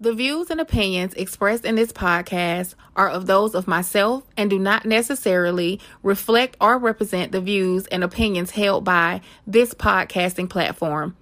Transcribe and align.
The 0.00 0.14
views 0.14 0.48
and 0.48 0.60
opinions 0.60 1.12
expressed 1.14 1.64
in 1.64 1.74
this 1.74 1.90
podcast 1.90 2.76
are 2.94 3.08
of 3.08 3.26
those 3.26 3.56
of 3.56 3.66
myself 3.66 4.22
and 4.36 4.48
do 4.48 4.56
not 4.56 4.86
necessarily 4.86 5.80
reflect 6.04 6.56
or 6.60 6.78
represent 6.78 7.32
the 7.32 7.40
views 7.40 7.88
and 7.88 8.04
opinions 8.04 8.52
held 8.52 8.84
by 8.84 9.22
this 9.44 9.74
podcasting 9.74 10.48
platform. 10.48 11.16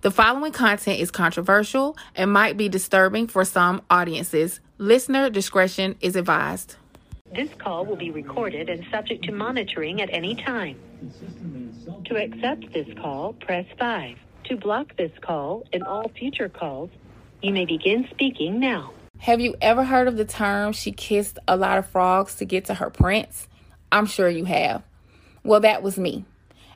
The 0.00 0.10
following 0.10 0.52
content 0.52 0.98
is 0.98 1.10
controversial 1.10 1.94
and 2.16 2.32
might 2.32 2.56
be 2.56 2.70
disturbing 2.70 3.26
for 3.26 3.44
some 3.44 3.82
audiences. 3.90 4.60
Listener 4.78 5.28
discretion 5.28 5.96
is 6.00 6.16
advised. 6.16 6.76
This 7.34 7.50
call 7.58 7.84
will 7.84 7.96
be 7.96 8.10
recorded 8.10 8.70
and 8.70 8.86
subject 8.90 9.26
to 9.26 9.32
monitoring 9.32 10.00
at 10.00 10.08
any 10.10 10.36
time. 10.36 10.78
To 12.06 12.16
accept 12.16 12.72
this 12.72 12.88
call, 12.98 13.34
press 13.34 13.66
5. 13.78 14.16
To 14.44 14.56
block 14.56 14.96
this 14.96 15.12
call 15.20 15.64
and 15.74 15.82
all 15.82 16.10
future 16.18 16.48
calls, 16.48 16.88
you 17.42 17.52
may 17.52 17.64
begin 17.64 18.06
speaking 18.10 18.60
now. 18.60 18.92
Have 19.18 19.40
you 19.40 19.54
ever 19.60 19.84
heard 19.84 20.08
of 20.08 20.16
the 20.16 20.24
term 20.24 20.72
she 20.72 20.92
kissed 20.92 21.38
a 21.46 21.56
lot 21.56 21.78
of 21.78 21.86
frogs 21.86 22.36
to 22.36 22.44
get 22.44 22.66
to 22.66 22.74
her 22.74 22.90
prince? 22.90 23.48
I'm 23.90 24.06
sure 24.06 24.28
you 24.28 24.44
have. 24.44 24.82
Well, 25.44 25.60
that 25.60 25.82
was 25.82 25.98
me. 25.98 26.24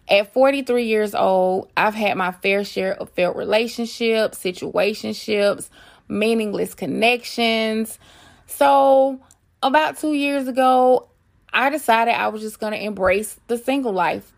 At 0.09 0.33
43 0.33 0.85
years 0.85 1.15
old, 1.15 1.71
I've 1.77 1.95
had 1.95 2.17
my 2.17 2.31
fair 2.31 2.63
share 2.63 2.95
of 2.95 3.11
failed 3.11 3.37
relationships, 3.37 4.39
situationships, 4.39 5.69
meaningless 6.09 6.75
connections. 6.75 7.99
So, 8.47 9.21
about 9.63 9.99
two 9.99 10.13
years 10.13 10.47
ago, 10.47 11.09
I 11.53 11.71
decided 11.71 12.15
I 12.15 12.29
was 12.29 12.43
just 12.43 12.61
going 12.61 12.73
to 12.73 12.83
embrace 12.83 13.41
the 13.49 13.59
single 13.59 13.93
life 13.93 14.33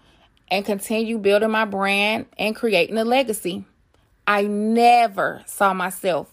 and 0.50 0.64
continue 0.64 1.18
building 1.18 1.50
my 1.50 1.66
brand 1.66 2.26
and 2.38 2.56
creating 2.56 2.96
a 2.96 3.04
legacy. 3.04 3.64
I 4.28 4.42
never 4.42 5.42
saw 5.46 5.72
myself 5.72 6.30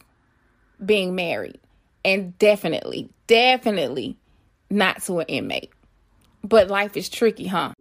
being 0.86 1.16
married, 1.16 1.62
and 2.04 2.38
definitely, 2.38 3.10
definitely 3.26 4.18
not 4.70 5.02
to 5.04 5.20
an 5.20 5.28
inmate. 5.28 5.72
But 6.44 6.68
life 6.68 6.98
is 6.98 7.08
tricky, 7.08 7.48
huh? 7.48 7.72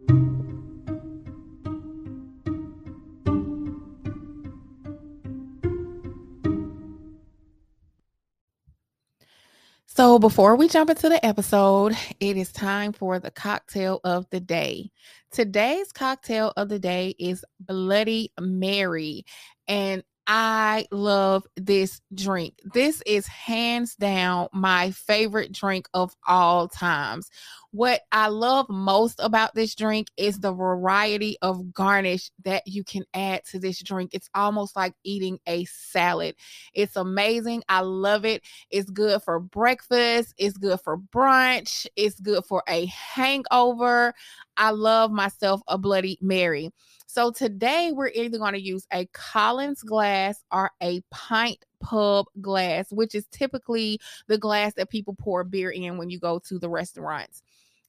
So, 9.97 10.19
before 10.19 10.57
we 10.57 10.69
jump 10.69 10.91
into 10.91 11.09
the 11.09 11.25
episode, 11.25 11.97
it 12.19 12.37
is 12.37 12.51
time 12.51 12.93
for 12.93 13.21
the 13.21 13.31
cocktail 13.31 14.01
of 14.03 14.27
the 14.31 14.41
day. 14.41 14.91
Today's 15.31 15.93
cocktail 15.93 16.53
of 16.57 16.69
the 16.69 16.81
day 16.81 17.15
is 17.19 17.45
Bloody 17.61 18.33
Mary 18.41 19.25
and 19.69 20.03
I 20.27 20.87
love 20.91 21.47
this 21.57 22.01
drink. 22.15 22.55
This 22.65 23.03
is 23.05 23.27
hands 23.27 23.95
down 23.95 24.49
my 24.53 24.91
favorite 24.93 25.53
drink 25.53 25.87
of 25.93 26.17
all 26.27 26.69
times. 26.69 27.29
What 27.75 28.03
I 28.13 28.29
love 28.29 28.67
most 28.69 29.19
about 29.19 29.57
this 29.57 29.75
drink 29.75 30.07
is 30.17 30.39
the 30.39 30.53
variety 30.53 31.37
of 31.43 31.75
garnish 31.75 32.31
that 32.45 32.63
you 32.67 32.85
can 32.85 33.03
add 33.15 33.43
to 33.47 33.59
this 33.59 33.83
drink. 33.83 34.11
It's 34.15 34.31
almost 34.33 34.77
like 34.77 34.95
eating 35.03 35.41
a 35.49 35.65
salad. 35.65 36.37
It's 36.73 36.95
amazing. 36.95 37.65
I 37.69 37.81
love 37.81 38.25
it. 38.25 38.43
It's 38.71 38.89
good 38.89 39.21
for 39.25 39.41
breakfast, 39.41 40.35
it's 40.39 40.57
good 40.57 40.79
for 40.83 40.99
brunch, 40.99 41.89
it's 41.97 42.21
good 42.21 42.45
for 42.45 42.63
a 42.69 42.87
hangover. 42.87 44.15
I 44.57 44.71
love 44.71 45.11
myself 45.11 45.61
a 45.67 45.77
Bloody 45.77 46.17
Mary. 46.21 46.71
So 47.09 47.33
today 47.33 47.91
we're 47.93 48.13
either 48.15 48.39
going 48.39 48.55
to 48.55 48.63
use 48.63 48.87
a 48.93 49.07
Collins 49.07 49.83
glass 49.83 50.45
or 50.53 50.71
a 50.81 51.01
pint 51.11 51.59
pub 51.81 52.27
glass, 52.41 52.87
which 52.93 53.17
is 53.17 53.27
typically 53.33 53.99
the 54.29 54.39
glass 54.39 54.75
that 54.75 54.91
people 54.91 55.17
pour 55.19 55.43
beer 55.43 55.71
in 55.71 55.99
when 55.99 56.09
you 56.09 56.21
go 56.21 56.39
to 56.47 56.61
the 56.61 56.69
restaurants. 56.69 57.43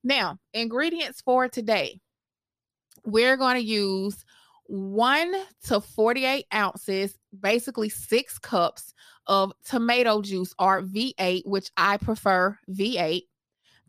Now, 0.06 0.38
ingredients 0.54 1.22
for 1.22 1.50
today. 1.50 2.00
We're 3.06 3.38
going 3.38 3.56
to 3.56 3.64
use 3.64 4.24
1 4.68 5.34
to 5.64 5.82
48 5.82 6.46
ounces, 6.54 7.18
basically 7.38 7.90
6 7.90 8.38
cups 8.38 8.94
of 9.26 9.52
tomato 9.68 10.22
juice 10.22 10.54
or 10.60 10.84
V8, 10.84 11.48
which 11.48 11.72
I 11.76 11.98
prefer 11.98 12.56
V8 12.70 13.24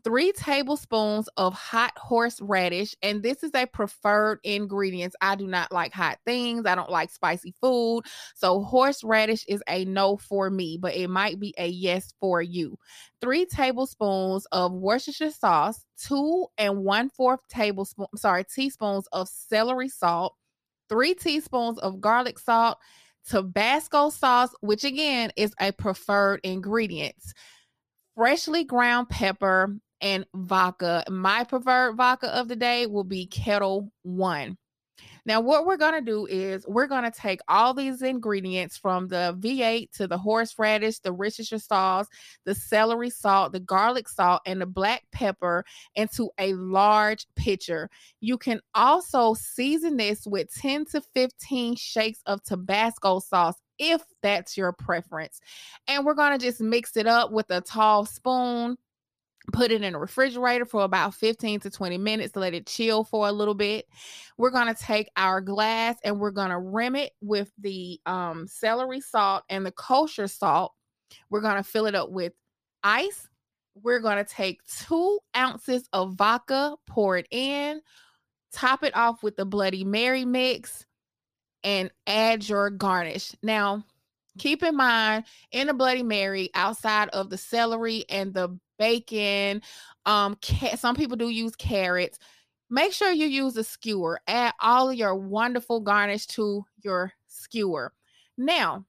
three 0.07 0.31
tablespoons 0.31 1.27
of 1.35 1.53
hot 1.53 1.91
horseradish, 1.97 2.95
and 3.01 3.21
this 3.21 3.43
is 3.43 3.51
a 3.53 3.65
preferred 3.65 4.39
ingredient. 4.45 5.13
I 5.19 5.35
do 5.35 5.47
not 5.47 5.69
like 5.69 5.91
hot 5.91 6.19
things. 6.25 6.65
I 6.65 6.75
don't 6.75 6.89
like 6.89 7.11
spicy 7.11 7.53
food. 7.59 8.03
So 8.33 8.61
horseradish 8.61 9.43
is 9.49 9.61
a 9.67 9.83
no 9.83 10.15
for 10.15 10.49
me, 10.49 10.77
but 10.81 10.95
it 10.95 11.09
might 11.09 11.41
be 11.41 11.53
a 11.57 11.67
yes 11.67 12.13
for 12.21 12.41
you. 12.41 12.77
Three 13.19 13.45
tablespoons 13.47 14.45
of 14.53 14.71
Worcestershire 14.71 15.31
sauce, 15.31 15.85
two 16.01 16.47
and 16.57 16.85
one 16.85 17.09
fourth 17.09 17.41
tablespoon, 17.49 18.07
sorry, 18.15 18.45
teaspoons 18.45 19.07
of 19.11 19.27
celery 19.27 19.89
salt, 19.89 20.35
three 20.87 21.15
teaspoons 21.15 21.79
of 21.79 21.99
garlic 21.99 22.39
salt, 22.39 22.77
Tabasco 23.27 24.09
sauce, 24.09 24.55
which 24.61 24.85
again 24.85 25.33
is 25.35 25.53
a 25.59 25.73
preferred 25.73 26.39
ingredient 26.45 27.17
freshly 28.17 28.63
ground 28.63 29.07
pepper, 29.09 29.77
and 30.01 30.25
vodka. 30.35 31.03
My 31.09 31.43
preferred 31.43 31.95
vodka 31.95 32.35
of 32.35 32.47
the 32.47 32.55
day 32.55 32.85
will 32.85 33.03
be 33.03 33.25
Ketel 33.25 33.91
One. 34.03 34.57
Now, 35.27 35.41
what 35.41 35.65
we're 35.65 35.75
going 35.75 35.93
to 35.93 36.01
do 36.01 36.25
is 36.25 36.65
we're 36.67 36.87
going 36.87 37.03
to 37.03 37.11
take 37.11 37.41
all 37.49 37.73
these 37.73 38.01
ingredients 38.01 38.77
from 38.77 39.09
the 39.09 39.35
V8 39.39 39.91
to 39.97 40.07
the 40.07 40.17
horseradish, 40.17 40.99
the 40.99 41.11
Worcestershire 41.11 41.59
sauce, 41.59 42.07
the 42.45 42.55
celery 42.55 43.09
salt, 43.09 43.51
the 43.51 43.59
garlic 43.59 44.07
salt, 44.07 44.41
and 44.45 44.61
the 44.61 44.65
black 44.65 45.03
pepper 45.11 45.65
into 45.95 46.29
a 46.39 46.53
large 46.53 47.27
pitcher. 47.35 47.89
You 48.21 48.37
can 48.37 48.61
also 48.73 49.33
season 49.33 49.97
this 49.97 50.25
with 50.25 50.49
10 50.53 50.85
to 50.91 51.01
15 51.13 51.75
shakes 51.75 52.21
of 52.25 52.41
Tabasco 52.43 53.19
sauce 53.19 53.55
if 53.79 54.01
that's 54.23 54.55
your 54.55 54.71
preference. 54.71 55.41
And 55.89 56.05
we're 56.05 56.13
going 56.13 56.39
to 56.39 56.43
just 56.43 56.61
mix 56.61 56.95
it 56.95 57.05
up 57.05 57.33
with 57.33 57.49
a 57.49 57.59
tall 57.59 58.05
spoon 58.05 58.77
put 59.53 59.71
it 59.71 59.81
in 59.81 59.95
a 59.95 59.99
refrigerator 59.99 60.65
for 60.65 60.83
about 60.83 61.13
15 61.13 61.61
to 61.61 61.69
20 61.69 61.97
minutes 61.97 62.33
to 62.33 62.39
let 62.39 62.53
it 62.53 62.67
chill 62.67 63.03
for 63.03 63.27
a 63.27 63.31
little 63.31 63.53
bit. 63.53 63.87
We're 64.37 64.51
going 64.51 64.73
to 64.73 64.81
take 64.81 65.09
our 65.15 65.41
glass 65.41 65.97
and 66.03 66.19
we're 66.19 66.31
going 66.31 66.49
to 66.49 66.59
rim 66.59 66.95
it 66.95 67.13
with 67.21 67.51
the 67.57 67.99
um, 68.05 68.47
celery 68.47 69.01
salt 69.01 69.43
and 69.49 69.65
the 69.65 69.71
kosher 69.71 70.27
salt. 70.27 70.73
We're 71.29 71.41
going 71.41 71.57
to 71.57 71.63
fill 71.63 71.85
it 71.85 71.95
up 71.95 72.11
with 72.11 72.33
ice. 72.83 73.27
We're 73.81 73.99
going 73.99 74.23
to 74.23 74.29
take 74.29 74.59
two 74.65 75.19
ounces 75.35 75.87
of 75.93 76.15
vodka 76.15 76.75
pour 76.87 77.17
it 77.17 77.27
in 77.31 77.81
top 78.51 78.83
it 78.83 78.95
off 78.95 79.23
with 79.23 79.35
the 79.35 79.45
bloody 79.45 79.83
mary 79.83 80.25
mix 80.25 80.85
and 81.63 81.91
add 82.05 82.47
your 82.47 82.69
garnish. 82.69 83.33
Now 83.43 83.83
keep 84.37 84.63
in 84.63 84.75
mind 84.75 85.25
in 85.51 85.69
a 85.69 85.73
bloody 85.73 86.03
mary 86.03 86.49
outside 86.53 87.09
of 87.09 87.29
the 87.29 87.37
celery 87.37 88.05
and 88.09 88.33
the 88.33 88.57
bacon. 88.79 89.61
Um, 90.05 90.37
ca- 90.41 90.75
some 90.75 90.95
people 90.95 91.17
do 91.17 91.29
use 91.29 91.55
carrots. 91.55 92.19
Make 92.69 92.93
sure 92.93 93.11
you 93.11 93.27
use 93.27 93.55
a 93.57 93.63
skewer. 93.63 94.19
Add 94.27 94.53
all 94.59 94.89
of 94.89 94.95
your 94.95 95.15
wonderful 95.15 95.79
garnish 95.79 96.25
to 96.27 96.65
your 96.83 97.13
skewer. 97.27 97.93
Now, 98.37 98.85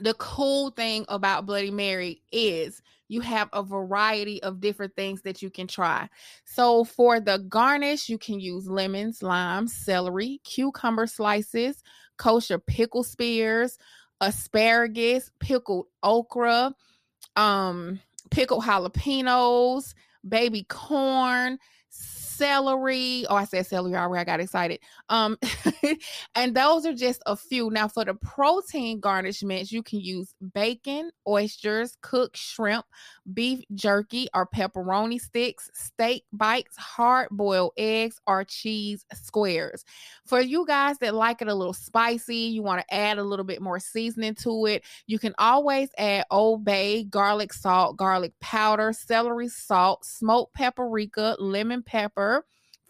the 0.00 0.14
cool 0.14 0.70
thing 0.70 1.04
about 1.08 1.46
Bloody 1.46 1.70
Mary 1.70 2.22
is 2.32 2.82
you 3.08 3.20
have 3.20 3.48
a 3.52 3.62
variety 3.62 4.42
of 4.42 4.60
different 4.60 4.96
things 4.96 5.22
that 5.22 5.42
you 5.42 5.50
can 5.50 5.68
try. 5.68 6.08
So, 6.44 6.84
for 6.84 7.20
the 7.20 7.38
garnish, 7.38 8.08
you 8.08 8.18
can 8.18 8.40
use 8.40 8.66
lemons, 8.66 9.22
limes, 9.22 9.72
celery, 9.72 10.40
cucumber 10.42 11.06
slices, 11.06 11.82
kosher 12.16 12.58
pickle 12.58 13.04
spears, 13.04 13.78
asparagus, 14.20 15.30
pickled 15.40 15.86
okra, 16.02 16.74
um, 17.36 18.00
pickled 18.30 18.64
jalapenos, 18.64 19.94
baby 20.26 20.64
corn, 20.68 21.58
celery. 22.34 23.26
Oh, 23.28 23.36
I 23.36 23.44
said 23.44 23.66
celery 23.66 23.94
already. 23.94 24.20
I 24.20 24.24
got 24.24 24.40
excited. 24.40 24.80
Um, 25.08 25.38
and 26.34 26.54
those 26.54 26.86
are 26.86 26.94
just 26.94 27.22
a 27.26 27.36
few. 27.36 27.70
Now, 27.70 27.88
for 27.88 28.04
the 28.04 28.14
protein 28.14 29.00
garnishments, 29.00 29.70
you 29.70 29.82
can 29.82 30.00
use 30.00 30.34
bacon, 30.52 31.10
oysters, 31.26 31.96
cooked 32.02 32.36
shrimp, 32.36 32.86
beef 33.32 33.64
jerky 33.74 34.28
or 34.34 34.46
pepperoni 34.46 35.20
sticks, 35.20 35.70
steak 35.74 36.24
bites, 36.32 36.76
hard 36.76 37.28
boiled 37.30 37.72
eggs, 37.76 38.20
or 38.26 38.44
cheese 38.44 39.04
squares. 39.12 39.84
For 40.26 40.40
you 40.40 40.66
guys 40.66 40.98
that 40.98 41.14
like 41.14 41.42
it 41.42 41.48
a 41.48 41.54
little 41.54 41.72
spicy, 41.72 42.36
you 42.36 42.62
want 42.62 42.80
to 42.80 42.94
add 42.94 43.18
a 43.18 43.24
little 43.24 43.44
bit 43.44 43.62
more 43.62 43.78
seasoning 43.78 44.34
to 44.36 44.66
it, 44.66 44.84
you 45.06 45.18
can 45.18 45.34
always 45.38 45.88
add 45.98 46.24
Old 46.30 46.64
Bay, 46.64 47.04
garlic 47.04 47.52
salt, 47.52 47.96
garlic 47.96 48.32
powder, 48.40 48.92
celery 48.92 49.48
salt, 49.48 50.04
smoked 50.04 50.54
paprika, 50.54 51.36
lemon 51.38 51.82
pepper 51.82 52.44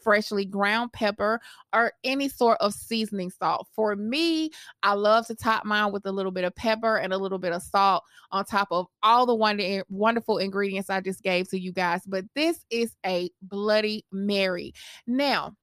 freshly 0.04 0.44
ground 0.44 0.92
pepper 0.92 1.40
or 1.72 1.92
any 2.04 2.28
sort 2.28 2.58
of 2.60 2.74
seasoning 2.74 3.30
salt. 3.30 3.66
For 3.74 3.96
me, 3.96 4.50
I 4.82 4.92
love 4.92 5.26
to 5.26 5.34
top 5.34 5.64
mine 5.64 5.92
with 5.92 6.06
a 6.06 6.12
little 6.12 6.30
bit 6.30 6.44
of 6.44 6.54
pepper 6.54 6.98
and 6.98 7.12
a 7.12 7.18
little 7.18 7.38
bit 7.38 7.52
of 7.52 7.62
salt 7.62 8.04
on 8.30 8.44
top 8.44 8.68
of 8.70 8.86
all 9.02 9.26
the 9.26 9.34
wonder, 9.34 9.64
eh, 9.64 9.82
wonderful 9.88 10.38
ingredients 10.38 10.90
I 10.90 11.00
just 11.00 11.22
gave 11.22 11.48
to 11.48 11.58
you 11.58 11.72
guys. 11.72 12.02
But 12.06 12.26
this 12.36 12.64
is 12.70 12.94
a 13.04 13.30
Bloody 13.42 14.04
Mary. 14.12 14.74
Now, 15.06 15.56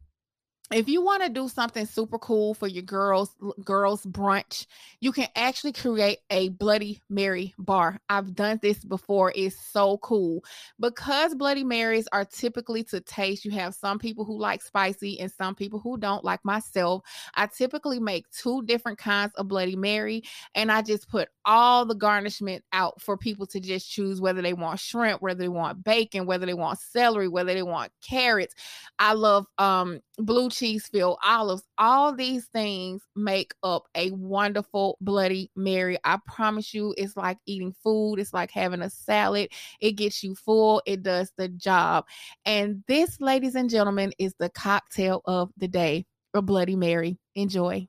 if 0.72 0.88
you 0.88 1.04
want 1.04 1.22
to 1.22 1.30
do 1.30 1.50
something 1.50 1.86
super 1.86 2.18
cool 2.18 2.54
for 2.54 2.68
your 2.68 2.84
girls 2.84 3.36
girls 3.64 4.06
brunch 4.06 4.66
you 5.02 5.12
can 5.12 5.28
actually 5.36 5.74
create 5.74 6.20
a 6.30 6.50
bloody 6.50 7.02
mary 7.10 7.54
bar. 7.58 8.00
I've 8.08 8.36
done 8.36 8.60
this 8.62 8.84
before 8.86 9.34
it's 9.36 9.56
so 9.60 9.98
cool. 9.98 10.44
Because 10.80 11.34
bloody 11.34 11.64
marys 11.64 12.08
are 12.12 12.24
typically 12.24 12.84
to 12.86 13.02
taste 13.02 13.44
you 13.44 13.52
have 13.52 13.74
some 13.74 13.98
people 13.98 14.24
who 14.24 14.38
like 14.38 14.62
spicy 14.62 15.20
and 15.20 15.32
some 15.32 15.56
people 15.56 15.80
who 15.80 15.98
don't 15.98 16.24
like 16.24 16.44
myself. 16.46 17.04
I 17.36 17.48
typically 17.48 18.00
make 18.00 18.30
two 18.30 18.62
different 18.64 19.00
kinds 19.00 19.34
of 19.36 19.48
bloody 19.48 19.76
mary 19.76 20.24
and 20.56 20.72
i 20.72 20.82
just 20.82 21.10
put 21.10 21.30
all 21.46 21.86
the 21.86 21.96
garnishment 21.96 22.64
out 22.74 23.02
for 23.02 23.18
people 23.18 23.46
to 23.48 23.60
just 23.60 23.90
choose 23.90 24.22
whether 24.22 24.42
they 24.42 24.54
want 24.54 24.80
shrimp 24.80 25.22
whether 25.22 25.40
they 25.40 25.48
want 25.48 25.84
bacon 25.84 26.26
whether 26.26 26.46
they 26.46 26.54
want 26.54 26.80
celery 26.80 27.28
whether 27.28 27.54
they 27.54 27.64
want 27.64 27.92
carrots. 28.02 28.54
I 29.00 29.14
love 29.14 29.48
um 29.58 30.00
blue 30.18 30.50
cheese 30.50 30.61
filled 30.62 31.18
olives. 31.24 31.64
All 31.80 32.14
these 32.14 32.46
things 32.46 33.02
make 33.16 33.54
up 33.64 33.88
a 33.96 34.12
wonderful 34.12 34.98
Bloody 35.02 35.50
Mary. 35.56 35.98
I 36.04 36.20
promise 36.28 36.74
you, 36.74 36.94
it's 36.98 37.18
like 37.18 37.40
eating 37.48 37.74
food, 37.84 38.20
it's 38.20 38.34
like 38.34 38.52
having 38.52 38.84
a 38.84 38.90
salad. 38.90 39.50
It 39.80 39.94
gets 39.94 40.24
you 40.24 40.36
full, 40.36 40.82
it 40.86 41.02
does 41.02 41.32
the 41.36 41.48
job. 41.50 42.06
And 42.46 42.84
this, 42.88 43.20
ladies 43.20 43.56
and 43.56 43.70
gentlemen, 43.70 44.14
is 44.20 44.36
the 44.38 44.50
cocktail 44.50 45.22
of 45.26 45.50
the 45.58 45.68
day 45.68 46.06
a 46.36 46.42
Bloody 46.42 46.76
Mary. 46.76 47.18
Enjoy. 47.36 47.88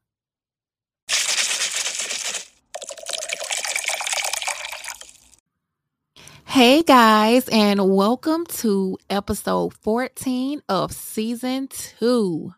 Hey 6.46 6.82
guys, 6.82 7.48
and 7.48 7.94
welcome 7.94 8.44
to 8.46 8.98
episode 9.08 9.72
14 9.74 10.62
of 10.68 10.92
season 10.92 11.68
two. 11.68 12.52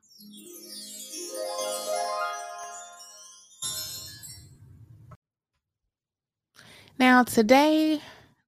Now, 6.98 7.24
today, 7.24 8.00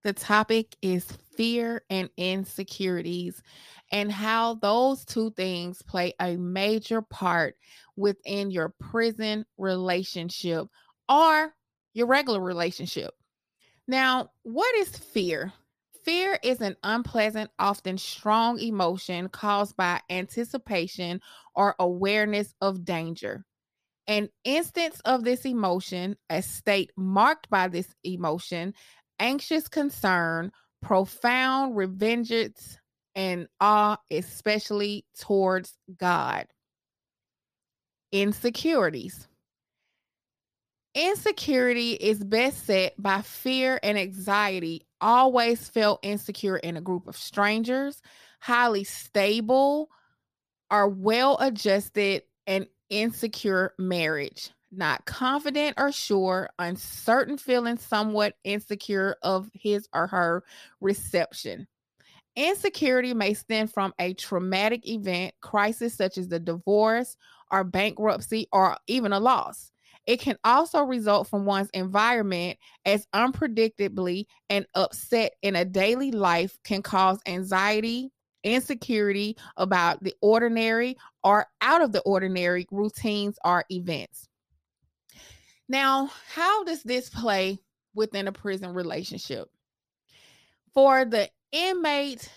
the 0.04 0.12
topic 0.12 0.76
is 0.80 1.04
fear 1.36 1.82
and 1.90 2.08
insecurities 2.16 3.42
and 3.90 4.10
how 4.10 4.54
those 4.54 5.04
two 5.04 5.30
things 5.32 5.82
play 5.82 6.14
a 6.20 6.36
major 6.36 7.02
part 7.02 7.56
within 7.96 8.52
your 8.52 8.72
prison 8.78 9.44
relationship 9.58 10.68
or 11.08 11.54
your 11.92 12.06
regular 12.06 12.40
relationship. 12.40 13.14
Now, 13.88 14.30
what 14.42 14.74
is 14.76 14.96
fear? 14.96 15.52
Fear 16.04 16.38
is 16.44 16.60
an 16.60 16.76
unpleasant, 16.84 17.50
often 17.58 17.98
strong 17.98 18.60
emotion 18.60 19.28
caused 19.28 19.76
by 19.76 20.00
anticipation 20.08 21.20
or 21.56 21.74
awareness 21.80 22.54
of 22.60 22.84
danger. 22.84 23.44
An 24.08 24.28
instance 24.44 25.00
of 25.04 25.24
this 25.24 25.44
emotion, 25.44 26.16
a 26.30 26.42
state 26.42 26.92
marked 26.96 27.50
by 27.50 27.68
this 27.68 27.88
emotion, 28.04 28.72
anxious 29.18 29.68
concern, 29.68 30.52
profound 30.80 31.74
revengeance, 31.74 32.76
and 33.16 33.48
awe, 33.60 33.96
especially 34.10 35.04
towards 35.18 35.76
God. 35.98 36.46
Insecurities. 38.12 39.26
Insecurity 40.94 41.92
is 41.92 42.22
best 42.22 42.64
set 42.64 42.94
by 42.96 43.22
fear 43.22 43.78
and 43.82 43.98
anxiety, 43.98 44.86
always 45.00 45.68
felt 45.68 46.00
insecure 46.02 46.56
in 46.56 46.76
a 46.76 46.80
group 46.80 47.06
of 47.06 47.16
strangers, 47.16 48.00
highly 48.40 48.84
stable, 48.84 49.90
are 50.70 50.88
well 50.88 51.36
adjusted, 51.38 52.22
and 52.46 52.66
insecure 52.90 53.74
marriage. 53.78 54.50
Not 54.72 55.06
confident 55.06 55.74
or 55.78 55.92
sure, 55.92 56.50
uncertain, 56.58 57.38
feeling 57.38 57.78
somewhat 57.78 58.34
insecure 58.44 59.16
of 59.22 59.48
his 59.54 59.88
or 59.94 60.06
her 60.08 60.44
reception. 60.80 61.68
Insecurity 62.34 63.14
may 63.14 63.32
stem 63.32 63.68
from 63.68 63.94
a 63.98 64.12
traumatic 64.14 64.86
event, 64.86 65.34
crisis 65.40 65.94
such 65.94 66.18
as 66.18 66.28
the 66.28 66.40
divorce 66.40 67.16
or 67.50 67.64
bankruptcy 67.64 68.48
or 68.52 68.76
even 68.86 69.12
a 69.12 69.20
loss. 69.20 69.70
It 70.06 70.20
can 70.20 70.36
also 70.44 70.82
result 70.82 71.28
from 71.28 71.46
one's 71.46 71.70
environment 71.70 72.58
as 72.84 73.06
unpredictably 73.14 74.26
and 74.50 74.66
upset 74.74 75.32
in 75.42 75.56
a 75.56 75.64
daily 75.64 76.12
life 76.12 76.58
can 76.62 76.82
cause 76.82 77.18
anxiety, 77.26 78.12
insecurity 78.46 79.36
about 79.56 80.02
the 80.02 80.14
ordinary 80.22 80.96
or 81.24 81.46
out 81.60 81.82
of 81.82 81.92
the 81.92 82.00
ordinary 82.02 82.66
routines 82.70 83.38
or 83.44 83.64
events. 83.70 84.28
Now, 85.68 86.10
how 86.32 86.62
does 86.62 86.84
this 86.84 87.10
play 87.10 87.58
within 87.94 88.28
a 88.28 88.32
prison 88.32 88.72
relationship? 88.72 89.50
For 90.72 91.04
the 91.04 91.28
inmate, 91.50 92.30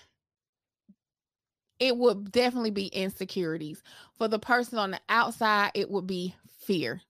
it 1.80 1.96
would 1.96 2.32
definitely 2.32 2.72
be 2.72 2.88
insecurities. 2.88 3.84
For 4.18 4.28
the 4.28 4.40
person 4.40 4.80
on 4.80 4.92
the 4.92 5.00
outside, 5.10 5.72
it 5.76 5.92
would 5.92 6.08
be 6.08 6.34
fear 6.62 7.02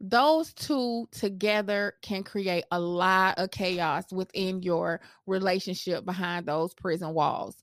those 0.00 0.52
two 0.54 1.08
together 1.10 1.94
can 2.02 2.22
create 2.22 2.64
a 2.70 2.78
lot 2.78 3.38
of 3.38 3.50
chaos 3.50 4.04
within 4.12 4.62
your 4.62 5.00
relationship 5.26 6.04
behind 6.04 6.46
those 6.46 6.74
prison 6.74 7.14
walls. 7.14 7.56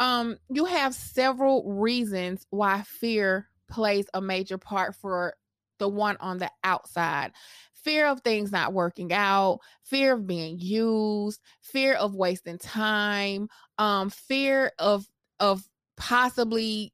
Um, 0.00 0.38
you 0.48 0.64
have 0.64 0.94
several 0.94 1.72
reasons 1.72 2.46
why 2.50 2.82
fear 2.82 3.48
plays 3.70 4.06
a 4.14 4.20
major 4.20 4.58
part 4.58 4.96
for 4.96 5.34
the 5.78 5.88
one 5.88 6.16
on 6.20 6.38
the 6.38 6.50
outside. 6.64 7.32
Fear 7.74 8.08
of 8.08 8.22
things 8.22 8.52
not 8.52 8.72
working 8.74 9.12
out, 9.12 9.60
fear 9.84 10.14
of 10.14 10.26
being 10.26 10.58
used, 10.58 11.40
fear 11.62 11.94
of 11.94 12.14
wasting 12.16 12.58
time, 12.58 13.48
um, 13.78 14.10
fear 14.10 14.72
of 14.78 15.06
of 15.38 15.62
possibly 15.96 16.92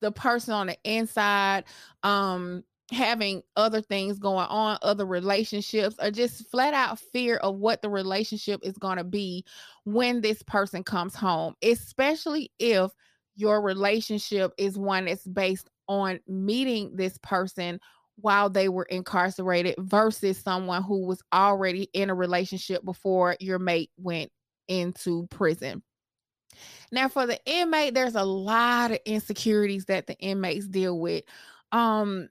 the 0.00 0.12
person 0.12 0.54
on 0.54 0.68
the 0.68 0.78
inside 0.84 1.64
um 2.02 2.64
having 2.90 3.42
other 3.56 3.80
things 3.80 4.18
going 4.18 4.46
on, 4.48 4.78
other 4.82 5.06
relationships, 5.06 5.96
or 6.00 6.10
just 6.10 6.48
flat 6.50 6.74
out 6.74 6.98
fear 6.98 7.36
of 7.36 7.56
what 7.56 7.82
the 7.82 7.90
relationship 7.90 8.60
is 8.62 8.76
going 8.78 8.98
to 8.98 9.04
be 9.04 9.44
when 9.84 10.20
this 10.20 10.42
person 10.42 10.82
comes 10.82 11.14
home, 11.14 11.54
especially 11.62 12.50
if 12.58 12.90
your 13.36 13.62
relationship 13.62 14.52
is 14.58 14.78
one 14.78 15.06
that's 15.06 15.26
based 15.26 15.68
on 15.88 16.20
meeting 16.26 16.94
this 16.94 17.18
person 17.18 17.80
while 18.16 18.50
they 18.50 18.68
were 18.68 18.84
incarcerated 18.84 19.74
versus 19.78 20.38
someone 20.38 20.82
who 20.82 21.06
was 21.06 21.22
already 21.32 21.88
in 21.94 22.10
a 22.10 22.14
relationship 22.14 22.84
before 22.84 23.36
your 23.40 23.58
mate 23.58 23.90
went 23.96 24.30
into 24.68 25.26
prison. 25.28 25.82
Now, 26.92 27.08
for 27.08 27.26
the 27.26 27.38
inmate, 27.46 27.94
there's 27.94 28.16
a 28.16 28.24
lot 28.24 28.90
of 28.90 28.98
insecurities 29.06 29.86
that 29.86 30.06
the 30.06 30.18
inmates 30.18 30.66
deal 30.66 30.98
with. 30.98 31.24
Um, 31.72 32.28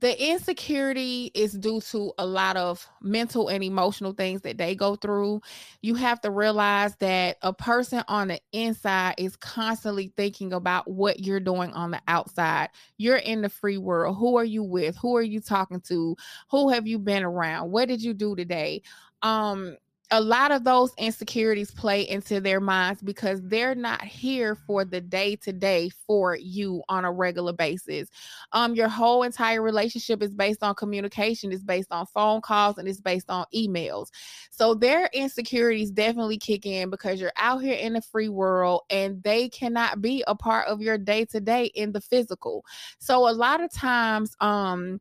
the 0.00 0.30
insecurity 0.30 1.30
is 1.34 1.54
due 1.54 1.80
to 1.80 2.12
a 2.18 2.26
lot 2.26 2.56
of 2.56 2.86
mental 3.02 3.48
and 3.48 3.64
emotional 3.64 4.12
things 4.12 4.42
that 4.42 4.56
they 4.56 4.74
go 4.74 4.94
through. 4.94 5.40
You 5.82 5.96
have 5.96 6.20
to 6.20 6.30
realize 6.30 6.94
that 6.96 7.38
a 7.42 7.52
person 7.52 8.04
on 8.06 8.28
the 8.28 8.40
inside 8.52 9.14
is 9.18 9.34
constantly 9.36 10.12
thinking 10.16 10.52
about 10.52 10.88
what 10.88 11.20
you're 11.20 11.40
doing 11.40 11.72
on 11.72 11.90
the 11.90 12.00
outside. 12.06 12.68
You're 12.96 13.16
in 13.16 13.42
the 13.42 13.48
free 13.48 13.78
world. 13.78 14.16
Who 14.18 14.36
are 14.38 14.44
you 14.44 14.62
with? 14.62 14.96
Who 14.98 15.16
are 15.16 15.22
you 15.22 15.40
talking 15.40 15.80
to? 15.82 16.16
Who 16.50 16.70
have 16.70 16.86
you 16.86 16.98
been 16.98 17.24
around? 17.24 17.70
What 17.70 17.88
did 17.88 18.02
you 18.02 18.14
do 18.14 18.36
today? 18.36 18.82
Um 19.22 19.76
a 20.10 20.20
lot 20.20 20.50
of 20.50 20.64
those 20.64 20.92
insecurities 20.96 21.70
play 21.70 22.08
into 22.08 22.40
their 22.40 22.60
minds 22.60 23.02
because 23.02 23.40
they're 23.42 23.74
not 23.74 24.02
here 24.02 24.54
for 24.54 24.84
the 24.84 25.00
day 25.00 25.36
to 25.36 25.52
day 25.52 25.90
for 26.06 26.34
you 26.36 26.82
on 26.88 27.04
a 27.04 27.12
regular 27.12 27.52
basis. 27.52 28.08
Um, 28.52 28.74
your 28.74 28.88
whole 28.88 29.22
entire 29.22 29.60
relationship 29.60 30.22
is 30.22 30.32
based 30.32 30.62
on 30.62 30.74
communication, 30.74 31.52
it's 31.52 31.62
based 31.62 31.92
on 31.92 32.06
phone 32.06 32.40
calls, 32.40 32.78
and 32.78 32.88
it's 32.88 33.00
based 33.00 33.28
on 33.28 33.44
emails. 33.54 34.06
So 34.50 34.74
their 34.74 35.10
insecurities 35.12 35.90
definitely 35.90 36.38
kick 36.38 36.64
in 36.64 36.88
because 36.88 37.20
you're 37.20 37.32
out 37.36 37.58
here 37.58 37.76
in 37.76 37.92
the 37.92 38.02
free 38.02 38.30
world 38.30 38.82
and 38.88 39.22
they 39.22 39.50
cannot 39.50 40.00
be 40.00 40.24
a 40.26 40.34
part 40.34 40.68
of 40.68 40.80
your 40.80 40.96
day 40.96 41.26
to 41.26 41.40
day 41.40 41.66
in 41.74 41.92
the 41.92 42.00
physical. 42.00 42.64
So 42.98 43.28
a 43.28 43.32
lot 43.32 43.62
of 43.62 43.70
times, 43.70 44.34
um, 44.40 45.00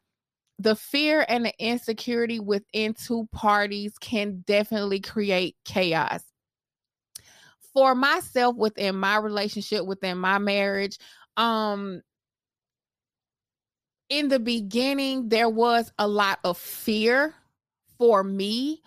the 0.59 0.75
fear 0.75 1.25
and 1.29 1.45
the 1.45 1.53
insecurity 1.59 2.39
within 2.39 2.93
two 2.93 3.27
parties 3.31 3.93
can 3.99 4.43
definitely 4.47 4.99
create 4.99 5.55
chaos. 5.65 6.23
for 7.73 7.93
myself 7.93 8.55
within 8.55 8.95
my 8.95 9.17
relationship 9.17 9.85
within 9.85 10.17
my 10.17 10.39
marriage 10.39 10.97
um 11.37 12.01
in 14.09 14.29
the 14.29 14.39
beginning 14.39 15.29
there 15.29 15.49
was 15.49 15.91
a 15.99 16.07
lot 16.07 16.39
of 16.43 16.57
fear 16.57 17.35
for 17.99 18.23
me 18.23 18.81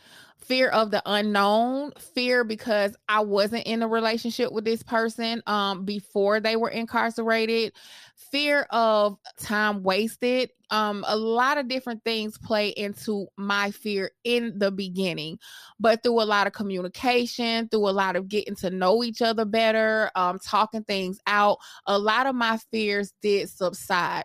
fear 0.51 0.69
of 0.71 0.91
the 0.91 1.01
unknown 1.07 1.93
fear 2.13 2.43
because 2.43 2.97
i 3.09 3.21
wasn't 3.21 3.65
in 3.69 3.85
a 3.85 3.89
relationship 3.89 4.51
with 4.51 4.65
this 4.65 4.83
person 4.83 5.41
um 5.47 5.85
before 5.85 6.41
they 6.41 6.57
were 6.57 6.69
incarcerated 6.69 7.73
fear 8.17 8.67
of 8.71 9.17
time 9.39 9.85
wasted 9.85 10.51
um 10.71 11.05
a 11.07 11.17
lot 11.17 11.57
of 11.57 11.69
different 11.69 12.03
things 12.03 12.37
play 12.37 12.71
into 12.71 13.29
my 13.37 13.71
fear 13.71 14.11
in 14.25 14.59
the 14.59 14.73
beginning 14.73 15.39
but 15.79 16.03
through 16.03 16.21
a 16.21 16.25
lot 16.25 16.49
of 16.49 16.53
communication 16.53 17.69
through 17.69 17.89
a 17.89 17.91
lot 17.91 18.17
of 18.17 18.27
getting 18.27 18.57
to 18.57 18.71
know 18.71 19.05
each 19.05 19.23
other 19.23 19.45
better 19.45 20.11
um 20.17 20.37
talking 20.45 20.83
things 20.83 21.21
out 21.29 21.59
a 21.87 21.97
lot 21.97 22.27
of 22.27 22.35
my 22.35 22.59
fears 22.73 23.13
did 23.23 23.49
subside. 23.49 24.25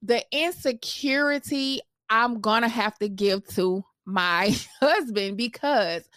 The 0.00 0.22
insecurity 0.30 1.80
i'm 2.08 2.40
gonna 2.40 2.68
have 2.68 2.96
to 2.98 3.08
give 3.08 3.44
to 3.48 3.84
my 4.06 4.56
husband 4.80 5.36
because 5.36 6.08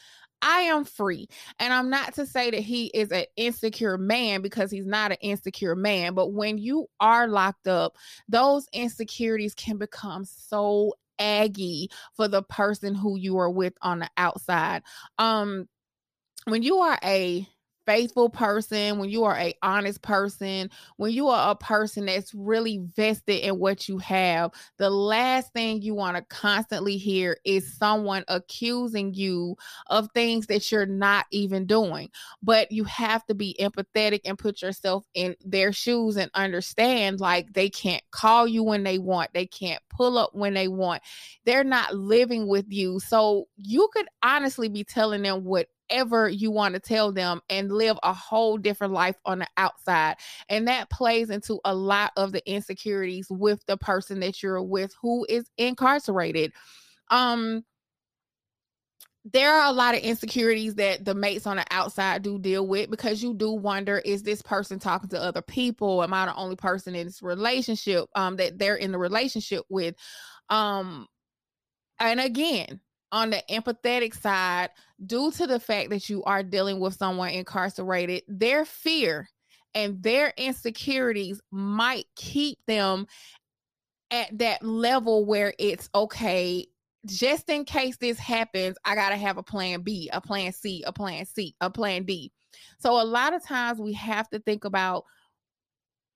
I 0.42 0.62
am 0.62 0.86
free. 0.86 1.28
And 1.60 1.74
I'm 1.74 1.90
not 1.90 2.14
to 2.16 2.26
say 2.26 2.52
that 2.52 2.62
he 2.62 2.88
is 2.88 3.12
an 3.12 3.26
insecure 3.36 3.98
man 3.98 4.42
because 4.42 4.72
he's 4.72 4.86
not 4.86 5.12
an 5.12 5.18
insecure 5.22 5.76
man. 5.76 6.14
But 6.14 6.32
when 6.32 6.58
you 6.58 6.88
are 7.00 7.28
locked 7.28 7.68
up, 7.68 7.98
those 8.30 8.68
insecurities 8.72 9.54
can 9.54 9.78
become 9.78 10.24
so 10.26 10.94
aggy 11.20 11.90
for 12.16 12.28
the 12.28 12.44
person 12.44 12.96
who 12.96 13.18
you 13.18 13.38
are 13.38 13.50
with 13.50 13.74
on 13.82 14.00
the 14.00 14.10
outside. 14.18 14.84
Um, 15.18 15.68
when 16.46 16.64
you 16.64 16.78
are 16.78 16.98
a 17.04 17.46
faithful 17.90 18.30
person, 18.30 19.00
when 19.00 19.10
you 19.10 19.24
are 19.24 19.36
a 19.36 19.52
honest 19.64 20.04
person, 20.04 20.70
when 20.98 21.12
you 21.12 21.28
are 21.28 21.50
a 21.50 21.56
person 21.56 22.06
that's 22.06 22.36
really 22.36 22.78
vested 22.96 23.40
in 23.40 23.58
what 23.58 23.90
you 23.90 23.98
have, 23.98 24.52
the 24.78 24.92
last 24.92 25.52
thing 25.54 25.82
you 25.82 25.96
want 25.96 26.16
to 26.16 26.22
constantly 26.24 26.98
hear 26.98 27.38
is 27.44 27.74
someone 27.74 28.24
accusing 28.28 29.16
you 29.16 29.56
of 29.88 30.08
things 30.14 30.46
that 30.46 30.72
you're 30.72 30.86
not 30.86 31.26
even 31.32 31.66
doing. 31.66 32.10
But 32.44 32.72
you 32.72 32.84
have 32.84 33.26
to 33.26 33.34
be 33.34 33.58
empathetic 33.60 34.22
and 34.24 34.38
put 34.38 34.62
yourself 34.62 35.04
in 35.16 35.36
their 35.44 35.74
shoes 35.74 36.16
and 36.16 36.30
understand 36.36 37.20
like 37.20 37.54
they 37.54 37.72
can't 37.72 38.04
call 38.12 38.48
you 38.48 38.62
when 38.62 38.84
they 38.84 39.00
want, 39.00 39.34
they 39.34 39.48
can't 39.48 39.82
pull 39.90 40.20
up 40.20 40.36
when 40.36 40.54
they 40.54 40.68
want. 40.68 41.02
They're 41.46 41.64
not 41.64 41.96
living 41.96 42.46
with 42.46 42.66
you. 42.70 43.00
So 43.00 43.48
you 43.58 43.90
could 43.92 44.06
honestly 44.22 44.70
be 44.70 44.84
telling 44.84 45.24
them 45.24 45.44
what 45.44 45.70
whatever 45.90 46.30
you 46.30 46.52
want 46.52 46.74
to 46.76 46.80
tell 46.80 47.12
them 47.12 47.42
and 47.50 47.72
live 47.72 47.98
a 48.04 48.14
whole 48.14 48.58
different 48.58 48.94
life 48.94 49.16
on 49.26 49.40
the 49.40 49.48
outside. 49.58 50.16
And 50.48 50.68
that 50.68 50.90
plays 50.90 51.30
into 51.30 51.60
a 51.66 51.74
lot 51.74 52.12
of 52.18 52.32
the 52.32 52.48
insecurities 52.50 53.28
with 53.30 53.66
the 53.66 53.78
person 53.78 54.20
that 54.22 54.42
you're 54.42 54.62
with 54.62 54.94
who 55.02 55.26
is 55.30 55.50
incarcerated. 55.58 56.54
Um, 57.10 57.64
there 59.26 59.54
are 59.54 59.70
a 59.70 59.74
lot 59.74 59.96
of 59.96 60.02
insecurities 60.02 60.76
that 60.76 61.06
the 61.06 61.14
mates 61.14 61.46
on 61.46 61.58
the 61.58 61.66
outside 61.72 62.22
do 62.22 62.40
deal 62.40 62.66
with 62.66 62.90
because 62.90 63.22
you 63.22 63.34
do 63.34 63.52
wonder 63.52 64.00
is 64.00 64.24
this 64.24 64.42
person 64.42 64.80
talking 64.80 65.10
to 65.10 65.22
other 65.22 65.42
people 65.42 66.02
am 66.02 66.14
i 66.14 66.26
the 66.26 66.34
only 66.36 66.56
person 66.56 66.96
in 66.96 67.06
this 67.06 67.22
relationship 67.22 68.06
um 68.16 68.38
that 68.38 68.58
they're 68.58 68.78
in 68.78 68.94
the 68.94 68.98
relationship 68.98 69.66
with 69.70 69.94
um 70.50 71.06
and 72.00 72.22
again 72.22 72.80
on 73.12 73.30
the 73.30 73.44
empathetic 73.50 74.14
side, 74.14 74.70
due 75.06 75.32
to 75.32 75.48
the 75.48 75.60
fact 75.60 75.90
that 75.90 76.10
you 76.10 76.24
are 76.24 76.44
dealing 76.44 76.80
with 76.80 76.96
someone 76.96 77.30
incarcerated, 77.30 78.24
their 78.28 78.66
fear 78.66 79.30
and 79.76 80.02
their 80.02 80.34
insecurities 80.38 81.42
might 81.52 82.06
keep 82.16 82.58
them 82.68 83.08
at 84.12 84.36
that 84.38 84.64
level 84.64 85.26
where 85.26 85.54
it's 85.60 85.90
okay. 85.94 86.68
Just 87.06 87.50
in 87.50 87.64
case 87.64 87.98
this 87.98 88.20
happens, 88.20 88.76
I 88.84 88.96
got 88.96 89.10
to 89.10 89.18
have 89.18 89.38
a 89.38 89.44
plan 89.44 89.82
B, 89.82 90.10
a 90.12 90.20
plan 90.20 90.52
C, 90.52 90.84
a 90.86 90.92
plan 90.92 91.26
C, 91.26 91.56
a 91.62 91.70
plan 91.70 92.04
D. 92.04 92.32
So, 92.80 93.00
a 93.00 93.04
lot 93.04 93.34
of 93.34 93.44
times 93.44 93.80
we 93.80 93.94
have 93.94 94.30
to 94.30 94.40
think 94.40 94.66
about 94.66 95.06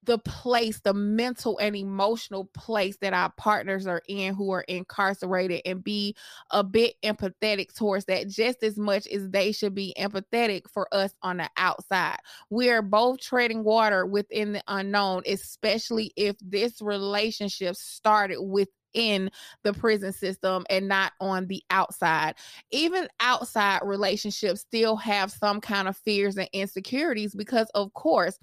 the 0.05 0.17
place, 0.19 0.79
the 0.81 0.93
mental 0.93 1.57
and 1.59 1.75
emotional 1.75 2.45
place 2.53 2.97
that 3.01 3.13
our 3.13 3.31
partners 3.37 3.87
are 3.87 4.01
in 4.07 4.33
who 4.33 4.51
are 4.51 4.65
incarcerated 4.67 5.61
and 5.65 5.83
be 5.83 6.15
a 6.51 6.63
bit 6.63 6.95
empathetic 7.03 7.73
towards 7.73 8.05
that 8.05 8.27
just 8.27 8.63
as 8.63 8.77
much 8.77 9.07
as 9.07 9.29
they 9.29 9.51
should 9.51 9.73
be 9.73 9.93
empathetic 9.97 10.69
for 10.69 10.87
us 10.93 11.13
on 11.21 11.37
the 11.37 11.49
outside. 11.57 12.17
We 12.49 12.69
are 12.69 12.81
both 12.81 13.19
treading 13.19 13.63
water 13.63 14.05
within 14.05 14.53
the 14.53 14.63
unknown, 14.67 15.23
especially 15.27 16.11
if 16.15 16.35
this 16.41 16.81
relationship 16.81 17.75
started 17.75 18.41
within 18.41 19.29
the 19.63 19.73
prison 19.73 20.13
system 20.13 20.65
and 20.69 20.87
not 20.87 21.13
on 21.19 21.47
the 21.47 21.63
outside. 21.69 22.35
Even 22.71 23.07
outside 23.19 23.81
relationships 23.83 24.61
still 24.61 24.95
have 24.97 25.31
some 25.31 25.61
kind 25.61 25.87
of 25.87 25.97
fears 25.97 26.37
and 26.37 26.49
insecurities 26.53 27.33
because, 27.33 27.69
of 27.73 27.93
course, 27.93 28.37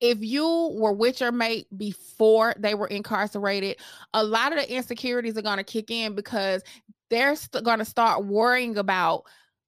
if 0.00 0.18
you 0.20 0.74
were 0.74 0.92
with 0.92 1.20
your 1.20 1.32
mate 1.32 1.66
before 1.76 2.54
they 2.58 2.74
were 2.74 2.86
incarcerated, 2.86 3.76
a 4.12 4.22
lot 4.22 4.52
of 4.52 4.58
the 4.58 4.74
insecurities 4.74 5.36
are 5.36 5.42
going 5.42 5.58
to 5.58 5.64
kick 5.64 5.90
in 5.90 6.14
because 6.14 6.62
they're 7.08 7.36
st- 7.36 7.64
going 7.64 7.78
to 7.78 7.84
start 7.84 8.24
worrying 8.24 8.76
about 8.76 9.24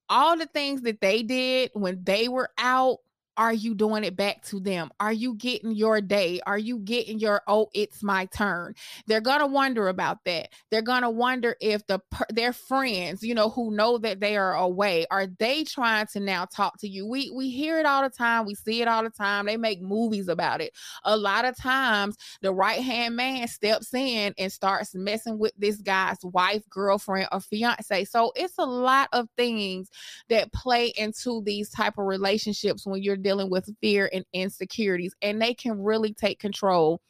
all 0.08 0.36
the 0.36 0.46
things 0.46 0.82
that 0.82 1.00
they 1.00 1.22
did 1.22 1.70
when 1.74 2.02
they 2.04 2.28
were 2.28 2.50
out 2.58 2.98
are 3.38 3.52
you 3.52 3.74
doing 3.74 4.02
it 4.02 4.16
back 4.16 4.42
to 4.42 4.58
them? 4.58 4.90
Are 4.98 5.12
you 5.12 5.34
getting 5.34 5.70
your 5.70 6.00
day? 6.00 6.40
Are 6.44 6.58
you 6.58 6.80
getting 6.80 7.20
your 7.20 7.42
oh 7.46 7.70
it's 7.72 8.02
my 8.02 8.26
turn? 8.26 8.74
They're 9.06 9.20
going 9.20 9.38
to 9.38 9.46
wonder 9.46 9.88
about 9.88 10.24
that. 10.24 10.48
They're 10.70 10.82
going 10.82 11.02
to 11.02 11.10
wonder 11.10 11.54
if 11.60 11.86
the 11.86 12.00
their 12.30 12.52
friends, 12.52 13.22
you 13.22 13.34
know, 13.34 13.48
who 13.48 13.70
know 13.70 13.96
that 13.98 14.18
they 14.18 14.36
are 14.36 14.56
away, 14.56 15.06
are 15.10 15.28
they 15.38 15.62
trying 15.62 16.06
to 16.08 16.20
now 16.20 16.46
talk 16.46 16.78
to 16.80 16.88
you? 16.88 17.06
We 17.06 17.30
we 17.30 17.48
hear 17.48 17.78
it 17.78 17.86
all 17.86 18.02
the 18.02 18.10
time. 18.10 18.44
We 18.44 18.56
see 18.56 18.82
it 18.82 18.88
all 18.88 19.04
the 19.04 19.10
time. 19.10 19.46
They 19.46 19.56
make 19.56 19.80
movies 19.80 20.26
about 20.26 20.60
it. 20.60 20.72
A 21.04 21.16
lot 21.16 21.44
of 21.44 21.56
times 21.56 22.16
the 22.42 22.52
right-hand 22.52 23.14
man 23.14 23.46
steps 23.46 23.94
in 23.94 24.34
and 24.36 24.50
starts 24.50 24.96
messing 24.96 25.38
with 25.38 25.52
this 25.56 25.76
guy's 25.76 26.18
wife, 26.24 26.68
girlfriend 26.68 27.28
or 27.30 27.40
fiance. 27.40 28.04
So 28.06 28.32
it's 28.34 28.58
a 28.58 28.66
lot 28.66 29.08
of 29.12 29.28
things 29.36 29.90
that 30.28 30.52
play 30.52 30.92
into 30.96 31.40
these 31.44 31.70
type 31.70 31.98
of 31.98 32.06
relationships 32.06 32.84
when 32.84 33.00
you're 33.00 33.16
dealing 33.28 33.50
with 33.50 33.68
fear 33.82 34.08
and 34.10 34.24
insecurities, 34.32 35.14
and 35.20 35.40
they 35.40 35.52
can 35.52 35.82
really 35.82 36.14
take 36.14 36.38
control 36.38 37.02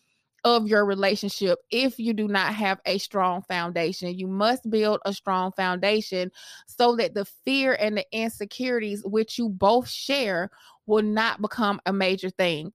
of 0.42 0.66
your 0.66 0.84
relationship 0.84 1.60
if 1.70 1.98
you 1.98 2.12
do 2.12 2.26
not 2.26 2.54
have 2.54 2.80
a 2.86 2.98
strong 2.98 3.42
foundation. 3.42 4.18
You 4.18 4.26
must 4.26 4.68
build 4.68 4.98
a 5.04 5.12
strong 5.12 5.52
foundation 5.52 6.32
so 6.66 6.96
that 6.96 7.14
the 7.14 7.24
fear 7.44 7.76
and 7.78 7.96
the 7.96 8.06
insecurities 8.10 9.02
which 9.04 9.38
you 9.38 9.48
both 9.48 9.88
share 9.88 10.50
will 10.86 11.02
not 11.02 11.40
become 11.40 11.80
a 11.86 11.92
major 11.92 12.30
thing. 12.30 12.72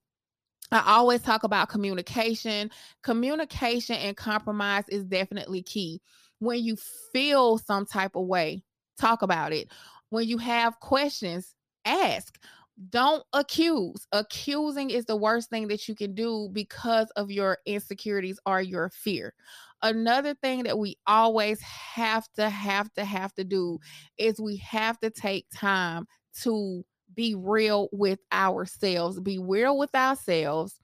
I 0.72 0.84
always 0.88 1.22
talk 1.22 1.44
about 1.44 1.70
communication. 1.70 2.72
Communication 3.02 3.98
and 3.98 4.16
compromise 4.16 4.86
is 4.88 5.04
definitely 5.04 5.64
key. 5.64 6.02
When 6.40 6.64
you 6.64 6.78
feel 7.12 7.58
some 7.58 7.86
type 7.86 8.16
of 8.16 8.26
way, 8.26 8.64
talk 8.98 9.22
about 9.22 9.52
it. 9.52 9.70
When 10.10 10.28
you 10.28 10.38
have 10.38 10.80
questions, 10.80 11.54
ask 11.86 12.40
don't 12.90 13.24
accuse. 13.34 14.08
Accusing 14.12 14.90
is 14.90 15.06
the 15.06 15.16
worst 15.16 15.50
thing 15.50 15.68
that 15.68 15.88
you 15.88 15.96
can 15.96 16.14
do 16.14 16.50
because 16.52 17.10
of 17.12 17.32
your 17.32 17.60
insecurities 17.66 18.40
or 18.46 18.62
your 18.62 18.90
fear. 18.90 19.34
Another 19.82 20.34
thing 20.36 20.64
that 20.64 20.80
we 20.80 20.98
always 21.06 21.62
have 21.62 22.28
to, 22.36 22.50
have 22.50 22.92
to, 22.94 23.04
have 23.04 23.34
to 23.36 23.44
do 23.44 23.80
is 24.18 24.40
we 24.40 24.58
have 24.58 25.00
to 25.02 25.10
take 25.10 25.46
time 25.54 26.08
to 26.42 26.84
be 27.14 27.36
real 27.36 27.90
with 27.92 28.20
ourselves, 28.32 29.20
be 29.20 29.40
real 29.40 29.78
with 29.78 29.94
ourselves. 29.94 30.80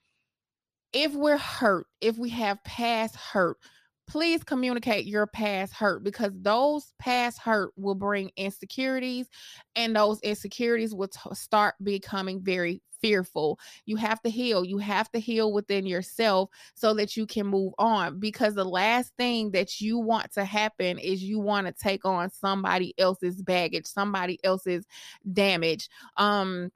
If 0.93 1.13
we're 1.13 1.38
hurt, 1.38 1.88
if 2.01 2.17
we 2.17 2.29
have 2.29 2.63
past 2.63 3.15
hurt, 3.15 3.58
please 4.10 4.44
communicate 4.44 5.06
your 5.06 5.28
past 5.28 5.74
hurt 5.74 6.04
because 6.04 6.32
those 6.42 6.94
past 6.98 7.38
hurt 7.38 7.72
will 7.78 7.96
bring 7.96 8.32
insecurities 8.36 9.28
and 9.75 9.96
those 9.96 10.20
insecurities 10.22 10.96
will 10.96 11.08
t- 11.08 11.20
start 11.34 11.75
becoming 11.84 12.42
very 12.42 12.82
fearful. 13.01 13.60
You 13.86 13.96
have 13.98 14.22
to 14.24 14.30
heal. 14.30 14.66
You 14.66 14.78
have 14.80 15.12
to 15.12 15.20
heal 15.20 15.54
within 15.54 15.86
yourself 15.86 16.50
so 16.74 16.94
that 16.96 17.16
you 17.16 17.25
can 17.25 17.48
move 17.48 17.74
on 17.78 18.20
because 18.20 18.56
the 18.56 18.66
last 18.66 19.13
thing 19.18 19.51
that 19.51 19.80
you 19.80 19.98
want 20.00 20.34
to 20.34 20.44
happen 20.44 20.98
is 20.98 21.24
you 21.24 21.39
want 21.39 21.68
to 21.68 21.74
take 21.74 22.04
on 22.04 22.30
somebody 22.30 22.94
else's 22.98 23.42
baggage, 23.42 23.86
somebody 23.86 24.39
else's 24.44 24.86
damage. 25.32 25.88
Um 26.18 26.72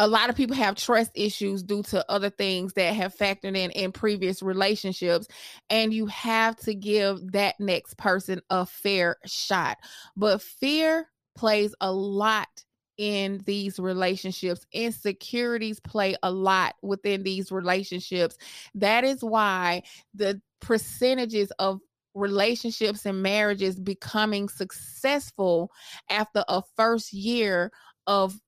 a 0.00 0.08
lot 0.08 0.30
of 0.30 0.36
people 0.36 0.56
have 0.56 0.76
trust 0.76 1.10
issues 1.14 1.62
due 1.62 1.82
to 1.82 2.10
other 2.10 2.30
things 2.30 2.72
that 2.72 2.94
have 2.94 3.14
factored 3.14 3.56
in 3.56 3.70
in 3.72 3.92
previous 3.92 4.42
relationships 4.42 5.28
and 5.68 5.92
you 5.92 6.06
have 6.06 6.56
to 6.56 6.74
give 6.74 7.32
that 7.32 7.60
next 7.60 7.98
person 7.98 8.40
a 8.48 8.64
fair 8.64 9.16
shot 9.26 9.76
but 10.16 10.40
fear 10.40 11.06
plays 11.36 11.74
a 11.80 11.92
lot 11.92 12.64
in 12.98 13.40
these 13.46 13.78
relationships. 13.80 14.66
Insecurities 14.72 15.80
play 15.80 16.16
a 16.22 16.30
lot 16.30 16.74
within 16.82 17.22
these 17.22 17.50
relationships. 17.50 18.36
That 18.74 19.04
is 19.04 19.24
why 19.24 19.84
the 20.12 20.42
percentages 20.60 21.50
of 21.58 21.80
relationships 22.14 23.06
and 23.06 23.22
marriages 23.22 23.80
becoming 23.80 24.50
successful 24.50 25.70
after 26.10 26.44
a 26.46 26.62
first 26.76 27.14
year 27.14 27.72
of 28.06 28.38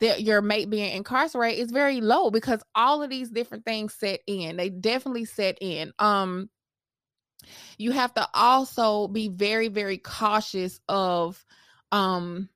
that 0.00 0.22
your 0.22 0.40
mate 0.42 0.70
being 0.70 0.94
incarcerated 0.94 1.60
is 1.60 1.70
very 1.70 2.00
low 2.00 2.30
because 2.30 2.60
all 2.74 3.02
of 3.02 3.10
these 3.10 3.30
different 3.30 3.64
things 3.64 3.94
set 3.94 4.20
in. 4.26 4.56
They 4.56 4.70
definitely 4.70 5.24
set 5.26 5.58
in. 5.60 5.92
Um 5.98 6.48
you 7.78 7.90
have 7.90 8.14
to 8.14 8.26
also 8.34 9.08
be 9.08 9.28
very 9.28 9.68
very 9.68 9.98
cautious 9.98 10.80
of 10.88 11.44
um 11.90 12.48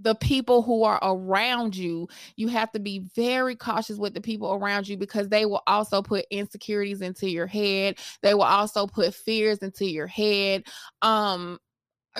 the 0.00 0.14
people 0.14 0.62
who 0.62 0.84
are 0.84 0.98
around 1.02 1.74
you 1.74 2.06
you 2.36 2.48
have 2.48 2.70
to 2.72 2.78
be 2.78 2.98
very 3.14 3.56
cautious 3.56 3.96
with 3.96 4.12
the 4.12 4.20
people 4.20 4.52
around 4.52 4.86
you 4.86 4.96
because 4.96 5.28
they 5.28 5.46
will 5.46 5.62
also 5.66 6.02
put 6.02 6.26
insecurities 6.30 7.00
into 7.00 7.30
your 7.30 7.46
head 7.46 7.96
they 8.22 8.34
will 8.34 8.42
also 8.42 8.86
put 8.86 9.14
fears 9.14 9.58
into 9.58 9.86
your 9.86 10.06
head 10.06 10.64
um 11.00 11.58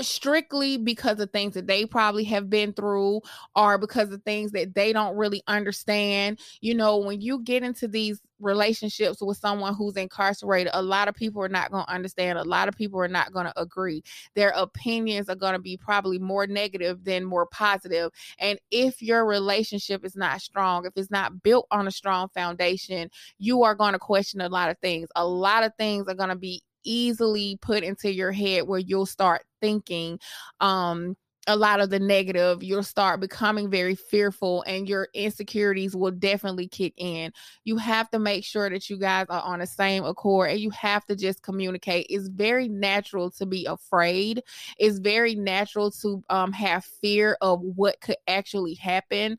strictly 0.00 0.76
because 0.76 1.20
of 1.20 1.30
things 1.30 1.54
that 1.54 1.66
they 1.66 1.86
probably 1.86 2.24
have 2.24 2.50
been 2.50 2.72
through 2.72 3.20
or 3.54 3.78
because 3.78 4.10
of 4.12 4.22
things 4.22 4.52
that 4.52 4.74
they 4.74 4.92
don't 4.92 5.16
really 5.16 5.42
understand. 5.46 6.38
You 6.60 6.74
know, 6.74 6.98
when 6.98 7.20
you 7.20 7.40
get 7.42 7.62
into 7.62 7.88
these 7.88 8.20
relationships 8.38 9.22
with 9.22 9.38
someone 9.38 9.74
who's 9.74 9.96
incarcerated, 9.96 10.70
a 10.74 10.82
lot 10.82 11.08
of 11.08 11.14
people 11.14 11.42
are 11.42 11.48
not 11.48 11.70
going 11.70 11.84
to 11.86 11.92
understand. 11.92 12.38
A 12.38 12.44
lot 12.44 12.68
of 12.68 12.76
people 12.76 13.00
are 13.00 13.08
not 13.08 13.32
going 13.32 13.46
to 13.46 13.60
agree. 13.60 14.02
Their 14.34 14.50
opinions 14.50 15.28
are 15.28 15.34
going 15.34 15.54
to 15.54 15.58
be 15.58 15.76
probably 15.76 16.18
more 16.18 16.46
negative 16.46 17.04
than 17.04 17.24
more 17.24 17.46
positive. 17.46 18.12
And 18.38 18.58
if 18.70 19.00
your 19.00 19.24
relationship 19.24 20.04
is 20.04 20.16
not 20.16 20.40
strong, 20.40 20.86
if 20.86 20.92
it's 20.96 21.10
not 21.10 21.42
built 21.42 21.66
on 21.70 21.86
a 21.86 21.92
strong 21.92 22.28
foundation, 22.28 23.10
you 23.38 23.62
are 23.62 23.74
going 23.74 23.92
to 23.92 23.98
question 23.98 24.40
a 24.40 24.48
lot 24.48 24.70
of 24.70 24.78
things. 24.78 25.08
A 25.16 25.26
lot 25.26 25.64
of 25.64 25.72
things 25.76 26.06
are 26.08 26.14
going 26.14 26.28
to 26.28 26.36
be 26.36 26.62
easily 26.86 27.58
put 27.60 27.82
into 27.82 28.12
your 28.12 28.32
head 28.32 28.66
where 28.66 28.80
you'll 28.80 29.06
start 29.06 29.42
thinking 29.60 30.18
um 30.60 31.16
a 31.46 31.56
lot 31.56 31.80
of 31.80 31.90
the 31.90 32.00
negative, 32.00 32.62
you'll 32.62 32.82
start 32.82 33.20
becoming 33.20 33.70
very 33.70 33.94
fearful 33.94 34.62
and 34.66 34.88
your 34.88 35.08
insecurities 35.14 35.94
will 35.94 36.10
definitely 36.10 36.66
kick 36.66 36.92
in. 36.96 37.32
You 37.64 37.76
have 37.76 38.10
to 38.10 38.18
make 38.18 38.44
sure 38.44 38.68
that 38.68 38.90
you 38.90 38.98
guys 38.98 39.26
are 39.30 39.42
on 39.42 39.60
the 39.60 39.66
same 39.66 40.04
accord 40.04 40.50
and 40.50 40.60
you 40.60 40.70
have 40.70 41.04
to 41.06 41.14
just 41.14 41.42
communicate. 41.42 42.06
It's 42.10 42.28
very 42.28 42.68
natural 42.68 43.30
to 43.32 43.46
be 43.46 43.64
afraid. 43.66 44.42
It's 44.78 44.98
very 44.98 45.34
natural 45.34 45.90
to 46.02 46.22
um 46.30 46.52
have 46.52 46.84
fear 46.84 47.36
of 47.40 47.60
what 47.60 48.00
could 48.00 48.16
actually 48.26 48.74
happen. 48.74 49.38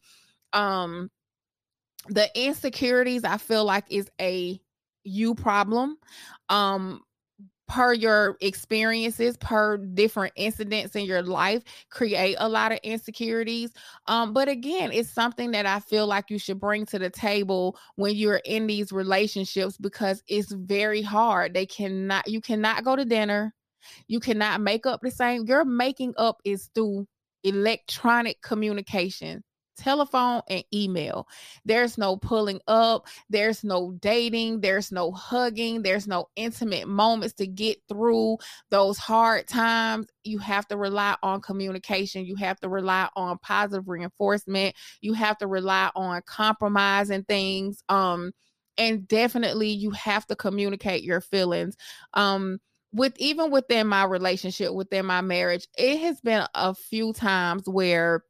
Um 0.53 1.11
the 2.09 2.29
insecurities 2.41 3.25
I 3.25 3.37
feel 3.37 3.65
like 3.65 3.85
is 3.89 4.09
a 4.21 4.59
you 5.03 5.35
problem. 5.35 5.97
Um 6.47 7.01
per 7.67 7.93
your 7.93 8.37
experiences 8.41 9.35
per 9.37 9.77
different 9.77 10.33
incidents 10.35 10.95
in 10.95 11.05
your 11.05 11.21
life 11.21 11.63
create 11.89 12.35
a 12.39 12.47
lot 12.47 12.71
of 12.71 12.79
insecurities. 12.83 13.71
Um 14.07 14.33
but 14.33 14.47
again 14.47 14.91
it's 14.91 15.09
something 15.09 15.51
that 15.51 15.65
i 15.65 15.79
feel 15.79 16.07
like 16.07 16.29
you 16.29 16.39
should 16.39 16.59
bring 16.59 16.85
to 16.87 16.99
the 16.99 17.09
table 17.09 17.77
when 17.95 18.15
you're 18.15 18.41
in 18.45 18.67
these 18.67 18.91
relationships 18.91 19.77
because 19.77 20.23
it's 20.27 20.51
very 20.51 21.01
hard. 21.01 21.53
They 21.53 21.65
cannot 21.65 22.27
you 22.27 22.41
cannot 22.41 22.83
go 22.83 22.95
to 22.95 23.05
dinner. 23.05 23.53
You 24.07 24.19
cannot 24.19 24.61
make 24.61 24.85
up 24.85 25.01
the 25.01 25.11
same 25.11 25.45
your 25.45 25.65
making 25.65 26.13
up 26.17 26.39
is 26.45 26.69
through 26.73 27.07
electronic 27.43 28.41
communication 28.41 29.43
telephone 29.77 30.41
and 30.49 30.63
email. 30.73 31.27
There's 31.65 31.97
no 31.97 32.17
pulling 32.17 32.59
up, 32.67 33.07
there's 33.29 33.63
no 33.63 33.91
dating, 33.99 34.61
there's 34.61 34.91
no 34.91 35.11
hugging, 35.11 35.81
there's 35.81 36.07
no 36.07 36.29
intimate 36.35 36.87
moments 36.87 37.35
to 37.35 37.47
get 37.47 37.77
through 37.87 38.37
those 38.69 38.97
hard 38.97 39.47
times. 39.47 40.07
You 40.23 40.39
have 40.39 40.67
to 40.67 40.77
rely 40.77 41.15
on 41.23 41.41
communication, 41.41 42.25
you 42.25 42.35
have 42.35 42.59
to 42.61 42.69
rely 42.69 43.09
on 43.15 43.37
positive 43.39 43.87
reinforcement, 43.87 44.75
you 45.01 45.13
have 45.13 45.37
to 45.39 45.47
rely 45.47 45.89
on 45.95 46.21
compromising 46.25 47.23
things. 47.23 47.83
Um 47.89 48.31
and 48.79 49.07
definitely 49.07 49.69
you 49.69 49.91
have 49.91 50.25
to 50.27 50.35
communicate 50.35 51.03
your 51.03 51.21
feelings. 51.21 51.75
Um 52.13 52.59
with 52.93 53.13
even 53.19 53.51
within 53.51 53.87
my 53.87 54.03
relationship, 54.05 54.73
within 54.73 55.05
my 55.05 55.21
marriage, 55.21 55.67
it 55.77 55.99
has 55.99 56.21
been 56.21 56.45
a 56.55 56.73
few 56.73 57.13
times 57.13 57.63
where 57.67 58.23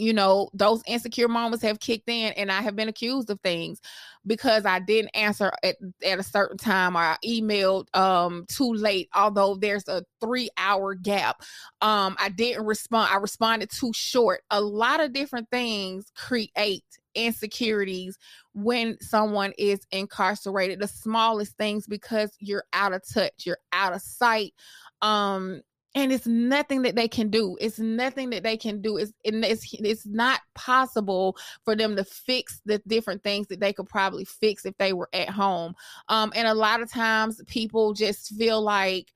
you 0.00 0.12
know, 0.14 0.48
those 0.54 0.82
insecure 0.86 1.28
moments 1.28 1.62
have 1.62 1.78
kicked 1.78 2.08
in 2.08 2.32
and 2.32 2.50
I 2.50 2.62
have 2.62 2.74
been 2.74 2.88
accused 2.88 3.28
of 3.30 3.38
things 3.42 3.80
because 4.26 4.64
I 4.64 4.80
didn't 4.80 5.10
answer 5.14 5.52
at, 5.62 5.76
at 6.04 6.18
a 6.18 6.22
certain 6.22 6.56
time 6.56 6.96
or 6.96 7.00
I 7.00 7.16
emailed 7.24 7.94
um 7.94 8.46
too 8.48 8.72
late, 8.72 9.08
although 9.14 9.56
there's 9.56 9.86
a 9.88 10.04
three 10.20 10.48
hour 10.56 10.94
gap. 10.94 11.42
Um, 11.82 12.16
I 12.18 12.30
didn't 12.30 12.64
respond, 12.64 13.10
I 13.12 13.18
responded 13.18 13.70
too 13.70 13.92
short. 13.94 14.40
A 14.50 14.60
lot 14.60 15.00
of 15.02 15.12
different 15.12 15.50
things 15.50 16.10
create 16.16 16.84
insecurities 17.14 18.18
when 18.54 18.96
someone 19.00 19.52
is 19.58 19.80
incarcerated 19.90 20.80
the 20.80 20.88
smallest 20.88 21.56
things 21.56 21.86
because 21.86 22.30
you're 22.38 22.64
out 22.72 22.92
of 22.92 23.02
touch 23.12 23.32
you're 23.44 23.58
out 23.72 23.92
of 23.92 24.00
sight 24.00 24.54
um 25.02 25.60
and 25.94 26.12
it's 26.12 26.26
nothing 26.26 26.82
that 26.82 26.94
they 26.94 27.08
can 27.08 27.30
do. 27.30 27.56
It's 27.60 27.78
nothing 27.78 28.30
that 28.30 28.44
they 28.44 28.56
can 28.56 28.80
do. 28.80 28.96
It's 28.96 29.12
it's, 29.24 29.74
it's 29.74 30.06
not 30.06 30.40
possible 30.54 31.36
for 31.64 31.74
them 31.74 31.96
to 31.96 32.04
fix 32.04 32.60
the 32.64 32.80
different 32.86 33.24
things 33.24 33.48
that 33.48 33.60
they 33.60 33.72
could 33.72 33.88
probably 33.88 34.24
fix 34.24 34.64
if 34.64 34.76
they 34.78 34.92
were 34.92 35.08
at 35.12 35.28
home. 35.28 35.74
Um 36.08 36.32
and 36.36 36.46
a 36.46 36.54
lot 36.54 36.80
of 36.80 36.90
times 36.90 37.42
people 37.46 37.92
just 37.92 38.34
feel 38.36 38.62
like 38.62 39.12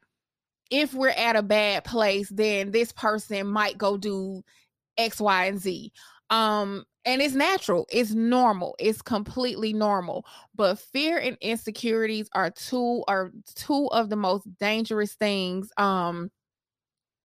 if 0.70 0.94
we're 0.94 1.10
at 1.10 1.36
a 1.36 1.42
bad 1.42 1.84
place 1.84 2.28
then 2.30 2.72
this 2.72 2.90
person 2.92 3.46
might 3.46 3.78
go 3.78 3.96
do 3.96 4.42
x 4.98 5.20
y 5.20 5.44
and 5.46 5.60
z. 5.60 5.92
Um 6.30 6.84
and 7.06 7.20
it's 7.20 7.34
natural. 7.34 7.86
It's 7.92 8.12
normal. 8.12 8.74
It's 8.78 9.02
completely 9.02 9.74
normal. 9.74 10.24
But 10.54 10.78
fear 10.78 11.18
and 11.18 11.36
insecurities 11.40 12.28
are 12.34 12.50
two 12.50 13.04
are 13.06 13.30
two 13.54 13.88
of 13.92 14.08
the 14.08 14.16
most 14.16 14.48
dangerous 14.58 15.14
things 15.14 15.70
um 15.76 16.30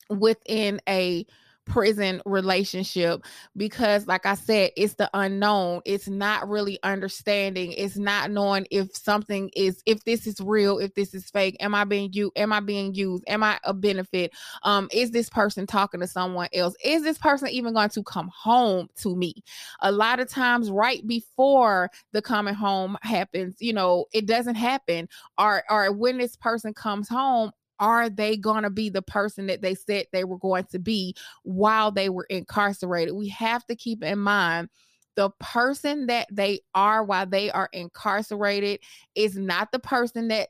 within 0.10 0.82
a 0.88 1.26
prison 1.69 2.22
relationship 2.26 3.24
because 3.56 4.08
like 4.08 4.26
i 4.26 4.34
said 4.34 4.72
it's 4.76 4.95
the 4.95 5.10
unknown. 5.13 5.82
It's 5.86 6.08
not 6.08 6.50
really 6.50 6.80
understanding. 6.84 7.74
It's 7.74 7.98
not 7.98 8.32
knowing 8.32 8.65
if 8.72 8.95
something 8.95 9.52
is 9.56 9.82
if 9.86 10.04
this 10.04 10.26
is 10.26 10.39
real 10.41 10.80
if 10.80 10.93
this 10.95 11.13
is 11.13 11.30
fake. 11.30 11.56
Am 11.60 11.76
i 11.76 11.84
being 11.84 12.12
you 12.12 12.32
am 12.36 12.52
i 12.52 12.60
being 12.60 12.93
used? 12.95 13.24
Am 13.28 13.43
i 13.43 13.60
a 13.63 13.74
benefit? 13.74 14.32
Um 14.63 14.89
is 14.91 15.12
this 15.12 15.30
person 15.30 15.67
talking 15.67 16.00
to 16.00 16.08
someone 16.08 16.50
else? 16.54 16.76
Is 16.84 17.04
this 17.04 17.17
person 17.17 17.50
even 17.50 17.74
going 17.74 17.89
to 17.89 18.04
come 18.04 18.32
home 18.36 18.89
to 18.98 19.15
me? 19.15 19.36
A 19.82 19.91
lot 19.91 20.19
of 20.19 20.28
times 20.28 20.72
right 20.72 21.06
before 21.06 21.91
the 22.13 22.22
coming 22.22 22.56
home 22.56 22.98
happens 23.04 23.56
you 23.60 23.74
know 23.74 24.06
it 24.12 24.26
doesn't 24.26 24.56
happen. 24.56 25.08
Or 25.38 25.63
or 25.69 25.91
when 25.91 26.17
this 26.17 26.36
person 26.36 26.74
comes 26.74 27.08
home 27.08 27.52
are 27.80 28.10
they 28.10 28.36
going 28.38 28.63
to 28.63 28.70
be 28.70 28.89
the 28.89 29.02
person 29.02 29.48
that 29.48 29.62
they 29.62 29.76
said 29.76 30.06
they 30.12 30.24
were 30.24 30.38
going 30.38 30.65
to 30.72 30.80
be 30.80 31.15
while 31.44 31.92
they 31.92 32.10
were 32.10 32.26
incarcerated? 32.30 33.15
We 33.15 33.30
have 33.30 33.65
to 33.68 33.76
keep 33.76 34.04
in 34.04 34.20
mind 34.20 34.70
the 35.15 35.30
person 35.39 36.08
that 36.08 36.28
they 36.32 36.62
are 36.74 37.04
while 37.04 37.26
they 37.26 37.52
are 37.52 37.70
incarcerated 37.74 38.80
is 39.15 39.38
not 39.38 39.72
the 39.72 39.80
person 39.80 40.30
that 40.30 40.50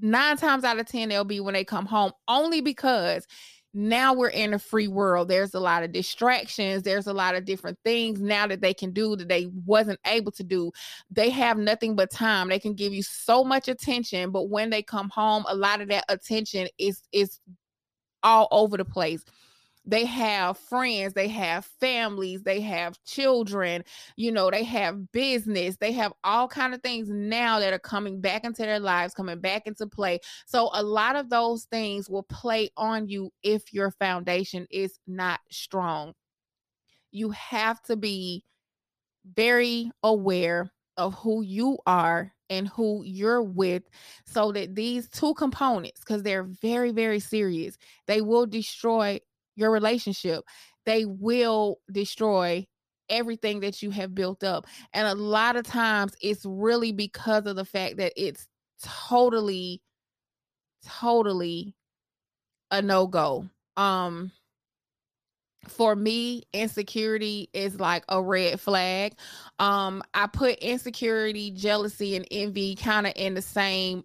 nine 0.00 0.36
times 0.36 0.64
out 0.64 0.78
of 0.78 0.86
10 0.86 1.08
they'll 1.08 1.24
be 1.24 1.40
when 1.40 1.54
they 1.54 1.64
come 1.64 1.86
home, 1.86 2.12
only 2.28 2.60
because 2.60 3.26
now 3.74 4.12
we're 4.12 4.28
in 4.28 4.54
a 4.54 4.58
free 4.58 4.88
world. 4.88 5.28
There's 5.28 5.54
a 5.54 5.60
lot 5.60 5.82
of 5.82 5.92
distractions. 5.92 6.82
There's 6.82 7.06
a 7.06 7.12
lot 7.12 7.34
of 7.34 7.44
different 7.44 7.78
things 7.84 8.20
now 8.20 8.46
that 8.46 8.60
they 8.60 8.74
can 8.74 8.92
do 8.92 9.16
that 9.16 9.28
they 9.28 9.48
wasn't 9.64 10.00
able 10.06 10.32
to 10.32 10.44
do. 10.44 10.72
They 11.10 11.30
have 11.30 11.58
nothing 11.58 11.96
but 11.96 12.10
time. 12.10 12.48
They 12.48 12.58
can 12.58 12.74
give 12.74 12.92
you 12.92 13.02
so 13.02 13.44
much 13.44 13.68
attention 13.68 14.30
but 14.30 14.48
when 14.48 14.70
they 14.70 14.82
come 14.82 15.08
home 15.10 15.44
a 15.48 15.54
lot 15.54 15.80
of 15.80 15.88
that 15.88 16.04
attention 16.08 16.68
is 16.78 17.02
is 17.12 17.40
all 18.22 18.48
over 18.50 18.76
the 18.76 18.84
place 18.84 19.24
they 19.84 20.04
have 20.04 20.56
friends 20.58 21.12
they 21.12 21.28
have 21.28 21.64
families 21.80 22.42
they 22.42 22.60
have 22.60 22.96
children 23.04 23.82
you 24.16 24.30
know 24.30 24.50
they 24.50 24.64
have 24.64 25.10
business 25.12 25.76
they 25.80 25.92
have 25.92 26.12
all 26.24 26.46
kind 26.46 26.74
of 26.74 26.80
things 26.82 27.08
now 27.08 27.58
that 27.58 27.72
are 27.72 27.78
coming 27.78 28.20
back 28.20 28.44
into 28.44 28.62
their 28.62 28.78
lives 28.78 29.14
coming 29.14 29.40
back 29.40 29.66
into 29.66 29.86
play. 29.86 30.18
So 30.46 30.70
a 30.72 30.82
lot 30.82 31.16
of 31.16 31.30
those 31.30 31.64
things 31.64 32.08
will 32.08 32.24
play 32.24 32.70
on 32.76 33.08
you 33.08 33.30
if 33.42 33.72
your 33.72 33.90
foundation 33.92 34.66
is 34.70 34.98
not 35.06 35.40
strong. 35.50 36.14
You 37.10 37.30
have 37.30 37.80
to 37.82 37.96
be 37.96 38.44
very 39.36 39.90
aware 40.02 40.72
of 40.96 41.14
who 41.14 41.42
you 41.42 41.78
are 41.86 42.32
and 42.50 42.68
who 42.68 43.02
you're 43.04 43.42
with 43.42 43.84
so 44.26 44.52
that 44.52 44.74
these 44.74 45.08
two 45.08 45.32
components 45.34 46.00
because 46.00 46.22
they're 46.22 46.42
very 46.42 46.92
very 46.92 47.18
serious 47.18 47.78
they 48.06 48.20
will 48.20 48.44
destroy 48.44 49.18
your 49.56 49.70
relationship. 49.70 50.44
they 50.84 51.04
will 51.04 51.78
destroy 51.92 52.66
everything 53.08 53.60
that 53.60 53.82
you 53.82 53.90
have 53.90 54.14
built 54.14 54.42
up. 54.42 54.66
And 54.92 55.06
a 55.06 55.14
lot 55.14 55.56
of 55.56 55.64
times 55.64 56.14
it's 56.20 56.44
really 56.44 56.92
because 56.92 57.46
of 57.46 57.56
the 57.56 57.64
fact 57.64 57.98
that 57.98 58.12
it's 58.16 58.48
totally, 58.82 59.80
totally 60.84 61.74
a 62.70 62.82
no 62.82 63.06
go. 63.06 63.48
Um, 63.76 64.32
for 65.68 65.94
me 65.94 66.42
insecurity 66.52 67.48
is 67.52 67.78
like 67.78 68.04
a 68.08 68.20
red 68.20 68.58
flag 68.58 69.14
um 69.60 70.02
i 70.12 70.26
put 70.26 70.58
insecurity 70.58 71.52
jealousy 71.52 72.16
and 72.16 72.26
envy 72.32 72.74
kind 72.74 73.06
of 73.06 73.12
in 73.14 73.34
the 73.34 73.42
same 73.42 74.02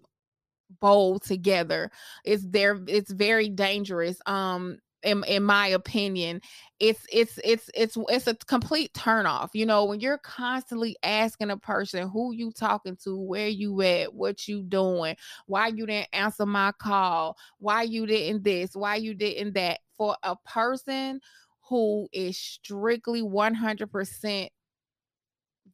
bowl 0.80 1.18
together 1.18 1.90
it's 2.24 2.44
there 2.46 2.78
it's 2.86 3.10
very 3.10 3.48
dangerous 3.48 4.20
um 4.26 4.78
in, 5.02 5.22
in 5.24 5.42
my 5.42 5.68
opinion 5.68 6.40
it's 6.80 7.06
it's 7.12 7.38
it's 7.44 7.70
it's 7.74 7.96
it's 8.08 8.26
a 8.26 8.34
complete 8.46 8.92
turn 8.94 9.26
off 9.26 9.50
you 9.54 9.64
know 9.66 9.84
when 9.84 10.00
you're 10.00 10.18
constantly 10.18 10.96
asking 11.02 11.50
a 11.50 11.56
person 11.56 12.08
who 12.08 12.32
you 12.32 12.50
talking 12.52 12.96
to 12.96 13.16
where 13.16 13.48
you 13.48 13.80
at 13.82 14.12
what 14.12 14.48
you 14.48 14.62
doing 14.62 15.16
why 15.46 15.68
you 15.68 15.86
didn't 15.86 16.08
answer 16.12 16.46
my 16.46 16.72
call 16.78 17.36
why 17.58 17.82
you 17.82 18.06
didn't 18.06 18.42
this 18.42 18.70
why 18.74 18.96
you 18.96 19.14
didn't 19.14 19.54
that 19.54 19.80
for 19.96 20.16
a 20.22 20.34
person 20.44 21.20
who 21.68 22.08
is 22.12 22.38
strictly 22.38 23.22
100% 23.22 24.48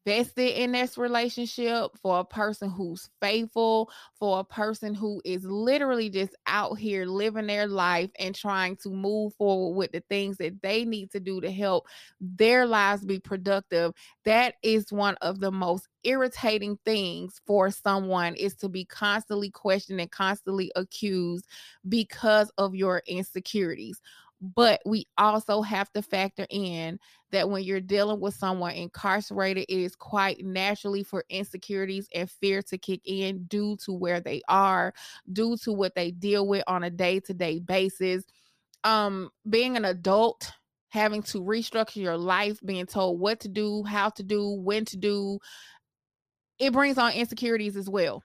vested 0.05 0.51
in 0.51 0.73
this 0.73 0.99
relationship, 0.99 1.91
for 2.03 2.21
a 2.21 2.25
person 2.25 2.71
who's 2.71 3.09
faithful, 3.21 3.91
for 4.19 4.41
a 4.41 4.45
person 4.45 4.95
who 4.95 5.21
is 5.25 5.45
literally 5.45 6.11
just 6.11 6.35
out 6.47 6.79
here 6.79 7.07
living 7.07 7.47
their 7.47 7.67
life 7.67 8.11
and 8.19 8.35
trying 8.35 8.77
to 8.77 8.91
move 8.91 9.35
forward 9.35 9.77
with 9.77 9.93
the 9.93 10.03
things 10.09 10.37
that 10.39 10.61
they 10.63 10.85
need 10.85 11.11
to 11.11 11.21
do 11.21 11.41
to 11.41 11.51
help 11.51 11.87
their 12.21 12.67
lives 12.67 13.05
be 13.05 13.19
productive. 13.19 13.93
That 14.25 14.55
is 14.63 14.93
one 14.93 15.17
of 15.23 15.41
the 15.41 15.51
most 15.51 15.89
irritating 16.05 16.79
things 16.85 17.41
for 17.47 17.71
someone 17.71 18.35
is 18.35 18.55
to 18.57 18.69
be 18.69 18.85
constantly 18.85 19.51
questioned 19.51 20.01
and 20.01 20.11
constantly 20.11 20.71
accused 20.77 21.47
because 21.89 22.51
of 22.59 22.75
your 22.75 23.03
insecurities. 23.07 24.01
But 24.45 24.83
we 24.85 25.07
also 25.17 25.63
have 25.63 25.91
to 25.93 26.03
factor 26.03 26.47
in 26.51 26.99
that 27.33 27.49
when 27.49 27.63
you're 27.63 27.81
dealing 27.81 28.21
with 28.21 28.35
someone 28.35 28.73
incarcerated, 28.73 29.65
it 29.71 29.75
is 29.75 29.97
quite 29.97 30.45
naturally 30.45 31.03
for 31.03 31.25
insecurities 31.31 32.09
and 32.15 32.31
fear 32.31 32.61
to 32.63 32.77
kick 32.77 33.01
in 33.07 33.45
due 33.45 33.79
to 33.87 33.93
where 33.93 34.21
they 34.21 34.43
are, 34.47 34.93
due 35.33 35.57
to 35.59 35.73
what 35.73 35.95
they 35.95 36.11
deal 36.11 36.47
with 36.47 36.63
on 36.67 36.85
a 36.85 36.91
day 36.91 37.21
to 37.21 37.33
day 37.33 37.59
basis. 37.59 38.25
Um, 38.83 39.31
being 39.49 39.79
an 39.79 39.87
adult, 39.87 40.53
having 40.91 41.23
to 41.23 41.41
restructure 41.41 42.03
your 42.03 42.19
life, 42.19 42.61
being 42.63 42.85
told 42.85 43.19
what 43.19 43.41
to 43.41 43.49
do, 43.49 43.83
how 43.85 44.11
to 44.11 44.23
do, 44.23 44.51
when 44.51 44.85
to 44.85 44.99
do, 44.99 45.39
it 46.59 46.75
brings 46.75 46.99
on 46.99 47.13
insecurities 47.13 47.77
as 47.77 47.89
well. 47.89 48.23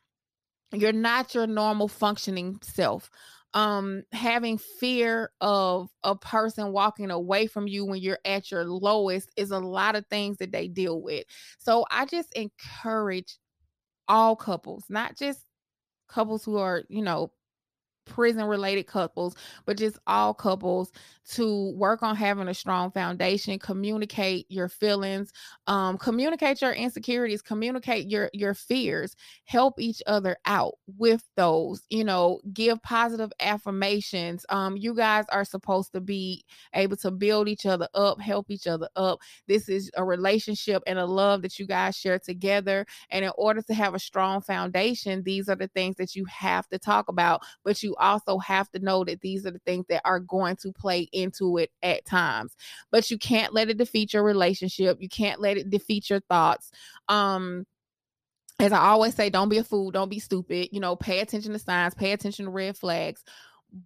You're 0.74 0.92
not 0.92 1.34
your 1.34 1.48
normal 1.48 1.88
functioning 1.88 2.60
self 2.62 3.10
um 3.54 4.04
having 4.12 4.58
fear 4.58 5.32
of 5.42 5.90
a 6.04 6.16
person 6.16 6.72
walking 6.72 7.10
away 7.12 7.48
from 7.48 7.68
you 7.68 7.86
when 7.86 8.00
you're 8.02 8.20
at 8.26 8.52
your 8.52 8.66
lowest 8.66 9.30
is 9.38 9.52
a 9.52 9.60
lot 9.60 9.96
of 9.96 10.06
things 10.08 10.38
that 10.38 10.52
they 10.52 10.68
deal 10.68 11.02
with. 11.02 11.26
So 11.60 11.86
i 11.92 12.06
just 12.06 12.32
encourage 12.34 13.38
all 14.08 14.36
couples 14.36 14.86
not 14.90 15.18
just 15.18 15.42
couples 16.10 16.44
who 16.46 16.58
are 16.58 16.84
you 16.90 17.02
know 17.02 17.32
prison 18.10 18.44
related 18.46 18.88
couples, 18.88 19.36
but 19.66 19.78
just 19.78 19.98
all 20.08 20.34
couples 20.34 20.92
to 21.32 21.72
work 21.76 22.02
on 22.02 22.16
having 22.16 22.48
a 22.48 22.54
strong 22.54 22.92
foundation, 22.92 23.60
communicate 23.60 24.48
your 24.50 24.68
feelings, 24.68 25.32
um, 25.68 25.98
communicate 25.98 26.62
your 26.62 26.72
insecurities, 26.74 27.42
communicate 27.42 28.08
your 28.08 28.30
your 28.34 28.56
fears, 28.56 29.16
help 29.46 29.80
each 29.80 30.02
other 30.08 30.38
out 30.46 30.74
with 30.98 31.24
those, 31.36 31.84
you 31.90 32.04
know, 32.04 32.40
give 32.52 32.82
positive 32.82 33.32
affirmations. 33.40 34.46
Um, 34.50 34.76
you 34.76 34.96
guys 34.96 35.26
are 35.30 35.46
supposed 35.46 35.94
to 35.94 36.02
be 36.02 36.44
able 36.74 36.98
to 36.98 37.12
build 37.12 37.48
each 37.48 37.68
other 37.68 37.88
up, 37.94 38.20
help 38.20 38.50
each 38.50 38.66
other 38.66 38.90
up. 38.96 39.20
This 39.48 39.70
is 39.70 39.92
a 39.96 40.04
relationship 40.04 40.82
and 40.88 40.98
a 40.98 41.06
love 41.06 41.44
that 41.44 41.60
you 41.60 41.68
guys 41.68 41.96
share 41.96 42.18
together. 42.18 42.88
And 43.12 43.24
in 43.24 43.32
order 43.38 43.62
to 43.62 43.74
have 43.76 43.94
a 43.94 44.00
strong 44.00 44.42
foundation, 44.42 45.22
these 45.24 45.48
are 45.48 45.56
the 45.56 45.68
things 45.68 45.98
that 45.98 46.16
you 46.16 46.26
have 46.26 46.68
to 46.70 46.80
talk 46.80 47.08
about, 47.08 47.42
but 47.64 47.84
you 47.84 47.96
also 48.00 48.38
have 48.40 48.70
to 48.72 48.80
know 48.80 49.04
that 49.04 49.22
these 49.22 49.46
are 49.46 49.52
the 49.52 49.60
things 49.60 49.86
that 49.90 50.02
are 50.06 50.20
going 50.20 50.56
to 50.58 50.72
play 50.72 51.08
into 51.12 51.58
it 51.58 51.72
at 51.84 52.06
times. 52.06 52.56
But 52.92 53.12
you 53.12 53.18
can't 53.18 53.54
let 53.54 53.70
it 53.70 53.78
defeat 53.78 54.14
your 54.14 54.24
relationship. 54.24 54.98
You 55.00 55.10
can't 55.10 55.42
let 55.42 55.58
it 55.58 55.70
defeat 55.70 56.10
your 56.10 56.22
thoughts. 56.22 56.72
Um, 57.08 57.66
as 58.60 58.74
I 58.74 58.80
always 58.80 59.16
say, 59.16 59.30
don't 59.30 59.50
be 59.50 59.58
a 59.58 59.64
fool, 59.64 59.92
don't 59.92 60.10
be 60.10 60.20
stupid. 60.20 60.70
You 60.72 60.80
know, 60.80 60.96
pay 60.96 61.20
attention 61.20 61.54
to 61.54 61.60
signs, 61.60 61.94
pay 61.94 62.12
attention 62.12 62.46
to 62.46 62.52
red 62.52 62.78
flags. 62.78 63.24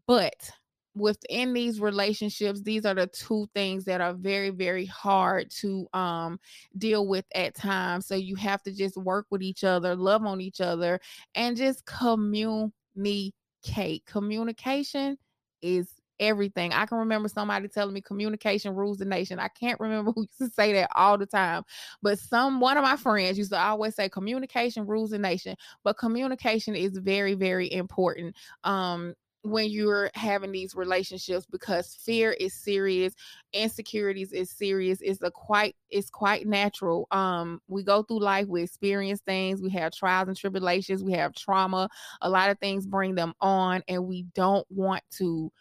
But 0.07 0.51
within 0.95 1.53
these 1.53 1.79
relationships 1.79 2.61
these 2.61 2.85
are 2.85 2.93
the 2.93 3.07
two 3.07 3.47
things 3.55 3.85
that 3.85 3.99
are 3.99 4.13
very 4.13 4.51
very 4.51 4.85
hard 4.85 5.49
to 5.49 5.87
um 5.93 6.39
deal 6.77 7.07
with 7.07 7.25
at 7.33 7.55
times 7.55 8.05
so 8.05 8.15
you 8.15 8.35
have 8.35 8.61
to 8.61 8.71
just 8.71 8.95
work 8.97 9.25
with 9.31 9.41
each 9.41 9.63
other 9.63 9.95
love 9.95 10.23
on 10.23 10.39
each 10.39 10.61
other 10.61 10.99
and 11.35 11.57
just 11.57 11.83
communicate 11.85 13.33
communicate. 13.63 14.05
Communication 14.05 15.17
is 15.61 15.87
everything. 16.19 16.71
I 16.73 16.85
can 16.85 16.99
remember 16.99 17.27
somebody 17.27 17.67
telling 17.67 17.93
me 17.93 18.01
communication 18.01 18.75
rules 18.75 18.97
the 18.97 19.05
nation. 19.05 19.39
I 19.39 19.47
can't 19.47 19.79
remember 19.79 20.11
who 20.15 20.21
used 20.21 20.37
to 20.39 20.49
say 20.49 20.73
that 20.73 20.89
all 20.95 21.17
the 21.17 21.25
time, 21.25 21.63
but 22.01 22.19
some 22.19 22.59
one 22.59 22.77
of 22.77 22.83
my 22.83 22.95
friends 22.95 23.37
used 23.37 23.51
to 23.51 23.57
always 23.59 23.95
say 23.95 24.09
communication 24.09 24.85
rules 24.85 25.11
the 25.11 25.19
nation. 25.19 25.55
But 25.83 25.97
communication 25.97 26.75
is 26.75 26.97
very, 26.97 27.33
very 27.33 27.71
important. 27.71 28.35
Um, 28.63 29.15
when 29.43 29.69
you're 29.69 30.09
having 30.15 30.51
these 30.53 30.73
relationships 30.73 31.45
because 31.45 31.95
fear 31.95 32.31
is 32.31 32.53
serious 32.53 33.13
insecurities 33.51 34.31
is 34.31 34.49
serious 34.49 34.99
it's 35.01 35.21
a 35.21 35.29
quite 35.29 35.75
it's 35.89 36.09
quite 36.09 36.47
natural. 36.47 37.07
Um 37.11 37.61
we 37.67 37.83
go 37.83 38.03
through 38.03 38.21
life 38.21 38.47
we 38.47 38.63
experience 38.63 39.21
things 39.25 39.61
we 39.61 39.69
have 39.69 39.91
trials 39.91 40.29
and 40.29 40.37
tribulations 40.37 41.03
we 41.03 41.11
have 41.11 41.35
trauma 41.35 41.89
a 42.21 42.29
lot 42.29 42.49
of 42.49 42.59
things 42.59 42.87
bring 42.87 43.15
them 43.15 43.33
on 43.41 43.83
and 43.87 44.07
we 44.07 44.23
don't 44.33 44.65
want 44.69 45.03
to 45.17 45.51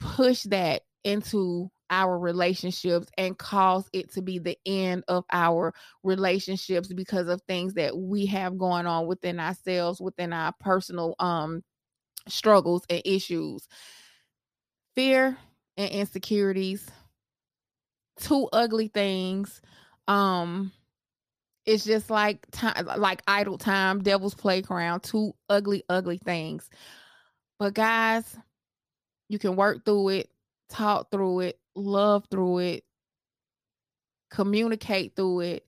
push 0.00 0.42
that 0.44 0.82
into 1.04 1.70
our 1.90 2.18
relationships 2.18 3.06
and 3.18 3.38
cause 3.38 3.88
it 3.92 4.10
to 4.12 4.22
be 4.22 4.38
the 4.38 4.56
end 4.66 5.04
of 5.08 5.24
our 5.30 5.74
relationships 6.02 6.92
because 6.92 7.28
of 7.28 7.40
things 7.42 7.74
that 7.74 7.96
we 7.96 8.24
have 8.26 8.56
going 8.58 8.86
on 8.86 9.06
within 9.06 9.38
ourselves 9.38 10.00
within 10.00 10.32
our 10.32 10.52
personal 10.58 11.14
um 11.18 11.62
struggles 12.28 12.84
and 12.88 13.02
issues. 13.04 13.66
Fear 14.94 15.36
and 15.76 15.90
insecurities, 15.90 16.86
two 18.20 18.48
ugly 18.52 18.88
things. 18.88 19.60
Um, 20.06 20.72
it's 21.64 21.84
just 21.84 22.10
like 22.10 22.44
time, 22.50 22.86
like 22.98 23.22
idle 23.26 23.58
time, 23.58 24.02
devil's 24.02 24.34
playground, 24.34 25.02
two 25.02 25.34
ugly, 25.48 25.84
ugly 25.88 26.18
things. 26.18 26.68
But 27.58 27.74
guys, 27.74 28.36
you 29.28 29.38
can 29.38 29.56
work 29.56 29.84
through 29.84 30.08
it, 30.10 30.30
talk 30.68 31.10
through 31.10 31.40
it, 31.40 31.60
love 31.74 32.26
through 32.30 32.58
it, 32.58 32.84
communicate 34.30 35.14
through 35.16 35.40
it. 35.40 35.66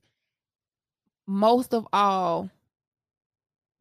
Most 1.25 1.73
of 1.73 1.87
all, 1.91 2.51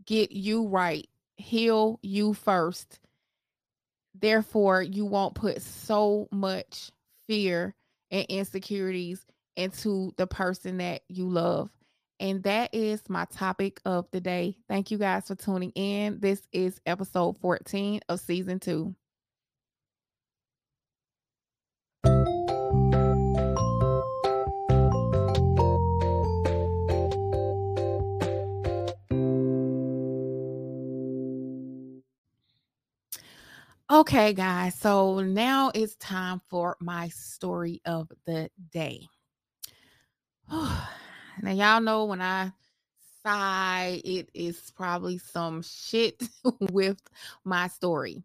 get 0.07 0.33
you 0.33 0.69
right 0.69 1.09
heal 1.45 2.01
you 2.03 2.33
first. 2.33 2.99
Therefore, 4.19 4.83
you 4.83 5.05
won't 5.05 5.35
put 5.35 5.61
so 5.61 6.29
much 6.33 6.91
fear 7.27 7.75
and 8.11 8.27
insecurities 8.29 9.25
into 9.57 10.13
the 10.17 10.27
person 10.27 10.79
that 10.79 11.03
you 11.09 11.29
love. 11.29 11.71
And 12.19 12.43
that 12.45 12.75
is 12.75 13.03
my 13.09 13.27
topic 13.27 13.81
of 13.85 14.07
the 14.11 14.21
day. 14.21 14.57
Thank 14.69 14.91
you 14.91 14.99
guys 14.99 15.27
for 15.27 15.35
tuning 15.35 15.73
in. 15.73 16.21
This 16.21 16.41
is 16.53 16.81
episode 16.87 17.39
14 17.41 18.01
of 18.09 18.21
season 18.21 18.61
two. 18.61 18.95
Okay, 33.95 34.33
guys. 34.33 34.75
So 34.75 35.21
now 35.21 35.71
it's 35.73 35.95
time 35.95 36.41
for 36.51 36.77
my 36.81 37.11
story 37.11 37.81
of 37.87 38.11
the 38.27 38.51
day. 38.73 39.07
now, 40.51 40.81
y'all 41.45 41.81
know 41.81 42.07
when 42.07 42.21
I 42.21 42.51
sigh, 43.25 44.01
it 44.05 44.31
is 44.35 44.73
probably 44.75 45.19
some 45.19 45.63
shit 45.63 46.21
with 46.73 47.01
my 47.45 47.69
story. 47.69 48.25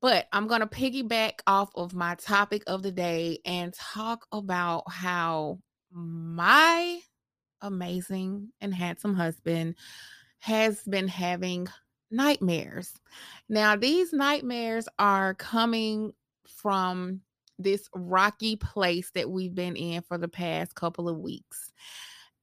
But 0.00 0.26
I'm 0.32 0.48
going 0.48 0.60
to 0.60 0.66
piggyback 0.66 1.34
off 1.46 1.70
of 1.76 1.94
my 1.94 2.16
topic 2.16 2.64
of 2.66 2.82
the 2.82 2.90
day 2.90 3.38
and 3.44 3.72
talk 3.72 4.26
about 4.32 4.90
how 4.90 5.60
my 5.92 6.98
amazing 7.60 8.48
and 8.60 8.74
handsome 8.74 9.14
husband 9.14 9.76
has 10.40 10.82
been 10.82 11.06
having 11.06 11.68
nightmares. 12.14 12.92
Now, 13.48 13.76
these 13.76 14.12
nightmares 14.12 14.88
are 14.98 15.34
coming 15.34 16.12
from 16.46 17.20
this 17.58 17.88
rocky 17.94 18.56
place 18.56 19.10
that 19.14 19.30
we've 19.30 19.54
been 19.54 19.76
in 19.76 20.02
for 20.02 20.18
the 20.18 20.28
past 20.28 20.74
couple 20.74 21.08
of 21.08 21.18
weeks. 21.18 21.72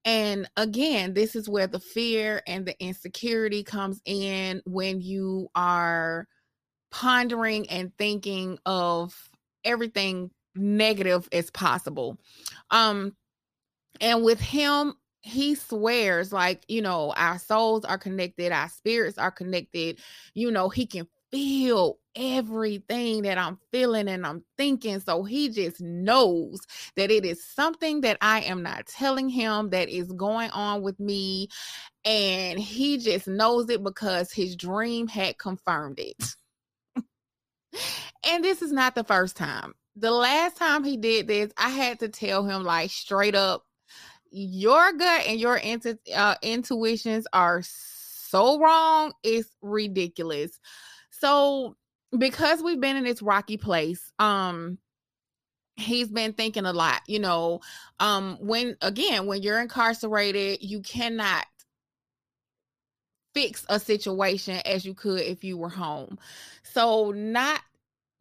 And 0.05 0.49
again, 0.57 1.13
this 1.13 1.35
is 1.35 1.47
where 1.49 1.67
the 1.67 1.79
fear 1.79 2.41
and 2.47 2.65
the 2.65 2.81
insecurity 2.83 3.63
comes 3.63 4.01
in 4.05 4.61
when 4.65 5.01
you 5.01 5.49
are 5.53 6.27
pondering 6.91 7.69
and 7.69 7.95
thinking 7.97 8.57
of 8.65 9.15
everything 9.63 10.31
negative 10.55 11.29
as 11.31 11.49
possible. 11.51 12.17
Um 12.71 13.15
and 13.99 14.23
with 14.23 14.39
him 14.39 14.95
he 15.23 15.53
swears 15.55 16.33
like 16.33 16.63
you 16.67 16.81
know 16.81 17.13
our 17.15 17.37
souls 17.37 17.85
are 17.85 17.97
connected 17.97 18.51
our 18.51 18.69
spirits 18.69 19.19
are 19.19 19.29
connected 19.29 19.99
you 20.33 20.49
know 20.49 20.67
he 20.67 20.85
can 20.85 21.07
feel 21.31 21.97
everything 22.15 23.23
that 23.23 23.37
I'm 23.37 23.57
feeling 23.71 24.07
and 24.07 24.25
I'm 24.25 24.43
thinking. 24.57 24.99
So 24.99 25.23
he 25.23 25.49
just 25.49 25.79
knows 25.81 26.59
that 26.95 27.09
it 27.09 27.25
is 27.25 27.43
something 27.43 28.01
that 28.01 28.17
I 28.21 28.41
am 28.41 28.63
not 28.63 28.85
telling 28.85 29.29
him 29.29 29.69
that 29.69 29.89
is 29.89 30.11
going 30.13 30.51
on 30.51 30.81
with 30.81 30.99
me. 30.99 31.47
And 32.03 32.59
he 32.59 32.97
just 32.97 33.27
knows 33.27 33.69
it 33.69 33.83
because 33.83 34.31
his 34.31 34.55
dream 34.55 35.07
had 35.07 35.37
confirmed 35.37 35.99
it. 35.99 36.35
and 38.27 38.43
this 38.43 38.61
is 38.61 38.71
not 38.71 38.95
the 38.95 39.03
first 39.03 39.37
time. 39.37 39.73
The 39.95 40.11
last 40.11 40.57
time 40.57 40.83
he 40.83 40.97
did 40.97 41.27
this, 41.27 41.51
I 41.57 41.69
had 41.69 41.99
to 41.99 42.07
tell 42.07 42.45
him, 42.45 42.63
like, 42.63 42.91
straight 42.91 43.35
up, 43.35 43.65
your 44.31 44.93
gut 44.93 45.25
and 45.27 45.39
your 45.39 45.57
intu- 45.57 45.97
uh, 46.15 46.35
intuitions 46.41 47.27
are 47.33 47.61
so 47.63 48.59
wrong. 48.59 49.13
It's 49.23 49.49
ridiculous. 49.61 50.59
So 51.09 51.75
because 52.17 52.63
we've 52.63 52.79
been 52.79 52.97
in 52.97 53.03
this 53.03 53.21
rocky 53.21 53.57
place, 53.57 54.11
um, 54.19 54.77
he's 55.75 56.09
been 56.09 56.33
thinking 56.33 56.65
a 56.65 56.73
lot, 56.73 57.01
you 57.07 57.19
know, 57.19 57.59
um, 57.99 58.37
when 58.39 58.77
again, 58.81 59.25
when 59.25 59.41
you're 59.41 59.59
incarcerated, 59.59 60.59
you 60.61 60.81
cannot 60.81 61.45
fix 63.33 63.65
a 63.69 63.79
situation 63.79 64.59
as 64.65 64.85
you 64.85 64.93
could 64.93 65.21
if 65.21 65.43
you 65.43 65.57
were 65.57 65.69
home. 65.69 66.17
So 66.63 67.11
not 67.11 67.61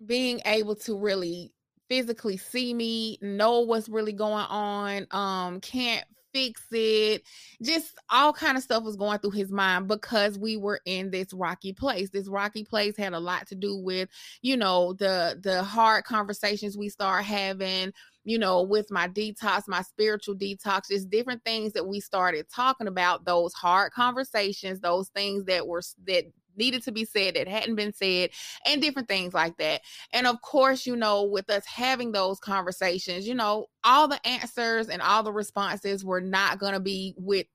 being 0.04 0.40
able 0.44 0.76
to 0.76 0.96
really 0.96 1.52
physically 1.90 2.36
see 2.36 2.72
me, 2.72 3.18
know 3.20 3.60
what's 3.60 3.88
really 3.88 4.12
going 4.12 4.46
on, 4.48 5.06
um, 5.10 5.60
can't 5.60 6.06
fix 6.32 6.62
it. 6.70 7.22
Just 7.62 7.98
all 8.08 8.32
kind 8.32 8.56
of 8.56 8.62
stuff 8.62 8.84
was 8.84 8.96
going 8.96 9.18
through 9.18 9.32
his 9.32 9.50
mind 9.50 9.88
because 9.88 10.38
we 10.38 10.56
were 10.56 10.80
in 10.86 11.10
this 11.10 11.32
rocky 11.32 11.72
place. 11.72 12.10
This 12.10 12.28
rocky 12.28 12.64
place 12.64 12.96
had 12.96 13.12
a 13.12 13.20
lot 13.20 13.46
to 13.48 13.54
do 13.54 13.76
with 13.76 14.08
you 14.42 14.56
know 14.56 14.92
the 14.94 15.38
the 15.42 15.62
hard 15.62 16.04
conversations 16.04 16.78
we 16.78 16.88
start 16.88 17.24
having 17.24 17.92
you 18.24 18.38
know 18.38 18.62
with 18.62 18.90
my 18.90 19.08
detox 19.08 19.62
my 19.66 19.82
spiritual 19.82 20.34
detox 20.34 20.82
just 20.90 21.08
different 21.08 21.42
things 21.44 21.72
that 21.72 21.86
we 21.86 21.98
started 22.00 22.46
talking 22.54 22.86
about 22.86 23.24
those 23.24 23.54
hard 23.54 23.90
conversations 23.92 24.78
those 24.80 25.08
things 25.08 25.44
that 25.44 25.66
were 25.66 25.80
that 26.06 26.24
needed 26.56 26.82
to 26.84 26.92
be 26.92 27.04
said 27.04 27.34
that 27.34 27.48
hadn't 27.48 27.76
been 27.76 27.92
said 27.92 28.30
and 28.66 28.82
different 28.82 29.08
things 29.08 29.34
like 29.34 29.56
that. 29.58 29.82
And 30.12 30.26
of 30.26 30.40
course 30.42 30.86
you 30.86 30.96
know 30.96 31.24
with 31.24 31.50
us 31.50 31.64
having 31.66 32.12
those 32.12 32.38
conversations 32.38 33.26
you 33.26 33.34
know 33.34 33.66
all 33.84 34.08
the 34.08 34.24
answers 34.26 34.88
and 34.88 35.02
all 35.02 35.22
the 35.22 35.32
responses 35.32 36.04
were 36.04 36.20
not 36.20 36.58
going 36.58 36.74
to 36.74 36.80
be 36.80 37.14
with 37.16 37.46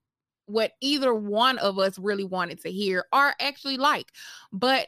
what 0.47 0.73
either 0.81 1.13
one 1.13 1.57
of 1.57 1.79
us 1.79 1.97
really 1.97 2.23
wanted 2.23 2.61
to 2.61 2.71
hear 2.71 3.05
or 3.11 3.33
actually 3.39 3.77
like. 3.77 4.11
But 4.51 4.87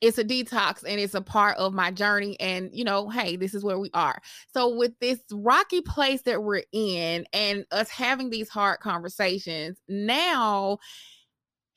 it's 0.00 0.18
a 0.18 0.24
detox 0.24 0.84
and 0.86 1.00
it's 1.00 1.14
a 1.14 1.22
part 1.22 1.56
of 1.56 1.72
my 1.72 1.90
journey 1.90 2.38
and 2.38 2.68
you 2.72 2.84
know 2.84 3.08
hey 3.08 3.34
this 3.36 3.54
is 3.54 3.64
where 3.64 3.78
we 3.78 3.90
are. 3.94 4.20
So 4.52 4.74
with 4.74 4.92
this 5.00 5.20
rocky 5.32 5.80
place 5.80 6.22
that 6.22 6.42
we're 6.42 6.64
in 6.72 7.26
and 7.32 7.64
us 7.70 7.88
having 7.88 8.30
these 8.30 8.48
hard 8.48 8.80
conversations 8.80 9.80
now 9.88 10.78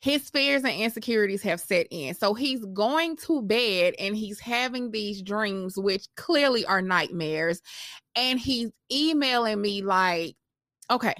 his 0.00 0.30
fears 0.30 0.64
and 0.64 0.74
insecurities 0.74 1.42
have 1.42 1.60
set 1.60 1.86
in. 1.90 2.14
So 2.14 2.32
he's 2.34 2.64
going 2.66 3.16
to 3.18 3.42
bed 3.42 3.94
and 3.98 4.16
he's 4.16 4.40
having 4.40 4.90
these 4.90 5.22
dreams, 5.22 5.76
which 5.76 6.06
clearly 6.16 6.64
are 6.64 6.80
nightmares. 6.80 7.60
And 8.16 8.40
he's 8.40 8.70
emailing 8.90 9.60
me 9.60 9.82
like, 9.82 10.36
okay, 10.90 11.14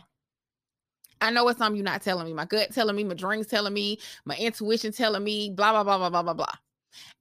I 1.21 1.31
know 1.31 1.47
it's 1.49 1.59
something 1.59 1.77
you're 1.77 1.85
not 1.85 2.03
telling 2.03 2.25
me. 2.25 2.33
My 2.33 2.47
gut 2.47 2.73
telling 2.73 2.97
me, 2.97 3.05
my 3.05 3.15
dreams 3.15 3.47
telling 3.47 3.75
me, 3.75 3.99
my 4.25 4.37
intuition 4.37 4.93
telling 4.93 5.23
me, 5.23 5.51
blah, 5.51 5.73
blah, 5.73 5.85
blah, 5.85 5.99
blah, 5.99 6.11
blah, 6.11 6.23
blah, 6.23 6.35
blah. 6.35 6.55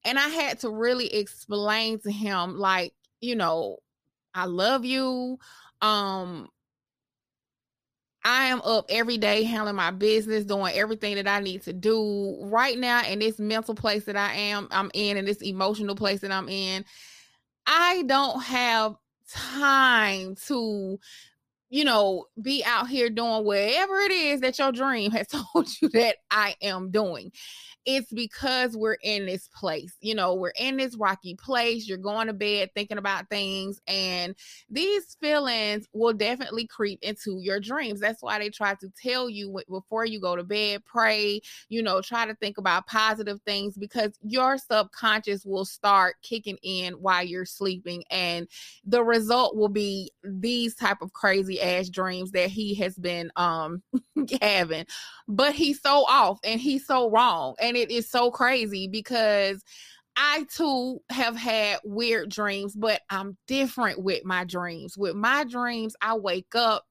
And 0.06 0.18
I 0.18 0.30
had 0.30 0.60
to 0.62 0.70
really 0.70 1.14
explain 1.14 2.00
to 2.00 2.12
him, 2.12 2.58
like, 2.58 2.94
you 3.20 3.36
know, 3.36 3.78
I 4.34 4.46
love 4.46 4.86
you. 4.86 5.38
Um, 5.82 6.48
I 8.30 8.46
am 8.46 8.62
up 8.62 8.86
every 8.90 9.18
day 9.18 9.42
handling 9.42 9.76
my 9.76 9.90
business, 9.90 10.46
doing 10.46 10.72
everything 10.76 11.16
that 11.16 11.28
I 11.28 11.40
need 11.40 11.64
to 11.64 11.74
do 11.74 12.38
right 12.44 12.78
now 12.78 13.04
in 13.04 13.18
this 13.18 13.40
mental 13.40 13.74
place 13.74 14.04
that 14.04 14.16
I 14.16 14.32
am, 14.34 14.68
I'm 14.70 14.92
in, 14.94 15.18
and 15.18 15.28
this 15.28 15.42
emotional 15.42 15.96
place 15.96 16.20
that 16.20 16.32
I'm 16.32 16.48
in. 16.48 16.86
I 17.66 18.04
don't 18.06 18.40
have 18.44 18.94
time 19.32 20.36
to, 20.46 21.00
you 21.72 21.84
know, 21.84 22.26
be 22.40 22.64
out 22.64 22.88
here 22.88 23.10
doing 23.10 23.46
whatever 23.46 24.00
it 24.02 24.12
is 24.12 24.42
that 24.42 24.60
your 24.60 24.72
dream 24.74 25.10
has 25.10 25.26
told 25.54 25.68
you 25.82 25.90
that 25.90 26.18
I 26.30 26.56
am 26.62 26.92
doing 26.92 27.32
it's 27.86 28.12
because 28.12 28.76
we're 28.76 28.98
in 29.04 29.26
this 29.26 29.48
place. 29.48 29.96
You 30.02 30.16
know, 30.16 30.36
we're 30.36 30.54
in 30.60 30.78
this 30.78 30.96
rocky 30.98 31.36
place. 31.36 31.88
You're 31.88 31.98
going 31.98 32.28
to 32.28 32.34
bed 32.34 32.70
thinking 32.76 32.98
about 32.98 33.30
things, 33.30 33.80
and 33.88 34.36
these 34.70 35.16
feelings 35.20 35.88
will 35.94 36.14
definitely 36.14 36.68
creep 36.68 37.00
into 37.02 37.40
your 37.40 37.60
dreams. 37.60 38.00
That's 38.00 38.22
why 38.22 38.40
they 38.40 38.50
try 38.50 38.76
to 38.76 38.92
tell 39.02 39.30
you 39.30 39.62
before 39.70 40.06
you 40.06 40.20
go 40.20 40.36
to 40.36 40.44
bed, 40.44 40.84
pray, 40.86 41.42
you 41.70 41.82
know, 41.82 42.02
try 42.02 42.26
to 42.26 42.36
think 42.36 42.58
about 42.58 42.88
positive 42.88 43.40
things 43.46 43.78
because 43.78 44.12
your 44.22 44.58
subconscious 44.58 45.46
will 45.46 45.66
start 45.66 46.16
kicking 46.22 46.58
in 46.64 46.94
while 46.94 47.24
you're 47.24 47.46
sleeping 47.46 48.04
and 48.10 48.48
the 48.86 49.04
result 49.04 49.56
will 49.56 49.70
be 49.70 50.12
these 50.24 50.76
type 50.76 51.02
of 51.02 51.14
crazy 51.14 51.62
ass 51.62 51.90
dreams 51.90 52.32
that 52.32 52.50
he 52.50 52.74
has 52.76 52.98
been 52.98 53.32
um 53.36 53.82
having 54.42 54.86
but 55.28 55.54
he's 55.54 55.82
so 55.82 56.06
off 56.08 56.40
and 56.44 56.60
he's 56.60 56.86
so 56.86 57.10
wrong 57.10 57.56
and 57.62 57.78
it 57.78 57.92
is 57.92 58.10
so 58.10 58.32
crazy 58.32 58.88
because 58.88 59.64
I 60.22 60.46
too 60.54 61.00
have 61.12 61.38
had 61.38 61.80
weird 61.86 62.30
dreams, 62.30 62.76
but 62.76 63.00
I'm 63.10 63.38
different 63.48 64.04
with 64.04 64.26
my 64.26 64.44
dreams. 64.44 64.98
With 64.98 65.16
my 65.16 65.46
dreams, 65.46 65.96
I 66.02 66.16
wake 66.16 66.56
up 66.56 66.84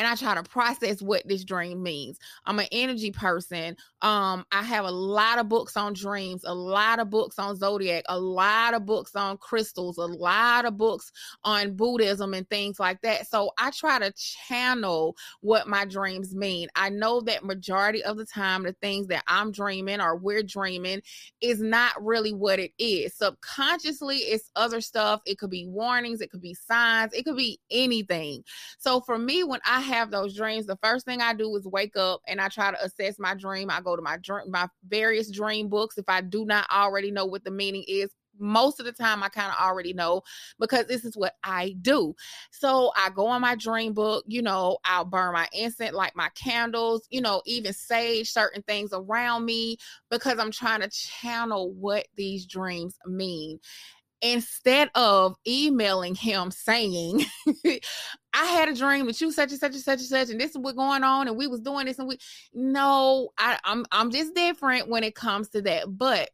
and 0.00 0.08
I 0.08 0.14
try 0.14 0.34
to 0.34 0.42
process 0.42 1.02
what 1.02 1.28
this 1.28 1.44
dream 1.44 1.82
means. 1.82 2.18
I'm 2.46 2.58
an 2.58 2.68
energy 2.72 3.10
person. 3.10 3.76
Um, 4.00 4.46
I 4.50 4.62
have 4.62 4.86
a 4.86 4.90
lot 4.90 5.38
of 5.38 5.50
books 5.50 5.76
on 5.76 5.92
dreams, 5.92 6.42
a 6.46 6.54
lot 6.54 7.00
of 7.00 7.10
books 7.10 7.38
on 7.38 7.54
zodiac, 7.54 8.04
a 8.08 8.18
lot 8.18 8.72
of 8.72 8.86
books 8.86 9.14
on 9.14 9.36
crystals, 9.36 9.98
a 9.98 10.06
lot 10.06 10.64
of 10.64 10.78
books 10.78 11.12
on 11.44 11.74
Buddhism 11.74 12.32
and 12.32 12.48
things 12.48 12.80
like 12.80 12.98
that. 13.02 13.26
So 13.28 13.50
I 13.58 13.70
try 13.72 13.98
to 13.98 14.10
channel 14.12 15.18
what 15.42 15.68
my 15.68 15.84
dreams 15.84 16.34
mean. 16.34 16.68
I 16.76 16.88
know 16.88 17.20
that 17.20 17.44
majority 17.44 18.02
of 18.02 18.16
the 18.16 18.24
time 18.24 18.62
the 18.62 18.72
things 18.80 19.06
that 19.08 19.22
I'm 19.28 19.52
dreaming 19.52 20.00
or 20.00 20.16
we're 20.16 20.42
dreaming 20.42 21.02
is 21.42 21.60
not 21.60 21.92
really 22.02 22.32
what 22.32 22.58
it 22.58 22.72
is. 22.78 23.14
Subconsciously, 23.16 24.16
it's 24.16 24.50
other 24.56 24.80
stuff. 24.80 25.20
It 25.26 25.36
could 25.38 25.50
be 25.50 25.66
warnings, 25.66 26.22
it 26.22 26.30
could 26.30 26.40
be 26.40 26.54
signs, 26.54 27.12
it 27.12 27.24
could 27.24 27.36
be 27.36 27.60
anything. 27.70 28.44
So 28.78 29.02
for 29.02 29.18
me, 29.18 29.44
when 29.44 29.60
I 29.66 29.89
have 29.90 30.10
those 30.10 30.34
dreams, 30.34 30.66
the 30.66 30.78
first 30.82 31.04
thing 31.04 31.20
I 31.20 31.34
do 31.34 31.54
is 31.56 31.66
wake 31.66 31.96
up 31.96 32.22
and 32.26 32.40
I 32.40 32.48
try 32.48 32.70
to 32.70 32.82
assess 32.82 33.18
my 33.18 33.34
dream. 33.34 33.70
I 33.70 33.80
go 33.80 33.96
to 33.96 34.02
my 34.02 34.16
dream, 34.16 34.50
my 34.50 34.68
various 34.88 35.30
dream 35.30 35.68
books. 35.68 35.98
If 35.98 36.06
I 36.08 36.20
do 36.20 36.44
not 36.44 36.68
already 36.70 37.10
know 37.10 37.26
what 37.26 37.44
the 37.44 37.50
meaning 37.50 37.84
is, 37.86 38.10
most 38.38 38.80
of 38.80 38.86
the 38.86 38.92
time 38.92 39.22
I 39.22 39.28
kind 39.28 39.52
of 39.52 39.58
already 39.60 39.92
know 39.92 40.22
because 40.58 40.86
this 40.86 41.04
is 41.04 41.16
what 41.16 41.34
I 41.44 41.76
do. 41.82 42.14
So 42.50 42.90
I 42.96 43.10
go 43.10 43.26
on 43.26 43.42
my 43.42 43.54
dream 43.54 43.92
book, 43.92 44.24
you 44.26 44.42
know, 44.42 44.78
I'll 44.84 45.04
burn 45.04 45.34
my 45.34 45.48
incense, 45.52 45.94
like 45.94 46.16
my 46.16 46.30
candles, 46.34 47.06
you 47.10 47.20
know, 47.20 47.42
even 47.46 47.72
sage 47.72 48.30
certain 48.30 48.62
things 48.62 48.90
around 48.92 49.44
me 49.44 49.76
because 50.10 50.38
I'm 50.38 50.50
trying 50.50 50.80
to 50.80 50.88
channel 50.88 51.72
what 51.72 52.06
these 52.16 52.46
dreams 52.46 52.96
mean 53.06 53.60
instead 54.22 54.90
of 54.94 55.34
emailing 55.46 56.14
him 56.14 56.50
saying 56.50 57.24
i 58.34 58.46
had 58.46 58.68
a 58.68 58.74
dream 58.74 59.06
that 59.06 59.20
you 59.20 59.32
such 59.32 59.50
and 59.50 59.60
such 59.60 59.72
and 59.72 59.82
such 59.82 59.98
and 59.98 60.08
such 60.08 60.30
and 60.30 60.40
this 60.40 60.50
is 60.50 60.58
what 60.58 60.76
going 60.76 61.02
on 61.04 61.28
and 61.28 61.36
we 61.36 61.46
was 61.46 61.60
doing 61.60 61.86
this 61.86 61.98
and 61.98 62.08
we 62.08 62.18
no 62.54 63.30
I, 63.38 63.58
i'm 63.64 63.84
i'm 63.92 64.10
just 64.10 64.34
different 64.34 64.88
when 64.88 65.04
it 65.04 65.14
comes 65.14 65.48
to 65.50 65.62
that 65.62 65.86
but 65.86 66.30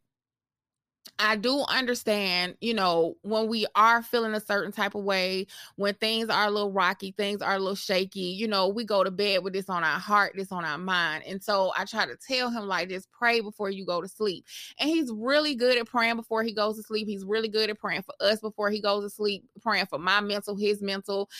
I 1.18 1.36
do 1.36 1.64
understand, 1.68 2.56
you 2.60 2.74
know, 2.74 3.16
when 3.22 3.48
we 3.48 3.66
are 3.74 4.02
feeling 4.02 4.34
a 4.34 4.40
certain 4.40 4.72
type 4.72 4.94
of 4.94 5.04
way, 5.04 5.46
when 5.76 5.94
things 5.94 6.28
are 6.28 6.46
a 6.46 6.50
little 6.50 6.72
rocky, 6.72 7.12
things 7.16 7.40
are 7.40 7.54
a 7.54 7.58
little 7.58 7.74
shaky, 7.74 8.20
you 8.20 8.46
know, 8.46 8.68
we 8.68 8.84
go 8.84 9.02
to 9.02 9.10
bed 9.10 9.42
with 9.42 9.52
this 9.52 9.70
on 9.70 9.82
our 9.82 9.98
heart, 9.98 10.32
this 10.36 10.52
on 10.52 10.64
our 10.64 10.78
mind. 10.78 11.24
And 11.26 11.42
so 11.42 11.72
I 11.76 11.84
try 11.84 12.06
to 12.06 12.16
tell 12.16 12.50
him, 12.50 12.66
like, 12.66 12.88
just 12.88 13.10
pray 13.10 13.40
before 13.40 13.70
you 13.70 13.86
go 13.86 14.00
to 14.00 14.08
sleep. 14.08 14.44
And 14.78 14.90
he's 14.90 15.10
really 15.12 15.54
good 15.54 15.78
at 15.78 15.86
praying 15.86 16.16
before 16.16 16.42
he 16.42 16.52
goes 16.52 16.76
to 16.76 16.82
sleep. 16.82 17.08
He's 17.08 17.24
really 17.24 17.48
good 17.48 17.70
at 17.70 17.78
praying 17.78 18.02
for 18.02 18.14
us 18.20 18.40
before 18.40 18.70
he 18.70 18.80
goes 18.80 19.04
to 19.04 19.10
sleep, 19.10 19.44
praying 19.62 19.86
for 19.86 19.98
my 19.98 20.20
mental, 20.20 20.56
his 20.56 20.82
mental. 20.82 21.30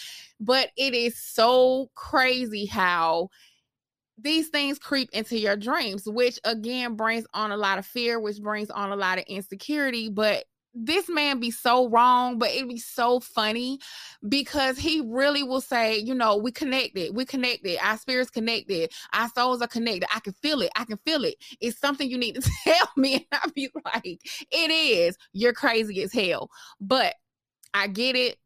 But 0.40 0.70
it 0.76 0.94
is 0.94 1.18
so 1.18 1.90
crazy 1.94 2.66
how 2.66 3.30
these 4.18 4.48
things 4.48 4.78
creep 4.78 5.10
into 5.12 5.38
your 5.38 5.56
dreams, 5.56 6.04
which 6.06 6.38
again 6.44 6.94
brings 6.94 7.26
on 7.34 7.52
a 7.52 7.56
lot 7.56 7.78
of 7.78 7.86
fear, 7.86 8.18
which 8.18 8.40
brings 8.40 8.70
on 8.70 8.90
a 8.92 8.96
lot 8.96 9.18
of 9.18 9.24
insecurity. 9.28 10.08
But 10.08 10.44
this 10.78 11.08
man 11.08 11.40
be 11.40 11.50
so 11.50 11.88
wrong, 11.88 12.38
but 12.38 12.50
it'd 12.50 12.68
be 12.68 12.78
so 12.78 13.18
funny 13.18 13.78
because 14.28 14.78
he 14.78 15.02
really 15.06 15.42
will 15.42 15.60
say, 15.60 15.96
you 15.98 16.14
know, 16.14 16.36
we 16.36 16.52
connected, 16.52 17.16
we 17.16 17.24
connected, 17.24 17.78
our 17.82 17.96
spirits 17.96 18.30
connected, 18.30 18.92
our 19.14 19.28
souls 19.30 19.62
are 19.62 19.68
connected. 19.68 20.06
I 20.14 20.20
can 20.20 20.34
feel 20.34 20.60
it, 20.60 20.70
I 20.76 20.84
can 20.84 20.98
feel 20.98 21.24
it. 21.24 21.36
It's 21.60 21.78
something 21.78 22.10
you 22.10 22.18
need 22.18 22.34
to 22.34 22.50
tell 22.64 22.88
me. 22.96 23.14
And 23.14 23.40
I'd 23.42 23.54
be 23.54 23.70
like, 23.84 24.20
it 24.50 24.70
is, 24.70 25.16
you're 25.32 25.54
crazy 25.54 26.02
as 26.02 26.12
hell. 26.12 26.50
But 26.80 27.14
I 27.72 27.88
get 27.88 28.16
it. 28.16 28.36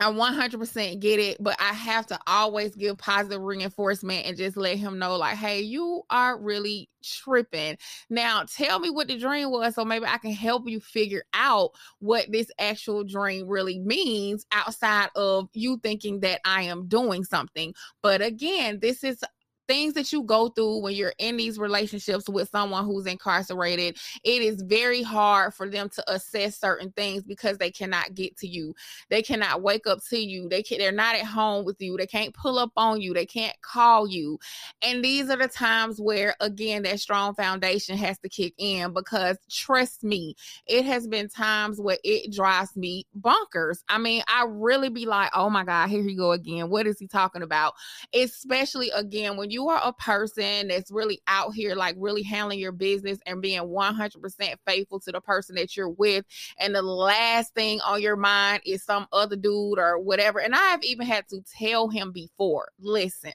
I 0.00 0.10
100% 0.10 1.00
get 1.00 1.18
it, 1.18 1.36
but 1.42 1.56
I 1.60 1.72
have 1.72 2.06
to 2.06 2.18
always 2.26 2.74
give 2.76 2.98
positive 2.98 3.40
reinforcement 3.42 4.26
and 4.26 4.36
just 4.36 4.56
let 4.56 4.78
him 4.78 4.98
know, 4.98 5.16
like, 5.16 5.36
hey, 5.36 5.60
you 5.60 6.02
are 6.10 6.38
really 6.38 6.88
tripping. 7.02 7.76
Now, 8.08 8.44
tell 8.44 8.78
me 8.78 8.90
what 8.90 9.08
the 9.08 9.18
dream 9.18 9.50
was 9.50 9.74
so 9.74 9.84
maybe 9.84 10.06
I 10.06 10.18
can 10.18 10.32
help 10.32 10.68
you 10.68 10.80
figure 10.80 11.24
out 11.34 11.70
what 11.98 12.30
this 12.30 12.50
actual 12.58 13.02
dream 13.04 13.46
really 13.48 13.78
means 13.80 14.46
outside 14.52 15.08
of 15.16 15.48
you 15.52 15.78
thinking 15.82 16.20
that 16.20 16.40
I 16.44 16.62
am 16.62 16.86
doing 16.86 17.24
something. 17.24 17.74
But 18.02 18.20
again, 18.22 18.78
this 18.80 19.02
is 19.02 19.22
things 19.68 19.94
that 19.94 20.12
you 20.12 20.22
go 20.22 20.48
through 20.48 20.78
when 20.80 20.94
you're 20.94 21.14
in 21.18 21.36
these 21.36 21.58
relationships 21.58 22.28
with 22.28 22.48
someone 22.48 22.84
who's 22.84 23.06
incarcerated, 23.06 23.96
it 24.24 24.42
is 24.42 24.62
very 24.62 25.02
hard 25.02 25.54
for 25.54 25.68
them 25.68 25.88
to 25.90 26.12
assess 26.12 26.58
certain 26.58 26.90
things 26.92 27.22
because 27.22 27.58
they 27.58 27.70
cannot 27.70 28.14
get 28.14 28.36
to 28.38 28.48
you. 28.48 28.74
They 29.10 29.22
cannot 29.22 29.62
wake 29.62 29.86
up 29.86 30.00
to 30.10 30.18
you. 30.18 30.48
They 30.48 30.62
can 30.62 30.78
they're 30.78 30.92
not 30.92 31.14
at 31.14 31.26
home 31.26 31.64
with 31.64 31.80
you. 31.80 31.96
They 31.96 32.06
can't 32.06 32.34
pull 32.34 32.58
up 32.58 32.72
on 32.76 33.00
you. 33.00 33.14
They 33.14 33.26
can't 33.26 33.60
call 33.62 34.08
you. 34.08 34.38
And 34.82 35.04
these 35.04 35.30
are 35.30 35.36
the 35.36 35.48
times 35.48 36.00
where 36.00 36.34
again 36.40 36.82
that 36.82 37.00
strong 37.00 37.34
foundation 37.34 37.96
has 37.98 38.18
to 38.20 38.28
kick 38.28 38.54
in 38.58 38.92
because 38.92 39.36
trust 39.50 40.02
me, 40.02 40.34
it 40.66 40.84
has 40.84 41.06
been 41.06 41.28
times 41.28 41.80
where 41.80 41.98
it 42.04 42.32
drives 42.32 42.76
me 42.76 43.06
bonkers. 43.20 43.78
I 43.88 43.98
mean, 43.98 44.22
I 44.28 44.44
really 44.48 44.88
be 44.88 45.06
like, 45.06 45.30
"Oh 45.34 45.50
my 45.50 45.64
god, 45.64 45.88
here 45.88 46.02
he 46.02 46.14
go 46.14 46.32
again. 46.32 46.70
What 46.70 46.86
is 46.86 46.98
he 46.98 47.06
talking 47.06 47.42
about?" 47.42 47.74
Especially 48.14 48.90
again 48.90 49.36
when 49.36 49.50
you 49.50 49.57
you 49.58 49.68
are 49.68 49.80
a 49.82 49.92
person 49.92 50.68
that's 50.68 50.92
really 50.92 51.20
out 51.26 51.52
here, 51.52 51.74
like 51.74 51.96
really 51.98 52.22
handling 52.22 52.60
your 52.60 52.70
business 52.70 53.18
and 53.26 53.42
being 53.42 53.60
100% 53.60 54.54
faithful 54.64 55.00
to 55.00 55.10
the 55.10 55.20
person 55.20 55.56
that 55.56 55.76
you're 55.76 55.88
with, 55.88 56.24
and 56.60 56.74
the 56.74 56.82
last 56.82 57.54
thing 57.54 57.80
on 57.80 58.00
your 58.00 58.14
mind 58.14 58.62
is 58.64 58.84
some 58.84 59.08
other 59.12 59.34
dude 59.34 59.80
or 59.80 59.98
whatever. 59.98 60.38
And 60.38 60.54
I've 60.54 60.84
even 60.84 61.06
had 61.06 61.26
to 61.30 61.42
tell 61.58 61.88
him 61.88 62.12
before 62.12 62.68
listen, 62.78 63.32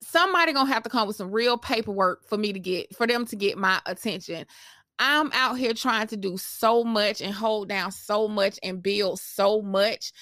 somebody 0.00 0.52
gonna 0.52 0.72
have 0.72 0.82
to 0.82 0.90
come 0.90 1.06
with 1.06 1.16
some 1.16 1.30
real 1.30 1.56
paperwork 1.56 2.26
for 2.26 2.36
me 2.36 2.52
to 2.52 2.58
get 2.58 2.94
for 2.96 3.06
them 3.06 3.24
to 3.26 3.36
get 3.36 3.56
my 3.56 3.80
attention. 3.86 4.44
I'm 4.98 5.30
out 5.32 5.54
here 5.58 5.74
trying 5.74 6.08
to 6.08 6.16
do 6.16 6.36
so 6.36 6.84
much 6.84 7.20
and 7.20 7.32
hold 7.32 7.68
down 7.68 7.92
so 7.92 8.28
much 8.28 8.58
and 8.62 8.82
build 8.82 9.20
so 9.20 9.62
much. 9.62 10.12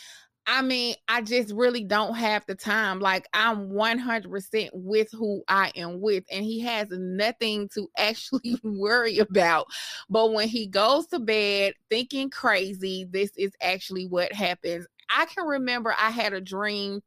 I 0.52 0.62
mean, 0.62 0.96
I 1.06 1.22
just 1.22 1.54
really 1.54 1.84
don't 1.84 2.16
have 2.16 2.44
the 2.44 2.56
time. 2.56 2.98
Like, 2.98 3.28
I'm 3.32 3.68
100% 3.70 4.70
with 4.72 5.08
who 5.12 5.44
I 5.46 5.70
am 5.76 6.00
with, 6.00 6.24
and 6.28 6.44
he 6.44 6.58
has 6.62 6.88
nothing 6.90 7.68
to 7.74 7.88
actually 7.96 8.58
worry 8.64 9.18
about. 9.18 9.68
But 10.10 10.32
when 10.32 10.48
he 10.48 10.66
goes 10.66 11.06
to 11.08 11.20
bed 11.20 11.74
thinking 11.88 12.30
crazy, 12.30 13.06
this 13.08 13.30
is 13.36 13.52
actually 13.62 14.06
what 14.06 14.32
happens. 14.32 14.88
I 15.08 15.26
can 15.26 15.46
remember 15.46 15.94
I 15.96 16.10
had 16.10 16.32
a 16.32 16.40
dream 16.40 17.00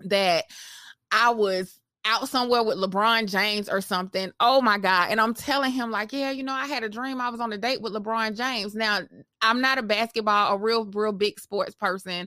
that 0.00 0.46
I 1.12 1.30
was 1.30 1.78
out 2.06 2.28
somewhere 2.28 2.62
with 2.62 2.78
LeBron 2.78 3.26
James 3.26 3.68
or 3.68 3.80
something. 3.80 4.30
Oh 4.40 4.60
my 4.60 4.78
God. 4.78 5.10
And 5.10 5.20
I'm 5.20 5.34
telling 5.34 5.72
him, 5.72 5.90
like, 5.90 6.12
yeah, 6.12 6.30
you 6.30 6.42
know, 6.42 6.52
I 6.52 6.66
had 6.66 6.84
a 6.84 6.88
dream 6.88 7.20
I 7.20 7.28
was 7.30 7.40
on 7.40 7.52
a 7.52 7.58
date 7.58 7.82
with 7.82 7.92
LeBron 7.92 8.36
James. 8.36 8.74
Now, 8.74 9.00
I'm 9.42 9.60
not 9.60 9.78
a 9.78 9.82
basketball, 9.82 10.54
a 10.54 10.58
real, 10.58 10.84
real 10.84 11.12
big 11.12 11.38
sports 11.40 11.74
person. 11.74 12.26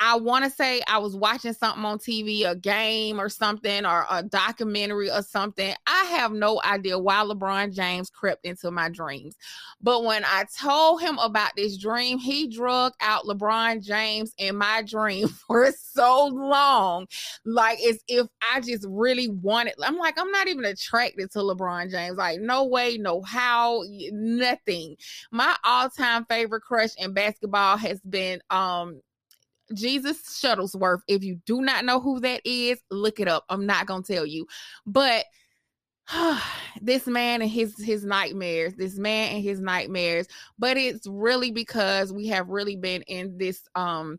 I 0.00 0.16
want 0.16 0.44
to 0.44 0.50
say 0.50 0.82
I 0.88 0.98
was 0.98 1.14
watching 1.14 1.52
something 1.52 1.84
on 1.84 1.98
TV, 1.98 2.48
a 2.50 2.56
game 2.56 3.20
or 3.20 3.28
something, 3.28 3.86
or 3.86 4.06
a 4.10 4.22
documentary 4.22 5.10
or 5.10 5.22
something. 5.22 5.72
I 5.86 6.04
have 6.16 6.32
no 6.32 6.60
idea 6.64 6.98
why 6.98 7.16
LeBron 7.16 7.72
James 7.72 8.10
crept 8.10 8.44
into 8.44 8.70
my 8.70 8.88
dreams. 8.88 9.36
But 9.80 10.04
when 10.04 10.24
I 10.24 10.46
told 10.60 11.00
him 11.00 11.18
about 11.18 11.52
this 11.56 11.76
dream, 11.78 12.18
he 12.18 12.48
drug 12.48 12.94
out 13.00 13.24
LeBron 13.24 13.82
James 13.82 14.32
in 14.36 14.56
my 14.56 14.82
dream 14.82 15.28
for 15.46 15.70
so 15.72 16.26
long. 16.26 17.06
Like, 17.44 17.78
as 17.80 18.00
if 18.08 18.26
I 18.42 18.60
just 18.60 18.86
really 18.88 19.28
wanted, 19.28 19.74
I'm 19.82 19.96
like, 19.96 20.18
I'm 20.18 20.30
not 20.32 20.48
even 20.48 20.64
attracted 20.64 21.30
to 21.32 21.38
LeBron 21.38 21.90
James. 21.90 22.16
Like, 22.16 22.40
no 22.40 22.64
way, 22.64 22.98
no 22.98 23.22
how, 23.22 23.84
nothing. 24.10 24.96
My 25.30 25.54
all 25.64 25.88
time 25.88 26.24
favorite 26.24 26.62
crush 26.62 26.90
in 26.98 27.12
basketball 27.12 27.76
has 27.76 28.00
been, 28.00 28.40
um, 28.50 29.00
Jesus 29.72 30.18
Shuttlesworth. 30.22 31.00
If 31.08 31.24
you 31.24 31.40
do 31.46 31.62
not 31.62 31.84
know 31.84 32.00
who 32.00 32.20
that 32.20 32.42
is, 32.44 32.80
look 32.90 33.20
it 33.20 33.28
up. 33.28 33.44
I'm 33.48 33.66
not 33.66 33.86
gonna 33.86 34.02
tell 34.02 34.26
you, 34.26 34.46
but 34.86 35.24
this 36.82 37.06
man 37.06 37.42
and 37.42 37.50
his 37.50 37.82
his 37.82 38.04
nightmares 38.04 38.74
this 38.74 38.98
man 38.98 39.34
and 39.34 39.42
his 39.42 39.60
nightmares 39.60 40.26
but 40.58 40.76
it's 40.76 41.06
really 41.06 41.50
because 41.50 42.12
we 42.12 42.26
have 42.26 42.48
really 42.48 42.76
been 42.76 43.02
in 43.02 43.38
this 43.38 43.62
um 43.74 44.18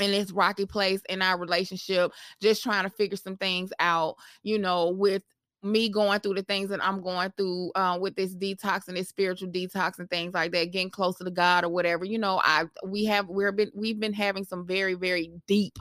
in 0.00 0.10
this 0.10 0.32
rocky 0.32 0.64
place 0.64 1.02
in 1.10 1.20
our 1.20 1.38
relationship 1.38 2.12
just 2.40 2.62
trying 2.62 2.84
to 2.84 2.90
figure 2.90 3.16
some 3.16 3.36
things 3.36 3.70
out 3.78 4.16
you 4.42 4.58
know 4.58 4.88
with 4.88 5.22
me 5.62 5.88
going 5.88 6.20
through 6.20 6.34
the 6.34 6.42
things 6.42 6.68
that 6.70 6.84
I'm 6.84 7.00
going 7.00 7.32
through 7.36 7.72
uh, 7.74 7.98
with 8.00 8.16
this 8.16 8.34
detox 8.34 8.88
and 8.88 8.96
this 8.96 9.08
spiritual 9.08 9.48
detox 9.48 9.98
and 9.98 10.10
things 10.10 10.34
like 10.34 10.52
that, 10.52 10.72
getting 10.72 10.90
closer 10.90 11.24
to 11.24 11.30
God 11.30 11.64
or 11.64 11.68
whatever. 11.68 12.04
You 12.04 12.18
know, 12.18 12.40
I 12.44 12.64
we 12.84 13.04
have 13.06 13.28
we're 13.28 13.52
been 13.52 13.70
we've 13.74 14.00
been 14.00 14.12
having 14.12 14.44
some 14.44 14.66
very 14.66 14.94
very 14.94 15.30
deep 15.46 15.78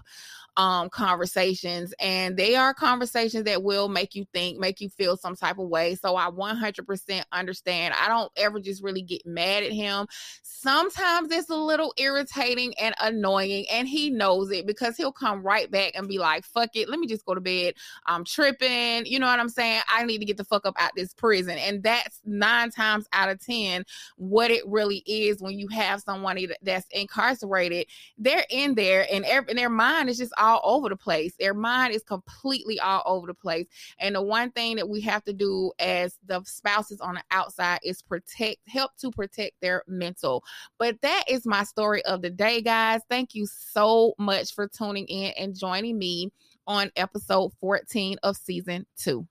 um 0.57 0.89
conversations 0.89 1.93
and 1.99 2.35
they 2.35 2.55
are 2.55 2.73
conversations 2.73 3.45
that 3.45 3.63
will 3.63 3.87
make 3.87 4.15
you 4.15 4.25
think 4.33 4.59
make 4.59 4.81
you 4.81 4.89
feel 4.89 5.15
some 5.15 5.33
type 5.33 5.57
of 5.57 5.69
way 5.69 5.95
so 5.95 6.17
i 6.17 6.29
100% 6.29 7.23
understand 7.31 7.93
i 7.97 8.09
don't 8.09 8.31
ever 8.35 8.59
just 8.59 8.83
really 8.83 9.01
get 9.01 9.25
mad 9.25 9.63
at 9.63 9.71
him 9.71 10.05
sometimes 10.43 11.31
it's 11.31 11.49
a 11.49 11.55
little 11.55 11.93
irritating 11.97 12.73
and 12.81 12.93
annoying 12.99 13.65
and 13.71 13.87
he 13.87 14.09
knows 14.09 14.51
it 14.51 14.67
because 14.67 14.97
he'll 14.97 15.11
come 15.11 15.41
right 15.41 15.71
back 15.71 15.93
and 15.95 16.09
be 16.09 16.17
like 16.17 16.43
fuck 16.43 16.69
it 16.75 16.89
let 16.89 16.99
me 16.99 17.07
just 17.07 17.25
go 17.25 17.33
to 17.33 17.41
bed 17.41 17.73
i'm 18.05 18.25
tripping 18.25 19.05
you 19.05 19.19
know 19.19 19.27
what 19.27 19.39
i'm 19.39 19.47
saying 19.47 19.70
i 19.89 20.03
need 20.05 20.19
to 20.19 20.25
get 20.25 20.37
the 20.37 20.43
fuck 20.43 20.65
up 20.65 20.75
out 20.79 20.91
this 20.95 21.13
prison 21.13 21.57
and 21.57 21.83
that's 21.83 22.19
nine 22.25 22.69
times 22.71 23.05
out 23.13 23.29
of 23.29 23.39
ten 23.43 23.83
what 24.17 24.51
it 24.51 24.65
really 24.67 25.03
is 25.05 25.41
when 25.41 25.57
you 25.57 25.67
have 25.67 26.01
someone 26.01 26.37
that's 26.61 26.87
incarcerated 26.91 27.85
they're 28.17 28.45
in 28.49 28.75
there 28.75 29.07
and, 29.11 29.25
and 29.25 29.57
their 29.57 29.69
mind 29.69 30.09
is 30.09 30.17
just 30.17 30.33
all 30.37 30.61
over 30.63 30.89
the 30.89 30.95
place. 30.95 31.33
Their 31.39 31.53
mind 31.53 31.93
is 31.93 32.03
completely 32.03 32.79
all 32.79 33.03
over 33.05 33.27
the 33.27 33.33
place. 33.33 33.67
And 33.99 34.15
the 34.15 34.21
one 34.21 34.51
thing 34.51 34.75
that 34.77 34.87
we 34.89 35.01
have 35.01 35.23
to 35.25 35.33
do 35.33 35.71
as 35.79 36.17
the 36.25 36.41
spouses 36.45 37.01
on 37.01 37.15
the 37.15 37.23
outside 37.31 37.79
is 37.83 38.01
protect, 38.01 38.59
help 38.67 38.91
to 38.97 39.11
protect 39.11 39.59
their 39.61 39.83
mental. 39.87 40.43
But 40.77 41.01
that 41.01 41.23
is 41.27 41.45
my 41.45 41.63
story 41.63 42.03
of 42.05 42.21
the 42.21 42.29
day, 42.29 42.61
guys. 42.61 43.01
Thank 43.09 43.35
you 43.35 43.47
so 43.47 44.13
much 44.17 44.53
for 44.53 44.67
tuning 44.67 45.05
in 45.07 45.33
and 45.37 45.57
joining 45.57 45.97
me 45.97 46.31
on 46.67 46.91
episode 46.95 47.51
14 47.59 48.17
of 48.23 48.37
season 48.37 48.85
two. 48.97 49.27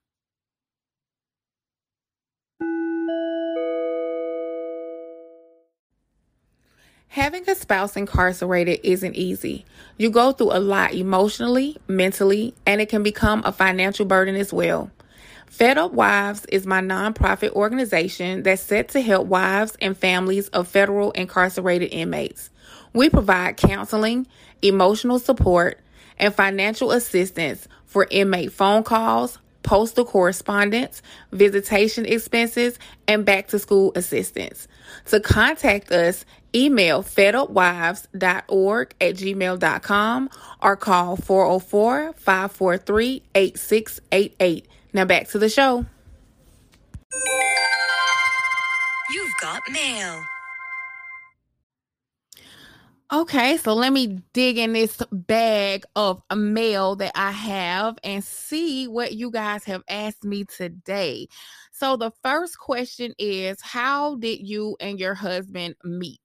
Having 7.14 7.50
a 7.50 7.56
spouse 7.56 7.96
incarcerated 7.96 8.78
isn't 8.84 9.16
easy. 9.16 9.64
You 9.98 10.10
go 10.10 10.30
through 10.30 10.52
a 10.52 10.60
lot 10.60 10.94
emotionally, 10.94 11.76
mentally, 11.88 12.54
and 12.64 12.80
it 12.80 12.88
can 12.88 13.02
become 13.02 13.42
a 13.44 13.50
financial 13.50 14.06
burden 14.06 14.36
as 14.36 14.52
well. 14.52 14.92
Fed 15.46 15.76
Up 15.76 15.90
Wives 15.90 16.46
is 16.52 16.68
my 16.68 16.80
nonprofit 16.80 17.50
organization 17.50 18.44
that's 18.44 18.62
set 18.62 18.90
to 18.90 19.00
help 19.00 19.26
wives 19.26 19.76
and 19.82 19.98
families 19.98 20.50
of 20.50 20.68
federal 20.68 21.10
incarcerated 21.10 21.92
inmates. 21.92 22.48
We 22.92 23.10
provide 23.10 23.56
counseling, 23.56 24.28
emotional 24.62 25.18
support, 25.18 25.80
and 26.16 26.32
financial 26.32 26.92
assistance 26.92 27.66
for 27.86 28.06
inmate 28.08 28.52
phone 28.52 28.84
calls, 28.84 29.39
postal 29.62 30.04
correspondence, 30.04 31.02
visitation 31.32 32.06
expenses, 32.06 32.78
and 33.06 33.24
back 33.24 33.48
to 33.48 33.58
school 33.58 33.92
assistance. 33.94 34.68
To 35.06 35.20
contact 35.20 35.92
us, 35.92 36.24
email 36.54 37.02
fedupwives.org 37.02 38.94
at 39.00 39.14
gmail.com 39.14 40.30
or 40.62 40.76
call 40.76 41.16
404 41.16 42.12
543 42.14 43.22
8688. 43.34 44.68
Now 44.92 45.04
back 45.04 45.28
to 45.28 45.38
the 45.38 45.48
show. 45.48 45.86
You've 49.12 49.32
got 49.40 49.62
mail. 49.70 50.24
Okay, 53.12 53.56
so 53.56 53.74
let 53.74 53.92
me 53.92 54.20
dig 54.32 54.56
in 54.56 54.72
this 54.72 55.02
bag 55.10 55.84
of 55.96 56.22
mail 56.32 56.94
that 56.94 57.10
I 57.16 57.32
have 57.32 57.98
and 58.04 58.22
see 58.22 58.86
what 58.86 59.14
you 59.14 59.32
guys 59.32 59.64
have 59.64 59.82
asked 59.88 60.22
me 60.22 60.44
today. 60.44 61.26
So, 61.72 61.96
the 61.96 62.12
first 62.22 62.56
question 62.60 63.12
is 63.18 63.60
How 63.60 64.14
did 64.14 64.46
you 64.46 64.76
and 64.78 65.00
your 65.00 65.14
husband 65.14 65.74
meet? 65.82 66.20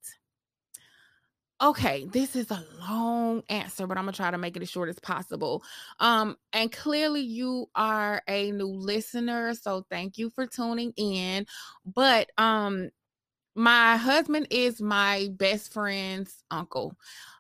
Okay, 1.59 2.05
this 2.11 2.35
is 2.35 2.51
a 2.51 2.63
long 2.87 3.41
answer, 3.49 3.87
but 3.87 3.97
I'm 3.97 4.03
gonna 4.03 4.15
try 4.15 4.29
to 4.29 4.37
make 4.37 4.55
it 4.55 4.61
as 4.61 4.69
short 4.69 4.89
as 4.89 4.99
possible. 4.99 5.63
Um, 5.99 6.35
and 6.53 6.71
clearly 6.71 7.21
you 7.21 7.67
are 7.73 8.21
a 8.27 8.51
new 8.51 8.67
listener, 8.67 9.55
so 9.55 9.87
thank 9.89 10.19
you 10.19 10.29
for 10.29 10.45
tuning 10.45 10.93
in. 10.97 11.47
But 11.83 12.29
um, 12.37 12.91
my 13.55 13.97
husband 13.97 14.47
is 14.51 14.81
my 14.81 15.29
best 15.33 15.71
friend's 15.73 16.43
uncle. 16.51 16.95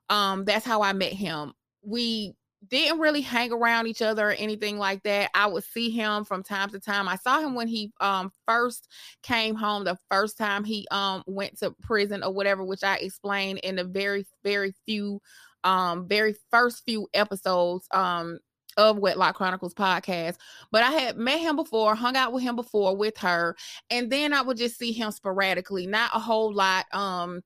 Um, 0.09 0.45
that's 0.45 0.65
how 0.65 0.81
I 0.81 0.93
met 0.93 1.13
him. 1.13 1.53
We 1.83 2.35
didn't 2.67 2.99
really 2.99 3.21
hang 3.21 3.51
around 3.51 3.87
each 3.87 4.01
other 4.01 4.29
or 4.29 4.33
anything 4.33 4.77
like 4.77 5.03
that. 5.03 5.29
I 5.35 5.47
would 5.47 5.63
see 5.63 5.89
him 5.91 6.25
from 6.25 6.41
time 6.41 6.69
to 6.69 6.79
time. 6.79 7.07
I 7.07 7.15
saw 7.17 7.39
him 7.39 7.53
when 7.53 7.67
he 7.67 7.91
um 7.99 8.31
first 8.47 8.87
came 9.23 9.55
home 9.55 9.83
the 9.83 9.97
first 10.09 10.37
time 10.37 10.63
he 10.63 10.87
um 10.89 11.23
went 11.27 11.59
to 11.59 11.71
prison 11.81 12.23
or 12.23 12.31
whatever, 12.33 12.63
which 12.63 12.83
I 12.83 12.97
explained 12.97 13.59
in 13.59 13.75
the 13.75 13.83
very 13.83 14.25
very 14.43 14.73
few 14.85 15.21
um 15.63 16.07
very 16.07 16.35
first 16.51 16.83
few 16.85 17.07
episodes 17.13 17.87
um 17.91 18.39
of 18.77 18.97
Wedlock 18.97 19.35
Chronicles 19.35 19.73
podcast. 19.73 20.37
But 20.71 20.83
I 20.83 20.91
had 20.91 21.17
met 21.17 21.39
him 21.39 21.55
before, 21.55 21.95
hung 21.95 22.15
out 22.15 22.33
with 22.33 22.43
him 22.43 22.55
before 22.55 22.95
with 22.95 23.17
her, 23.17 23.55
and 23.89 24.11
then 24.11 24.33
I 24.33 24.41
would 24.41 24.57
just 24.57 24.77
see 24.77 24.91
him 24.91 25.11
sporadically, 25.11 25.87
not 25.87 26.11
a 26.13 26.19
whole 26.19 26.53
lot. 26.53 26.85
Um, 26.93 27.41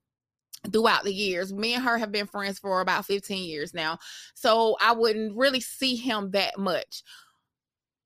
throughout 0.72 1.06
the 1.06 1.14
years. 1.14 1.54
Me 1.54 1.74
and 1.74 1.84
her 1.84 1.98
have 1.98 2.12
been 2.12 2.26
friends 2.26 2.60
for 2.60 2.82
about 2.82 3.06
15 3.06 3.48
years 3.48 3.74
now. 3.74 3.98
So 4.34 4.76
I 4.82 4.92
wouldn't 4.92 5.38
really 5.38 5.62
see 5.62 5.96
him 5.96 6.32
that 6.32 6.58
much. 6.58 7.02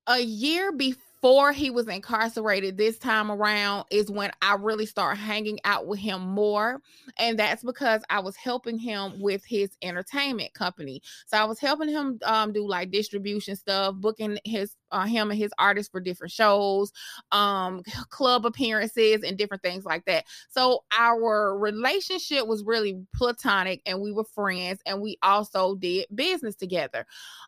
A 0.06 0.20
year 0.20 0.70
before 0.70 1.13
before 1.24 1.52
he 1.52 1.70
was 1.70 1.88
incarcerated 1.88 2.76
this 2.76 2.98
time 2.98 3.30
around 3.30 3.86
is 3.90 4.10
when 4.10 4.30
I 4.42 4.56
really 4.56 4.84
started 4.84 5.18
hanging 5.18 5.58
out 5.64 5.86
with 5.86 5.98
him 5.98 6.20
more. 6.20 6.82
And 7.18 7.38
that's 7.38 7.64
because 7.64 8.02
I 8.10 8.20
was 8.20 8.36
helping 8.36 8.78
him 8.78 9.22
with 9.22 9.42
his 9.42 9.70
entertainment 9.80 10.52
company. 10.52 11.00
So 11.24 11.38
I 11.38 11.44
was 11.44 11.58
helping 11.58 11.88
him 11.88 12.18
um, 12.24 12.52
do 12.52 12.68
like 12.68 12.90
distribution 12.90 13.56
stuff, 13.56 13.94
booking 13.94 14.36
his 14.44 14.76
uh, 14.90 15.06
him 15.06 15.30
and 15.30 15.38
his 15.38 15.50
artists 15.58 15.90
for 15.90 15.98
different 15.98 16.30
shows, 16.30 16.92
um, 17.32 17.82
club 18.10 18.44
appearances, 18.44 19.22
and 19.22 19.38
different 19.38 19.62
things 19.62 19.86
like 19.86 20.04
that. 20.04 20.26
So 20.50 20.84
our 20.96 21.58
relationship 21.58 22.46
was 22.46 22.64
really 22.64 23.00
platonic, 23.14 23.80
and 23.86 24.02
we 24.02 24.12
were 24.12 24.24
friends, 24.24 24.80
and 24.84 25.00
we 25.00 25.16
also 25.22 25.74
did 25.74 26.06
business 26.14 26.54
together. 26.54 27.06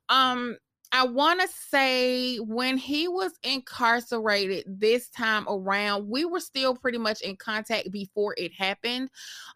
Um, 0.09 0.57
I 0.93 1.05
want 1.05 1.41
to 1.41 1.49
say 1.49 2.37
when 2.39 2.79
he 2.79 3.09
was 3.09 3.33
incarcerated 3.43 4.65
this 4.67 5.09
time 5.11 5.47
around, 5.49 6.09
we 6.09 6.25
were 6.25 6.41
still 6.41 6.75
pretty 6.75 6.99
much 6.99 7.21
in 7.21 7.37
contact 7.37 7.91
before 7.91 8.35
it 8.39 8.53
happened. 8.55 9.11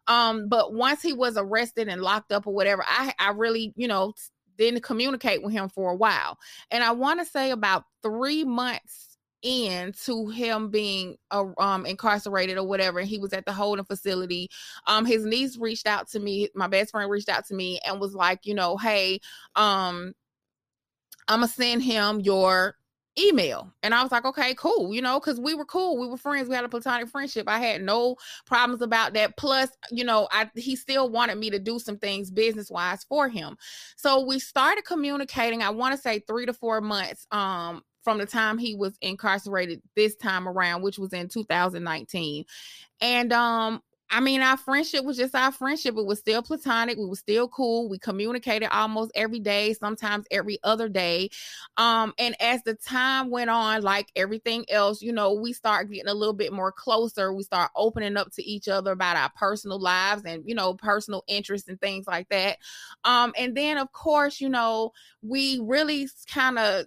Um, 0.07 0.49
but 0.49 0.75
once 0.75 1.03
he 1.03 1.13
was 1.13 1.37
arrested 1.37 1.89
and 1.89 2.03
locked 2.03 2.33
up 2.33 2.47
or 2.47 2.55
whatever, 2.55 2.85
I 2.87 3.15
I 3.19 3.31
really, 3.31 3.73
you 3.77 3.89
know, 3.89 4.15
didn't 4.59 4.83
communicate 4.83 5.43
with 5.43 5.53
him 5.53 5.69
for 5.69 5.91
a 5.91 5.97
while. 5.97 6.39
And 6.71 6.85
I 6.85 6.93
want 6.93 7.21
to 7.21 7.27
say 7.27 7.51
about 7.51 7.85
three 8.03 8.45
months 8.45 9.07
into 9.43 10.29
him 10.29 10.69
being 10.71 11.17
uh, 11.31 11.45
um 11.57 11.87
incarcerated 11.87 12.59
or 12.59 12.67
whatever 12.67 12.99
and 12.99 13.09
he 13.09 13.19
was 13.19 13.33
at 13.33 13.47
the 13.47 13.53
holding 13.55 13.87
facility 13.87 14.51
um 14.87 15.07
his 15.07 15.25
niece 15.25 15.57
reached 15.57 15.87
out 15.87 16.07
to 16.07 16.21
me 16.21 16.47
my 16.55 16.67
best 16.67 16.91
friend 16.91 17.11
reached 17.11 17.31
out 17.31 17.47
to 17.47 17.55
me 17.55 17.81
and 17.87 17.99
was 18.01 18.15
like 18.15 18.45
you 18.45 18.55
know 18.55 18.77
hey 18.77 19.19
um 19.57 20.13
I'm 21.31 21.41
gonna 21.41 21.49
send 21.49 21.83
him 21.85 22.21
your 22.21 22.75
email. 23.19 23.73
And 23.83 23.95
I 23.95 24.03
was 24.03 24.11
like, 24.11 24.25
okay, 24.25 24.55
cool, 24.55 24.93
you 24.93 25.01
know, 25.01 25.21
because 25.21 25.41
we 25.41 25.55
were 25.55 25.65
cool. 25.65 25.97
We 25.99 26.09
were 26.09 26.17
friends. 26.17 26.49
We 26.49 26.57
had 26.57 26.65
a 26.65 26.69
platonic 26.69 27.09
friendship. 27.09 27.49
I 27.49 27.59
had 27.61 27.83
no 27.83 28.17
problems 28.47 28.83
about 28.83 29.15
that. 29.15 29.37
Plus, 29.37 29.71
you 29.93 30.05
know, 30.05 30.29
I 30.33 30.51
he 30.57 30.75
still 30.75 31.09
wanted 31.09 31.39
me 31.39 31.51
to 31.51 31.61
do 31.61 31.79
some 31.79 31.99
things 31.99 32.33
business 32.33 32.69
wise 32.69 33.05
for 33.05 33.29
him. 33.29 33.57
So 33.97 34.25
we 34.25 34.41
started 34.41 34.85
communicating, 34.85 35.63
I 35.63 35.71
want 35.71 35.95
to 35.95 36.01
say 36.01 36.19
three 36.21 36.47
to 36.47 36.53
four 36.53 36.81
months 36.81 37.27
um 37.31 37.83
from 38.03 38.19
the 38.19 38.27
time 38.27 38.59
he 38.59 38.75
was 38.75 38.97
incarcerated 39.01 39.83
this 39.95 40.17
time 40.17 40.49
around, 40.49 40.83
which 40.83 40.99
was 40.99 41.13
in 41.13 41.29
2019. 41.29 42.45
And 43.01 43.33
um 43.33 43.83
I 44.11 44.21
mean, 44.21 44.43
our 44.43 44.57
friendship 44.57 45.05
was 45.05 45.17
just 45.17 45.35
our 45.37 45.53
friendship. 45.53 45.97
It 45.97 46.05
was 46.05 46.19
still 46.19 46.43
platonic. 46.43 46.99
We 46.99 47.07
were 47.07 47.15
still 47.15 47.47
cool. 47.49 47.89
We 47.89 47.99
communicated 47.99 48.69
almost 48.75 49.13
every 49.15 49.39
day, 49.39 49.73
sometimes 49.75 50.27
every 50.33 50.59
other 50.65 50.89
day. 50.89 51.31
Um, 51.77 52.13
and 52.19 52.35
as 52.41 52.63
the 52.65 52.75
time 52.75 53.31
went 53.31 53.51
on, 53.51 53.83
like 53.83 54.11
everything 54.17 54.65
else, 54.69 55.01
you 55.01 55.13
know, 55.13 55.33
we 55.35 55.53
start 55.53 55.91
getting 55.91 56.09
a 56.09 56.15
little 56.15 56.35
bit 56.35 56.53
more 56.53 56.73
closer. 56.73 57.33
We 57.33 57.45
start 57.45 57.71
opening 57.77 58.17
up 58.17 58.33
to 58.33 58.43
each 58.43 58.67
other 58.69 58.93
about 58.93 59.17
our 59.17 59.31
personal 59.37 59.79
lives 59.79 60.23
and, 60.25 60.43
you 60.45 60.57
know, 60.57 60.75
personal 60.75 61.23
interests 61.29 61.69
and 61.69 61.81
things 61.81 62.07
like 62.09 62.29
that. 62.31 62.59
Um, 63.05 63.33
and 63.39 63.57
then 63.57 63.79
of 63.79 63.93
course, 63.93 64.41
you 64.41 64.49
know, 64.49 64.91
we 65.23 65.61
really 65.63 66.09
kind 66.33 66.59
of 66.59 66.87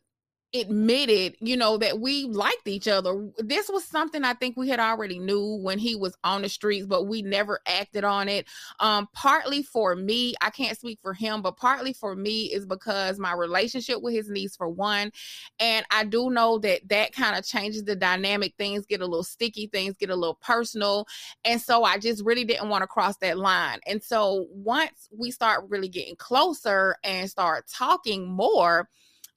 admitted, 0.53 1.35
you 1.39 1.57
know, 1.57 1.77
that 1.77 1.99
we 1.99 2.25
liked 2.25 2.67
each 2.67 2.87
other. 2.87 3.29
This 3.39 3.69
was 3.69 3.83
something 3.83 4.23
I 4.23 4.33
think 4.35 4.55
we 4.55 4.69
had 4.69 4.79
already 4.79 5.17
knew 5.17 5.55
when 5.61 5.79
he 5.79 5.95
was 5.95 6.15
on 6.23 6.43
the 6.43 6.49
streets, 6.49 6.85
but 6.85 7.07
we 7.07 7.23
never 7.23 7.59
acted 7.65 8.03
on 8.03 8.29
it. 8.29 8.47
Um, 8.79 9.07
partly 9.13 9.63
for 9.63 9.95
me, 9.95 10.35
I 10.41 10.51
can't 10.51 10.77
speak 10.77 10.99
for 11.01 11.13
him, 11.13 11.41
but 11.41 11.57
partly 11.57 11.91
for 11.93 12.15
me 12.15 12.45
is 12.53 12.65
because 12.65 13.17
my 13.17 13.33
relationship 13.33 14.01
with 14.01 14.13
his 14.13 14.29
niece, 14.29 14.55
for 14.55 14.69
one, 14.69 15.11
and 15.59 15.85
I 15.89 16.03
do 16.03 16.29
know 16.29 16.59
that 16.59 16.87
that 16.89 17.13
kind 17.13 17.35
of 17.35 17.45
changes 17.45 17.83
the 17.83 17.95
dynamic. 17.95 18.53
Things 18.57 18.85
get 18.85 19.01
a 19.01 19.07
little 19.07 19.23
sticky, 19.23 19.67
things 19.67 19.95
get 19.97 20.11
a 20.11 20.15
little 20.15 20.35
personal, 20.35 21.07
and 21.45 21.59
so 21.59 21.83
I 21.83 21.97
just 21.97 22.23
really 22.23 22.45
didn't 22.45 22.69
want 22.69 22.83
to 22.83 22.87
cross 22.87 23.17
that 23.17 23.37
line. 23.39 23.79
And 23.87 24.03
so 24.03 24.47
once 24.51 25.09
we 25.17 25.31
start 25.31 25.65
really 25.69 25.89
getting 25.89 26.15
closer 26.15 26.95
and 27.03 27.29
start 27.29 27.67
talking 27.67 28.27
more, 28.29 28.87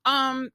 um 0.04 0.50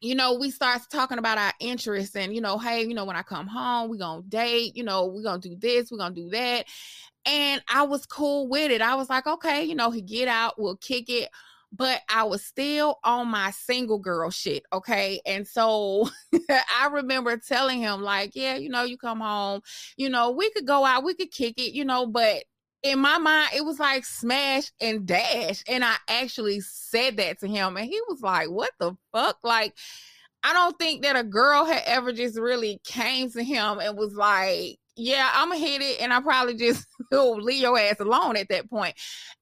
you 0.00 0.14
know, 0.14 0.34
we 0.34 0.50
start 0.50 0.82
talking 0.90 1.18
about 1.18 1.38
our 1.38 1.52
interests 1.60 2.14
and, 2.14 2.34
you 2.34 2.40
know, 2.40 2.58
hey, 2.58 2.82
you 2.82 2.94
know, 2.94 3.04
when 3.04 3.16
I 3.16 3.22
come 3.22 3.46
home, 3.46 3.90
we're 3.90 3.96
going 3.98 4.22
to 4.22 4.28
date, 4.28 4.76
you 4.76 4.84
know, 4.84 5.06
we're 5.06 5.22
going 5.22 5.40
to 5.40 5.48
do 5.48 5.56
this, 5.56 5.90
we're 5.90 5.98
going 5.98 6.14
to 6.14 6.22
do 6.22 6.30
that. 6.30 6.66
And 7.24 7.62
I 7.68 7.82
was 7.82 8.06
cool 8.06 8.48
with 8.48 8.70
it. 8.70 8.80
I 8.80 8.94
was 8.94 9.10
like, 9.10 9.26
okay, 9.26 9.64
you 9.64 9.74
know, 9.74 9.90
he 9.90 10.00
get 10.00 10.28
out, 10.28 10.54
we'll 10.58 10.76
kick 10.76 11.08
it. 11.08 11.28
But 11.70 12.00
I 12.08 12.22
was 12.22 12.42
still 12.42 12.98
on 13.04 13.28
my 13.28 13.50
single 13.50 13.98
girl 13.98 14.30
shit. 14.30 14.64
Okay. 14.72 15.20
And 15.26 15.46
so 15.46 16.08
I 16.50 16.88
remember 16.90 17.36
telling 17.36 17.80
him, 17.80 18.00
like, 18.00 18.30
yeah, 18.34 18.56
you 18.56 18.70
know, 18.70 18.84
you 18.84 18.96
come 18.96 19.20
home, 19.20 19.60
you 19.96 20.08
know, 20.08 20.30
we 20.30 20.50
could 20.50 20.66
go 20.66 20.84
out, 20.86 21.04
we 21.04 21.14
could 21.14 21.30
kick 21.30 21.58
it, 21.58 21.74
you 21.74 21.84
know, 21.84 22.06
but 22.06 22.44
in 22.82 23.00
my 23.00 23.18
mind, 23.18 23.50
it 23.54 23.64
was 23.64 23.78
like 23.78 24.04
smash 24.04 24.70
and 24.80 25.06
dash. 25.06 25.62
And 25.68 25.84
I 25.84 25.96
actually 26.08 26.60
said 26.60 27.16
that 27.16 27.40
to 27.40 27.48
him, 27.48 27.76
and 27.76 27.86
he 27.86 28.00
was 28.08 28.20
like, 28.20 28.48
What 28.50 28.70
the 28.78 28.96
fuck? 29.12 29.38
Like, 29.42 29.74
I 30.42 30.52
don't 30.52 30.78
think 30.78 31.02
that 31.02 31.16
a 31.16 31.24
girl 31.24 31.64
had 31.64 31.82
ever 31.86 32.12
just 32.12 32.38
really 32.38 32.80
came 32.84 33.30
to 33.32 33.42
him 33.42 33.80
and 33.80 33.96
was 33.96 34.14
like, 34.14 34.78
Yeah, 34.96 35.28
I'm 35.34 35.48
gonna 35.48 35.60
hit 35.60 35.82
it, 35.82 36.00
and 36.00 36.12
I 36.12 36.20
probably 36.20 36.54
just 36.54 36.86
leave 37.10 37.62
your 37.62 37.78
ass 37.78 38.00
alone 38.00 38.36
at 38.36 38.48
that 38.50 38.70
point. 38.70 38.94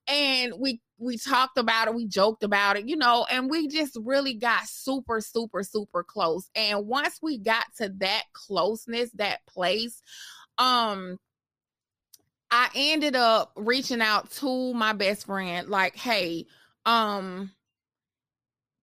And 0.08 0.54
we 0.58 0.80
we 0.98 1.18
talked 1.18 1.58
about 1.58 1.88
it, 1.88 1.94
we 1.94 2.06
joked 2.06 2.42
about 2.42 2.78
it, 2.78 2.88
you 2.88 2.96
know, 2.96 3.26
and 3.30 3.50
we 3.50 3.68
just 3.68 3.98
really 4.02 4.32
got 4.32 4.66
super, 4.66 5.20
super, 5.20 5.62
super 5.62 6.02
close. 6.02 6.48
And 6.54 6.86
once 6.86 7.18
we 7.22 7.38
got 7.38 7.66
to 7.78 7.92
that 7.98 8.22
closeness, 8.32 9.10
that 9.12 9.40
place, 9.46 10.00
um, 10.56 11.18
I 12.50 12.68
ended 12.74 13.16
up 13.16 13.52
reaching 13.56 14.00
out 14.00 14.30
to 14.32 14.72
my 14.74 14.92
best 14.92 15.26
friend, 15.26 15.68
like, 15.68 15.96
hey, 15.96 16.46
um, 16.84 17.50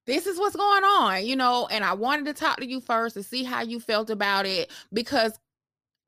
this 0.05 0.27
is 0.27 0.37
what's 0.37 0.55
going 0.55 0.83
on, 0.83 1.25
you 1.25 1.35
know, 1.35 1.67
and 1.71 1.83
I 1.83 1.93
wanted 1.93 2.25
to 2.25 2.33
talk 2.33 2.57
to 2.57 2.67
you 2.67 2.81
first 2.81 3.15
to 3.15 3.23
see 3.23 3.43
how 3.43 3.61
you 3.61 3.79
felt 3.79 4.09
about 4.09 4.45
it 4.45 4.69
because 4.91 5.39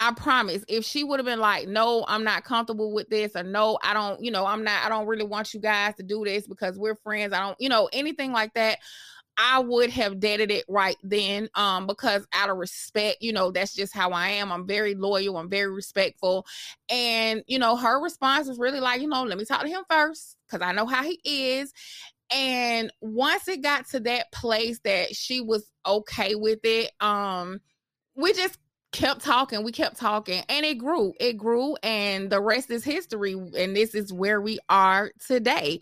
I 0.02 0.12
promise 0.14 0.66
if 0.68 0.84
she 0.84 1.06
would 1.06 1.20
have 1.20 1.26
been 1.26 1.40
like, 1.40 1.70
no, 1.70 2.04
I'm 2.08 2.26
not 2.26 2.44
comfortable 2.44 2.92
with 2.92 3.10
this, 3.10 3.32
or 3.36 3.44
no, 3.44 3.80
I 3.82 3.94
don't, 3.94 4.22
you 4.22 4.30
know, 4.30 4.46
I'm 4.46 4.64
not, 4.66 4.84
I 4.86 4.90
don't 4.90 5.08
really 5.08 5.24
want 5.24 5.54
you 5.54 5.62
guys 5.62 5.96
to 5.96 6.04
do 6.04 6.26
this 6.26 6.46
because 6.48 6.78
we're 6.78 6.96
friends. 6.96 7.32
I 7.32 7.40
don't, 7.40 7.60
you 7.62 7.70
know, 7.70 7.90
anything 7.94 8.34
like 8.34 8.54
that. 8.56 8.80
I 9.38 9.60
would 9.60 9.90
have 9.90 10.20
dated 10.20 10.52
it 10.52 10.66
right 10.70 10.98
then 11.04 11.50
um 11.56 11.88
because 11.88 12.26
out 12.34 12.50
of 12.50 12.58
respect, 12.58 13.18
you 13.22 13.34
know, 13.34 13.52
that's 13.52 13.74
just 13.76 13.94
how 13.94 14.12
I 14.12 14.30
am. 14.30 14.52
I'm 14.52 14.66
very 14.68 14.96
loyal, 14.96 15.38
I'm 15.38 15.50
very 15.50 15.72
respectful. 15.72 16.46
And 16.90 17.44
you 17.48 17.60
know, 17.60 17.76
her 17.76 18.02
response 18.02 18.48
was 18.48 18.60
really 18.60 18.80
like, 18.80 19.02
you 19.02 19.08
know, 19.08 19.24
let 19.24 19.38
me 19.38 19.46
talk 19.46 19.62
to 19.62 19.68
him 19.68 19.84
first 19.90 20.38
cuz 20.50 20.62
I 20.62 20.72
know 20.72 20.86
how 20.86 21.04
he 21.04 21.20
is. 21.24 21.74
And 22.32 22.92
once 23.02 23.48
it 23.48 23.62
got 23.62 23.88
to 23.90 24.00
that 24.02 24.32
place 24.32 24.80
that 24.84 25.16
she 25.16 25.42
was 25.42 25.70
okay 25.86 26.36
with 26.36 26.60
it, 26.64 26.92
um 27.02 27.60
we 28.16 28.34
just 28.34 28.58
kept 28.92 29.22
talking 29.22 29.62
we 29.64 29.74
kept 29.74 29.98
talking 29.98 30.42
and 30.48 30.66
it 30.66 30.76
grew 30.76 31.14
it 31.20 31.34
grew 31.38 31.76
and 31.84 32.30
the 32.30 32.40
rest 32.40 32.72
is 32.72 32.84
history 32.84 33.34
and 33.34 33.76
this 33.76 33.94
is 33.94 34.14
where 34.14 34.40
we 34.40 34.58
are 34.70 35.12
today 35.28 35.82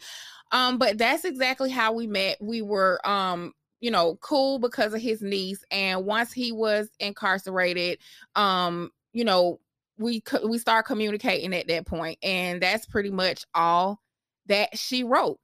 um 0.53 0.77
but 0.77 0.97
that's 0.97 1.25
exactly 1.25 1.69
how 1.69 1.91
we 1.91 2.07
met. 2.07 2.37
We 2.41 2.61
were 2.61 3.05
um 3.05 3.51
you 3.81 3.91
know 3.91 4.17
cool 4.21 4.59
because 4.59 4.93
of 4.93 5.01
his 5.01 5.21
niece 5.21 5.63
and 5.69 6.05
once 6.05 6.31
he 6.31 6.53
was 6.53 6.89
incarcerated 7.01 7.99
um 8.35 8.89
you 9.11 9.25
know 9.25 9.59
we 9.97 10.23
we 10.47 10.57
start 10.57 10.85
communicating 10.85 11.53
at 11.53 11.67
that 11.67 11.85
point 11.85 12.17
and 12.23 12.61
that's 12.61 12.85
pretty 12.85 13.11
much 13.11 13.43
all 13.53 13.99
that 14.45 14.77
she 14.77 15.03
wrote. 15.03 15.39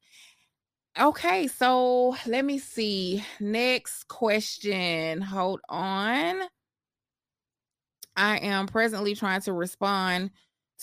Okay 0.99 1.47
so 1.47 2.15
let 2.25 2.45
me 2.45 2.59
see. 2.59 3.23
Next 3.41 4.07
question. 4.07 5.21
Hold 5.21 5.59
on. 5.67 6.41
I 8.15 8.37
am 8.37 8.67
presently 8.67 9.15
trying 9.15 9.41
to 9.41 9.53
respond 9.53 10.31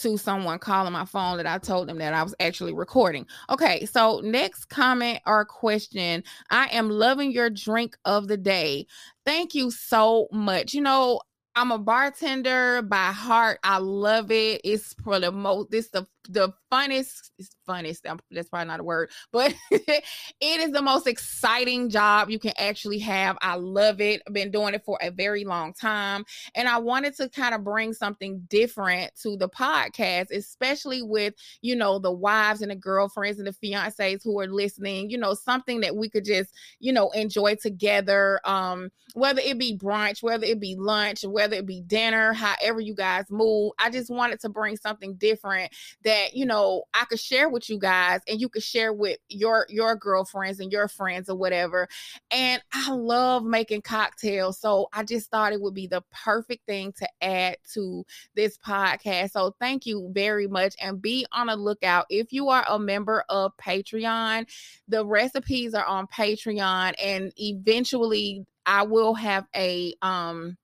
to 0.00 0.16
someone 0.18 0.58
calling 0.58 0.92
my 0.92 1.04
phone 1.04 1.38
that 1.38 1.46
I 1.46 1.58
told 1.58 1.88
them 1.88 1.98
that 1.98 2.14
I 2.14 2.22
was 2.22 2.34
actually 2.40 2.74
recording. 2.74 3.26
Okay, 3.50 3.86
so 3.86 4.20
next 4.20 4.66
comment 4.66 5.20
or 5.26 5.44
question 5.44 6.22
I 6.50 6.66
am 6.66 6.90
loving 6.90 7.32
your 7.32 7.50
drink 7.50 7.96
of 8.04 8.28
the 8.28 8.36
day. 8.36 8.86
Thank 9.24 9.54
you 9.54 9.70
so 9.70 10.28
much. 10.32 10.74
You 10.74 10.82
know, 10.82 11.20
I'm 11.54 11.72
a 11.72 11.78
bartender 11.78 12.82
by 12.82 13.12
heart. 13.12 13.58
I 13.64 13.78
love 13.78 14.30
it. 14.30 14.60
It's 14.62 14.94
for 15.02 15.18
the 15.18 15.32
most, 15.32 15.70
this 15.70 15.88
the 15.88 16.06
the 16.28 16.52
funnest, 16.72 17.30
funnest. 17.68 18.00
That's 18.30 18.48
probably 18.48 18.66
not 18.66 18.80
a 18.80 18.84
word, 18.84 19.10
but 19.32 19.54
it 19.70 20.04
is 20.40 20.72
the 20.72 20.82
most 20.82 21.06
exciting 21.06 21.88
job 21.90 22.30
you 22.30 22.38
can 22.38 22.52
actually 22.58 22.98
have. 23.00 23.36
I 23.40 23.56
love 23.56 24.00
it. 24.00 24.22
I've 24.26 24.32
been 24.32 24.50
doing 24.50 24.74
it 24.74 24.84
for 24.84 24.98
a 25.00 25.10
very 25.10 25.44
long 25.44 25.72
time. 25.72 26.24
And 26.54 26.68
I 26.68 26.78
wanted 26.78 27.16
to 27.16 27.28
kind 27.28 27.54
of 27.54 27.64
bring 27.64 27.92
something 27.92 28.42
different 28.48 29.12
to 29.22 29.36
the 29.36 29.48
podcast, 29.48 30.30
especially 30.30 31.02
with, 31.02 31.34
you 31.62 31.76
know, 31.76 31.98
the 31.98 32.12
wives 32.12 32.62
and 32.62 32.70
the 32.70 32.76
girlfriends 32.76 33.38
and 33.38 33.46
the 33.46 33.52
fiancés 33.52 34.22
who 34.22 34.38
are 34.40 34.48
listening, 34.48 35.10
you 35.10 35.18
know, 35.18 35.34
something 35.34 35.80
that 35.80 35.96
we 35.96 36.08
could 36.08 36.24
just, 36.24 36.52
you 36.80 36.92
know, 36.92 37.10
enjoy 37.10 37.54
together. 37.56 38.40
Um, 38.44 38.90
whether 39.14 39.40
it 39.40 39.58
be 39.58 39.76
brunch, 39.76 40.22
whether 40.22 40.44
it 40.44 40.60
be 40.60 40.76
lunch, 40.76 41.24
whether 41.24 41.56
it 41.56 41.66
be 41.66 41.80
dinner, 41.80 42.32
however 42.32 42.80
you 42.80 42.94
guys 42.94 43.24
move. 43.30 43.72
I 43.78 43.90
just 43.90 44.10
wanted 44.10 44.40
to 44.40 44.48
bring 44.48 44.76
something 44.76 45.14
different 45.14 45.72
that 46.04 46.15
that 46.16 46.34
you 46.34 46.46
know 46.46 46.84
I 46.94 47.04
could 47.04 47.20
share 47.20 47.48
with 47.48 47.68
you 47.68 47.78
guys 47.78 48.20
and 48.28 48.40
you 48.40 48.48
could 48.48 48.62
share 48.62 48.92
with 48.92 49.18
your 49.28 49.66
your 49.68 49.96
girlfriends 49.96 50.60
and 50.60 50.72
your 50.72 50.88
friends 50.88 51.28
or 51.28 51.36
whatever. 51.36 51.88
And 52.30 52.62
I 52.72 52.90
love 52.92 53.44
making 53.44 53.82
cocktails, 53.82 54.58
so 54.58 54.88
I 54.92 55.04
just 55.04 55.30
thought 55.30 55.52
it 55.52 55.60
would 55.60 55.74
be 55.74 55.86
the 55.86 56.02
perfect 56.10 56.66
thing 56.66 56.92
to 56.98 57.08
add 57.20 57.58
to 57.74 58.04
this 58.34 58.58
podcast. 58.58 59.32
So 59.32 59.54
thank 59.60 59.86
you 59.86 60.10
very 60.12 60.46
much 60.46 60.74
and 60.80 61.00
be 61.00 61.26
on 61.32 61.48
a 61.48 61.56
lookout 61.56 62.06
if 62.10 62.32
you 62.32 62.48
are 62.48 62.64
a 62.68 62.78
member 62.78 63.24
of 63.28 63.52
Patreon. 63.56 64.46
The 64.88 65.04
recipes 65.04 65.74
are 65.74 65.86
on 65.86 66.06
Patreon 66.06 66.94
and 67.02 67.32
eventually 67.36 68.44
I 68.64 68.82
will 68.82 69.14
have 69.14 69.46
a 69.54 69.94
um 70.02 70.56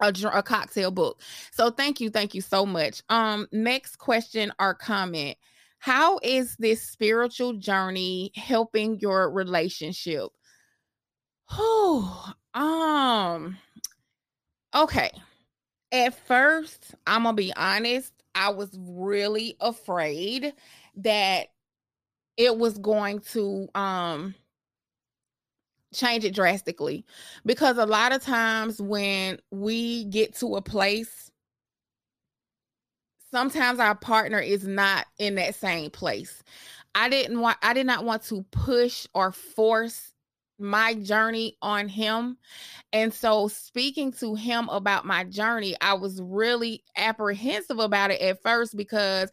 a, 0.00 0.12
a 0.32 0.42
cocktail 0.42 0.90
book. 0.90 1.20
So 1.52 1.70
thank 1.70 2.00
you, 2.00 2.10
thank 2.10 2.34
you 2.34 2.40
so 2.40 2.64
much. 2.64 3.02
Um, 3.08 3.46
next 3.52 3.96
question 3.96 4.52
or 4.58 4.74
comment. 4.74 5.36
How 5.78 6.18
is 6.22 6.56
this 6.58 6.82
spiritual 6.82 7.54
journey 7.54 8.32
helping 8.34 8.98
your 9.00 9.30
relationship? 9.30 10.28
Oh, 11.52 12.32
um, 12.54 13.56
okay. 14.74 15.10
At 15.92 16.14
first, 16.26 16.94
I'm 17.06 17.22
gonna 17.22 17.34
be 17.34 17.52
honest, 17.56 18.12
I 18.34 18.50
was 18.50 18.70
really 18.78 19.56
afraid 19.60 20.52
that 20.96 21.46
it 22.36 22.56
was 22.56 22.78
going 22.78 23.20
to 23.32 23.68
um 23.74 24.34
change 25.92 26.24
it 26.24 26.34
drastically. 26.34 27.04
Because 27.46 27.78
a 27.78 27.86
lot 27.86 28.12
of 28.12 28.22
times 28.22 28.80
when 28.80 29.38
we 29.50 30.04
get 30.04 30.34
to 30.36 30.56
a 30.56 30.62
place 30.62 31.28
sometimes 33.30 33.78
our 33.78 33.94
partner 33.94 34.38
is 34.38 34.66
not 34.66 35.06
in 35.18 35.34
that 35.36 35.54
same 35.54 35.90
place. 35.90 36.42
I 36.94 37.08
didn't 37.08 37.40
want 37.40 37.58
i 37.62 37.74
did 37.74 37.86
not 37.86 38.04
want 38.04 38.22
to 38.24 38.44
push 38.50 39.06
or 39.14 39.32
force 39.32 40.12
my 40.58 40.94
journey 40.94 41.56
on 41.62 41.86
him. 41.86 42.36
And 42.92 43.14
so 43.14 43.46
speaking 43.46 44.10
to 44.14 44.34
him 44.34 44.68
about 44.70 45.04
my 45.04 45.24
journey 45.24 45.76
i 45.80 45.94
was 45.94 46.20
really 46.22 46.82
apprehensive 46.96 47.78
about 47.78 48.10
it 48.10 48.20
at 48.20 48.42
first 48.42 48.76
because 48.76 49.30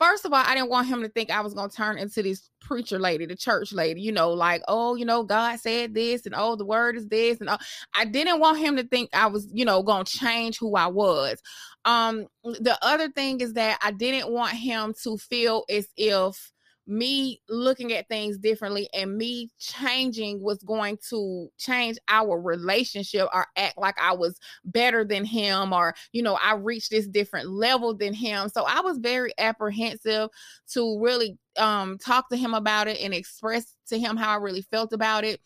first 0.00 0.24
of 0.24 0.32
all, 0.32 0.42
I 0.44 0.54
didn't 0.54 0.70
want 0.70 0.88
him 0.88 1.02
to 1.02 1.08
think 1.08 1.30
I 1.30 1.40
was 1.40 1.54
going 1.54 1.70
to 1.70 1.76
turn 1.76 1.98
into 1.98 2.22
this 2.22 2.50
preacher 2.60 2.98
lady, 2.98 3.26
the 3.26 3.36
church 3.36 3.72
lady, 3.72 4.00
you 4.00 4.12
know, 4.12 4.30
like, 4.30 4.62
oh, 4.68 4.94
you 4.94 5.04
know, 5.04 5.22
God 5.22 5.60
said 5.60 5.94
this 5.94 6.26
and 6.26 6.34
oh, 6.36 6.56
the 6.56 6.64
word 6.64 6.96
is 6.96 7.06
this. 7.08 7.40
And 7.40 7.48
oh, 7.48 7.58
I 7.94 8.04
didn't 8.04 8.40
want 8.40 8.58
him 8.58 8.76
to 8.76 8.84
think 8.84 9.10
I 9.12 9.26
was, 9.26 9.48
you 9.52 9.64
know, 9.64 9.82
going 9.82 10.04
to 10.04 10.18
change 10.18 10.58
who 10.58 10.74
I 10.76 10.86
was. 10.86 11.40
Um, 11.84 12.26
the 12.44 12.78
other 12.82 13.10
thing 13.10 13.40
is 13.40 13.54
that 13.54 13.78
I 13.82 13.90
didn't 13.90 14.32
want 14.32 14.54
him 14.54 14.94
to 15.02 15.18
feel 15.18 15.64
as 15.68 15.88
if 15.96 16.52
me 16.86 17.40
looking 17.48 17.92
at 17.92 18.08
things 18.08 18.36
differently 18.36 18.88
and 18.92 19.16
me 19.16 19.50
changing 19.58 20.40
was 20.42 20.62
going 20.62 20.98
to 21.08 21.50
change 21.58 21.98
our 22.08 22.38
relationship 22.40 23.26
or 23.32 23.46
act 23.56 23.78
like 23.78 23.96
I 24.00 24.12
was 24.12 24.38
better 24.64 25.04
than 25.04 25.24
him 25.24 25.72
or 25.72 25.94
you 26.12 26.22
know 26.22 26.38
I 26.42 26.54
reached 26.54 26.90
this 26.90 27.06
different 27.06 27.48
level 27.48 27.94
than 27.94 28.12
him. 28.12 28.48
So 28.48 28.64
I 28.64 28.80
was 28.80 28.98
very 28.98 29.32
apprehensive 29.38 30.28
to 30.72 31.00
really 31.00 31.38
um 31.58 31.98
talk 31.98 32.28
to 32.28 32.36
him 32.36 32.54
about 32.54 32.88
it 32.88 33.00
and 33.00 33.14
express 33.14 33.74
to 33.88 33.98
him 33.98 34.16
how 34.16 34.30
I 34.30 34.36
really 34.36 34.62
felt 34.62 34.92
about 34.92 35.24
it 35.24 35.40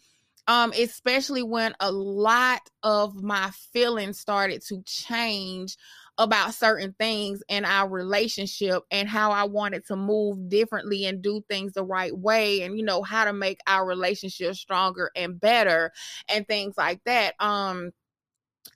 um 0.49 0.73
especially 0.73 1.43
when 1.43 1.75
a 1.81 1.93
lot 1.93 2.63
of 2.83 3.23
my 3.23 3.51
feelings 3.73 4.19
started 4.19 4.63
to 4.67 4.83
change 4.87 5.77
about 6.19 6.53
certain 6.53 6.95
things 6.99 7.43
in 7.49 7.65
our 7.65 7.89
relationship 7.89 8.83
and 8.91 9.09
how 9.09 9.31
I 9.31 9.45
wanted 9.45 9.87
to 9.87 9.97
move 9.97 10.49
differently 10.49 11.07
and 11.07 11.23
do 11.23 11.43
things 11.49 11.73
the 11.73 11.85
right 11.85 12.17
way 12.17 12.63
and 12.63 12.77
you 12.77 12.85
know 12.85 13.03
how 13.03 13.25
to 13.25 13.33
make 13.33 13.61
our 13.69 13.87
relationship 13.87 14.57
stronger 14.57 15.11
and 15.15 15.41
better 15.41 15.93
and 16.29 16.47
things 16.47 16.75
like 16.77 17.01
that 17.05 17.35
um 17.39 17.93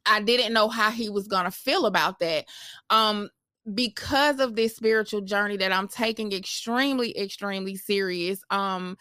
I 0.06 0.20
didn't 0.20 0.52
know 0.52 0.68
how 0.68 0.90
he 0.90 1.10
was 1.10 1.26
going 1.26 1.44
to 1.44 1.50
feel 1.50 1.86
about 1.86 2.20
that 2.20 2.46
um 2.90 3.28
because 3.74 4.40
of 4.40 4.54
this 4.54 4.76
spiritual 4.76 5.20
journey 5.20 5.56
that 5.56 5.72
I'm 5.72 5.88
taking 5.88 6.32
extremely 6.32 7.18
extremely 7.18 7.74
serious 7.74 8.42
um 8.50 8.96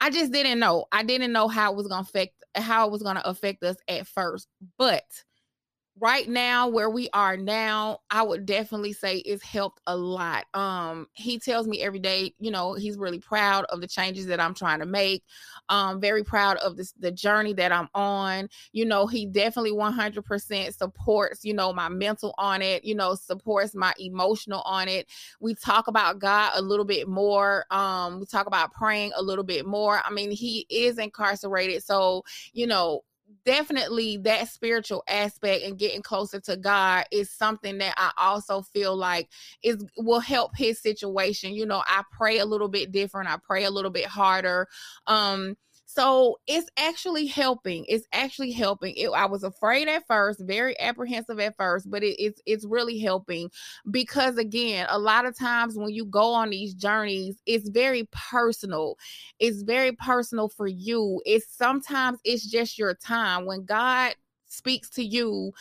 I 0.00 0.10
just 0.10 0.32
didn't 0.32 0.58
know. 0.58 0.86
I 0.92 1.02
didn't 1.02 1.32
know 1.32 1.48
how 1.48 1.72
it 1.72 1.76
was 1.76 1.86
going 1.86 2.04
to 2.04 2.10
affect 2.10 2.34
how 2.56 2.86
it 2.86 2.92
was 2.92 3.02
going 3.02 3.16
to 3.16 3.26
affect 3.26 3.62
us 3.62 3.76
at 3.88 4.06
first. 4.06 4.48
But 4.76 5.04
right 6.00 6.28
now 6.28 6.66
where 6.66 6.90
we 6.90 7.08
are 7.12 7.36
now 7.36 7.98
i 8.10 8.20
would 8.20 8.44
definitely 8.46 8.92
say 8.92 9.18
it's 9.18 9.44
helped 9.44 9.80
a 9.86 9.96
lot. 9.96 10.44
Um 10.52 11.06
he 11.14 11.38
tells 11.38 11.68
me 11.68 11.82
every 11.82 12.00
day 12.00 12.34
you 12.40 12.50
know 12.50 12.74
he's 12.74 12.98
really 12.98 13.20
proud 13.20 13.64
of 13.66 13.80
the 13.80 13.86
changes 13.86 14.26
that 14.26 14.40
i'm 14.40 14.54
trying 14.54 14.80
to 14.80 14.86
make 14.86 15.22
um 15.68 16.00
very 16.00 16.24
proud 16.24 16.56
of 16.58 16.76
this 16.76 16.92
the 16.98 17.12
journey 17.12 17.52
that 17.54 17.70
i'm 17.70 17.88
on. 17.94 18.48
You 18.72 18.84
know 18.86 19.06
he 19.06 19.24
definitely 19.26 19.72
100% 19.72 20.76
supports 20.76 21.44
you 21.44 21.54
know 21.54 21.72
my 21.72 21.88
mental 21.88 22.34
on 22.38 22.60
it 22.60 22.84
you 22.84 22.94
know 22.96 23.14
supports 23.14 23.74
my 23.74 23.92
emotional 23.98 24.62
on 24.62 24.88
it. 24.88 25.08
We 25.40 25.54
talk 25.54 25.86
about 25.86 26.18
god 26.18 26.52
a 26.56 26.62
little 26.62 26.84
bit 26.84 27.08
more 27.08 27.66
um 27.70 28.18
we 28.18 28.26
talk 28.26 28.46
about 28.46 28.72
praying 28.72 29.12
a 29.16 29.22
little 29.22 29.44
bit 29.44 29.64
more. 29.64 30.00
I 30.04 30.10
mean 30.10 30.32
he 30.32 30.66
is 30.68 30.98
incarcerated 30.98 31.84
so 31.84 32.24
you 32.52 32.66
know 32.66 33.02
definitely 33.44 34.18
that 34.18 34.48
spiritual 34.48 35.02
aspect 35.08 35.64
and 35.64 35.78
getting 35.78 36.02
closer 36.02 36.40
to 36.40 36.56
God 36.56 37.04
is 37.10 37.30
something 37.30 37.78
that 37.78 37.94
I 37.96 38.12
also 38.16 38.62
feel 38.62 38.96
like 38.96 39.28
is 39.62 39.84
will 39.96 40.20
help 40.20 40.56
his 40.56 40.80
situation. 40.80 41.54
You 41.54 41.66
know, 41.66 41.82
I 41.86 42.02
pray 42.12 42.38
a 42.38 42.46
little 42.46 42.68
bit 42.68 42.92
different. 42.92 43.28
I 43.28 43.38
pray 43.42 43.64
a 43.64 43.70
little 43.70 43.90
bit 43.90 44.06
harder. 44.06 44.68
Um 45.06 45.56
So 45.94 46.38
it's 46.48 46.68
actually 46.76 47.26
helping. 47.26 47.84
It's 47.88 48.06
actually 48.12 48.50
helping. 48.50 48.94
It, 48.96 49.10
I 49.10 49.26
was 49.26 49.44
afraid 49.44 49.86
at 49.86 50.04
first, 50.08 50.40
very 50.40 50.78
apprehensive 50.80 51.38
at 51.38 51.56
first, 51.56 51.88
but 51.88 52.02
it, 52.02 52.20
it's 52.20 52.40
it's 52.46 52.64
really 52.64 52.98
helping 52.98 53.48
because 53.88 54.36
again, 54.36 54.88
a 54.90 54.98
lot 54.98 55.24
of 55.24 55.38
times 55.38 55.76
when 55.76 55.90
you 55.90 56.04
go 56.06 56.34
on 56.34 56.50
these 56.50 56.74
journeys, 56.74 57.36
it's 57.46 57.68
very 57.68 58.08
personal. 58.10 58.96
It's 59.38 59.62
very 59.62 59.92
personal 59.92 60.48
for 60.48 60.66
you. 60.66 61.22
It's 61.24 61.46
sometimes 61.56 62.18
it's 62.24 62.44
just 62.44 62.76
your 62.76 62.94
time 62.94 63.46
when 63.46 63.64
God 63.64 64.16
speaks 64.46 64.90
to 64.90 65.04
you, 65.04 65.52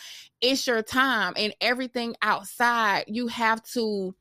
it's 0.42 0.66
your 0.66 0.82
time, 0.82 1.34
and 1.38 1.54
everything 1.62 2.16
outside 2.24 3.04
you 3.08 3.28
have 3.28 3.62
to 3.74 4.16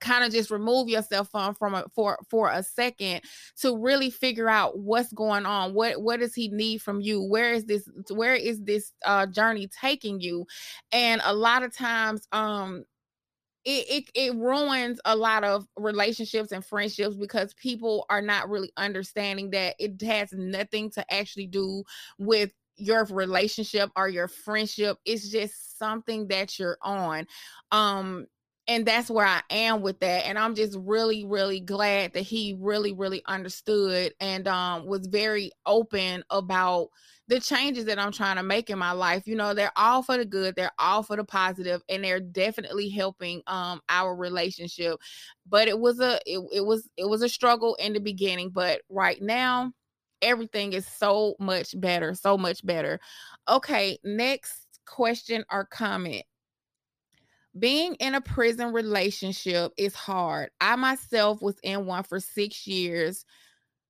kind 0.00 0.24
of 0.24 0.32
just 0.32 0.50
remove 0.50 0.88
yourself 0.88 1.30
from 1.30 1.54
from 1.54 1.74
a, 1.74 1.84
for 1.94 2.18
for 2.28 2.50
a 2.50 2.62
second 2.62 3.22
to 3.60 3.76
really 3.76 4.10
figure 4.10 4.48
out 4.48 4.78
what's 4.78 5.12
going 5.12 5.46
on 5.46 5.74
what 5.74 6.00
what 6.02 6.20
does 6.20 6.34
he 6.34 6.48
need 6.48 6.82
from 6.82 7.00
you? 7.00 7.22
Where 7.22 7.52
is 7.52 7.64
this 7.64 7.88
where 8.10 8.34
is 8.34 8.62
this 8.62 8.92
uh 9.04 9.26
journey 9.26 9.68
taking 9.68 10.20
you? 10.20 10.46
And 10.92 11.20
a 11.24 11.34
lot 11.34 11.62
of 11.62 11.74
times 11.74 12.26
um 12.32 12.84
it, 13.64 13.86
it 13.88 14.10
it 14.14 14.34
ruins 14.36 15.00
a 15.04 15.16
lot 15.16 15.42
of 15.42 15.66
relationships 15.76 16.52
and 16.52 16.64
friendships 16.64 17.16
because 17.16 17.54
people 17.54 18.04
are 18.10 18.20
not 18.20 18.48
really 18.50 18.72
understanding 18.76 19.50
that 19.50 19.74
it 19.78 20.00
has 20.02 20.32
nothing 20.32 20.90
to 20.90 21.12
actually 21.12 21.46
do 21.46 21.82
with 22.18 22.50
your 22.76 23.04
relationship 23.04 23.90
or 23.96 24.08
your 24.08 24.28
friendship. 24.28 24.98
It's 25.04 25.28
just 25.30 25.78
something 25.78 26.28
that 26.28 26.58
you're 26.58 26.78
on. 26.82 27.26
Um 27.72 28.26
and 28.66 28.86
that's 28.86 29.10
where 29.10 29.26
I 29.26 29.42
am 29.50 29.82
with 29.82 30.00
that. 30.00 30.26
And 30.26 30.38
I'm 30.38 30.54
just 30.54 30.78
really, 30.80 31.24
really 31.24 31.60
glad 31.60 32.14
that 32.14 32.22
he 32.22 32.56
really, 32.58 32.92
really 32.92 33.22
understood 33.26 34.14
and 34.20 34.48
um, 34.48 34.86
was 34.86 35.06
very 35.06 35.52
open 35.66 36.24
about 36.30 36.88
the 37.28 37.40
changes 37.40 37.86
that 37.86 37.98
I'm 37.98 38.12
trying 38.12 38.36
to 38.36 38.42
make 38.42 38.70
in 38.70 38.78
my 38.78 38.92
life. 38.92 39.26
You 39.26 39.36
know, 39.36 39.54
they're 39.54 39.72
all 39.76 40.02
for 40.02 40.16
the 40.16 40.24
good, 40.24 40.56
they're 40.56 40.72
all 40.78 41.02
for 41.02 41.16
the 41.16 41.24
positive, 41.24 41.82
and 41.88 42.04
they're 42.04 42.20
definitely 42.20 42.88
helping 42.88 43.42
um 43.46 43.80
our 43.88 44.14
relationship. 44.14 44.98
But 45.46 45.68
it 45.68 45.78
was 45.78 46.00
a 46.00 46.18
it, 46.26 46.40
it 46.52 46.64
was 46.64 46.88
it 46.96 47.08
was 47.08 47.22
a 47.22 47.28
struggle 47.28 47.74
in 47.76 47.92
the 47.92 48.00
beginning, 48.00 48.50
but 48.50 48.82
right 48.88 49.20
now 49.20 49.72
everything 50.22 50.72
is 50.72 50.86
so 50.86 51.34
much 51.38 51.78
better, 51.80 52.14
so 52.14 52.38
much 52.38 52.64
better. 52.64 52.98
Okay, 53.48 53.98
next 54.04 54.66
question 54.86 55.44
or 55.50 55.64
comment 55.66 56.24
being 57.58 57.94
in 57.96 58.14
a 58.14 58.20
prison 58.20 58.72
relationship 58.72 59.72
is 59.76 59.94
hard. 59.94 60.50
I 60.60 60.76
myself 60.76 61.40
was 61.40 61.56
in 61.62 61.86
one 61.86 62.02
for 62.04 62.20
six 62.20 62.66
years. 62.66 63.24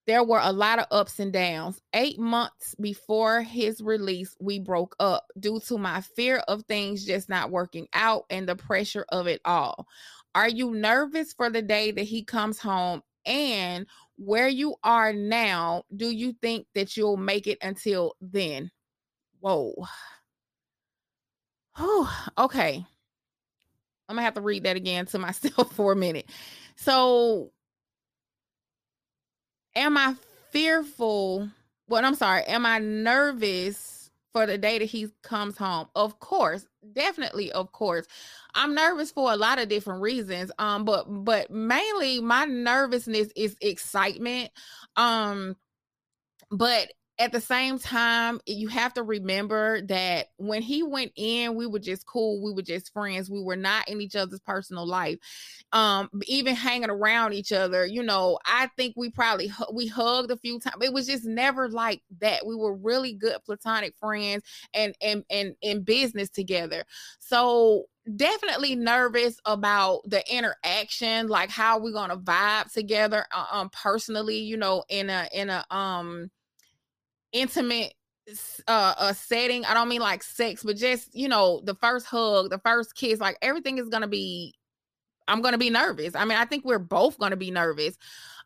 There 0.07 0.23
were 0.25 0.41
a 0.43 0.53
lot 0.53 0.79
of 0.79 0.87
ups 0.91 1.19
and 1.19 1.33
downs. 1.33 1.81
Eight 1.95 2.19
months 2.19 2.75
before 2.81 3.43
his 3.43 3.81
release, 3.81 4.37
we 4.41 4.59
broke 4.59 4.95
up 5.01 5.27
due 5.41 5.61
to 5.69 5.79
my 5.79 6.03
fear 6.03 6.39
of 6.49 6.65
things 6.65 7.07
just 7.07 7.29
not 7.29 7.51
working 7.51 7.89
out 7.95 8.25
and 8.29 8.47
the 8.49 8.57
pressure 8.57 9.07
of 9.11 9.27
it 9.27 9.41
all. 9.47 9.87
Are 10.35 10.49
you 10.49 10.73
nervous 10.73 11.33
for 11.33 11.49
the 11.49 11.63
day 11.63 11.91
that 11.93 12.03
he 12.03 12.23
comes 12.23 12.59
home? 12.59 13.03
And 13.25 13.87
where 14.17 14.49
you 14.49 14.77
are 14.85 15.13
now, 15.15 15.85
do 15.97 16.11
you 16.11 16.35
think 16.43 16.67
that 16.75 16.97
you'll 16.97 17.17
make 17.17 17.47
it 17.47 17.59
until 17.63 18.15
then? 18.21 18.71
Whoa. 19.41 19.75
Oh, 21.77 22.27
okay. 22.39 22.85
I'm 24.09 24.17
gonna 24.17 24.25
have 24.25 24.35
to 24.35 24.41
read 24.41 24.65
that 24.65 24.77
again 24.77 25.07
to 25.07 25.19
myself 25.19 25.73
for 25.77 25.93
a 25.93 25.97
minute. 25.97 26.27
So, 26.77 27.53
am 29.75 29.97
I 29.97 30.15
fearful? 30.51 31.49
Well, 31.89 32.05
I'm 32.05 32.15
sorry. 32.15 32.45
Am 32.45 32.65
I 32.67 32.79
nervous 32.79 34.11
for 34.33 34.47
the 34.47 34.59
day 34.59 34.79
that 34.79 34.87
he 34.87 35.09
comes 35.23 35.57
home? 35.57 35.89
Of 35.95 36.19
course, 36.19 36.67
definitely, 36.93 37.53
of 37.53 37.73
course. 37.73 38.07
I'm 38.55 38.75
nervous 38.75 39.11
for 39.11 39.33
a 39.33 39.37
lot 39.37 39.59
of 39.59 39.69
different 39.69 40.01
reasons. 40.03 40.51
Um, 40.59 40.85
but 40.85 41.05
but 41.25 41.51
mainly 41.51 42.21
my 42.21 42.45
nervousness 42.45 43.29
is 43.37 43.57
excitement. 43.61 44.51
Um, 44.97 45.57
but 46.51 46.89
at 47.19 47.31
the 47.31 47.41
same 47.41 47.79
time, 47.79 48.41
you 48.45 48.67
have 48.69 48.93
to 48.95 49.03
remember 49.05 49.81
that 49.83 50.29
when 50.37 50.63
he 50.63 50.83
went 50.83 51.13
in, 51.15 51.55
we 51.55 51.67
were 51.67 51.79
just 51.79 52.07
cool. 52.07 52.43
We 52.43 52.53
were 52.53 52.63
just 52.63 52.93
friends. 52.93 53.31
We 53.31 53.41
were 53.41 53.57
not 53.57 53.89
in 53.89 54.01
each 54.01 54.17
other's 54.17 54.41
personal 54.41 54.87
life. 54.87 55.19
Um, 55.73 56.09
even 56.27 56.57
hanging 56.57 56.91
around 56.91 57.33
each 57.33 57.53
other, 57.53 57.87
you 57.87 58.03
know, 58.03 58.39
I 58.47 58.69
think 58.77 58.95
we 58.97 59.11
probably 59.11 59.53
we 59.73 59.87
hugged 59.87 60.33
a 60.33 60.37
few 60.37 60.59
times. 60.59 60.83
It 60.83 60.93
was 60.93 61.07
just 61.07 61.25
never 61.25 61.69
like 61.69 62.03
that. 62.21 62.47
We 62.47 62.57
were 62.57 62.75
really 62.75 63.13
good 63.13 63.37
platonic 63.45 63.95
friends 63.97 64.43
and 64.73 64.95
and 65.01 65.25
and 65.31 65.55
in 65.63 65.83
business 65.83 66.31
together. 66.31 66.85
So 67.21 67.85
definitely 68.17 68.75
nervous 68.75 69.39
about 69.47 70.01
the 70.05 70.23
interaction 70.31 71.27
like 71.27 71.49
how 71.49 71.79
we're 71.79 71.91
gonna 71.91 72.19
vibe 72.19 72.71
together 72.71 73.25
uh, 73.35 73.47
um 73.51 73.71
personally 73.71 74.37
you 74.37 74.59
know 74.59 74.85
in 74.91 75.09
a 75.09 75.27
in 75.33 75.49
a 75.49 75.65
um 75.71 76.31
intimate 77.35 77.93
uh 78.67 78.95
a 78.99 79.13
setting. 79.13 79.67
I 79.67 79.75
don't 79.75 79.91
mean 79.91 80.01
like 80.01 80.23
sex 80.23 80.63
but 80.63 80.77
just 80.77 81.15
you 81.15 81.29
know 81.29 81.61
the 81.65 81.75
first 81.75 82.07
hug 82.07 82.49
the 82.49 82.59
first 82.59 82.95
kiss 82.95 83.21
like 83.21 83.37
everything 83.43 83.77
is 83.77 83.91
gonna 83.91 84.09
be 84.09 84.55
i'm 85.29 85.43
gonna 85.43 85.59
be 85.59 85.69
nervous. 85.69 86.15
I 86.15 86.25
mean 86.25 86.39
i 86.39 86.47
think 86.47 86.65
we're 86.65 86.79
both 86.79 87.19
gonna 87.19 87.37
be 87.37 87.51
nervous. 87.51 87.99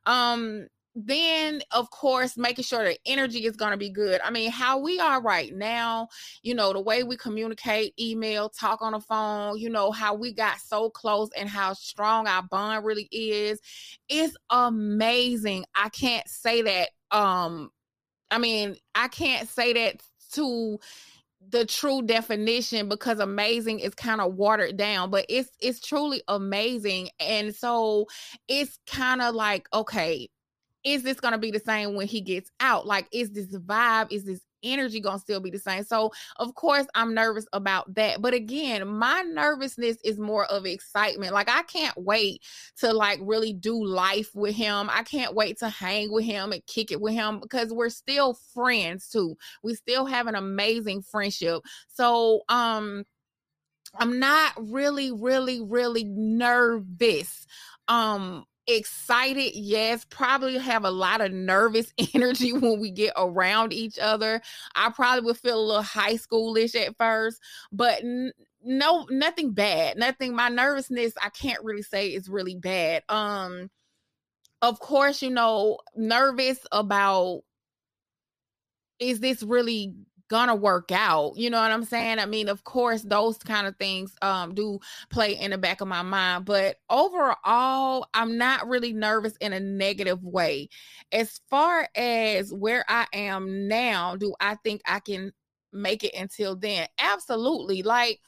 Um 0.05 0.67
then 0.97 1.61
of 1.71 1.89
course 1.91 2.37
making 2.37 2.65
sure 2.65 2.83
the 2.83 2.99
energy 3.07 3.45
is 3.45 3.55
going 3.55 3.71
to 3.71 3.77
be 3.77 3.91
good. 3.91 4.21
I 4.25 4.31
mean 4.31 4.51
how 4.51 4.79
we 4.79 4.99
are 4.99 5.23
right 5.23 5.55
now 5.55 6.09
you 6.43 6.55
know 6.55 6.73
the 6.73 6.81
way 6.81 7.05
we 7.05 7.17
communicate 7.17 7.95
email 8.01 8.49
talk 8.49 8.83
on 8.83 8.93
the 8.93 9.01
phone 9.01 9.59
you 9.59 9.71
know 9.71 9.93
how 9.93 10.15
we 10.15 10.33
got 10.33 10.59
so 10.59 10.91
close 10.91 11.29
and 11.37 11.49
how 11.49 11.75
strong 11.75 12.27
our 12.27 12.43
bond 12.43 12.85
really 12.85 13.09
is 13.13 13.61
it's 14.09 14.37
amazing. 14.51 15.67
I 15.75 15.89
can't 15.91 16.27
say 16.27 16.63
that 16.63 16.89
um 17.17 17.71
I 18.31 18.39
mean, 18.39 18.77
I 18.95 19.09
can't 19.09 19.49
say 19.49 19.73
that 19.73 20.03
to 20.35 20.79
the 21.51 21.65
true 21.65 22.03
definition 22.03 22.89
because 22.89 23.21
amazing 23.21 23.81
is 23.81 23.95
kind 23.95 24.21
of 24.21 24.35
watered 24.35 24.77
down 24.77 25.09
but 25.09 25.25
it's 25.29 25.49
it's 25.61 25.81
truly 25.81 26.21
amazing 26.27 27.09
and 27.21 27.55
so 27.55 28.07
it's 28.49 28.77
kind 28.89 29.23
of 29.23 29.37
like 29.37 29.69
okay 29.73 30.29
is 30.85 31.03
this 31.03 31.21
going 31.21 31.33
to 31.33 31.39
be 31.39 31.51
the 31.51 31.61
same 31.61 31.95
when 31.95 32.07
he 32.07 32.21
gets 32.21 32.51
out? 32.61 32.87
Like 32.87 33.09
is 33.13 33.31
this 33.31 33.47
vibe 33.47 34.13
is 34.13 34.25
this 34.25 34.41
energy 34.63 35.01
gonna 35.01 35.19
still 35.19 35.41
be 35.41 35.51
the 35.51 35.59
same. 35.59 35.85
So 35.85 36.13
of 36.37 36.55
course 36.55 36.87
I'm 36.95 37.15
nervous 37.15 37.47
about 37.53 37.95
that. 37.95 38.21
But 38.21 38.35
again, 38.35 38.87
my 38.89 39.23
nervousness 39.23 39.97
is 40.05 40.19
more 40.19 40.45
of 40.47 40.67
excitement. 40.67 41.33
Like 41.33 41.49
I 41.49 41.63
can't 41.63 41.97
wait 41.97 42.43
to 42.79 42.93
like 42.93 43.21
really 43.23 43.53
do 43.53 43.85
life 43.85 44.31
with 44.35 44.55
him. 44.55 44.89
I 44.91 45.03
can't 45.03 45.35
wait 45.35 45.59
to 45.59 45.69
hang 45.69 46.13
with 46.13 46.25
him 46.25 46.53
and 46.53 46.65
kick 46.67 46.91
it 46.91 47.01
with 47.01 47.15
him 47.15 47.41
because 47.41 47.73
we're 47.73 47.89
still 47.91 48.39
friends 48.55 49.09
too. 49.09 49.37
We 49.63 49.75
still 49.75 50.07
have 50.07 50.27
an 50.27 50.35
amazing 50.35 51.03
friendship. 51.03 51.63
So 51.89 52.43
um 52.49 53.05
I'm 53.97 54.19
not 54.19 54.53
really, 54.57 55.13
really, 55.13 55.61
really 55.61 56.05
nervous. 56.05 57.47
Um, 57.89 58.45
excited 58.69 59.53
yes 59.55 60.05
probably 60.11 60.59
have 60.59 60.85
a 60.85 60.91
lot 60.91 61.21
of 61.21 61.33
nervous 61.33 61.93
energy 62.15 62.53
when 62.53 62.81
we 62.81 62.91
get 62.91 63.13
around 63.17 63.73
each 63.73 63.99
other. 63.99 64.41
I 64.75 64.91
probably 64.91 65.25
would 65.25 65.39
feel 65.39 65.59
a 65.59 65.67
little 65.67 65.83
high 65.83 66.15
schoolish 66.17 66.75
at 66.75 66.97
first 66.97 67.41
but 67.73 68.01
n- 68.03 68.33
no 68.63 69.07
nothing 69.11 69.53
bad 69.53 69.97
nothing 69.97 70.35
my 70.35 70.49
nervousness 70.49 71.15
i 71.23 71.29
can't 71.31 71.65
really 71.65 71.83
say 71.83 72.09
is 72.09 72.29
really 72.29 72.57
bad. 72.57 73.03
Um 73.09 73.71
of 74.63 74.81
course 74.81 75.23
you 75.23 75.31
know 75.31 75.79
nervous 75.97 76.59
about 76.73 77.43
is 78.99 79.21
this 79.21 79.43
really 79.43 79.95
gonna 80.29 80.55
work 80.55 80.91
out 80.93 81.33
you 81.37 81.51
know 81.51 81.61
what 81.61 81.71
i'm 81.71 81.85
saying? 81.85 82.19
I 82.19 82.27
mean 82.27 82.49
of 82.49 82.65
course 82.65 83.03
those 83.03 83.39
kind 83.39 83.67
of 83.67 83.77
things 83.77 84.15
um 84.23 84.55
do 84.55 84.79
play 85.11 85.33
in 85.39 85.51
the 85.51 85.59
back 85.59 85.81
of 85.81 85.89
my 85.89 86.03
mind 86.03 86.45
but 86.45 86.77
overall 86.91 88.07
i'm 88.15 88.39
not 88.39 88.69
really 88.69 88.93
nervous 88.93 89.37
in 89.41 89.53
a 89.53 89.61
negative 89.61 90.23
way. 90.25 90.69
As 91.13 91.41
far 91.51 91.89
as 91.95 92.53
where 92.53 92.85
i 92.89 93.07
am 93.13 93.69
now 93.69 94.17
do 94.17 94.35
i 94.41 94.55
think 94.57 94.83
i 94.87 95.01
can 95.01 95.33
make 95.73 96.05
it 96.05 96.15
until 96.15 96.57
then? 96.57 96.87
Absolutely 96.99 97.83
like 97.83 98.21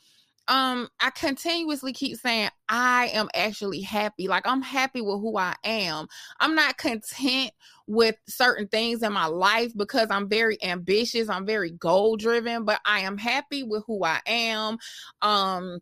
um 0.51 0.89
I 0.99 1.11
continuously 1.11 1.93
keep 1.93 2.19
saying 2.19 2.51
I 2.69 3.07
am 3.15 3.29
actually 3.35 3.81
happy. 3.81 4.29
Like 4.29 4.47
I'm 4.47 4.63
happy 4.63 5.01
with 5.01 5.21
who 5.21 5.39
I 5.39 5.55
am. 5.65 6.09
I'm 6.41 6.55
not 6.57 6.77
content 6.77 7.53
with 7.87 8.17
certain 8.29 8.69
things 8.69 9.03
in 9.03 9.13
my 9.13 9.27
life 9.27 9.73
because 9.77 10.09
I'm 10.11 10.29
very 10.29 10.63
ambitious, 10.63 11.29
I'm 11.29 11.47
very 11.47 11.71
goal 11.71 12.17
driven, 12.17 12.65
but 12.65 12.81
I 12.85 13.01
am 13.01 13.17
happy 13.17 13.63
with 13.63 13.85
who 13.87 14.05
I 14.05 14.21
am. 14.27 14.77
Um 15.23 15.81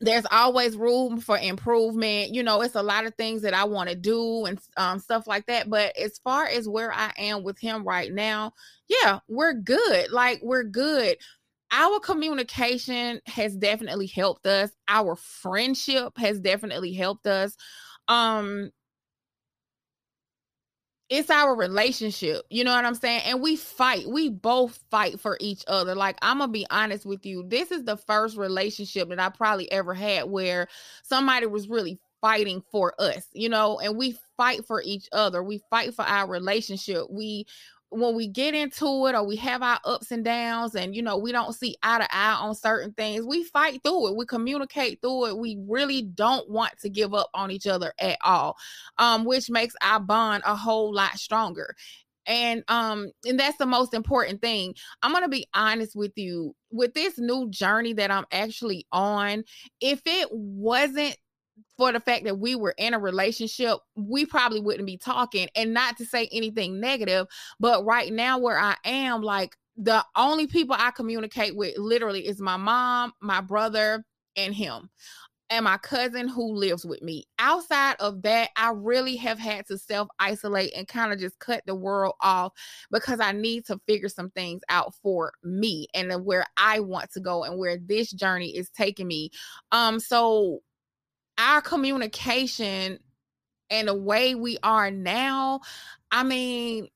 there's 0.00 0.26
always 0.30 0.76
room 0.76 1.20
for 1.20 1.38
improvement. 1.38 2.34
You 2.34 2.42
know, 2.42 2.60
it's 2.62 2.74
a 2.74 2.82
lot 2.82 3.06
of 3.06 3.14
things 3.14 3.42
that 3.42 3.54
I 3.54 3.64
want 3.64 3.88
to 3.88 3.96
do 3.96 4.44
and 4.44 4.58
um, 4.76 4.98
stuff 4.98 5.26
like 5.26 5.46
that. 5.46 5.68
But 5.68 5.96
as 5.96 6.18
far 6.18 6.46
as 6.46 6.68
where 6.68 6.92
I 6.92 7.12
am 7.18 7.42
with 7.42 7.58
him 7.58 7.84
right 7.84 8.12
now, 8.12 8.52
yeah, 8.88 9.18
we're 9.28 9.54
good. 9.54 10.10
Like, 10.12 10.40
we're 10.42 10.64
good. 10.64 11.16
Our 11.70 12.00
communication 12.00 13.20
has 13.26 13.54
definitely 13.56 14.06
helped 14.06 14.46
us. 14.46 14.70
Our 14.88 15.16
friendship 15.16 16.16
has 16.16 16.40
definitely 16.40 16.94
helped 16.94 17.26
us. 17.26 17.56
Um, 18.08 18.70
it's 21.10 21.30
our 21.30 21.56
relationship. 21.56 22.42
You 22.50 22.64
know 22.64 22.74
what 22.74 22.84
I'm 22.84 22.94
saying? 22.94 23.22
And 23.24 23.40
we 23.40 23.56
fight. 23.56 24.06
We 24.06 24.28
both 24.28 24.78
fight 24.90 25.20
for 25.20 25.38
each 25.40 25.64
other. 25.66 25.94
Like, 25.94 26.16
I'm 26.20 26.38
going 26.38 26.48
to 26.48 26.52
be 26.52 26.66
honest 26.70 27.06
with 27.06 27.24
you. 27.24 27.44
This 27.46 27.70
is 27.70 27.84
the 27.84 27.96
first 27.96 28.36
relationship 28.36 29.08
that 29.08 29.18
I 29.18 29.30
probably 29.30 29.70
ever 29.72 29.94
had 29.94 30.24
where 30.24 30.68
somebody 31.02 31.46
was 31.46 31.68
really 31.68 31.98
fighting 32.20 32.62
for 32.70 32.94
us, 32.98 33.26
you 33.32 33.48
know, 33.48 33.78
and 33.78 33.96
we 33.96 34.18
fight 34.36 34.66
for 34.66 34.82
each 34.84 35.08
other. 35.12 35.42
We 35.42 35.62
fight 35.70 35.94
for 35.94 36.04
our 36.04 36.28
relationship. 36.28 37.04
We 37.08 37.46
when 37.90 38.14
we 38.14 38.26
get 38.26 38.54
into 38.54 39.06
it 39.06 39.14
or 39.14 39.24
we 39.24 39.36
have 39.36 39.62
our 39.62 39.78
ups 39.84 40.10
and 40.10 40.24
downs 40.24 40.74
and 40.74 40.94
you 40.94 41.00
know 41.00 41.16
we 41.16 41.32
don't 41.32 41.54
see 41.54 41.74
eye 41.82 41.98
to 41.98 42.14
eye 42.14 42.34
on 42.34 42.54
certain 42.54 42.92
things 42.92 43.24
we 43.24 43.42
fight 43.44 43.80
through 43.82 44.08
it 44.08 44.16
we 44.16 44.26
communicate 44.26 45.00
through 45.00 45.26
it 45.26 45.38
we 45.38 45.56
really 45.66 46.02
don't 46.02 46.50
want 46.50 46.72
to 46.78 46.90
give 46.90 47.14
up 47.14 47.30
on 47.32 47.50
each 47.50 47.66
other 47.66 47.92
at 47.98 48.18
all 48.22 48.56
um 48.98 49.24
which 49.24 49.48
makes 49.48 49.74
our 49.80 50.00
bond 50.00 50.42
a 50.46 50.56
whole 50.56 50.92
lot 50.92 51.18
stronger. 51.18 51.74
And 52.26 52.62
um 52.68 53.10
and 53.26 53.40
that's 53.40 53.56
the 53.56 53.66
most 53.66 53.94
important 53.94 54.42
thing. 54.42 54.74
I'm 55.02 55.14
to 55.22 55.28
be 55.28 55.46
honest 55.54 55.96
with 55.96 56.12
you 56.16 56.54
with 56.70 56.92
this 56.94 57.18
new 57.18 57.48
journey 57.48 57.94
that 57.94 58.10
i'm 58.10 58.26
actually 58.30 58.86
on 58.92 59.42
if 59.80 60.02
it 60.04 60.28
wasn't 60.30 61.16
for 61.76 61.92
the 61.92 62.00
fact 62.00 62.24
that 62.24 62.38
we 62.38 62.54
were 62.56 62.74
in 62.76 62.94
a 62.94 62.98
relationship, 62.98 63.78
we 63.94 64.26
probably 64.26 64.60
wouldn't 64.60 64.86
be 64.86 64.96
talking. 64.96 65.48
And 65.54 65.72
not 65.72 65.96
to 65.98 66.04
say 66.04 66.28
anything 66.32 66.80
negative, 66.80 67.26
but 67.60 67.84
right 67.84 68.12
now 68.12 68.38
where 68.38 68.58
I 68.58 68.76
am, 68.84 69.22
like 69.22 69.56
the 69.76 70.04
only 70.16 70.48
people 70.48 70.76
I 70.78 70.90
communicate 70.90 71.56
with 71.56 71.78
literally 71.78 72.26
is 72.26 72.40
my 72.40 72.56
mom, 72.56 73.12
my 73.20 73.40
brother, 73.40 74.04
and 74.36 74.52
him. 74.54 74.90
And 75.50 75.64
my 75.64 75.78
cousin 75.78 76.28
who 76.28 76.54
lives 76.54 76.84
with 76.84 77.00
me. 77.00 77.24
Outside 77.38 77.96
of 78.00 78.20
that, 78.20 78.50
I 78.54 78.70
really 78.70 79.16
have 79.16 79.38
had 79.38 79.66
to 79.68 79.78
self 79.78 80.08
isolate 80.18 80.74
and 80.76 80.86
kind 80.86 81.10
of 81.10 81.18
just 81.18 81.38
cut 81.38 81.62
the 81.64 81.74
world 81.74 82.16
off 82.20 82.52
because 82.90 83.18
I 83.18 83.32
need 83.32 83.64
to 83.66 83.80
figure 83.86 84.10
some 84.10 84.28
things 84.30 84.60
out 84.68 84.92
for 85.02 85.32
me 85.42 85.86
and 85.94 86.12
where 86.26 86.44
I 86.58 86.80
want 86.80 87.10
to 87.12 87.20
go 87.20 87.44
and 87.44 87.58
where 87.58 87.78
this 87.78 88.12
journey 88.12 88.50
is 88.58 88.68
taking 88.68 89.08
me. 89.08 89.30
Um, 89.72 90.00
so 90.00 90.60
our 91.38 91.62
communication 91.62 92.98
and 93.70 93.88
the 93.88 93.94
way 93.94 94.34
we 94.34 94.58
are 94.62 94.90
now, 94.90 95.60
I 96.10 96.24
mean, 96.24 96.88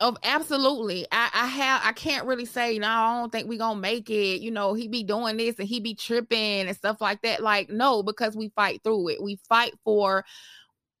of 0.00 0.16
absolutely. 0.22 1.06
I, 1.10 1.28
I 1.34 1.46
have 1.46 1.82
I 1.84 1.92
can't 1.92 2.26
really 2.26 2.44
say, 2.44 2.78
no, 2.78 2.88
I 2.88 3.20
don't 3.20 3.32
think 3.32 3.48
we 3.48 3.58
gonna 3.58 3.80
make 3.80 4.10
it. 4.10 4.40
You 4.40 4.50
know, 4.50 4.74
he 4.74 4.88
be 4.88 5.02
doing 5.02 5.36
this 5.36 5.58
and 5.58 5.68
he 5.68 5.80
be 5.80 5.94
tripping 5.94 6.66
and 6.68 6.76
stuff 6.76 7.00
like 7.00 7.22
that. 7.22 7.42
Like, 7.42 7.68
no, 7.70 8.02
because 8.02 8.36
we 8.36 8.50
fight 8.50 8.82
through 8.84 9.08
it. 9.08 9.22
We 9.22 9.38
fight 9.48 9.74
for 9.84 10.24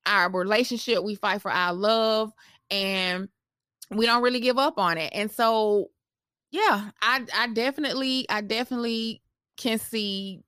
our 0.06 0.30
relationship, 0.30 1.04
we 1.04 1.14
fight 1.14 1.42
for 1.42 1.50
our 1.50 1.72
love, 1.72 2.32
and 2.70 3.28
we 3.90 4.06
don't 4.06 4.22
really 4.22 4.40
give 4.40 4.58
up 4.58 4.78
on 4.78 4.98
it. 4.98 5.12
And 5.14 5.30
so 5.30 5.90
yeah, 6.50 6.90
I 7.00 7.24
I 7.36 7.48
definitely 7.48 8.26
I 8.28 8.40
definitely 8.40 9.22
can 9.56 9.78
see 9.78 10.42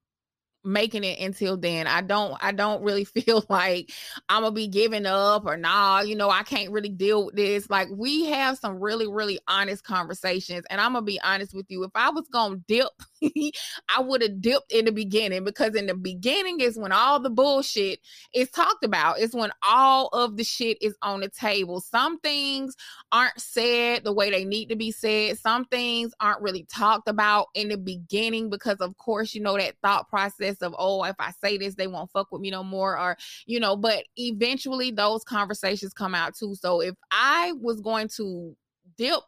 making 0.65 1.05
it 1.05 1.19
until 1.21 1.57
then. 1.57 1.87
I 1.87 2.01
don't 2.01 2.37
I 2.41 2.53
don't 2.53 2.83
really 2.83 3.05
feel 3.05 3.45
like 3.49 3.93
I'm 4.29 4.43
gonna 4.43 4.55
be 4.55 4.69
giving 4.69 5.07
up 5.07 5.47
or 5.47 5.57
nah, 5.57 6.01
you 6.01 6.15
know, 6.17 6.31
I 6.31 6.43
can't 6.43 6.71
really 6.71 6.89
deal 6.89 7.27
with 7.27 7.37
this. 7.37 7.69
Like 7.71 7.89
we 7.93 8.27
have 8.27 8.59
some 8.59 8.81
really, 8.81 9.09
really 9.09 9.39
honest 9.49 9.85
conversations. 9.85 10.65
And 10.71 10.81
I'm 10.81 10.93
gonna 10.93 11.05
be 11.05 11.21
honest 11.21 11.55
with 11.55 11.67
you. 11.69 11.85
If 11.85 11.93
I 11.95 12.11
was 12.11 12.27
gonna 12.33 12.57
dip, 12.69 12.89
I 13.89 14.01
would 14.01 14.23
have 14.23 14.41
dipped 14.41 14.73
in 14.73 14.87
the 14.87 14.93
beginning 14.93 15.45
because 15.45 15.75
in 15.75 15.87
the 15.87 15.95
beginning 15.95 16.61
is 16.61 16.79
when 16.79 16.93
all 16.93 17.21
the 17.21 17.31
bullshit 17.31 18.01
is 18.35 18.51
talked 18.51 18.85
about. 18.85 19.19
It's 19.19 19.35
when 19.35 19.51
all 19.63 20.09
of 20.09 20.37
the 20.37 20.45
shit 20.45 20.79
is 20.81 20.97
on 21.03 21.21
the 21.21 21.29
table. 21.29 21.81
Some 21.81 22.19
things 22.21 22.77
aren't 23.13 23.39
said 23.41 24.05
the 24.05 24.13
way 24.13 24.31
they 24.31 24.45
need 24.45 24.69
to 24.71 24.77
be 24.77 24.91
said. 24.91 25.39
Some 25.39 25.65
things 25.67 26.13
aren't 26.21 26.43
really 26.43 26.67
talked 26.73 27.09
about 27.09 27.49
in 27.55 27.69
the 27.69 27.77
beginning 27.77 28.51
because 28.51 28.79
of 28.81 28.97
course, 28.97 29.35
you 29.35 29.41
know, 29.41 29.57
that 29.57 29.77
thought 29.83 30.09
process 30.09 30.57
of, 30.63 30.75
oh, 30.79 31.05
if 31.05 31.17
I 31.19 31.33
say 31.33 31.59
this, 31.59 31.75
they 31.75 31.87
won't 31.87 32.11
fuck 32.11 32.33
with 32.33 32.41
me 32.41 32.51
no 32.51 32.65
more, 32.65 32.99
or, 32.99 33.17
you 33.47 33.61
know, 33.61 33.77
but 33.77 34.05
eventually 34.17 34.91
those 34.91 35.25
conversations 35.25 35.93
come 35.93 36.15
out 36.15 36.35
too. 36.35 36.55
So 36.55 36.81
if 36.81 36.95
I 37.11 37.53
was 37.61 37.81
going 37.81 38.09
to 38.17 38.57
dip 38.97 39.21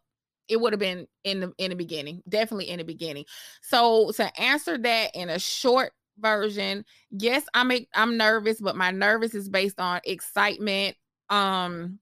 it 0.48 0.60
would 0.60 0.72
have 0.72 0.80
been 0.80 1.06
in 1.24 1.40
the 1.40 1.52
in 1.58 1.70
the 1.70 1.76
beginning 1.76 2.22
definitely 2.28 2.68
in 2.68 2.78
the 2.78 2.84
beginning. 2.84 3.24
So 3.62 4.10
to 4.12 4.40
answer 4.40 4.78
that 4.78 5.14
in 5.14 5.30
a 5.30 5.38
short 5.38 5.92
version 6.18 6.84
yes 7.10 7.44
i'm 7.54 7.72
i'm 7.94 8.16
nervous 8.16 8.60
but 8.60 8.76
my 8.76 8.90
nervous 8.90 9.34
is 9.34 9.48
based 9.48 9.80
on 9.80 10.00
excitement 10.04 10.94
um 11.30 11.98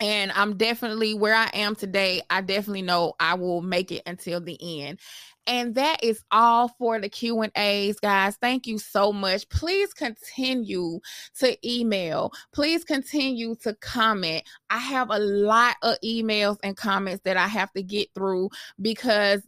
and 0.00 0.32
i'm 0.32 0.56
definitely 0.56 1.14
where 1.14 1.34
i 1.34 1.48
am 1.54 1.76
today 1.76 2.20
i 2.30 2.40
definitely 2.40 2.82
know 2.82 3.14
i 3.20 3.34
will 3.34 3.62
make 3.62 3.92
it 3.92 4.02
until 4.06 4.40
the 4.40 4.58
end 4.80 4.98
and 5.46 5.74
that 5.74 6.02
is 6.02 6.22
all 6.30 6.68
for 6.68 7.00
the 7.00 7.08
Q 7.08 7.42
and 7.42 7.52
A's, 7.56 7.98
guys. 8.00 8.36
Thank 8.36 8.66
you 8.66 8.78
so 8.78 9.12
much. 9.12 9.48
Please 9.48 9.92
continue 9.92 11.00
to 11.38 11.56
email. 11.68 12.32
Please 12.52 12.84
continue 12.84 13.54
to 13.56 13.74
comment. 13.74 14.44
I 14.70 14.78
have 14.78 15.10
a 15.10 15.18
lot 15.18 15.76
of 15.82 15.96
emails 16.04 16.58
and 16.62 16.76
comments 16.76 17.22
that 17.24 17.36
I 17.36 17.48
have 17.48 17.72
to 17.72 17.82
get 17.82 18.08
through 18.14 18.50
because 18.80 19.42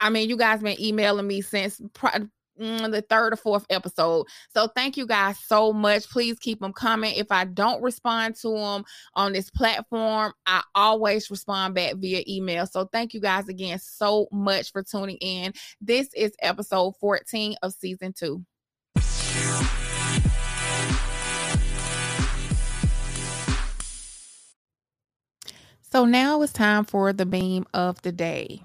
I 0.00 0.10
mean, 0.10 0.28
you 0.28 0.36
guys 0.36 0.60
been 0.60 0.80
emailing 0.80 1.28
me 1.28 1.42
since 1.42 1.80
mm, 2.60 2.90
the 2.90 3.02
third 3.02 3.32
or 3.32 3.36
fourth 3.36 3.66
episode. 3.70 4.26
So 4.54 4.68
thank 4.68 4.96
you 4.96 5.06
guys 5.06 5.38
so 5.38 5.72
much. 5.72 6.08
Please 6.08 6.38
keep 6.38 6.60
them 6.60 6.72
coming. 6.72 7.14
If 7.14 7.30
I 7.30 7.44
don't 7.44 7.82
respond 7.82 8.36
to 8.36 8.50
them 8.50 8.84
on 9.14 9.32
this 9.32 9.50
platform, 9.50 10.32
I 10.46 10.62
always 10.74 11.30
respond 11.30 11.74
back 11.74 11.96
via 11.96 12.22
email. 12.28 12.66
So 12.66 12.86
thank 12.86 13.14
you 13.14 13.20
guys 13.20 13.48
again 13.48 13.78
so 13.78 14.28
much 14.32 14.72
for 14.72 14.82
tuning 14.82 15.18
in. 15.18 15.52
This 15.80 16.08
is 16.14 16.32
episode 16.40 16.96
14 17.00 17.56
of 17.62 17.72
season 17.72 18.12
two. 18.12 18.44
So 25.92 26.06
now 26.06 26.40
it's 26.40 26.54
time 26.54 26.84
for 26.84 27.12
the 27.12 27.26
meme 27.26 27.66
of 27.74 28.00
the 28.00 28.12
day. 28.12 28.62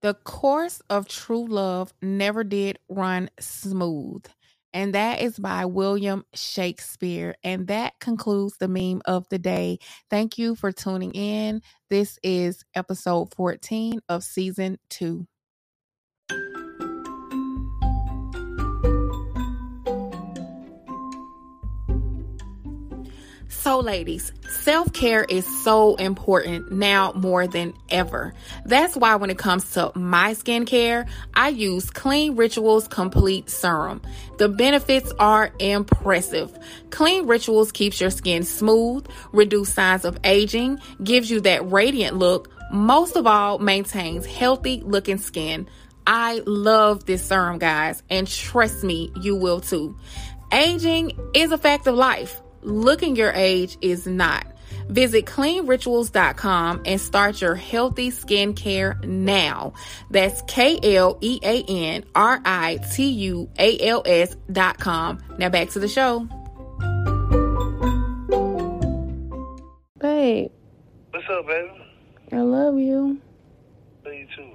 The 0.00 0.14
course 0.14 0.80
of 0.88 1.08
true 1.08 1.46
love 1.46 1.92
never 2.00 2.44
did 2.44 2.78
run 2.88 3.30
smooth. 3.40 4.24
And 4.72 4.94
that 4.94 5.20
is 5.20 5.38
by 5.38 5.64
William 5.64 6.24
Shakespeare. 6.34 7.34
And 7.42 7.66
that 7.66 7.94
concludes 8.00 8.58
the 8.58 8.68
meme 8.68 9.02
of 9.06 9.28
the 9.28 9.38
day. 9.38 9.78
Thank 10.10 10.38
you 10.38 10.54
for 10.54 10.70
tuning 10.70 11.12
in. 11.12 11.62
This 11.90 12.18
is 12.22 12.64
episode 12.74 13.34
14 13.34 14.00
of 14.08 14.22
season 14.22 14.78
two. 14.88 15.26
So, 23.68 23.80
ladies, 23.80 24.32
self 24.48 24.94
care 24.94 25.24
is 25.24 25.44
so 25.62 25.94
important 25.96 26.72
now 26.72 27.12
more 27.12 27.46
than 27.46 27.74
ever. 27.90 28.32
That's 28.64 28.96
why, 28.96 29.16
when 29.16 29.28
it 29.28 29.36
comes 29.36 29.72
to 29.72 29.92
my 29.94 30.32
skincare, 30.32 31.06
I 31.34 31.50
use 31.50 31.90
Klean 31.90 32.36
Rituals 32.36 32.88
Complete 32.88 33.50
Serum. 33.50 34.00
The 34.38 34.48
benefits 34.48 35.12
are 35.18 35.52
impressive. 35.58 36.50
Klean 36.88 37.26
Rituals 37.26 37.70
keeps 37.70 38.00
your 38.00 38.08
skin 38.08 38.44
smooth, 38.44 39.06
reduce 39.32 39.74
signs 39.74 40.06
of 40.06 40.18
aging, 40.24 40.78
gives 41.04 41.30
you 41.30 41.42
that 41.42 41.70
radiant 41.70 42.16
look, 42.16 42.50
most 42.72 43.16
of 43.16 43.26
all, 43.26 43.58
maintains 43.58 44.24
healthy 44.24 44.80
looking 44.82 45.18
skin. 45.18 45.68
I 46.06 46.40
love 46.46 47.04
this 47.04 47.22
serum, 47.22 47.58
guys, 47.58 48.02
and 48.08 48.26
trust 48.26 48.82
me, 48.82 49.12
you 49.20 49.36
will 49.36 49.60
too. 49.60 49.94
Aging 50.50 51.12
is 51.34 51.52
a 51.52 51.58
fact 51.58 51.86
of 51.86 51.94
life 51.94 52.40
looking 52.68 53.16
your 53.16 53.32
age 53.32 53.76
is 53.80 54.06
not. 54.06 54.46
Visit 54.88 55.26
kleanrituals.com 55.26 56.82
and 56.84 57.00
start 57.00 57.40
your 57.40 57.54
healthy 57.54 58.10
skincare 58.10 59.02
now. 59.04 59.74
That's 60.10 60.42
K 60.42 60.78
L 60.96 61.18
E 61.20 61.40
A 61.42 61.62
N 61.64 62.04
R 62.14 62.40
I 62.44 62.78
T 62.94 63.08
U 63.08 63.50
A 63.58 63.78
L 63.80 64.02
S.com. 64.06 65.18
Now 65.38 65.48
back 65.48 65.70
to 65.70 65.78
the 65.78 65.88
show. 65.88 66.26
Babe. 70.00 70.50
What's 71.10 71.26
up, 71.30 71.46
baby? 71.46 71.70
I 72.32 72.40
love 72.40 72.78
you. 72.78 73.20
Love 74.04 74.14
you 74.14 74.26
too. 74.36 74.48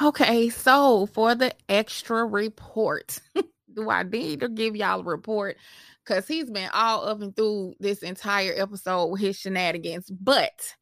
Okay, 0.00 0.48
so 0.48 1.06
for 1.06 1.34
the 1.34 1.54
extra 1.68 2.24
report, 2.24 3.20
do 3.74 3.90
I 3.90 4.02
need 4.02 4.40
to 4.40 4.48
give 4.48 4.76
y'all 4.76 5.00
a 5.00 5.04
report? 5.04 5.56
Because 6.04 6.26
he's 6.26 6.50
been 6.50 6.70
all 6.72 7.06
up 7.06 7.20
and 7.20 7.34
through 7.34 7.74
this 7.78 8.02
entire 8.02 8.54
episode 8.56 9.06
with 9.06 9.20
his 9.20 9.38
shenanigans, 9.38 10.10
but 10.10 10.74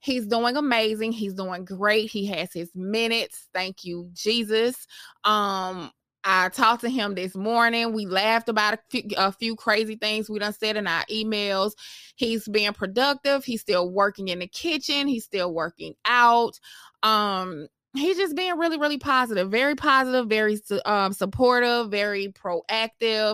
he's 0.00 0.26
doing 0.26 0.56
amazing. 0.56 1.12
He's 1.12 1.34
doing 1.34 1.64
great. 1.64 2.10
He 2.10 2.26
has 2.26 2.52
his 2.52 2.70
minutes. 2.74 3.48
Thank 3.54 3.84
you, 3.84 4.10
Jesus. 4.12 4.86
Um, 5.24 5.90
I 6.28 6.48
talked 6.48 6.80
to 6.80 6.90
him 6.90 7.14
this 7.14 7.36
morning. 7.36 7.92
We 7.92 8.04
laughed 8.04 8.48
about 8.48 8.74
a 8.74 8.78
few, 8.90 9.02
a 9.16 9.30
few, 9.30 9.54
crazy 9.54 9.94
things 9.94 10.28
we 10.28 10.40
done 10.40 10.52
said 10.52 10.76
in 10.76 10.88
our 10.88 11.04
emails. 11.04 11.72
He's 12.16 12.48
being 12.48 12.72
productive. 12.72 13.44
He's 13.44 13.60
still 13.60 13.90
working 13.90 14.28
in 14.28 14.40
the 14.40 14.48
kitchen. 14.48 15.06
He's 15.06 15.24
still 15.24 15.54
working 15.54 15.94
out. 16.04 16.58
Um, 17.04 17.68
he's 17.98 18.16
just 18.16 18.36
being 18.36 18.56
really 18.58 18.78
really 18.78 18.98
positive 18.98 19.50
very 19.50 19.74
positive 19.74 20.28
very 20.28 20.58
um, 20.84 21.12
supportive 21.12 21.90
very 21.90 22.28
proactive. 22.28 23.32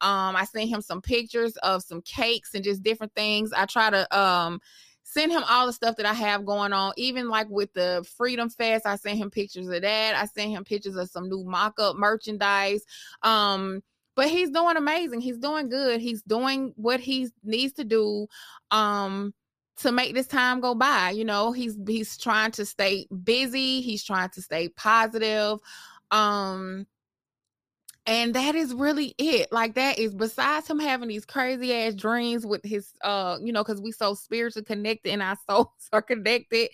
Um 0.00 0.36
i 0.36 0.44
sent 0.44 0.68
him 0.68 0.80
some 0.80 1.00
pictures 1.02 1.56
of 1.58 1.82
some 1.82 2.00
cakes 2.02 2.54
and 2.54 2.64
just 2.64 2.82
different 2.82 3.14
things. 3.14 3.52
I 3.52 3.66
try 3.66 3.90
to 3.90 4.18
um 4.18 4.60
send 5.02 5.30
him 5.30 5.44
all 5.48 5.66
the 5.66 5.72
stuff 5.72 5.96
that 5.96 6.06
i 6.06 6.12
have 6.14 6.44
going 6.46 6.72
on. 6.72 6.92
Even 6.96 7.28
like 7.28 7.48
with 7.50 7.72
the 7.74 8.06
freedom 8.16 8.48
fest 8.48 8.86
i 8.86 8.96
sent 8.96 9.18
him 9.18 9.30
pictures 9.30 9.68
of 9.68 9.82
that. 9.82 10.14
I 10.14 10.26
sent 10.26 10.50
him 10.50 10.64
pictures 10.64 10.96
of 10.96 11.08
some 11.10 11.28
new 11.28 11.44
mock-up 11.44 11.96
merchandise. 11.96 12.84
Um 13.22 13.82
but 14.16 14.28
he's 14.28 14.50
doing 14.50 14.76
amazing. 14.76 15.20
He's 15.20 15.38
doing 15.38 15.68
good. 15.68 16.00
He's 16.00 16.22
doing 16.22 16.72
what 16.76 17.00
he 17.00 17.28
needs 17.42 17.72
to 17.74 17.84
do. 17.84 18.26
Um 18.70 19.34
to 19.76 19.92
make 19.92 20.14
this 20.14 20.26
time 20.26 20.60
go 20.60 20.74
by 20.74 21.10
you 21.10 21.24
know 21.24 21.52
he's 21.52 21.76
he's 21.86 22.16
trying 22.16 22.50
to 22.50 22.64
stay 22.64 23.06
busy 23.22 23.80
he's 23.80 24.04
trying 24.04 24.28
to 24.30 24.40
stay 24.40 24.68
positive 24.68 25.58
um 26.10 26.86
and 28.06 28.34
that 28.34 28.54
is 28.54 28.74
really 28.74 29.14
it 29.18 29.50
like 29.50 29.74
that 29.74 29.98
is 29.98 30.14
besides 30.14 30.68
him 30.68 30.78
having 30.78 31.08
these 31.08 31.24
crazy 31.24 31.72
ass 31.74 31.94
dreams 31.94 32.46
with 32.46 32.62
his 32.64 32.92
uh 33.02 33.38
you 33.42 33.52
know 33.52 33.64
because 33.64 33.80
we 33.80 33.90
so 33.90 34.14
spiritually 34.14 34.64
connected 34.64 35.10
and 35.10 35.22
our 35.22 35.36
souls 35.48 35.68
are 35.92 36.02
connected 36.02 36.68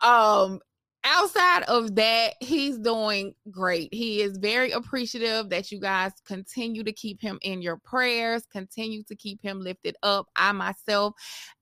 um 0.00 0.60
outside 1.04 1.62
of 1.64 1.94
that, 1.96 2.34
he's 2.40 2.78
doing 2.78 3.34
great. 3.50 3.92
He 3.92 4.22
is 4.22 4.38
very 4.38 4.70
appreciative 4.72 5.50
that 5.50 5.70
you 5.70 5.78
guys 5.78 6.12
continue 6.26 6.82
to 6.82 6.92
keep 6.92 7.20
him 7.20 7.38
in 7.42 7.60
your 7.62 7.76
prayers, 7.76 8.46
continue 8.50 9.02
to 9.04 9.14
keep 9.14 9.42
him 9.42 9.60
lifted 9.60 9.96
up. 10.02 10.28
I 10.34 10.52
myself 10.52 11.14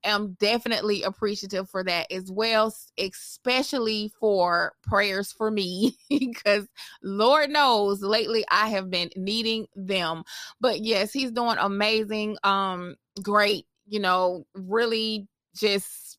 am 0.03 0.35
definitely 0.39 1.03
appreciative 1.03 1.69
for 1.69 1.83
that 1.83 2.11
as 2.11 2.31
well, 2.31 2.73
especially 2.97 4.11
for 4.19 4.73
prayers 4.83 5.31
for 5.31 5.51
me, 5.51 5.97
because 6.09 6.67
Lord 7.03 7.49
knows 7.49 8.01
lately 8.01 8.45
I 8.49 8.69
have 8.69 8.89
been 8.89 9.09
needing 9.15 9.67
them. 9.75 10.23
But 10.61 10.81
yes, 10.81 11.11
he's 11.11 11.31
doing 11.31 11.57
amazing, 11.59 12.37
um, 12.43 12.95
great, 13.21 13.65
you 13.87 13.99
know, 13.99 14.45
really 14.53 15.27
just 15.55 16.12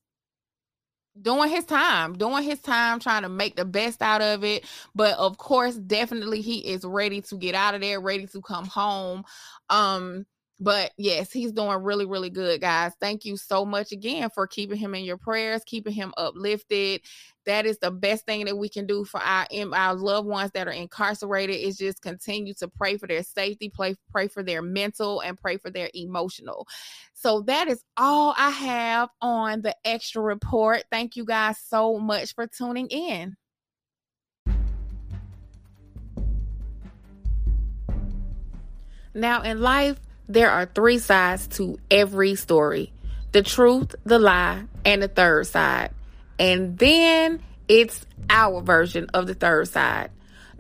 doing 1.21 1.51
his 1.51 1.65
time, 1.65 2.15
doing 2.15 2.43
his 2.43 2.61
time, 2.61 3.01
trying 3.01 3.23
to 3.23 3.29
make 3.29 3.57
the 3.57 3.65
best 3.65 4.03
out 4.03 4.23
of 4.23 4.45
it. 4.45 4.65
But 4.95 5.17
of 5.19 5.39
course, 5.39 5.77
definitely 5.77 6.41
he 6.41 6.59
is 6.59 6.85
ready 6.85 7.21
to 7.23 7.37
get 7.37 7.55
out 7.55 7.75
of 7.75 7.81
there, 7.81 8.01
ready 8.01 8.27
to 8.27 8.41
come 8.41 8.67
home. 8.67 9.25
Um, 9.71 10.27
but 10.61 10.93
yes, 10.97 11.33
he's 11.33 11.53
doing 11.53 11.83
really, 11.83 12.07
really 12.07 12.31
good, 12.31 12.61
guys. 12.61 12.93
Thank 13.01 13.25
you 13.25 13.37
so 13.37 13.65
much 13.65 13.93
again 13.93 14.31
for 14.31 14.47
keeping 14.47 14.79
him 14.79 14.95
in 14.95 15.05
your 15.05 15.19
prayers, 15.19 15.63
keeping 15.67 15.93
him 15.93 16.15
uplifted. 16.17 17.01
That 17.45 17.67
is 17.67 17.79
the 17.79 17.91
best 17.91 18.25
thing 18.25 18.45
that 18.47 18.57
we 18.57 18.69
can 18.69 18.87
do 18.87 19.05
for 19.05 19.21
our 19.21 19.47
our 19.73 19.95
loved 19.95 20.29
ones 20.29 20.53
that 20.53 20.69
are 20.69 20.73
incarcerated 20.73 21.57
is 21.57 21.77
just 21.77 22.01
continue 22.03 22.55
to 22.55 22.69
pray 22.69 22.97
for 22.97 23.07
their 23.07 23.23
safety, 23.23 23.69
pray 23.69 23.97
pray 24.11 24.29
for 24.29 24.43
their 24.43 24.63
mental, 24.63 25.21
and 25.21 25.37
pray 25.37 25.57
for 25.57 25.71
their 25.71 25.91
emotional. 25.93 26.67
So 27.15 27.43
that 27.43 27.69
is 27.69 27.83
all 27.97 28.35
I 28.39 28.51
have 28.51 29.09
on 29.21 29.63
the 29.63 29.77
extra 29.85 30.23
report. 30.23 30.85
Thank 30.91 31.17
you 31.17 31.25
guys 31.25 31.59
so 31.59 31.99
much 31.99 32.35
for 32.35 32.47
tuning 32.47 32.87
in. 32.89 33.37
Now, 39.17 39.43
in 39.43 39.61
life, 39.61 40.01
there 40.29 40.51
are 40.51 40.67
three 40.67 40.99
sides 40.99 41.47
to 41.49 41.79
every 41.91 42.35
story 42.35 42.93
the 43.33 43.43
truth, 43.43 43.97
the 44.05 44.19
lie, 44.19 44.63
and 44.85 45.03
the 45.03 45.09
third 45.09 45.47
side. 45.47 45.91
And 46.39 46.79
then 46.79 47.43
it's 47.69 48.07
our 48.31 48.61
version 48.61 49.09
of 49.13 49.27
the 49.27 49.35
third 49.35 49.67
side. 49.69 50.11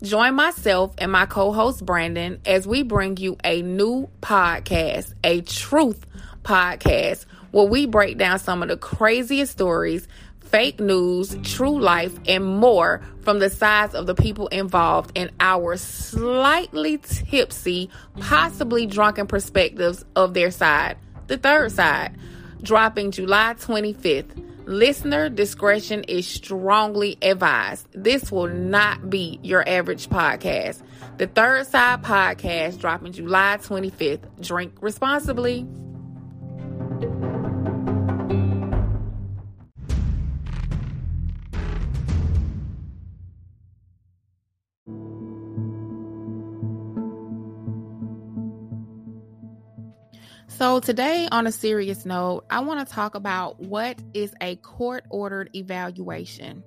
Join 0.03 0.35
myself 0.35 0.93
and 0.99 1.13
my 1.13 1.27
co 1.27 1.53
host 1.53 1.87
Brandon 1.87 2.41
as 2.45 2.67
we 2.67 2.83
bring 2.83 3.17
you 3.17 3.37
a 3.45 3.63
new 3.63 4.09
podcast, 4.21 5.15
a 5.23 5.41
truth 5.43 6.05
podcast, 6.43 7.27
where 7.53 7.67
we 7.67 7.87
break 7.87 8.19
down 8.19 8.41
some 8.41 8.63
of 8.63 8.69
the 8.69 8.77
craziest 8.77 9.53
stories, 9.53 10.09
fake 10.55 10.79
news, 10.79 11.37
true 11.43 11.81
life, 11.81 12.17
and 12.29 12.47
more 12.47 13.03
from 13.23 13.41
the 13.41 13.51
sides 13.51 13.93
of 13.93 14.07
the 14.07 14.15
people 14.15 14.47
involved 14.49 15.11
in 15.17 15.29
our 15.41 15.77
slightly 15.77 16.97
tipsy, 16.99 17.91
possibly 18.21 18.87
drunken 18.87 19.27
perspectives 19.27 20.05
of 20.15 20.33
their 20.33 20.53
side, 20.53 20.97
the 21.27 21.37
third 21.37 21.73
side, 21.73 22.17
dropping 22.63 23.11
July 23.11 23.57
25th. 23.59 24.45
Listener 24.65 25.29
discretion 25.29 26.05
is 26.05 26.25
strongly 26.25 27.19
advised. 27.21 27.89
This 27.93 28.31
will 28.31 28.47
not 28.47 29.11
be 29.11 29.41
your 29.43 29.69
average 29.69 30.09
podcast. 30.09 30.81
The 31.19 31.27
Third 31.27 31.67
Side 31.67 32.03
Podcast 32.03 32.79
dropping 32.79 33.13
July 33.13 33.59
25th. 33.61 34.41
Drink 34.41 34.75
responsibly. 34.81 35.67
So, 50.57 50.79
today, 50.79 51.27
on 51.33 51.49
a 51.49 51.53
serious 51.53 52.07
note, 52.07 52.45
I 52.49 52.61
want 52.61 52.87
to 52.87 52.95
talk 52.95 53.17
about 53.17 53.59
what 53.59 53.99
is 54.15 54.33
a 54.41 54.55
court 54.55 55.05
ordered 55.11 55.51
evaluation. 55.53 56.63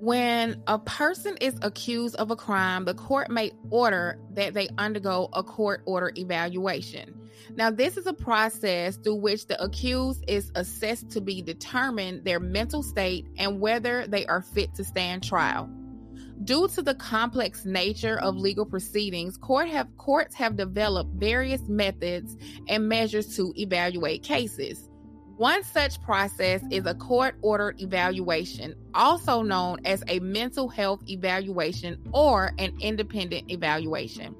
When 0.00 0.60
a 0.66 0.80
person 0.80 1.36
is 1.40 1.56
accused 1.62 2.16
of 2.16 2.32
a 2.32 2.36
crime, 2.36 2.84
the 2.84 2.94
court 2.94 3.30
may 3.30 3.52
order 3.70 4.18
that 4.32 4.54
they 4.54 4.68
undergo 4.78 5.28
a 5.32 5.44
court 5.44 5.82
order 5.86 6.10
evaluation. 6.16 7.20
Now, 7.54 7.70
this 7.70 7.96
is 7.96 8.08
a 8.08 8.12
process 8.12 8.96
through 8.96 9.20
which 9.20 9.46
the 9.46 9.62
accused 9.62 10.24
is 10.26 10.50
assessed 10.56 11.10
to 11.10 11.20
be 11.20 11.40
determined 11.40 12.24
their 12.24 12.40
mental 12.40 12.82
state 12.82 13.28
and 13.38 13.60
whether 13.60 14.08
they 14.08 14.26
are 14.26 14.42
fit 14.42 14.74
to 14.74 14.82
stand 14.82 15.22
trial. 15.22 15.70
Due 16.44 16.66
to 16.66 16.82
the 16.82 16.94
complex 16.94 17.64
nature 17.64 18.18
of 18.18 18.36
legal 18.36 18.64
proceedings, 18.64 19.36
court 19.36 19.68
have, 19.68 19.86
courts 19.98 20.34
have 20.34 20.56
developed 20.56 21.10
various 21.14 21.60
methods 21.68 22.36
and 22.68 22.88
measures 22.88 23.36
to 23.36 23.52
evaluate 23.56 24.22
cases. 24.22 24.88
One 25.36 25.62
such 25.62 26.00
process 26.00 26.62
is 26.70 26.86
a 26.86 26.94
court 26.94 27.36
ordered 27.42 27.80
evaluation, 27.80 28.74
also 28.94 29.42
known 29.42 29.80
as 29.84 30.02
a 30.08 30.20
mental 30.20 30.68
health 30.68 31.02
evaluation 31.08 32.02
or 32.12 32.52
an 32.58 32.76
independent 32.80 33.50
evaluation. 33.50 34.34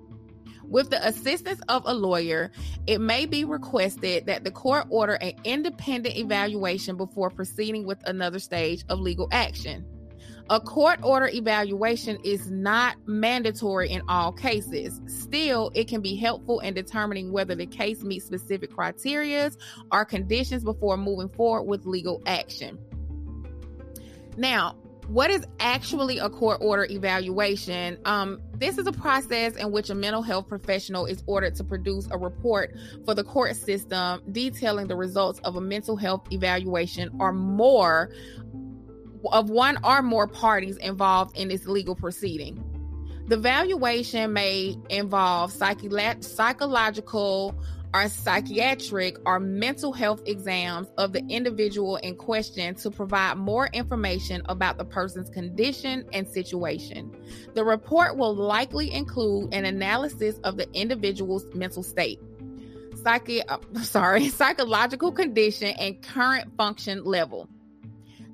With 0.64 0.90
the 0.90 1.06
assistance 1.06 1.60
of 1.68 1.82
a 1.84 1.92
lawyer, 1.94 2.50
it 2.86 3.00
may 3.00 3.26
be 3.26 3.44
requested 3.44 4.26
that 4.26 4.44
the 4.44 4.50
court 4.50 4.86
order 4.88 5.14
an 5.14 5.34
independent 5.44 6.16
evaluation 6.16 6.96
before 6.96 7.30
proceeding 7.30 7.84
with 7.86 7.98
another 8.08 8.38
stage 8.38 8.84
of 8.88 8.98
legal 8.98 9.28
action. 9.30 9.84
A 10.50 10.60
court 10.60 11.00
order 11.02 11.28
evaluation 11.28 12.18
is 12.24 12.50
not 12.50 12.96
mandatory 13.06 13.90
in 13.90 14.02
all 14.08 14.32
cases. 14.32 15.00
Still, 15.06 15.70
it 15.74 15.88
can 15.88 16.00
be 16.00 16.16
helpful 16.16 16.60
in 16.60 16.74
determining 16.74 17.32
whether 17.32 17.54
the 17.54 17.66
case 17.66 18.02
meets 18.02 18.26
specific 18.26 18.74
criteria 18.74 19.50
or 19.90 20.04
conditions 20.04 20.64
before 20.64 20.96
moving 20.96 21.28
forward 21.28 21.62
with 21.64 21.86
legal 21.86 22.22
action. 22.26 22.78
Now, 24.36 24.76
what 25.08 25.30
is 25.30 25.44
actually 25.58 26.18
a 26.18 26.30
court 26.30 26.58
order 26.60 26.86
evaluation? 26.88 27.98
Um, 28.04 28.40
this 28.54 28.78
is 28.78 28.86
a 28.86 28.92
process 28.92 29.56
in 29.56 29.72
which 29.72 29.90
a 29.90 29.94
mental 29.94 30.22
health 30.22 30.48
professional 30.48 31.06
is 31.06 31.22
ordered 31.26 31.54
to 31.56 31.64
produce 31.64 32.08
a 32.10 32.16
report 32.16 32.74
for 33.04 33.14
the 33.14 33.24
court 33.24 33.56
system 33.56 34.22
detailing 34.30 34.86
the 34.86 34.96
results 34.96 35.40
of 35.40 35.56
a 35.56 35.60
mental 35.60 35.96
health 35.96 36.22
evaluation 36.30 37.10
or 37.18 37.32
more 37.32 38.10
of 39.30 39.50
one 39.50 39.78
or 39.84 40.02
more 40.02 40.26
parties 40.26 40.76
involved 40.78 41.36
in 41.36 41.48
this 41.48 41.66
legal 41.66 41.94
proceeding. 41.94 42.64
The 43.28 43.36
valuation 43.36 44.32
may 44.32 44.76
involve 44.90 45.52
psychological 45.52 47.54
or 47.94 48.08
psychiatric 48.08 49.16
or 49.26 49.38
mental 49.38 49.92
health 49.92 50.22
exams 50.26 50.88
of 50.96 51.12
the 51.12 51.24
individual 51.28 51.96
in 51.96 52.16
question 52.16 52.74
to 52.76 52.90
provide 52.90 53.36
more 53.36 53.68
information 53.72 54.42
about 54.48 54.78
the 54.78 54.84
person's 54.84 55.28
condition 55.30 56.04
and 56.12 56.26
situation. 56.26 57.14
The 57.54 57.64
report 57.64 58.16
will 58.16 58.34
likely 58.34 58.92
include 58.92 59.52
an 59.52 59.66
analysis 59.66 60.38
of 60.42 60.56
the 60.56 60.70
individual's 60.72 61.46
mental 61.54 61.82
state. 61.82 62.18
Uh, 63.04 63.58
sorry, 63.82 64.28
psychological 64.28 65.12
condition 65.12 65.68
and 65.68 66.00
current 66.02 66.56
function 66.56 67.04
level. 67.04 67.48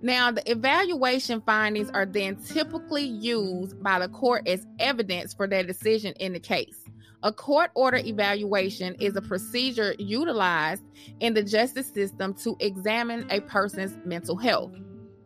Now, 0.01 0.31
the 0.31 0.49
evaluation 0.49 1.41
findings 1.41 1.91
are 1.91 2.07
then 2.07 2.37
typically 2.37 3.05
used 3.05 3.83
by 3.83 3.99
the 3.99 4.09
court 4.09 4.47
as 4.47 4.65
evidence 4.79 5.35
for 5.35 5.49
their 5.49 5.65
decision 5.65 6.15
in 6.21 6.33
the 6.33 6.41
case. 6.41 6.85
A 7.25 7.33
court 7.33 7.73
order 7.75 7.97
evaluation 7.97 8.95
is 9.01 9.17
a 9.17 9.21
procedure 9.21 9.97
utilized 9.99 10.85
in 11.19 11.35
the 11.35 11.43
justice 11.43 11.89
system 11.89 12.33
to 12.35 12.57
examine 12.61 13.27
a 13.31 13.41
person's 13.41 13.97
mental 14.05 14.37
health. 14.37 14.71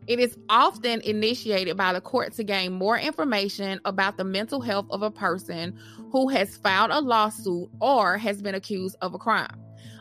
It 0.07 0.19
is 0.19 0.37
often 0.49 1.03
initiated 1.03 1.77
by 1.77 1.93
the 1.93 2.01
court 2.01 2.33
to 2.35 2.45
gain 2.45 2.73
more 2.73 2.99
information 2.99 3.79
about 3.85 4.17
the 4.17 4.25
mental 4.25 4.63
health 4.63 4.87
of 4.91 5.03
a 5.03 5.11
person 5.11 5.79
who 6.11 6.29
has 6.31 6.57
filed 6.57 6.91
a 6.91 7.01
lawsuit 7.01 7.69
or 7.81 8.17
has 8.17 8.41
been 8.41 8.55
accused 8.55 8.97
of 9.03 9.13
a 9.13 9.19
crime. 9.19 9.55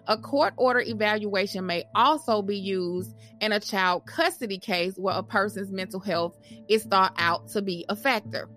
A 0.08 0.18
court 0.18 0.54
order 0.58 0.82
evaluation 0.82 1.66
may 1.66 1.84
also 1.96 2.42
be 2.42 2.58
used 2.58 3.16
in 3.40 3.52
a 3.52 3.60
child 3.60 4.06
custody 4.06 4.58
case 4.58 4.96
where 4.98 5.16
a 5.16 5.24
person's 5.24 5.72
mental 5.72 6.00
health 6.00 6.38
is 6.68 6.84
thought 6.84 7.14
out 7.18 7.50
to 7.50 7.62
be 7.62 7.86
a 7.88 7.96
factor. 7.96 8.50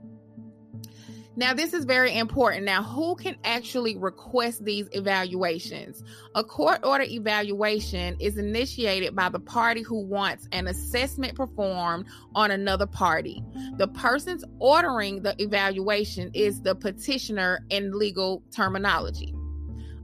Now, 1.36 1.53
this 1.53 1.74
is 1.74 1.84
very 1.84 2.16
important. 2.16 2.64
Now, 2.64 2.84
who 2.84 3.16
can 3.16 3.36
actually 3.42 3.97
request 3.97 4.64
these 4.64 4.88
evaluations? 4.92 6.03
A 6.36 6.45
court 6.45 6.84
order 6.84 7.05
evaluation 7.05 8.16
is 8.20 8.38
initiated 8.38 9.16
by 9.16 9.28
the 9.30 9.40
party 9.40 9.82
who 9.82 10.01
wants 10.07 10.47
an 10.53 10.68
assessment 10.68 11.34
performed 11.34 12.07
on 12.36 12.53
another 12.53 12.86
party. 12.86 13.42
The 13.78 13.88
person's 13.88 14.45
ordering 14.61 15.22
the 15.22 15.34
evaluation 15.42 16.30
is 16.34 16.62
the 16.62 16.76
petitioner 16.76 17.64
in 17.68 17.99
legal 17.99 18.45
terminology. 18.55 19.34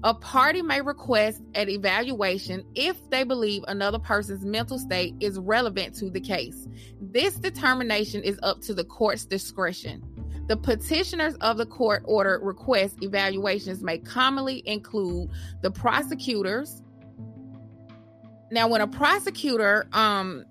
A 0.03 0.15
party 0.15 0.63
may 0.63 0.81
request 0.81 1.43
an 1.55 1.69
evaluation 1.69 2.65
if 2.75 2.97
they 3.11 3.23
believe 3.23 3.63
another 3.69 3.99
person's 3.99 4.45
mental 4.47 4.79
state 4.79 5.15
is 5.21 5.39
relevant 5.39 5.95
to 5.97 6.09
the 6.09 6.21
case. 6.21 6.67
This 7.03 7.35
determination 7.35 8.23
is 8.23 8.39
up 8.43 8.63
to 8.63 8.73
the 8.73 8.85
court's 8.85 9.27
discretion. 9.27 10.03
The 10.49 10.57
petitioners 10.57 11.35
of 11.37 11.59
the 11.59 11.67
court 11.67 12.03
order 12.07 12.41
request 12.43 13.03
evaluations 13.03 13.83
may 13.83 13.99
commonly 13.99 14.63
include 14.67 15.31
the 15.61 15.71
prosecutors. 15.71 16.83
Now, 18.51 18.69
when 18.69 18.81
a 18.81 18.89
prosecutor 18.89 19.87
um, 19.93 20.47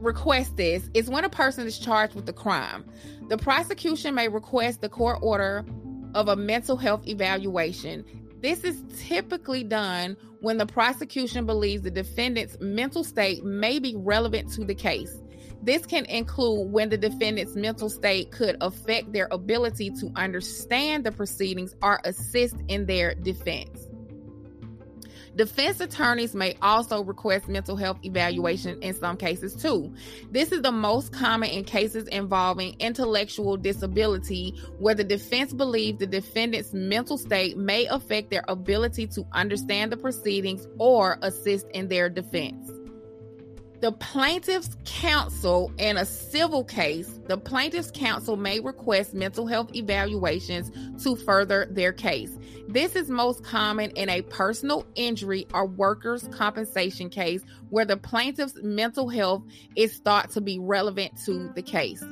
requests 0.00 0.50
this, 0.50 0.90
it's 0.92 1.08
when 1.08 1.24
a 1.24 1.30
person 1.30 1.68
is 1.68 1.78
charged 1.78 2.16
with 2.16 2.26
the 2.26 2.32
crime. 2.32 2.84
The 3.28 3.38
prosecution 3.38 4.14
may 4.16 4.26
request 4.26 4.80
the 4.80 4.88
court 4.88 5.20
order 5.22 5.64
of 6.14 6.28
a 6.28 6.34
mental 6.34 6.76
health 6.76 7.06
evaluation. 7.06 8.04
This 8.40 8.64
is 8.64 8.82
typically 8.98 9.64
done 9.64 10.16
when 10.40 10.58
the 10.58 10.66
prosecution 10.66 11.46
believes 11.46 11.82
the 11.82 11.90
defendant's 11.90 12.56
mental 12.60 13.02
state 13.02 13.44
may 13.44 13.78
be 13.78 13.94
relevant 13.96 14.52
to 14.52 14.64
the 14.64 14.74
case. 14.74 15.20
This 15.62 15.86
can 15.86 16.04
include 16.04 16.70
when 16.70 16.90
the 16.90 16.98
defendant's 16.98 17.56
mental 17.56 17.88
state 17.88 18.30
could 18.30 18.56
affect 18.60 19.12
their 19.12 19.26
ability 19.30 19.90
to 20.00 20.12
understand 20.14 21.04
the 21.04 21.12
proceedings 21.12 21.74
or 21.82 22.00
assist 22.04 22.56
in 22.68 22.86
their 22.86 23.14
defense. 23.14 23.85
Defense 25.36 25.80
attorneys 25.80 26.34
may 26.34 26.56
also 26.62 27.04
request 27.04 27.46
mental 27.46 27.76
health 27.76 27.98
evaluation 28.02 28.82
in 28.82 28.94
some 28.94 29.18
cases 29.18 29.54
too. 29.54 29.92
This 30.30 30.50
is 30.50 30.62
the 30.62 30.72
most 30.72 31.12
common 31.12 31.50
in 31.50 31.64
cases 31.64 32.08
involving 32.08 32.74
intellectual 32.78 33.58
disability 33.58 34.54
where 34.78 34.94
the 34.94 35.04
defense 35.04 35.52
believes 35.52 35.98
the 35.98 36.06
defendant's 36.06 36.72
mental 36.72 37.18
state 37.18 37.58
may 37.58 37.84
affect 37.86 38.30
their 38.30 38.44
ability 38.48 39.06
to 39.08 39.26
understand 39.32 39.92
the 39.92 39.98
proceedings 39.98 40.66
or 40.78 41.18
assist 41.20 41.66
in 41.74 41.88
their 41.88 42.08
defense. 42.08 42.70
The 43.80 43.92
plaintiff's 43.92 44.74
counsel 44.86 45.70
in 45.76 45.98
a 45.98 46.06
civil 46.06 46.64
case, 46.64 47.20
the 47.26 47.36
plaintiff's 47.36 47.90
counsel 47.90 48.36
may 48.36 48.58
request 48.58 49.12
mental 49.12 49.46
health 49.46 49.74
evaluations 49.74 50.70
to 51.04 51.14
further 51.14 51.68
their 51.70 51.92
case. 51.92 52.38
This 52.68 52.96
is 52.96 53.10
most 53.10 53.44
common 53.44 53.90
in 53.90 54.08
a 54.08 54.22
personal 54.22 54.86
injury 54.94 55.46
or 55.52 55.66
workers' 55.66 56.26
compensation 56.28 57.10
case 57.10 57.42
where 57.68 57.84
the 57.84 57.98
plaintiff's 57.98 58.58
mental 58.62 59.10
health 59.10 59.42
is 59.76 59.98
thought 59.98 60.30
to 60.30 60.40
be 60.40 60.58
relevant 60.58 61.12
to 61.26 61.52
the 61.54 61.62
case. 61.62 62.02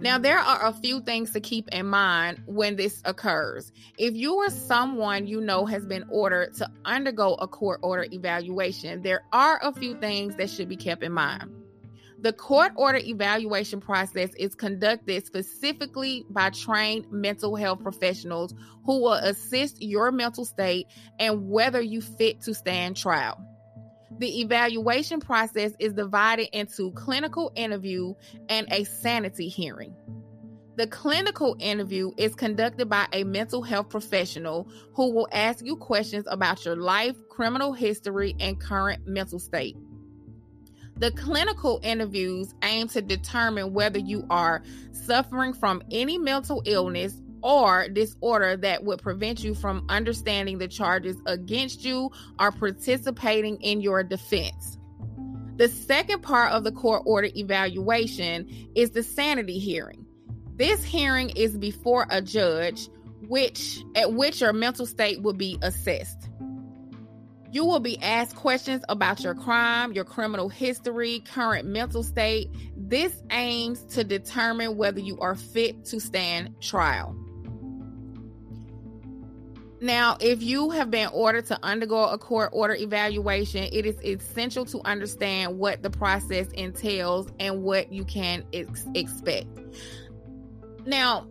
Now, 0.00 0.16
there 0.16 0.38
are 0.38 0.66
a 0.66 0.72
few 0.72 1.02
things 1.02 1.32
to 1.32 1.40
keep 1.40 1.68
in 1.72 1.86
mind 1.86 2.42
when 2.46 2.76
this 2.76 3.02
occurs. 3.04 3.70
If 3.98 4.14
you 4.14 4.34
or 4.34 4.48
someone 4.48 5.26
you 5.26 5.42
know 5.42 5.66
has 5.66 5.84
been 5.84 6.06
ordered 6.08 6.54
to 6.54 6.70
undergo 6.86 7.34
a 7.34 7.46
court 7.46 7.80
order 7.82 8.06
evaluation, 8.10 9.02
there 9.02 9.24
are 9.30 9.60
a 9.62 9.74
few 9.74 9.94
things 10.00 10.36
that 10.36 10.48
should 10.48 10.70
be 10.70 10.76
kept 10.76 11.02
in 11.02 11.12
mind. 11.12 11.50
The 12.22 12.32
court 12.32 12.72
order 12.76 12.98
evaluation 12.98 13.80
process 13.80 14.30
is 14.38 14.54
conducted 14.54 15.26
specifically 15.26 16.24
by 16.30 16.48
trained 16.48 17.10
mental 17.10 17.54
health 17.54 17.82
professionals 17.82 18.54
who 18.86 19.02
will 19.02 19.12
assist 19.12 19.82
your 19.82 20.12
mental 20.12 20.46
state 20.46 20.86
and 21.18 21.50
whether 21.50 21.80
you 21.80 22.00
fit 22.00 22.40
to 22.42 22.54
stand 22.54 22.96
trial. 22.96 23.38
The 24.20 24.42
evaluation 24.42 25.18
process 25.18 25.72
is 25.78 25.94
divided 25.94 26.48
into 26.52 26.92
clinical 26.92 27.52
interview 27.56 28.12
and 28.50 28.66
a 28.70 28.84
sanity 28.84 29.48
hearing. 29.48 29.94
The 30.76 30.86
clinical 30.86 31.56
interview 31.58 32.10
is 32.18 32.34
conducted 32.34 32.90
by 32.90 33.06
a 33.14 33.24
mental 33.24 33.62
health 33.62 33.88
professional 33.88 34.68
who 34.92 35.10
will 35.14 35.26
ask 35.32 35.64
you 35.64 35.74
questions 35.76 36.26
about 36.28 36.66
your 36.66 36.76
life, 36.76 37.16
criminal 37.30 37.72
history, 37.72 38.36
and 38.38 38.60
current 38.60 39.06
mental 39.06 39.38
state. 39.38 39.78
The 40.96 41.12
clinical 41.12 41.80
interviews 41.82 42.54
aim 42.62 42.88
to 42.88 43.00
determine 43.00 43.72
whether 43.72 43.98
you 43.98 44.26
are 44.28 44.62
suffering 44.92 45.54
from 45.54 45.82
any 45.90 46.18
mental 46.18 46.62
illness 46.66 47.14
or 47.42 47.88
disorder 47.88 48.56
that 48.58 48.84
would 48.84 49.00
prevent 49.02 49.42
you 49.42 49.54
from 49.54 49.84
understanding 49.88 50.58
the 50.58 50.68
charges 50.68 51.16
against 51.26 51.84
you 51.84 52.10
or 52.38 52.52
participating 52.52 53.56
in 53.60 53.80
your 53.80 54.02
defense. 54.02 54.78
The 55.56 55.68
second 55.68 56.22
part 56.22 56.52
of 56.52 56.64
the 56.64 56.72
court 56.72 57.02
order 57.04 57.28
evaluation 57.36 58.68
is 58.74 58.90
the 58.90 59.02
sanity 59.02 59.58
hearing. 59.58 60.06
This 60.56 60.82
hearing 60.82 61.30
is 61.30 61.56
before 61.56 62.06
a 62.10 62.22
judge 62.22 62.88
which 63.28 63.82
at 63.94 64.12
which 64.12 64.40
your 64.40 64.52
mental 64.52 64.86
state 64.86 65.22
will 65.22 65.34
be 65.34 65.58
assessed. 65.62 66.28
You 67.52 67.64
will 67.64 67.80
be 67.80 68.00
asked 68.00 68.36
questions 68.36 68.84
about 68.88 69.20
your 69.20 69.34
crime, 69.34 69.92
your 69.92 70.04
criminal 70.04 70.48
history, 70.48 71.22
current 71.32 71.66
mental 71.66 72.02
state. 72.02 72.48
This 72.76 73.22
aims 73.30 73.82
to 73.94 74.04
determine 74.04 74.76
whether 74.76 75.00
you 75.00 75.18
are 75.18 75.34
fit 75.34 75.84
to 75.86 76.00
stand 76.00 76.54
trial. 76.60 77.16
Now, 79.80 80.18
if 80.20 80.42
you 80.42 80.70
have 80.70 80.90
been 80.90 81.08
ordered 81.08 81.46
to 81.46 81.58
undergo 81.62 82.04
a 82.04 82.18
court 82.18 82.50
order 82.52 82.74
evaluation, 82.74 83.64
it 83.72 83.86
is 83.86 83.96
essential 84.04 84.66
to 84.66 84.80
understand 84.84 85.58
what 85.58 85.82
the 85.82 85.88
process 85.88 86.48
entails 86.48 87.28
and 87.40 87.62
what 87.62 87.90
you 87.90 88.04
can 88.04 88.44
ex- 88.52 88.86
expect. 88.94 89.48
Now, 90.84 91.26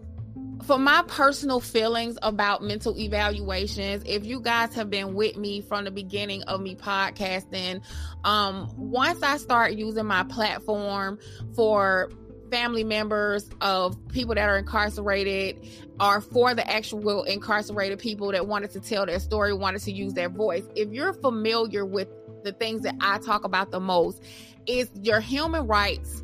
for 0.63 0.77
my 0.77 1.03
personal 1.07 1.59
feelings 1.59 2.17
about 2.21 2.63
mental 2.63 2.97
evaluations, 2.97 4.03
if 4.05 4.25
you 4.25 4.39
guys 4.39 4.73
have 4.73 4.89
been 4.89 5.13
with 5.13 5.37
me 5.37 5.61
from 5.61 5.85
the 5.85 5.91
beginning 5.91 6.43
of 6.43 6.61
me 6.61 6.75
podcasting, 6.75 7.81
um, 8.23 8.69
once 8.77 9.21
I 9.23 9.37
start 9.37 9.73
using 9.73 10.05
my 10.05 10.23
platform 10.23 11.19
for 11.55 12.11
family 12.49 12.83
members 12.83 13.49
of 13.61 13.97
people 14.09 14.35
that 14.35 14.47
are 14.47 14.57
incarcerated 14.57 15.67
or 15.99 16.21
for 16.21 16.53
the 16.53 16.69
actual 16.69 17.23
incarcerated 17.23 17.99
people 17.99 18.31
that 18.31 18.47
wanted 18.47 18.71
to 18.71 18.79
tell 18.79 19.05
their 19.05 19.19
story, 19.19 19.53
wanted 19.53 19.81
to 19.81 19.91
use 19.91 20.13
their 20.13 20.29
voice. 20.29 20.63
If 20.75 20.91
you're 20.91 21.13
familiar 21.13 21.85
with 21.85 22.07
the 22.43 22.53
things 22.53 22.81
that 22.81 22.95
I 23.01 23.17
talk 23.19 23.43
about 23.43 23.71
the 23.71 23.79
most, 23.79 24.23
is 24.65 24.89
your 25.01 25.19
human 25.19 25.67
rights, 25.67 26.23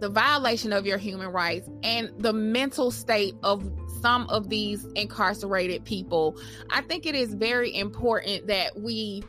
the 0.00 0.08
violation 0.08 0.72
of 0.72 0.84
your 0.86 0.98
human 0.98 1.28
rights, 1.28 1.68
and 1.82 2.10
the 2.18 2.32
mental 2.32 2.90
state 2.90 3.34
of 3.42 3.70
some 4.02 4.28
of 4.28 4.50
these 4.50 4.84
incarcerated 4.94 5.84
people. 5.84 6.36
I 6.70 6.82
think 6.82 7.06
it 7.06 7.14
is 7.14 7.32
very 7.34 7.74
important 7.74 8.48
that 8.48 8.78
we 8.78 9.22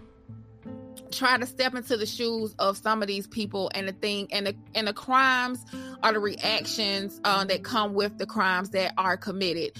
try 1.12 1.38
to 1.38 1.46
step 1.46 1.76
into 1.76 1.98
the 1.98 2.06
shoes 2.06 2.56
of 2.60 2.78
some 2.78 3.02
of 3.02 3.08
these 3.08 3.28
people 3.28 3.72
and 3.74 3.88
the 3.88 3.94
thing 3.94 4.28
and 4.32 4.48
the 4.48 4.56
and 4.74 4.88
the 4.88 4.94
crimes 4.94 5.64
are 6.04 6.14
the 6.14 6.20
reactions 6.20 7.20
uh, 7.24 7.46
that 7.46 7.64
come 7.64 7.94
with 7.94 8.18
the 8.18 8.26
crimes 8.26 8.72
that 8.72 8.94
are 8.98 9.18
committed. 9.18 9.72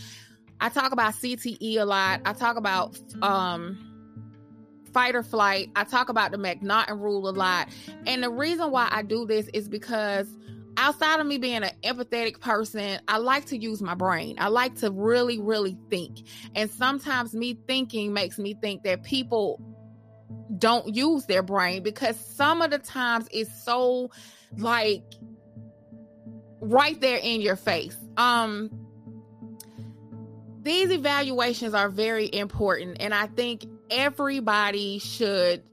I 0.62 0.70
talk 0.70 0.92
about 0.92 1.14
CTE 1.16 1.78
a 1.78 1.86
lot. 1.86 2.22
I 2.26 2.34
talk 2.34 2.58
about 2.58 3.00
um 3.22 3.92
fight 4.94 5.16
or 5.16 5.24
flight. 5.24 5.70
I 5.76 5.84
talk 5.84 6.08
about 6.08 6.32
the 6.32 6.38
McNaughton 6.38 7.02
rule 7.02 7.28
a 7.28 7.32
lot. 7.32 7.68
And 8.06 8.24
the 8.24 8.30
reason 8.30 8.72
why 8.72 8.88
I 8.90 9.02
do 9.02 9.26
this 9.26 9.50
is 9.54 9.68
because 9.68 10.26
outside 10.78 11.20
of 11.20 11.28
me 11.28 11.38
being 11.38 11.64
an 11.64 11.72
empathetic 11.84 12.40
person, 12.40 13.00
I 13.08 13.18
like 13.18 13.46
to 13.48 13.58
use 13.58 13.82
my 13.82 13.94
brain. 13.94 14.38
I 14.40 14.48
like 14.48 14.76
to 14.76 14.92
really, 14.92 15.38
really 15.38 15.78
think. 15.90 16.20
And 16.56 16.72
sometimes 16.72 17.34
me 17.34 17.58
thinking 17.68 18.14
makes 18.14 18.38
me 18.38 18.54
think 18.54 18.84
that 18.84 19.04
people 19.04 19.60
don't 20.58 20.96
use 20.96 21.26
their 21.26 21.44
brain 21.44 21.84
because 21.84 22.18
some 22.18 22.62
of 22.62 22.72
the 22.72 22.80
times 22.80 23.28
it's 23.32 23.64
so 23.64 24.12
like 24.58 25.04
right 26.60 27.00
there 27.02 27.18
in 27.18 27.42
your 27.42 27.56
face. 27.56 27.98
Um 28.18 28.70
these 30.62 30.90
evaluations 30.90 31.74
are 31.74 31.90
very 31.90 32.34
important 32.34 32.98
and 33.00 33.14
I 33.14 33.28
think 33.28 33.66
everybody 33.92 35.00
should 35.00 35.64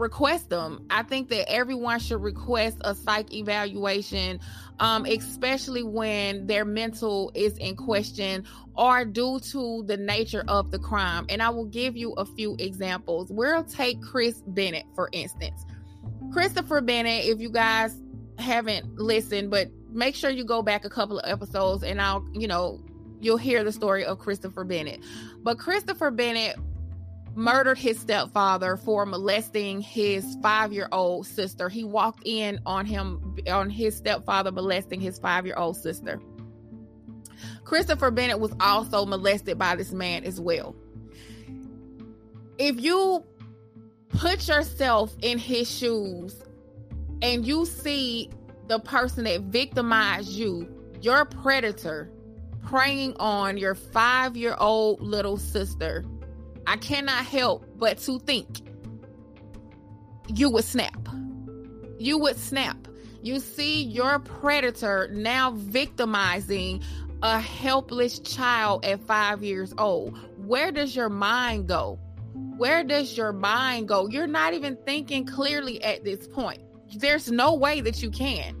request 0.00 0.48
them. 0.50 0.86
I 0.90 1.02
think 1.02 1.28
that 1.28 1.50
everyone 1.50 2.00
should 2.00 2.22
request 2.22 2.78
a 2.80 2.94
psych 2.94 3.32
evaluation, 3.32 4.40
um, 4.80 5.04
especially 5.04 5.82
when 5.82 6.46
their 6.46 6.64
mental 6.64 7.30
is 7.34 7.56
in 7.58 7.76
question 7.76 8.44
or 8.76 9.04
due 9.04 9.38
to 9.52 9.84
the 9.86 9.96
nature 9.96 10.44
of 10.48 10.70
the 10.70 10.78
crime. 10.78 11.26
And 11.28 11.42
I 11.42 11.50
will 11.50 11.66
give 11.66 11.96
you 11.96 12.12
a 12.14 12.24
few 12.24 12.56
examples. 12.58 13.30
We'll 13.30 13.64
take 13.64 14.02
Chris 14.02 14.42
Bennett, 14.46 14.86
for 14.94 15.08
instance. 15.12 15.64
Christopher 16.32 16.80
Bennett, 16.80 17.26
if 17.26 17.40
you 17.40 17.50
guys 17.50 17.96
haven't 18.38 18.98
listened, 18.98 19.50
but 19.50 19.68
make 19.90 20.14
sure 20.14 20.30
you 20.30 20.44
go 20.44 20.62
back 20.62 20.84
a 20.84 20.90
couple 20.90 21.18
of 21.18 21.30
episodes 21.30 21.82
and 21.82 22.00
I'll, 22.00 22.26
you 22.32 22.48
know, 22.48 22.80
you'll 23.20 23.36
hear 23.36 23.62
the 23.64 23.72
story 23.72 24.04
of 24.04 24.18
Christopher 24.18 24.64
Bennett. 24.64 25.00
But 25.42 25.58
Christopher 25.58 26.10
Bennett 26.10 26.56
murdered 27.40 27.78
his 27.78 27.98
stepfather 27.98 28.76
for 28.76 29.06
molesting 29.06 29.80
his 29.80 30.36
five-year-old 30.42 31.26
sister. 31.26 31.68
He 31.68 31.82
walked 31.82 32.22
in 32.26 32.60
on 32.66 32.84
him 32.84 33.36
on 33.50 33.70
his 33.70 33.96
stepfather 33.96 34.52
molesting 34.52 35.00
his 35.00 35.18
five-year-old 35.18 35.76
sister. 35.76 36.20
Christopher 37.64 38.10
Bennett 38.10 38.38
was 38.38 38.52
also 38.60 39.06
molested 39.06 39.58
by 39.58 39.74
this 39.74 39.92
man 39.92 40.24
as 40.24 40.38
well. 40.38 40.76
If 42.58 42.78
you 42.78 43.24
put 44.10 44.46
yourself 44.46 45.16
in 45.22 45.38
his 45.38 45.70
shoes 45.70 46.42
and 47.22 47.46
you 47.46 47.64
see 47.64 48.28
the 48.66 48.80
person 48.80 49.24
that 49.24 49.40
victimized 49.42 50.28
you, 50.28 50.68
your 51.00 51.24
predator, 51.24 52.10
preying 52.66 53.16
on 53.18 53.56
your 53.56 53.74
five 53.74 54.36
year 54.36 54.56
old 54.58 55.00
little 55.00 55.38
sister, 55.38 56.04
I 56.70 56.76
cannot 56.76 57.24
help 57.24 57.66
but 57.80 57.98
to 57.98 58.20
think 58.20 58.60
you 60.28 60.48
would 60.50 60.62
snap. 60.62 61.08
You 61.98 62.16
would 62.18 62.36
snap. 62.36 62.86
You 63.22 63.40
see 63.40 63.82
your 63.82 64.20
predator 64.20 65.08
now 65.12 65.50
victimizing 65.50 66.84
a 67.24 67.40
helpless 67.40 68.20
child 68.20 68.84
at 68.84 69.00
five 69.00 69.42
years 69.42 69.74
old. 69.78 70.16
Where 70.46 70.70
does 70.70 70.94
your 70.94 71.08
mind 71.08 71.66
go? 71.66 71.98
Where 72.56 72.84
does 72.84 73.16
your 73.16 73.32
mind 73.32 73.88
go? 73.88 74.06
You're 74.08 74.28
not 74.28 74.54
even 74.54 74.76
thinking 74.86 75.26
clearly 75.26 75.82
at 75.82 76.04
this 76.04 76.28
point. 76.28 76.60
There's 76.94 77.32
no 77.32 77.52
way 77.52 77.80
that 77.80 78.00
you 78.00 78.12
can. 78.12 78.56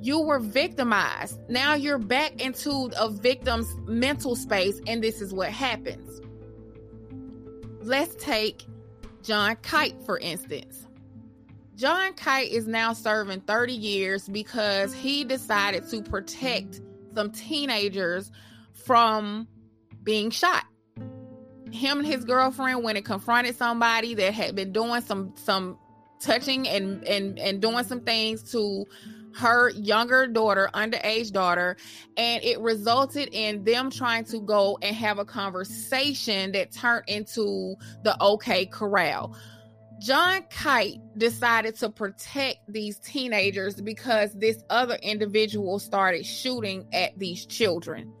You 0.00 0.20
were 0.20 0.38
victimized. 0.38 1.40
Now 1.48 1.74
you're 1.74 1.98
back 1.98 2.40
into 2.40 2.92
a 2.96 3.10
victim's 3.10 3.66
mental 3.88 4.36
space, 4.36 4.80
and 4.86 5.02
this 5.02 5.20
is 5.20 5.34
what 5.34 5.48
happens. 5.48 6.20
Let's 7.82 8.14
take 8.16 8.64
John 9.22 9.56
Kite, 9.56 10.00
for 10.04 10.18
instance. 10.18 10.86
John 11.74 12.14
Kite 12.14 12.50
is 12.50 12.66
now 12.66 12.92
serving 12.92 13.40
30 13.40 13.72
years 13.72 14.28
because 14.28 14.94
he 14.94 15.24
decided 15.24 15.88
to 15.88 16.02
protect 16.02 16.80
some 17.14 17.30
teenagers 17.32 18.30
from 18.72 19.48
being 20.02 20.30
shot. 20.30 20.64
Him 21.72 21.98
and 21.98 22.06
his 22.06 22.24
girlfriend 22.24 22.84
went 22.84 22.98
and 22.98 23.04
confronted 23.04 23.56
somebody 23.56 24.14
that 24.14 24.34
had 24.34 24.54
been 24.54 24.72
doing 24.72 25.00
some 25.00 25.32
some 25.36 25.78
touching 26.20 26.68
and 26.68 27.02
and 27.04 27.38
and 27.38 27.60
doing 27.60 27.84
some 27.84 28.00
things 28.00 28.42
to 28.52 28.86
her 29.34 29.70
younger 29.70 30.26
daughter, 30.26 30.68
underage 30.74 31.32
daughter, 31.32 31.76
and 32.16 32.42
it 32.42 32.60
resulted 32.60 33.28
in 33.32 33.64
them 33.64 33.90
trying 33.90 34.24
to 34.26 34.40
go 34.40 34.78
and 34.82 34.94
have 34.94 35.18
a 35.18 35.24
conversation 35.24 36.52
that 36.52 36.72
turned 36.72 37.04
into 37.08 37.74
the 38.04 38.16
OK 38.20 38.66
Corral. 38.66 39.36
John 40.02 40.42
Kite 40.50 40.98
decided 41.16 41.76
to 41.76 41.88
protect 41.88 42.58
these 42.66 42.98
teenagers 42.98 43.80
because 43.80 44.34
this 44.34 44.64
other 44.68 44.96
individual 44.96 45.78
started 45.78 46.26
shooting 46.26 46.88
at 46.92 47.16
these 47.20 47.46
children. 47.46 48.12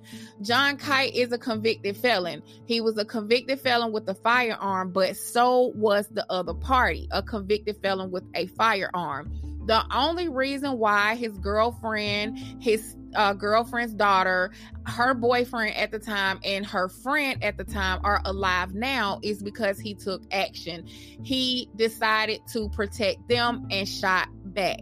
John 0.42 0.76
Kite 0.76 1.12
is 1.12 1.32
a 1.32 1.38
convicted 1.38 1.96
felon. 1.96 2.40
He 2.66 2.80
was 2.80 2.96
a 2.98 3.04
convicted 3.04 3.58
felon 3.58 3.90
with 3.90 4.08
a 4.08 4.14
firearm, 4.14 4.92
but 4.92 5.16
so 5.16 5.72
was 5.74 6.06
the 6.06 6.24
other 6.30 6.54
party, 6.54 7.08
a 7.10 7.20
convicted 7.20 7.78
felon 7.82 8.12
with 8.12 8.24
a 8.36 8.46
firearm. 8.46 9.32
The 9.66 9.84
only 9.94 10.28
reason 10.28 10.78
why 10.78 11.14
his 11.14 11.38
girlfriend, 11.38 12.38
his 12.60 12.96
uh, 13.14 13.32
girlfriend's 13.34 13.94
daughter, 13.94 14.50
her 14.86 15.14
boyfriend 15.14 15.76
at 15.76 15.92
the 15.92 15.98
time, 15.98 16.40
and 16.44 16.66
her 16.66 16.88
friend 16.88 17.42
at 17.44 17.56
the 17.56 17.64
time 17.64 18.00
are 18.02 18.20
alive 18.24 18.74
now 18.74 19.20
is 19.22 19.42
because 19.42 19.78
he 19.78 19.94
took 19.94 20.22
action. 20.32 20.86
He 21.22 21.68
decided 21.76 22.40
to 22.52 22.68
protect 22.70 23.28
them 23.28 23.66
and 23.70 23.88
shot 23.88 24.28
back. 24.52 24.80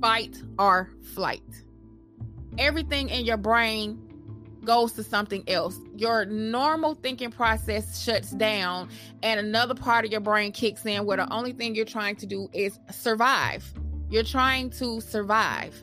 Fight 0.00 0.42
or 0.58 0.90
flight. 1.14 1.42
Everything 2.58 3.08
in 3.08 3.24
your 3.24 3.38
brain 3.38 4.03
goes 4.64 4.92
to 4.92 5.02
something 5.02 5.44
else. 5.48 5.78
Your 5.96 6.24
normal 6.24 6.94
thinking 6.94 7.30
process 7.30 8.02
shuts 8.02 8.30
down, 8.30 8.88
and 9.22 9.38
another 9.40 9.74
part 9.74 10.04
of 10.04 10.10
your 10.10 10.20
brain 10.20 10.52
kicks 10.52 10.84
in 10.86 11.06
where 11.06 11.16
the 11.16 11.32
only 11.32 11.52
thing 11.52 11.74
you're 11.74 11.84
trying 11.84 12.16
to 12.16 12.26
do 12.26 12.48
is 12.52 12.78
survive. 12.90 13.72
You're 14.10 14.24
trying 14.24 14.70
to 14.70 15.00
survive. 15.00 15.82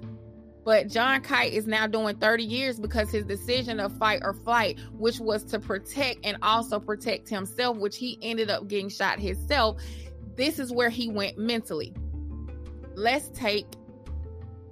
But 0.63 0.89
John 0.89 1.21
Kite 1.21 1.53
is 1.53 1.65
now 1.65 1.87
doing 1.87 2.17
30 2.17 2.43
years 2.43 2.79
because 2.79 3.09
his 3.11 3.25
decision 3.25 3.79
of 3.79 3.97
fight 3.97 4.21
or 4.23 4.33
flight, 4.33 4.79
which 4.93 5.19
was 5.19 5.43
to 5.45 5.59
protect 5.59 6.19
and 6.23 6.37
also 6.43 6.79
protect 6.79 7.27
himself, 7.29 7.77
which 7.77 7.97
he 7.97 8.19
ended 8.21 8.51
up 8.51 8.67
getting 8.67 8.89
shot 8.89 9.19
himself. 9.19 9.81
This 10.35 10.59
is 10.59 10.71
where 10.71 10.89
he 10.89 11.09
went 11.09 11.37
mentally. 11.37 11.93
Let's 12.95 13.29
take 13.29 13.65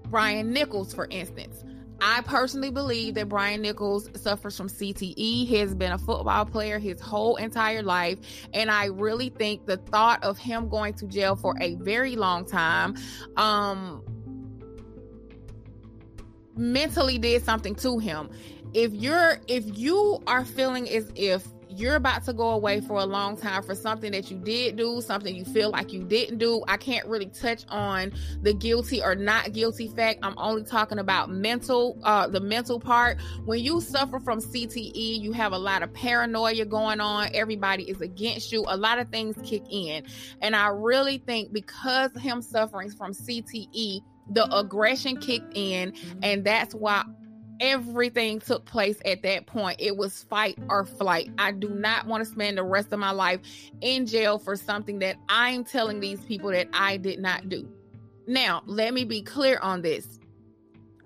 Brian 0.06 0.52
Nichols, 0.52 0.94
for 0.94 1.08
instance. 1.10 1.64
I 2.02 2.22
personally 2.22 2.72
believe 2.72 3.16
that 3.16 3.30
Brian 3.30 3.62
Nichols 3.62 4.10
suffers 4.16 4.56
from 4.56 4.68
CTE. 4.68 5.16
He 5.16 5.58
has 5.58 5.76
been 5.76 5.92
a 5.92 5.98
football 5.98 6.46
player 6.46 6.80
his 6.80 7.00
whole 7.02 7.36
entire 7.36 7.84
life. 7.84 8.20
And 8.54 8.72
I 8.72 8.86
really 8.86 9.30
think 9.30 9.66
the 9.66 9.78
thought 9.78 10.24
of 10.24 10.38
him 10.38 10.70
going 10.70 10.94
to 10.96 11.08
jail 11.08 11.36
for 11.36 11.56
a 11.60 11.76
very 11.76 12.16
long 12.16 12.46
time, 12.46 12.96
um, 13.38 14.04
mentally 16.56 17.18
did 17.18 17.44
something 17.44 17.76
to 17.76 18.00
him. 18.00 18.30
If 18.74 18.94
you're 18.94 19.40
if 19.48 19.78
you 19.78 20.22
are 20.28 20.46
feeling 20.46 20.88
as 20.90 21.12
if 21.16 21.48
you're 21.80 21.96
about 21.96 22.24
to 22.26 22.34
go 22.34 22.50
away 22.50 22.82
for 22.82 22.98
a 23.00 23.06
long 23.06 23.38
time 23.38 23.64
for 23.64 23.74
something 23.74 24.12
that 24.12 24.30
you 24.30 24.38
did 24.38 24.76
do, 24.76 25.02
something 25.02 25.34
you 25.34 25.46
feel 25.46 25.70
like 25.70 25.94
you 25.94 26.04
didn't 26.04 26.38
do. 26.38 26.62
I 26.68 26.76
can't 26.76 27.08
really 27.08 27.28
touch 27.28 27.64
on 27.70 28.12
the 28.42 28.54
guilty 28.54 29.02
or 29.02 29.16
not 29.16 29.54
guilty 29.54 29.88
fact. 29.88 30.20
I'm 30.22 30.38
only 30.38 30.64
talking 30.64 31.00
about 31.00 31.30
mental, 31.30 31.98
uh, 32.04 32.28
the 32.28 32.42
mental 32.42 32.80
part. 32.80 33.18
When 33.46 33.60
you 33.60 33.80
suffer 33.80 34.20
from 34.20 34.40
CTE, 34.40 35.22
you 35.22 35.32
have 35.32 35.54
a 35.54 35.58
lot 35.58 35.82
of 35.82 35.94
paranoia 35.94 36.66
going 36.66 37.00
on. 37.00 37.30
Everybody 37.34 37.90
is 37.90 38.02
against 38.02 38.52
you. 38.52 38.66
A 38.68 38.76
lot 38.76 39.00
of 39.00 39.10
things 39.10 39.38
kick 39.44 39.64
in. 39.70 40.04
And 40.42 40.56
I 40.56 40.68
really 40.68 41.20
think 41.20 41.54
because 41.54 42.12
him 42.20 42.42
suffering 42.42 42.92
from 42.92 43.14
CTE, 43.14 44.02
the 44.32 44.56
aggression 44.56 45.18
kicked 45.18 45.58
in, 45.58 45.94
and 46.22 46.44
that's 46.44 46.76
why 46.76 47.04
everything 47.60 48.40
took 48.40 48.66
place 48.66 49.00
at 49.06 49.22
that 49.24 49.46
point. 49.46 49.80
It 49.80 49.98
was 49.98 50.24
fight 50.24 50.58
or 50.70 50.86
flight. 50.86 51.32
I 51.38 51.52
do 51.52 51.70
not 51.70 52.08
want 52.08 52.24
to 52.24 52.30
spend 52.30 52.58
the 52.58 52.64
rest 52.64 52.94
of 52.94 53.00
my 53.00 53.12
life 53.12 53.40
in 53.82 54.06
jail 54.06 54.40
for 54.40 54.56
something 54.56 55.00
that 55.00 55.18
I'm 55.28 55.64
telling 55.64 56.00
these 56.00 56.22
people 56.22 56.52
that 56.52 56.68
I 56.74 56.98
did 56.98 57.20
not 57.20 57.50
do. 57.50 57.68
Now, 58.28 58.62
let 58.66 58.94
me 58.94 59.06
be 59.06 59.22
clear 59.22 59.58
on 59.60 59.82
this. 59.82 60.19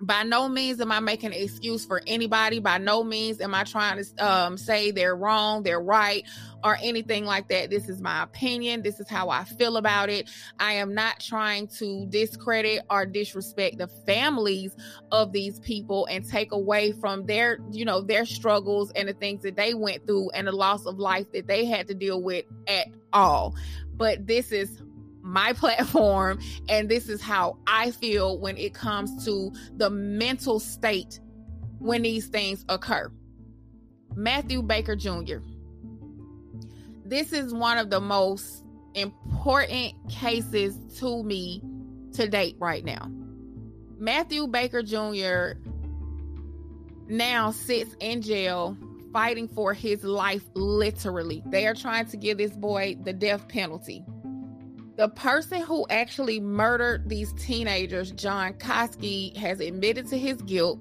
By 0.06 0.22
no 0.22 0.48
means 0.48 0.80
am 0.80 0.92
I 0.92 1.00
making 1.00 1.32
an 1.32 1.40
excuse 1.40 1.84
for 1.84 2.02
anybody. 2.06 2.58
By 2.58 2.78
no 2.78 3.04
means 3.04 3.40
am 3.40 3.54
I 3.54 3.64
trying 3.64 4.02
to 4.02 4.26
um, 4.26 4.56
say 4.56 4.90
they're 4.90 5.16
wrong, 5.16 5.62
they're 5.62 5.80
right, 5.80 6.24
or 6.62 6.78
anything 6.82 7.24
like 7.24 7.48
that. 7.48 7.70
This 7.70 7.88
is 7.88 8.00
my 8.00 8.22
opinion. 8.22 8.82
This 8.82 9.00
is 9.00 9.08
how 9.08 9.28
I 9.28 9.44
feel 9.44 9.76
about 9.76 10.08
it. 10.08 10.30
I 10.58 10.74
am 10.74 10.94
not 10.94 11.20
trying 11.20 11.68
to 11.78 12.06
discredit 12.06 12.82
or 12.90 13.06
disrespect 13.06 13.78
the 13.78 13.86
families 13.86 14.74
of 15.12 15.32
these 15.32 15.60
people 15.60 16.06
and 16.06 16.28
take 16.28 16.52
away 16.52 16.92
from 16.92 17.26
their, 17.26 17.58
you 17.70 17.84
know, 17.84 18.00
their 18.00 18.24
struggles 18.24 18.90
and 18.96 19.08
the 19.08 19.14
things 19.14 19.42
that 19.42 19.56
they 19.56 19.74
went 19.74 20.06
through 20.06 20.30
and 20.30 20.46
the 20.46 20.52
loss 20.52 20.86
of 20.86 20.98
life 20.98 21.30
that 21.32 21.46
they 21.46 21.64
had 21.64 21.86
to 21.88 21.94
deal 21.94 22.22
with 22.22 22.44
at 22.66 22.88
all. 23.12 23.54
But 23.96 24.26
this 24.26 24.50
is 24.50 24.82
my 25.24 25.52
platform 25.54 26.38
and 26.68 26.88
this 26.88 27.08
is 27.08 27.20
how 27.20 27.58
I 27.66 27.90
feel 27.90 28.38
when 28.38 28.56
it 28.56 28.74
comes 28.74 29.24
to 29.24 29.52
the 29.76 29.90
mental 29.90 30.60
state 30.60 31.18
when 31.78 32.02
these 32.02 32.28
things 32.28 32.64
occur. 32.68 33.10
Matthew 34.14 34.62
Baker 34.62 34.94
Jr. 34.94 35.38
This 37.04 37.32
is 37.32 37.52
one 37.52 37.78
of 37.78 37.90
the 37.90 38.00
most 38.00 38.64
important 38.94 39.94
cases 40.08 40.76
to 40.98 41.22
me 41.24 41.62
to 42.12 42.28
date 42.28 42.56
right 42.60 42.84
now. 42.84 43.10
Matthew 43.98 44.46
Baker 44.46 44.82
Jr. 44.82 45.58
now 47.08 47.50
sits 47.50 47.96
in 48.00 48.22
jail 48.22 48.76
fighting 49.12 49.48
for 49.48 49.72
his 49.72 50.04
life 50.04 50.44
literally. 50.54 51.42
They 51.46 51.66
are 51.66 51.74
trying 51.74 52.06
to 52.06 52.16
give 52.16 52.38
this 52.38 52.52
boy 52.52 52.96
the 53.02 53.12
death 53.12 53.48
penalty 53.48 54.04
the 54.96 55.08
person 55.08 55.60
who 55.60 55.86
actually 55.90 56.40
murdered 56.40 57.08
these 57.08 57.32
teenagers, 57.34 58.12
John 58.12 58.54
Koski, 58.54 59.36
has 59.36 59.60
admitted 59.60 60.06
to 60.08 60.18
his 60.18 60.40
guilt, 60.42 60.78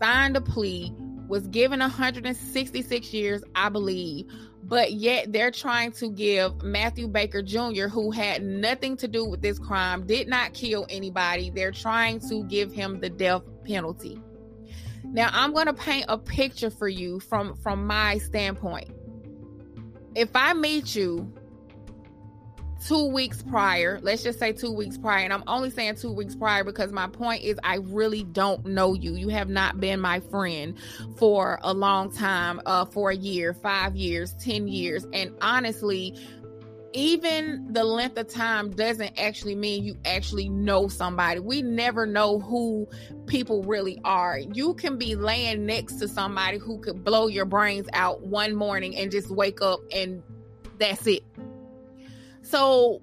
signed 0.00 0.36
a 0.36 0.40
plea, 0.40 0.92
was 1.28 1.48
given 1.48 1.80
166 1.80 3.12
years, 3.12 3.42
I 3.54 3.68
believe, 3.68 4.26
but 4.62 4.92
yet 4.92 5.32
they're 5.32 5.50
trying 5.50 5.92
to 5.92 6.08
give 6.08 6.62
Matthew 6.62 7.08
Baker 7.08 7.42
Jr., 7.42 7.88
who 7.88 8.12
had 8.12 8.44
nothing 8.44 8.96
to 8.98 9.08
do 9.08 9.24
with 9.24 9.42
this 9.42 9.58
crime, 9.58 10.06
did 10.06 10.28
not 10.28 10.54
kill 10.54 10.86
anybody, 10.88 11.50
they're 11.50 11.72
trying 11.72 12.20
to 12.28 12.44
give 12.44 12.72
him 12.72 13.00
the 13.00 13.10
death 13.10 13.42
penalty. 13.64 14.20
Now, 15.04 15.30
I'm 15.32 15.52
going 15.52 15.66
to 15.66 15.72
paint 15.72 16.06
a 16.08 16.18
picture 16.18 16.70
for 16.70 16.88
you 16.88 17.20
from 17.20 17.56
from 17.56 17.86
my 17.86 18.18
standpoint. 18.18 18.90
If 20.14 20.34
I 20.34 20.52
meet 20.52 20.94
you 20.96 21.32
two 22.84 23.06
weeks 23.06 23.42
prior, 23.42 23.98
let's 24.02 24.22
just 24.22 24.38
say 24.38 24.52
two 24.52 24.72
weeks 24.72 24.98
prior, 24.98 25.24
and 25.24 25.32
I'm 25.32 25.44
only 25.46 25.70
saying 25.70 25.96
two 25.96 26.12
weeks 26.12 26.34
prior 26.34 26.64
because 26.64 26.92
my 26.92 27.08
point 27.08 27.42
is 27.42 27.58
I 27.64 27.76
really 27.76 28.24
don't 28.24 28.64
know 28.66 28.94
you. 28.94 29.14
You 29.14 29.28
have 29.28 29.48
not 29.48 29.80
been 29.80 30.00
my 30.00 30.20
friend 30.20 30.76
for 31.16 31.58
a 31.62 31.72
long 31.72 32.12
time, 32.12 32.60
uh, 32.66 32.84
for 32.84 33.10
a 33.10 33.16
year, 33.16 33.54
five 33.54 33.96
years, 33.96 34.34
10 34.40 34.68
years. 34.68 35.06
And 35.12 35.32
honestly, 35.40 36.14
even 36.92 37.66
the 37.72 37.84
length 37.84 38.16
of 38.16 38.28
time 38.28 38.70
doesn't 38.70 39.18
actually 39.18 39.54
mean 39.54 39.84
you 39.84 39.98
actually 40.06 40.48
know 40.48 40.88
somebody. 40.88 41.40
We 41.40 41.60
never 41.60 42.06
know 42.06 42.38
who 42.38 42.88
people 43.26 43.62
really 43.64 44.00
are. 44.04 44.38
You 44.38 44.72
can 44.74 44.96
be 44.96 45.14
laying 45.14 45.66
next 45.66 45.96
to 45.96 46.08
somebody 46.08 46.58
who 46.58 46.78
could 46.78 47.04
blow 47.04 47.26
your 47.26 47.44
brains 47.44 47.86
out 47.92 48.22
one 48.22 48.54
morning 48.54 48.96
and 48.96 49.10
just 49.10 49.30
wake 49.30 49.60
up 49.60 49.80
and 49.92 50.22
that's 50.78 51.06
it. 51.06 51.22
So 52.48 53.02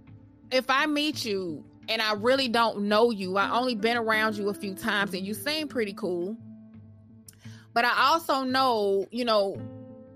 if 0.51 0.69
I 0.69 0.85
meet 0.85 1.25
you 1.25 1.65
and 1.89 2.01
I 2.01 2.13
really 2.13 2.47
don't 2.47 2.83
know 2.83 3.11
you, 3.11 3.37
I 3.37 3.51
only 3.51 3.75
been 3.75 3.97
around 3.97 4.37
you 4.37 4.49
a 4.49 4.53
few 4.53 4.73
times 4.73 5.13
and 5.13 5.25
you 5.25 5.33
seem 5.33 5.67
pretty 5.67 5.93
cool. 5.93 6.37
But 7.73 7.85
I 7.85 8.07
also 8.07 8.43
know, 8.43 9.05
you 9.11 9.25
know, 9.25 9.57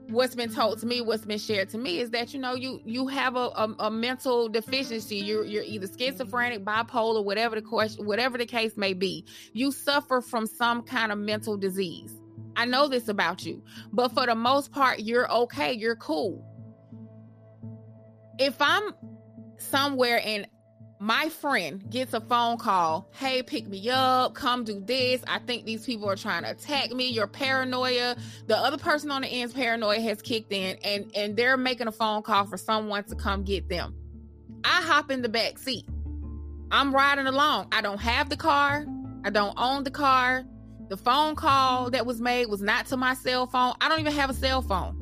what's 0.10 0.36
been 0.36 0.54
told 0.54 0.80
to 0.80 0.86
me, 0.86 1.02
what's 1.02 1.26
been 1.26 1.40
shared 1.40 1.70
to 1.70 1.78
me 1.78 2.00
is 2.00 2.12
that 2.12 2.34
you 2.34 2.40
know 2.40 2.54
you 2.54 2.80
you 2.86 3.08
have 3.08 3.36
a, 3.36 3.50
a, 3.56 3.76
a 3.80 3.92
mental 3.92 4.48
deficiency. 4.48 5.18
You're 5.18 5.44
you're 5.44 5.64
either 5.64 5.88
schizophrenic, 5.88 6.64
bipolar, 6.64 7.24
whatever 7.24 7.56
the 7.56 7.62
question, 7.62 8.06
whatever 8.06 8.38
the 8.38 8.46
case 8.46 8.78
may 8.78 8.94
be. 8.94 9.26
You 9.54 9.72
suffer 9.72 10.22
from 10.22 10.46
some 10.46 10.84
kind 10.84 11.12
of 11.12 11.18
mental 11.18 11.58
disease. 11.58 12.14
I 12.56 12.66
know 12.66 12.88
this 12.88 13.08
about 13.08 13.46
you, 13.46 13.62
but 13.92 14.14
for 14.14 14.26
the 14.26 14.36
most 14.36 14.72
part, 14.72 15.00
you're 15.00 15.30
okay. 15.32 15.74
You're 15.74 15.96
cool. 15.96 16.44
If 18.40 18.62
I'm 18.62 18.94
somewhere 19.58 20.22
and 20.24 20.48
my 21.00 21.30
friend 21.30 21.88
gets 21.92 22.14
a 22.14 22.22
phone 22.22 22.58
call 22.58 23.08
hey 23.14 23.44
pick 23.44 23.68
me 23.68 23.88
up 23.90 24.34
come 24.34 24.64
do 24.64 24.80
this. 24.80 25.22
I 25.28 25.40
think 25.40 25.66
these 25.66 25.86
people 25.86 26.10
are 26.10 26.16
trying 26.16 26.44
to 26.44 26.52
attack 26.52 26.92
me. 26.92 27.10
Your 27.10 27.28
paranoia. 27.28 28.16
The 28.48 28.58
other 28.58 28.78
person 28.78 29.12
on 29.12 29.22
the 29.22 29.28
end's 29.28 29.54
paranoia 29.54 30.00
has 30.02 30.22
kicked 30.22 30.52
in 30.52 30.78
and 30.84 31.12
and 31.16 31.38
they're 31.38 31.58
making 31.58 31.88
a 31.88 31.92
phone 31.92 32.24
call 32.24 32.46
for 32.46 32.58
someone 32.58 33.04
to 33.06 33.16
come 33.16 33.44
get 33.44 33.70
them. 33.70 33.96
I 34.64 34.82
hop 34.82 35.12
in 35.12 35.22
the 35.22 35.30
back 35.30 35.60
seat. 35.60 35.86
I'm 36.72 36.94
riding 36.94 37.28
along. 37.28 37.68
I 37.72 37.82
don't 37.82 38.02
have 38.02 38.30
the 38.30 38.38
car. 38.38 38.86
I 39.24 39.30
don't 39.30 39.54
own 39.58 39.84
the 39.84 39.92
car. 39.92 40.44
The 40.90 40.98
phone 40.98 41.36
call 41.36 41.92
that 41.92 42.06
was 42.06 42.20
made 42.22 42.48
was 42.48 42.62
not 42.62 42.88
to 42.88 42.98
my 42.98 43.14
cell 43.14 43.46
phone. 43.46 43.76
I 43.82 43.90
don't 43.90 44.00
even 44.00 44.14
have 44.14 44.30
a 44.30 44.34
cell 44.34 44.62
phone. 44.62 44.96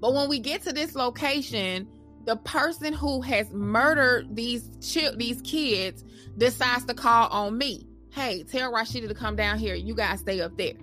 But 0.00 0.14
when 0.14 0.28
we 0.28 0.38
get 0.40 0.62
to 0.62 0.72
this 0.72 0.94
location 0.94 1.88
the 2.26 2.36
person 2.36 2.92
who 2.92 3.22
has 3.22 3.50
murdered 3.52 4.34
these 4.34 4.68
ch- 4.80 5.16
these 5.16 5.40
kids 5.42 6.04
decides 6.36 6.84
to 6.84 6.94
call 6.94 7.28
on 7.28 7.56
me. 7.56 7.86
Hey, 8.10 8.42
tell 8.42 8.72
Rasheeda 8.72 9.08
to 9.08 9.14
come 9.14 9.36
down 9.36 9.58
here. 9.58 9.74
You 9.74 9.94
guys 9.94 10.20
stay 10.20 10.40
up 10.40 10.56
there. 10.58 10.74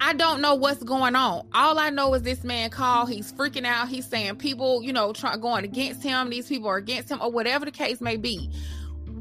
I 0.00 0.12
don't 0.12 0.40
know 0.40 0.54
what's 0.54 0.82
going 0.82 1.16
on. 1.16 1.48
All 1.52 1.78
I 1.78 1.90
know 1.90 2.14
is 2.14 2.22
this 2.22 2.44
man 2.44 2.70
called. 2.70 3.10
He's 3.10 3.32
freaking 3.32 3.64
out. 3.64 3.88
He's 3.88 4.06
saying 4.06 4.36
people, 4.36 4.82
you 4.82 4.92
know, 4.92 5.12
try, 5.12 5.36
going 5.36 5.64
against 5.64 6.02
him. 6.02 6.30
These 6.30 6.48
people 6.48 6.68
are 6.68 6.76
against 6.76 7.10
him, 7.10 7.20
or 7.20 7.30
whatever 7.30 7.64
the 7.64 7.70
case 7.70 8.00
may 8.00 8.16
be. 8.16 8.50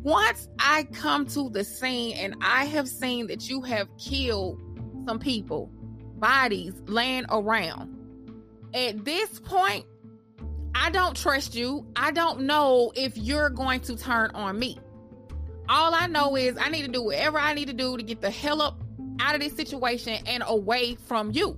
Once 0.03 0.47
I 0.59 0.83
come 0.83 1.25
to 1.27 1.49
the 1.49 1.63
scene 1.63 2.15
and 2.17 2.35
I 2.41 2.65
have 2.65 2.87
seen 2.87 3.27
that 3.27 3.49
you 3.49 3.61
have 3.61 3.87
killed 3.97 4.59
some 5.05 5.19
people, 5.19 5.71
bodies 6.17 6.73
laying 6.85 7.25
around. 7.29 7.93
At 8.73 9.03
this 9.03 9.39
point, 9.39 9.85
I 10.79 10.91
don't 10.91 11.17
trust 11.17 11.55
you. 11.55 11.87
I 11.95 12.11
don't 12.11 12.41
know 12.41 12.91
if 12.95 13.17
you're 13.17 13.49
going 13.49 13.79
to 13.81 13.97
turn 13.97 14.29
on 14.35 14.59
me. 14.59 14.77
All 15.67 15.93
I 15.93 16.05
know 16.05 16.37
is 16.37 16.55
I 16.55 16.69
need 16.69 16.83
to 16.83 16.87
do 16.87 17.03
whatever 17.03 17.39
I 17.39 17.55
need 17.55 17.67
to 17.67 17.73
do 17.73 17.97
to 17.97 18.03
get 18.03 18.21
the 18.21 18.29
hell 18.29 18.61
up 18.61 18.79
out 19.19 19.33
of 19.33 19.41
this 19.41 19.55
situation 19.55 20.19
and 20.27 20.43
away 20.45 20.93
from 20.93 21.31
you. 21.31 21.57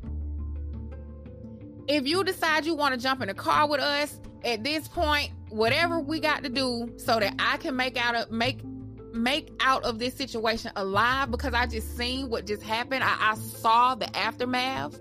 If 1.89 2.07
you 2.07 2.23
decide 2.23 2.65
you 2.65 2.75
want 2.75 2.95
to 2.95 2.99
jump 2.99 3.21
in 3.21 3.27
a 3.27 3.33
car 3.33 3.67
with 3.67 3.81
us 3.81 4.21
at 4.45 4.63
this 4.63 4.87
point, 4.87 5.31
whatever 5.49 5.99
we 5.99 6.21
got 6.21 6.43
to 6.43 6.49
do 6.49 6.93
so 6.95 7.19
that 7.19 7.35
I 7.39 7.57
can 7.57 7.75
make 7.75 7.97
out 7.97 8.15
of 8.15 8.31
make 8.31 8.63
make 9.11 9.51
out 9.59 9.83
of 9.83 9.99
this 9.99 10.13
situation 10.13 10.71
alive 10.77 11.29
because 11.29 11.53
I 11.53 11.65
just 11.65 11.97
seen 11.97 12.29
what 12.29 12.47
just 12.47 12.63
happened. 12.63 13.03
I, 13.03 13.31
I 13.31 13.35
saw 13.35 13.95
the 13.95 14.15
aftermath. 14.15 14.97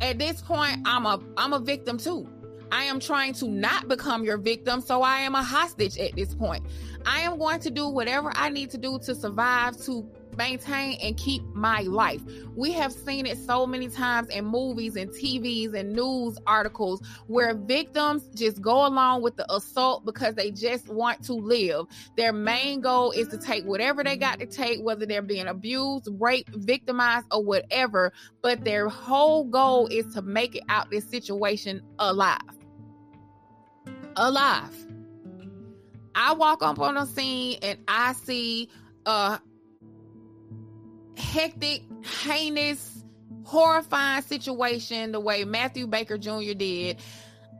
At 0.00 0.18
this 0.18 0.42
point, 0.42 0.80
I'm 0.84 1.06
a 1.06 1.20
I'm 1.36 1.52
a 1.52 1.60
victim 1.60 1.96
too. 1.96 2.26
I 2.72 2.84
am 2.84 3.00
trying 3.00 3.34
to 3.34 3.48
not 3.48 3.86
become 3.86 4.24
your 4.24 4.38
victim, 4.38 4.80
so 4.80 5.02
I 5.02 5.18
am 5.18 5.34
a 5.34 5.42
hostage 5.42 5.98
at 5.98 6.16
this 6.16 6.34
point. 6.34 6.64
I 7.04 7.20
am 7.20 7.38
going 7.38 7.60
to 7.60 7.70
do 7.70 7.86
whatever 7.86 8.32
I 8.34 8.48
need 8.48 8.70
to 8.70 8.78
do 8.78 8.98
to 9.00 9.14
survive, 9.14 9.76
to 9.84 10.10
maintain 10.38 10.98
and 11.02 11.14
keep 11.18 11.42
my 11.52 11.82
life. 11.82 12.22
We 12.56 12.72
have 12.72 12.90
seen 12.90 13.26
it 13.26 13.36
so 13.36 13.66
many 13.66 13.88
times 13.88 14.30
in 14.30 14.46
movies 14.46 14.96
and 14.96 15.10
TVs 15.10 15.74
and 15.74 15.92
news 15.92 16.38
articles 16.46 17.02
where 17.26 17.54
victims 17.54 18.24
just 18.34 18.62
go 18.62 18.86
along 18.86 19.20
with 19.20 19.36
the 19.36 19.54
assault 19.54 20.06
because 20.06 20.34
they 20.34 20.50
just 20.50 20.88
want 20.88 21.22
to 21.24 21.34
live. 21.34 21.84
Their 22.16 22.32
main 22.32 22.80
goal 22.80 23.10
is 23.10 23.28
to 23.28 23.36
take 23.36 23.66
whatever 23.66 24.02
they 24.02 24.16
got 24.16 24.40
to 24.40 24.46
take, 24.46 24.82
whether 24.82 25.04
they're 25.04 25.20
being 25.20 25.48
abused, 25.48 26.08
raped, 26.18 26.54
victimized, 26.56 27.26
or 27.30 27.44
whatever. 27.44 28.14
But 28.40 28.64
their 28.64 28.88
whole 28.88 29.44
goal 29.44 29.88
is 29.88 30.14
to 30.14 30.22
make 30.22 30.56
it 30.56 30.62
out 30.70 30.90
this 30.90 31.04
situation 31.04 31.82
alive 31.98 32.40
alive. 34.16 34.74
I 36.14 36.34
walk 36.34 36.62
up 36.62 36.78
on 36.78 36.94
the 36.94 37.06
scene 37.06 37.58
and 37.62 37.78
I 37.88 38.12
see 38.12 38.68
a 39.06 39.40
hectic, 41.16 41.82
heinous, 42.22 43.04
horrifying 43.44 44.22
situation 44.22 45.12
the 45.12 45.20
way 45.20 45.44
Matthew 45.44 45.86
Baker 45.86 46.18
Jr. 46.18 46.54
did. 46.54 46.98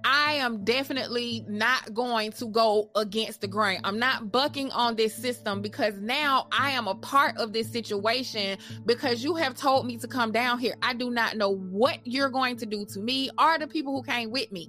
I 0.05 0.35
am 0.35 0.65
definitely 0.65 1.45
not 1.47 1.95
going 1.95 2.33
to 2.33 2.47
go 2.47 2.91
against 2.97 3.41
the 3.41 3.47
grain. 3.47 3.81
I'm 3.85 4.01
not 4.01 4.33
bucking 4.33 4.73
on 4.73 4.97
this 4.97 5.15
system 5.15 5.63
because 5.63 5.95
now 6.01 6.49
I 6.51 6.73
am 6.73 6.89
a 6.89 6.97
part 6.97 7.37
of 7.37 7.53
this 7.53 7.71
situation 7.71 8.59
because 8.85 9.23
you 9.23 9.37
have 9.37 9.55
told 9.55 9.87
me 9.87 9.99
to 9.99 10.09
come 10.09 10.33
down 10.33 10.59
here. 10.59 10.75
I 10.83 10.95
do 10.95 11.11
not 11.11 11.37
know 11.37 11.55
what 11.55 12.01
you're 12.05 12.31
going 12.31 12.57
to 12.59 12.67
do 12.67 12.85
to 12.87 12.99
me 12.99 13.31
or 13.39 13.59
the 13.59 13.69
people 13.69 13.95
who 13.95 14.03
came 14.03 14.33
with 14.33 14.51
me. 14.51 14.69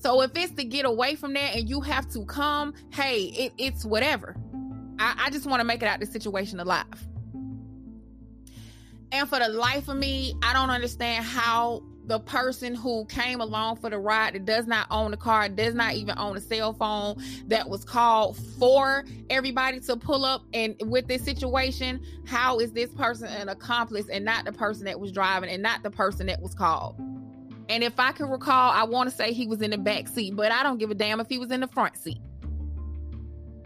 So 0.00 0.22
if 0.22 0.30
it's 0.34 0.52
to 0.52 0.64
get 0.64 0.86
away 0.86 1.14
from 1.14 1.34
that 1.34 1.54
and 1.54 1.68
you 1.68 1.82
have 1.82 2.10
to 2.12 2.24
come, 2.24 2.72
hey, 2.90 3.24
it, 3.24 3.52
it's 3.58 3.84
whatever. 3.84 4.34
I, 4.98 5.24
I 5.26 5.30
just 5.30 5.46
want 5.46 5.60
to 5.60 5.64
make 5.64 5.82
it 5.82 5.86
out 5.86 6.00
this 6.00 6.10
situation 6.10 6.58
alive. 6.58 6.86
And 9.12 9.28
for 9.28 9.38
the 9.38 9.48
life 9.48 9.88
of 9.88 9.98
me, 9.98 10.34
I 10.42 10.54
don't 10.54 10.70
understand 10.70 11.26
how 11.26 11.82
the 12.06 12.18
person 12.18 12.74
who 12.74 13.04
came 13.06 13.42
along 13.42 13.76
for 13.76 13.90
the 13.90 13.98
ride 13.98 14.34
that 14.34 14.46
does 14.46 14.66
not 14.66 14.86
own 14.90 15.10
the 15.10 15.18
car, 15.18 15.48
does 15.50 15.74
not 15.74 15.94
even 15.94 16.16
own 16.18 16.34
a 16.36 16.40
cell 16.40 16.72
phone, 16.72 17.22
that 17.48 17.68
was 17.68 17.84
called 17.84 18.38
for 18.58 19.04
everybody 19.28 19.80
to 19.80 19.96
pull 19.96 20.24
up 20.24 20.42
and 20.54 20.76
with 20.86 21.08
this 21.08 21.22
situation, 21.22 22.00
how 22.26 22.58
is 22.58 22.72
this 22.72 22.90
person 22.94 23.28
an 23.28 23.50
accomplice 23.50 24.08
and 24.08 24.24
not 24.24 24.46
the 24.46 24.52
person 24.52 24.86
that 24.86 24.98
was 24.98 25.12
driving 25.12 25.50
and 25.50 25.62
not 25.62 25.82
the 25.82 25.90
person 25.90 26.26
that 26.26 26.40
was 26.40 26.54
called? 26.54 26.96
And 27.70 27.84
if 27.84 28.00
I 28.00 28.10
can 28.10 28.28
recall, 28.28 28.72
I 28.72 28.82
want 28.82 29.08
to 29.08 29.14
say 29.14 29.32
he 29.32 29.46
was 29.46 29.62
in 29.62 29.70
the 29.70 29.78
back 29.78 30.08
seat, 30.08 30.34
but 30.34 30.50
I 30.50 30.64
don't 30.64 30.78
give 30.78 30.90
a 30.90 30.94
damn 30.94 31.20
if 31.20 31.28
he 31.28 31.38
was 31.38 31.52
in 31.52 31.60
the 31.60 31.68
front 31.68 31.96
seat. 31.96 32.20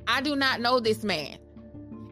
I 0.06 0.20
do 0.20 0.36
not 0.36 0.60
know 0.60 0.78
this 0.78 1.02
man. 1.02 1.39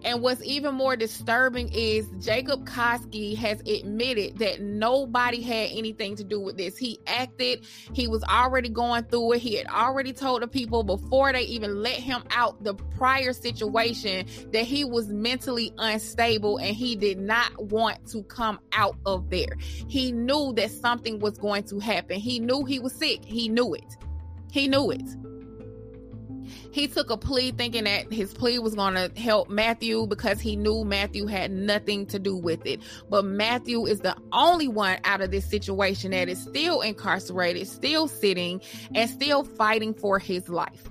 And 0.04 0.20
what's 0.20 0.42
even 0.42 0.74
more 0.74 0.96
disturbing 0.96 1.72
is 1.72 2.08
Jacob 2.18 2.66
Koski 2.66 3.36
has 3.36 3.60
admitted 3.60 4.38
that 4.38 4.60
nobody 4.60 5.40
had 5.40 5.70
anything 5.72 6.16
to 6.16 6.24
do 6.24 6.40
with 6.40 6.56
this. 6.56 6.76
He 6.76 6.98
acted, 7.06 7.64
he 7.92 8.08
was 8.08 8.22
already 8.24 8.68
going 8.68 9.04
through 9.04 9.34
it. 9.34 9.38
He 9.38 9.54
had 9.54 9.66
already 9.66 10.12
told 10.12 10.42
the 10.42 10.48
people 10.48 10.82
before 10.82 11.32
they 11.32 11.42
even 11.42 11.82
let 11.82 11.96
him 11.96 12.24
out 12.30 12.62
the 12.64 12.74
prior 12.74 13.32
situation 13.32 14.26
that 14.52 14.64
he 14.64 14.84
was 14.84 15.08
mentally 15.08 15.72
unstable 15.78 16.58
and 16.58 16.74
he 16.74 16.96
did 16.96 17.18
not 17.18 17.66
want 17.66 18.06
to 18.08 18.22
come 18.24 18.58
out 18.72 18.96
of 19.06 19.30
there. 19.30 19.56
He 19.88 20.12
knew 20.12 20.52
that 20.56 20.70
something 20.70 21.20
was 21.20 21.38
going 21.38 21.64
to 21.64 21.78
happen. 21.78 22.18
He 22.18 22.40
knew 22.40 22.64
he 22.64 22.78
was 22.78 22.94
sick. 22.94 23.24
He 23.24 23.48
knew 23.48 23.74
it. 23.74 23.96
He 24.50 24.68
knew 24.68 24.90
it 24.90 25.02
he 26.72 26.88
took 26.88 27.10
a 27.10 27.16
plea 27.16 27.50
thinking 27.52 27.84
that 27.84 28.12
his 28.12 28.32
plea 28.32 28.58
was 28.58 28.74
going 28.74 28.94
to 28.94 29.10
help 29.20 29.48
Matthew 29.48 30.06
because 30.06 30.40
he 30.40 30.56
knew 30.56 30.84
Matthew 30.84 31.26
had 31.26 31.50
nothing 31.50 32.06
to 32.06 32.18
do 32.18 32.36
with 32.36 32.64
it. 32.66 32.80
But 33.10 33.24
Matthew 33.24 33.86
is 33.86 34.00
the 34.00 34.16
only 34.32 34.68
one 34.68 34.98
out 35.04 35.20
of 35.20 35.30
this 35.30 35.44
situation 35.44 36.12
that 36.12 36.28
is 36.28 36.42
still 36.42 36.80
incarcerated, 36.80 37.68
still 37.68 38.08
sitting, 38.08 38.60
and 38.94 39.08
still 39.10 39.44
fighting 39.44 39.94
for 39.94 40.18
his 40.18 40.48
life. 40.48 40.88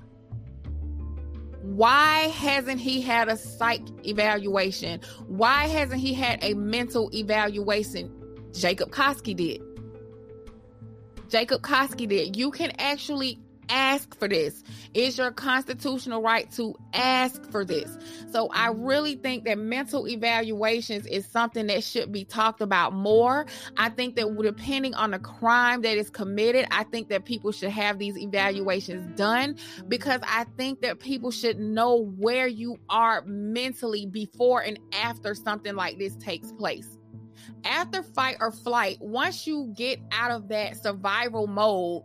Why 1.62 2.28
hasn't 2.30 2.80
he 2.80 3.02
had 3.02 3.30
a 3.30 3.38
psych 3.38 3.82
evaluation? 4.06 5.00
Why 5.28 5.68
hasn't 5.68 6.02
he 6.02 6.14
had 6.14 6.44
a 6.44 6.54
mental 6.54 7.10
evaluation? 7.14 8.12
Jacob 8.52 8.92
Koski 8.92 9.36
did. 9.36 9.62
Jacob 11.30 11.62
Koski 11.62 12.08
did. 12.08 12.36
You 12.36 12.52
can 12.52 12.72
actually 12.78 13.40
ask 13.72 14.18
for 14.20 14.28
this. 14.28 14.64
It's 14.94 15.18
your 15.18 15.32
constitutional 15.32 16.22
right 16.22 16.52
to 16.52 16.76
ask 16.94 17.50
for 17.50 17.66
this. 17.66 17.98
So 18.32 18.50
I 18.54 18.70
really 18.70 19.16
think 19.16 19.46
that 19.46 19.58
mental 19.58 20.08
evaluations 20.08 21.08
is 21.08 21.26
something 21.26 21.68
that 21.68 21.84
should 21.84 22.12
be 22.12 22.26
talked 22.26 22.62
about 22.62 22.94
more. 22.94 23.46
I 23.78 23.90
think 23.90 24.16
that 24.18 24.38
depending 24.42 24.94
on 24.94 25.12
the 25.12 25.20
crime 25.20 25.82
that 25.82 25.98
is 25.98 26.10
committed, 26.10 26.68
I 26.72 26.84
think 26.84 27.10
that 27.10 27.26
people 27.26 27.52
should 27.52 27.70
have 27.72 27.98
these 27.98 28.18
evaluations 28.18 29.16
done 29.18 29.56
because 29.88 30.22
I 30.24 30.46
think 30.58 30.82
that 30.82 31.00
people 31.00 31.32
should 31.32 31.60
know 31.60 32.12
where 32.18 32.48
you 32.48 32.78
are 32.90 33.24
mentally 33.26 34.06
before 34.06 34.62
and 34.62 34.78
after 34.94 35.34
something 35.34 35.76
like 35.76 35.98
this 35.98 36.16
takes 36.18 36.52
place 36.52 36.98
after 37.66 38.04
fight 38.04 38.38
or 38.40 38.52
flight, 38.52 38.98
once 39.00 39.46
you 39.46 39.74
get 39.76 40.00
out 40.12 40.32
of 40.32 40.48
that 40.50 40.82
survival 40.82 41.48
mode, 41.48 42.04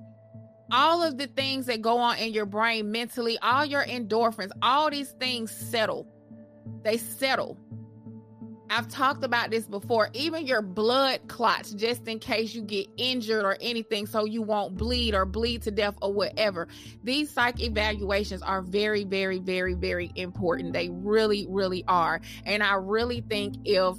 all 0.70 1.02
of 1.02 1.18
the 1.18 1.26
things 1.28 1.66
that 1.66 1.82
go 1.82 1.98
on 1.98 2.18
in 2.18 2.32
your 2.32 2.46
brain 2.46 2.90
mentally, 2.90 3.38
all 3.40 3.64
your 3.64 3.84
endorphins, 3.84 4.50
all 4.62 4.90
these 4.90 5.10
things 5.12 5.50
settle. 5.50 6.06
They 6.82 6.96
settle. 6.98 7.58
I've 8.68 8.88
talked 8.88 9.22
about 9.22 9.50
this 9.50 9.66
before. 9.66 10.10
Even 10.12 10.46
your 10.46 10.62
blood 10.62 11.28
clots, 11.28 11.72
just 11.72 12.08
in 12.08 12.18
case 12.18 12.54
you 12.54 12.62
get 12.62 12.88
injured 12.96 13.44
or 13.44 13.56
anything, 13.60 14.06
so 14.06 14.24
you 14.24 14.42
won't 14.42 14.76
bleed 14.76 15.14
or 15.14 15.24
bleed 15.24 15.62
to 15.62 15.70
death 15.70 15.94
or 16.02 16.12
whatever. 16.12 16.66
These 17.04 17.30
psych 17.30 17.60
evaluations 17.60 18.42
are 18.42 18.62
very, 18.62 19.04
very, 19.04 19.38
very, 19.38 19.74
very 19.74 20.10
important. 20.16 20.72
They 20.72 20.88
really, 20.88 21.46
really 21.48 21.84
are. 21.86 22.20
And 22.44 22.62
I 22.62 22.74
really 22.74 23.20
think 23.20 23.56
if 23.64 23.96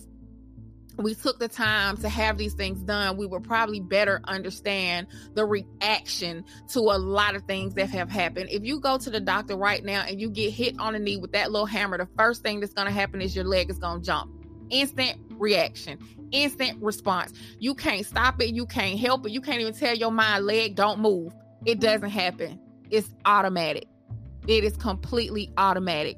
we 0.98 1.14
took 1.14 1.40
the 1.40 1.48
time 1.48 1.98
to 1.98 2.10
have 2.10 2.38
these 2.38 2.54
things 2.54 2.82
done, 2.82 3.18
we 3.18 3.26
would 3.26 3.44
probably 3.44 3.80
better 3.80 4.20
understand 4.24 5.08
the 5.36 5.46
reaction 5.46 6.44
to 6.70 6.80
a 6.80 6.98
lot 6.98 7.36
of 7.36 7.44
things 7.44 7.76
that 7.76 7.90
have 7.90 8.10
happened. 8.10 8.50
If 8.52 8.64
you 8.64 8.80
go 8.80 8.98
to 8.98 9.10
the 9.10 9.20
doctor 9.20 9.56
right 9.56 9.84
now 9.84 10.02
and 10.02 10.20
you 10.20 10.30
get 10.30 10.52
hit 10.52 10.80
on 10.80 10.94
the 10.94 11.00
knee 11.00 11.18
with 11.18 11.34
that 11.34 11.52
little 11.52 11.68
hammer, 11.68 11.98
the 11.98 12.08
first 12.18 12.42
thing 12.42 12.60
that's 12.60 12.74
going 12.74 12.88
to 12.88 12.94
happen 12.94 13.22
is 13.22 13.36
your 13.36 13.46
leg 13.46 13.70
is 13.70 13.78
going 13.78 14.02
to 14.02 14.06
jump. 14.06 14.32
Instant 14.70 15.20
reaction, 15.32 16.00
instant 16.32 16.82
response. 16.82 17.32
You 17.60 17.76
can't 17.76 18.06
stop 18.06 18.42
it. 18.42 18.54
You 18.54 18.66
can't 18.66 19.00
help 19.00 19.26
it. 19.26 19.32
You 19.32 19.42
can't 19.42 19.62
even 19.62 19.74
tell 19.74 19.96
your 19.96 20.12
mind, 20.12 20.46
leg, 20.46 20.76
don't 20.76 21.00
move. 21.00 21.34
It 21.66 21.80
doesn't 21.80 22.10
happen. 22.10 22.60
It's 22.90 23.10
automatic. 23.26 23.88
It 24.48 24.64
is 24.64 24.76
completely 24.78 25.52
automatic. 25.58 26.18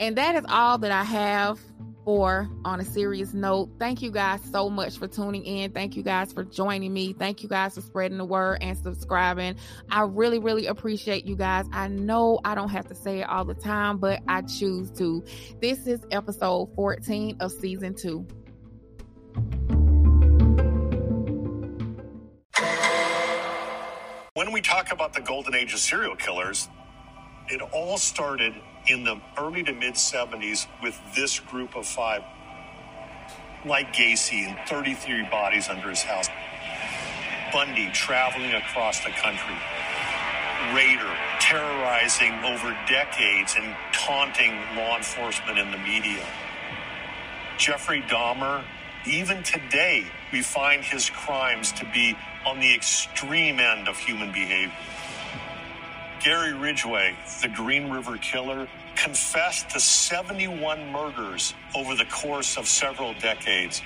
And 0.00 0.16
that 0.16 0.34
is 0.36 0.44
all 0.48 0.78
that 0.78 0.90
I 0.90 1.04
have 1.04 1.58
or 2.08 2.48
on 2.64 2.80
a 2.80 2.84
serious 2.86 3.34
note, 3.34 3.68
thank 3.78 4.00
you 4.00 4.10
guys 4.10 4.40
so 4.50 4.70
much 4.70 4.96
for 4.96 5.06
tuning 5.06 5.44
in. 5.44 5.70
Thank 5.72 5.94
you 5.94 6.02
guys 6.02 6.32
for 6.32 6.42
joining 6.42 6.90
me. 6.94 7.12
Thank 7.12 7.42
you 7.42 7.50
guys 7.50 7.74
for 7.74 7.82
spreading 7.82 8.16
the 8.16 8.24
word 8.24 8.62
and 8.62 8.78
subscribing. 8.78 9.56
I 9.90 10.04
really, 10.04 10.38
really 10.38 10.68
appreciate 10.68 11.26
you 11.26 11.36
guys. 11.36 11.66
I 11.70 11.88
know 11.88 12.40
I 12.46 12.54
don't 12.54 12.70
have 12.70 12.86
to 12.86 12.94
say 12.94 13.20
it 13.20 13.28
all 13.28 13.44
the 13.44 13.52
time, 13.52 13.98
but 13.98 14.22
I 14.26 14.40
choose 14.40 14.90
to. 14.92 15.22
This 15.60 15.86
is 15.86 16.00
episode 16.10 16.74
14 16.76 17.36
of 17.40 17.52
season 17.52 17.94
two. 17.94 18.26
When 24.32 24.50
we 24.50 24.62
talk 24.62 24.92
about 24.92 25.12
the 25.12 25.20
golden 25.20 25.54
age 25.54 25.74
of 25.74 25.80
serial 25.80 26.16
killers, 26.16 26.70
it 27.48 27.60
all 27.60 27.98
started 27.98 28.54
in 28.90 29.04
the 29.04 29.20
early 29.36 29.62
to 29.62 29.72
mid 29.72 29.94
70s 29.94 30.66
with 30.82 30.98
this 31.14 31.38
group 31.40 31.76
of 31.76 31.86
five, 31.86 32.22
like 33.66 33.92
Gacy 33.92 34.46
and 34.46 34.56
33 34.68 35.28
bodies 35.30 35.68
under 35.68 35.90
his 35.90 36.02
house, 36.02 36.28
Bundy 37.52 37.90
traveling 37.92 38.52
across 38.52 39.00
the 39.04 39.10
country, 39.10 39.56
Rader 40.74 41.14
terrorizing 41.40 42.32
over 42.44 42.76
decades 42.88 43.54
and 43.58 43.74
taunting 43.92 44.52
law 44.76 44.96
enforcement 44.96 45.58
and 45.58 45.72
the 45.72 45.78
media. 45.78 46.24
Jeffrey 47.58 48.02
Dahmer, 48.02 48.64
even 49.06 49.42
today, 49.42 50.04
we 50.32 50.42
find 50.42 50.84
his 50.84 51.10
crimes 51.10 51.72
to 51.72 51.84
be 51.92 52.16
on 52.46 52.60
the 52.60 52.74
extreme 52.74 53.60
end 53.60 53.88
of 53.88 53.96
human 53.98 54.32
behavior. 54.32 54.72
Gary 56.22 56.52
Ridgway, 56.52 57.16
the 57.42 57.48
Green 57.48 57.90
River 57.90 58.18
Killer, 58.18 58.68
confessed 58.98 59.70
to 59.70 59.80
71 59.80 60.90
murders 60.90 61.54
over 61.74 61.94
the 61.94 62.04
course 62.06 62.56
of 62.56 62.66
several 62.66 63.14
decades. 63.14 63.80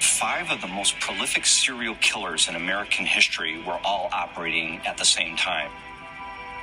Five 0.00 0.50
of 0.50 0.60
the 0.60 0.68
most 0.68 0.98
prolific 1.00 1.44
serial 1.44 1.96
killers 1.96 2.48
in 2.48 2.54
American 2.54 3.06
history 3.06 3.60
were 3.66 3.78
all 3.84 4.08
operating 4.12 4.80
at 4.86 4.96
the 4.96 5.04
same 5.04 5.36
time. 5.36 5.70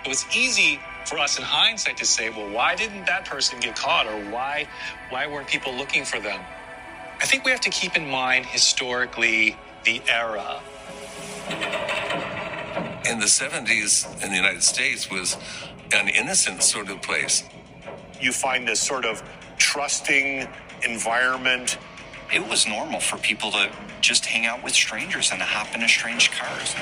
It 0.06 0.08
was 0.08 0.26
easy 0.34 0.80
for 1.06 1.20
us 1.20 1.38
in 1.38 1.44
hindsight 1.44 1.98
to 1.98 2.06
say, 2.06 2.30
well, 2.30 2.50
why 2.50 2.76
didn't 2.76 3.06
that 3.08 3.26
person 3.26 3.60
get 3.60 3.76
caught 3.76 4.08
or 4.08 4.32
why 4.32 4.68
why 5.10 5.28
weren't 5.28 5.48
people 5.48 5.74
looking 5.76 6.06
for 6.06 6.20
them? 6.20 6.40
I 7.20 7.26
think 7.26 7.44
we 7.44 7.52
have 7.52 7.62
to 7.62 7.70
keep 7.70 7.98
in 7.98 8.08
mind 8.08 8.46
historically 8.46 9.58
the 9.84 10.02
era 10.08 10.62
in 13.10 13.20
the 13.20 13.26
70s 13.26 14.06
in 14.24 14.30
the 14.30 14.36
United 14.36 14.64
States 14.64 15.10
was 15.10 15.38
an 15.94 16.08
innocent 16.10 16.64
sort 16.64 16.90
of 16.90 17.02
place. 17.02 17.44
You 18.20 18.32
find 18.32 18.68
this 18.68 18.80
sort 18.80 19.06
of 19.06 19.24
trusting 19.58 20.48
environment. 20.84 21.78
It 22.34 22.48
was 22.48 22.68
normal 22.68 23.00
for 23.00 23.18
people 23.18 23.52
to 23.52 23.72
just 24.02 24.26
hang 24.26 24.46
out 24.46 24.64
with 24.64 24.74
strangers 24.74 25.32
and 25.32 25.40
to 25.40 25.46
hop 25.46 25.74
into 25.76 25.88
strange 25.88 26.32
cars. 26.32 26.76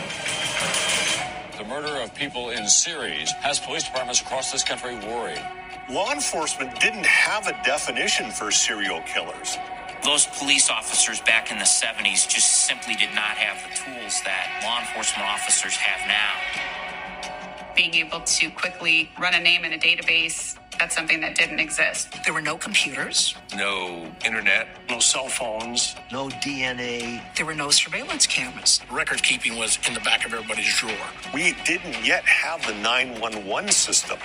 The 1.57 1.65
murder 1.65 2.01
of 2.01 2.13
people 2.15 2.49
in 2.49 2.67
series 2.67 3.31
has 3.31 3.59
police 3.59 3.83
departments 3.83 4.21
across 4.21 4.51
this 4.51 4.63
country 4.63 4.95
worried. 4.95 5.41
Law 5.89 6.11
enforcement 6.13 6.79
didn't 6.79 7.05
have 7.05 7.47
a 7.47 7.51
definition 7.63 8.31
for 8.31 8.51
serial 8.51 9.01
killers 9.01 9.57
those 10.03 10.25
police 10.25 10.69
officers 10.69 11.21
back 11.21 11.51
in 11.51 11.57
the 11.57 11.63
70s 11.63 12.27
just 12.27 12.65
simply 12.67 12.95
did 12.95 13.13
not 13.15 13.37
have 13.37 13.57
the 13.63 13.75
tools 13.75 14.21
that 14.23 14.61
law 14.63 14.79
enforcement 14.79 15.27
officers 15.27 15.75
have 15.75 16.07
now. 16.07 17.73
Being 17.75 17.93
able 17.95 18.19
to 18.19 18.49
quickly 18.51 19.09
run 19.19 19.33
a 19.33 19.39
name 19.39 19.63
in 19.63 19.73
a 19.73 19.77
database, 19.77 20.57
that's 20.77 20.95
something 20.95 21.21
that 21.21 21.35
didn't 21.35 21.59
exist. 21.59 22.09
There 22.25 22.33
were 22.33 22.41
no 22.41 22.57
computers, 22.57 23.35
no 23.55 24.05
internet, 24.25 24.67
no 24.89 24.99
cell 24.99 25.27
phones, 25.27 25.95
no 26.11 26.27
DNA. 26.27 27.21
There 27.35 27.45
were 27.45 27.55
no 27.55 27.69
surveillance 27.69 28.27
cameras. 28.27 28.81
Record 28.91 29.23
keeping 29.23 29.57
was 29.57 29.79
in 29.87 29.93
the 29.93 30.01
back 30.01 30.25
of 30.25 30.33
everybody's 30.33 30.75
drawer. 30.75 30.93
We 31.33 31.55
didn't 31.65 32.05
yet 32.05 32.25
have 32.25 32.65
the 32.67 32.73
911 32.75 33.71
system. 33.71 34.17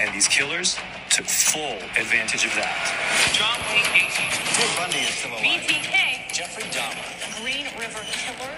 And 0.00 0.14
these 0.14 0.28
killers 0.28 0.76
took 1.10 1.26
full 1.26 1.76
advantage 1.96 2.44
of 2.44 2.54
that. 2.54 3.32
John 3.32 3.58
Wayne 3.68 3.84
Gacy. 3.92 4.24
Ted 4.56 4.76
Bundy 4.78 4.98
is 4.98 5.14
still 5.14 5.32
alive. 5.32 5.42
BTK. 5.42 6.32
Jeffrey 6.32 6.64
Dahmer. 6.64 7.42
Green 7.42 7.66
River 7.78 8.00
Killer. 8.12 8.50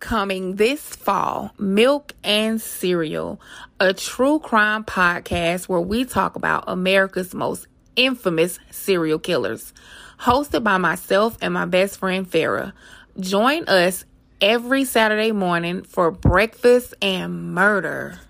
Coming 0.00 0.56
this 0.56 0.82
fall, 0.82 1.52
Milk 1.58 2.12
and 2.22 2.60
Serial, 2.60 3.40
a 3.80 3.94
true 3.94 4.38
crime 4.38 4.84
podcast 4.84 5.68
where 5.68 5.80
we 5.80 6.04
talk 6.04 6.36
about 6.36 6.64
America's 6.66 7.34
most 7.34 7.66
infamous 7.96 8.58
serial 8.70 9.18
killers. 9.18 9.72
Hosted 10.20 10.64
by 10.64 10.78
myself 10.78 11.36
and 11.40 11.54
my 11.54 11.64
best 11.64 11.98
friend 11.98 12.30
Farah. 12.30 12.72
Join 13.18 13.64
us 13.68 14.04
every 14.40 14.84
Saturday 14.84 15.32
morning 15.32 15.82
for 15.82 16.10
breakfast 16.10 16.94
and 17.00 17.54
murder. 17.54 18.20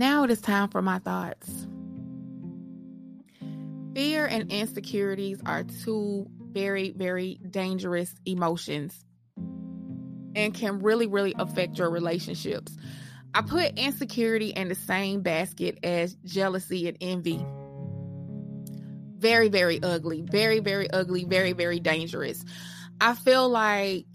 Now 0.00 0.24
it 0.24 0.30
is 0.30 0.40
time 0.40 0.70
for 0.70 0.80
my 0.80 0.98
thoughts. 0.98 1.46
Fear 3.94 4.24
and 4.24 4.50
insecurities 4.50 5.42
are 5.44 5.62
two 5.62 6.26
very, 6.40 6.88
very 6.92 7.38
dangerous 7.50 8.14
emotions 8.24 9.04
and 10.34 10.54
can 10.54 10.78
really, 10.78 11.06
really 11.06 11.34
affect 11.38 11.76
your 11.76 11.90
relationships. 11.90 12.74
I 13.34 13.42
put 13.42 13.78
insecurity 13.78 14.48
in 14.48 14.70
the 14.70 14.74
same 14.74 15.20
basket 15.20 15.80
as 15.82 16.14
jealousy 16.24 16.88
and 16.88 16.96
envy. 17.02 17.44
Very, 19.18 19.50
very 19.50 19.82
ugly. 19.82 20.22
Very, 20.22 20.60
very 20.60 20.90
ugly. 20.90 21.24
Very, 21.24 21.52
very 21.52 21.78
dangerous. 21.78 22.42
I 23.02 23.14
feel 23.14 23.50
like 23.50 24.06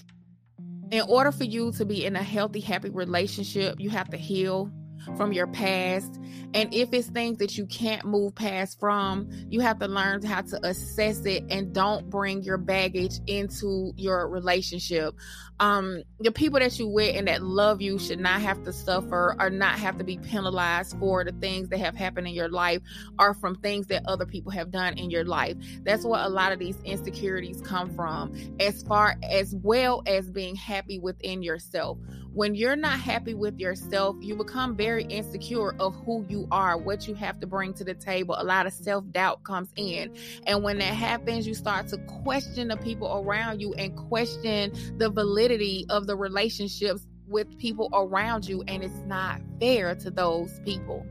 in 0.89 1.03
order 1.07 1.31
for 1.31 1.43
you 1.43 1.73
to 1.73 1.85
be 1.85 2.03
in 2.03 2.15
a 2.15 2.23
healthy, 2.23 2.59
happy 2.59 2.89
relationship, 2.89 3.79
you 3.79 3.91
have 3.91 4.09
to 4.09 4.17
heal 4.17 4.71
from 5.17 5.33
your 5.33 5.47
past. 5.47 6.19
And 6.53 6.73
if 6.73 6.93
it's 6.93 7.07
things 7.09 7.37
that 7.39 7.57
you 7.57 7.65
can't 7.65 8.05
move 8.05 8.33
past 8.33 8.79
from, 8.79 9.29
you 9.49 9.59
have 9.59 9.79
to 9.79 9.87
learn 9.87 10.23
how 10.23 10.41
to 10.41 10.65
assess 10.65 11.25
it 11.25 11.43
and 11.49 11.73
don't 11.73 12.09
bring 12.09 12.43
your 12.43 12.57
baggage 12.57 13.19
into 13.27 13.91
your 13.97 14.29
relationship. 14.29 15.15
Um, 15.59 16.03
the 16.19 16.31
people 16.31 16.59
that 16.59 16.77
you 16.79 16.87
with 16.87 17.15
and 17.15 17.27
that 17.27 17.41
love 17.41 17.81
you 17.81 17.97
should 17.97 18.19
not 18.19 18.41
have 18.41 18.63
to 18.63 18.73
suffer 18.73 19.35
or 19.39 19.49
not 19.49 19.79
have 19.79 19.97
to 19.97 20.03
be 20.03 20.17
penalized 20.17 20.97
for 20.99 21.23
the 21.23 21.31
things 21.33 21.69
that 21.69 21.79
have 21.79 21.95
happened 21.95 22.27
in 22.27 22.33
your 22.33 22.49
life 22.49 22.81
or 23.19 23.33
from 23.33 23.55
things 23.55 23.87
that 23.87 24.05
other 24.05 24.25
people 24.25 24.51
have 24.51 24.71
done 24.71 24.97
in 24.97 25.09
your 25.09 25.25
life. 25.25 25.55
That's 25.83 26.05
what 26.05 26.25
a 26.25 26.29
lot 26.29 26.51
of 26.51 26.59
these 26.59 26.79
insecurities 26.83 27.61
come 27.61 27.93
from, 27.95 28.33
as 28.59 28.83
far 28.83 29.15
as 29.23 29.55
well 29.55 30.03
as 30.05 30.29
being 30.29 30.55
happy 30.55 30.99
within 30.99 31.41
yourself. 31.43 31.97
When 32.33 32.53
you're 32.53 32.75
not 32.75 32.99
happy 32.99 33.33
with 33.33 33.59
yourself, 33.59 34.17
you 34.19 34.35
become 34.35 34.75
very 34.75 34.94
insecure 34.99 35.75
of 35.79 35.95
who 36.05 36.25
you 36.29 36.47
are, 36.51 36.77
what 36.77 37.07
you 37.07 37.13
have 37.15 37.39
to 37.39 37.47
bring 37.47 37.73
to 37.75 37.83
the 37.83 37.93
table. 37.93 38.35
A 38.37 38.43
lot 38.43 38.65
of 38.65 38.73
self 38.73 39.03
doubt 39.11 39.43
comes 39.43 39.69
in. 39.75 40.15
And 40.47 40.63
when 40.63 40.77
that 40.79 40.93
happens, 40.93 41.47
you 41.47 41.53
start 41.53 41.87
to 41.89 41.97
question 42.23 42.67
the 42.69 42.77
people 42.77 43.23
around 43.23 43.61
you 43.61 43.73
and 43.73 43.95
question 43.95 44.71
the 44.97 45.09
validity 45.09 45.85
of 45.89 46.07
the 46.07 46.15
relationships 46.15 47.07
with 47.27 47.57
people 47.57 47.89
around 47.93 48.47
you. 48.47 48.63
And 48.67 48.83
it's 48.83 49.03
not 49.05 49.41
fair 49.59 49.95
to 49.95 50.11
those 50.11 50.59
people. 50.65 51.05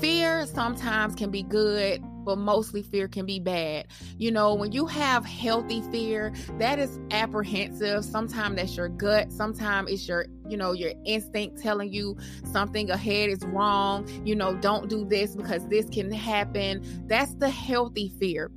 Fear 0.00 0.46
sometimes 0.46 1.14
can 1.14 1.30
be 1.30 1.42
good 1.42 2.02
but 2.24 2.38
mostly 2.38 2.82
fear 2.82 3.08
can 3.08 3.26
be 3.26 3.38
bad. 3.38 3.86
You 4.18 4.30
know, 4.30 4.54
when 4.54 4.72
you 4.72 4.86
have 4.86 5.24
healthy 5.24 5.82
fear, 5.90 6.32
that 6.58 6.78
is 6.78 6.98
apprehensive. 7.10 8.04
Sometimes 8.04 8.56
that's 8.56 8.76
your 8.76 8.88
gut, 8.88 9.32
sometimes 9.32 9.90
it's 9.90 10.08
your, 10.08 10.26
you 10.48 10.56
know, 10.56 10.72
your 10.72 10.92
instinct 11.04 11.62
telling 11.62 11.92
you 11.92 12.16
something 12.52 12.90
ahead 12.90 13.30
is 13.30 13.44
wrong. 13.46 14.08
You 14.24 14.36
know, 14.36 14.54
don't 14.56 14.88
do 14.88 15.04
this 15.04 15.34
because 15.36 15.66
this 15.68 15.88
can 15.88 16.10
happen. 16.10 17.06
That's 17.06 17.34
the 17.34 17.50
healthy 17.50 18.12
fear. 18.20 18.50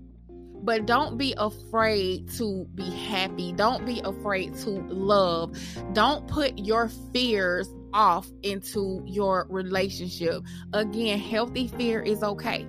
But 0.66 0.88
don't 0.88 1.18
be 1.18 1.36
afraid 1.38 2.32
to 2.38 2.66
be 2.74 2.90
happy. 2.90 3.54
Don't 3.54 3.86
be 3.86 4.02
afraid 4.04 4.56
to 4.60 4.72
love. 4.72 5.56
Don't 5.94 6.28
put 6.28 6.58
your 6.58 6.90
fears 7.14 7.70
off 7.94 8.28
into 8.42 9.04
your 9.06 9.46
relationship. 9.50 10.44
Again, 10.74 11.20
healthy 11.20 11.68
fear 11.68 12.02
is 12.02 12.24
okay 12.24 12.66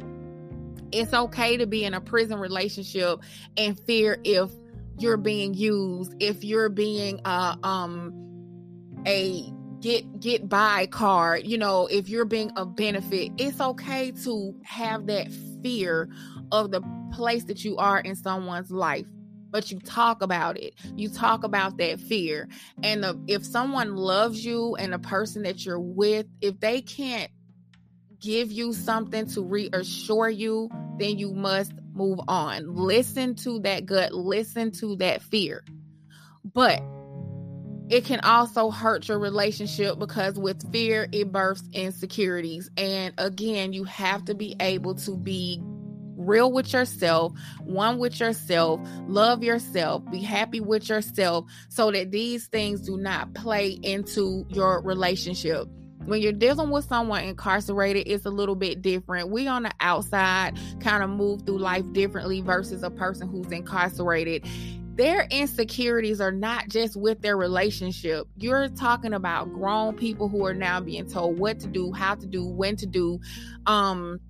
it's 0.93 1.13
okay 1.13 1.57
to 1.57 1.67
be 1.67 1.85
in 1.85 1.95
a 1.95 2.01
prison 2.01 2.39
relationship 2.39 3.21
and 3.57 3.79
fear 3.81 4.19
if 4.25 4.51
you're 4.99 5.17
being 5.17 5.55
used, 5.55 6.15
if 6.21 6.45
you're 6.45 6.69
being 6.69 7.21
uh, 7.25 7.57
um 7.63 8.13
a 9.07 9.53
get 9.81 10.21
get 10.21 10.49
by 10.49 10.87
card, 10.87 11.47
you 11.47 11.59
know, 11.59 11.87
if 11.87 12.09
you're 12.09 12.25
being 12.25 12.51
a 12.57 12.65
benefit, 12.65 13.33
it's 13.37 13.61
okay 13.61 14.11
to 14.25 14.55
have 14.65 15.07
that 15.07 15.31
fear 15.63 16.09
of 16.53 16.71
the 16.71 16.83
place 17.13 17.45
that 17.45 17.65
you 17.65 17.77
are 17.77 17.99
in 18.01 18.15
someone's 18.15 18.71
life 18.71 19.07
but 19.57 19.71
you 19.71 19.79
talk 19.81 20.21
about 20.21 20.59
it. 20.59 20.75
You 20.97 21.09
talk 21.09 21.43
about 21.43 21.79
that 21.79 21.99
fear. 21.99 22.47
And 22.83 23.03
the, 23.03 23.19
if 23.27 23.43
someone 23.43 23.97
loves 23.97 24.45
you 24.45 24.77
and 24.77 24.93
the 24.93 24.99
person 24.99 25.45
that 25.45 25.65
you're 25.65 25.81
with, 25.81 26.27
if 26.43 26.61
they 26.61 26.83
can't 26.83 27.31
give 28.21 28.51
you 28.51 28.73
something 28.73 29.27
to 29.29 29.43
reassure 29.43 30.29
you, 30.29 30.69
then 30.99 31.19
you 31.19 31.33
must 31.33 31.73
move 31.93 32.21
on. 32.29 32.75
Listen 32.75 33.35
to 33.37 33.61
that 33.61 33.87
gut, 33.87 34.13
listen 34.13 34.71
to 34.73 34.97
that 34.97 35.23
fear. 35.23 35.65
But 36.45 36.83
it 37.89 38.05
can 38.05 38.21
also 38.21 38.71
hurt 38.71 39.09
your 39.09 39.19
relationship 39.19 39.99
because 39.99 40.39
with 40.39 40.71
fear, 40.73 41.09
it 41.13 41.31
births 41.31 41.63
insecurities. 41.73 42.69
And 42.77 43.15
again, 43.19 43.73
you 43.73 43.85
have 43.85 44.25
to 44.25 44.35
be 44.35 44.57
able 44.59 44.97
to 44.97 45.17
be 45.17 45.61
real 46.17 46.51
with 46.51 46.73
yourself, 46.73 47.33
one 47.63 47.99
with 47.99 48.19
yourself, 48.19 48.81
love 49.07 49.45
yourself, 49.45 50.03
be 50.11 50.21
happy 50.21 50.61
with 50.61 50.89
yourself 50.89 51.45
so 51.69 51.91
that 51.93 52.11
these 52.11 52.47
things 52.49 52.81
do 52.81 52.97
not 52.97 53.35
play 53.35 53.79
into 53.83 54.45
your 54.49 54.83
relationship 54.83 55.69
when 56.07 56.23
you're 56.23 56.33
dealing 56.33 56.71
with 56.71 56.87
someone 56.87 57.25
incarcerated, 57.25 58.07
it's 58.07 58.25
a 58.27 58.31
little 58.31 58.55
bit 58.55 58.81
different. 58.81 59.31
We 59.31 59.47
on 59.49 59.65
the 59.65 59.73
outside 59.81 60.59
kind 60.81 61.03
of 61.03 61.11
move 61.11 61.43
through 61.43 61.59
life 61.59 61.85
differently 61.93 62.41
versus 62.41 62.83
a 62.83 62.91
person 62.91 63.29
who's 63.29 63.51
incarcerated. 63.51 64.47
Their 64.95 65.27
insecurities 65.31 66.23
are 66.23 66.33
not 66.33 66.69
just 66.69 66.97
with 66.97 67.21
their 67.21 67.37
relationship. 67.37 68.27
You're 68.39 68.69
talking 68.69 69.13
about 69.13 69.53
grown 69.53 69.95
people 69.95 70.29
who 70.29 70.47
are 70.47 70.55
now 70.55 70.81
being 70.81 71.07
told 71.07 71.39
what 71.39 71.61
to 71.61 71.67
do, 71.67 71.93
how 71.93 72.15
to 72.15 72.27
do, 72.27 72.47
when 72.47 72.77
to 72.77 72.87
do. 72.87 73.21
Um, 73.67 74.21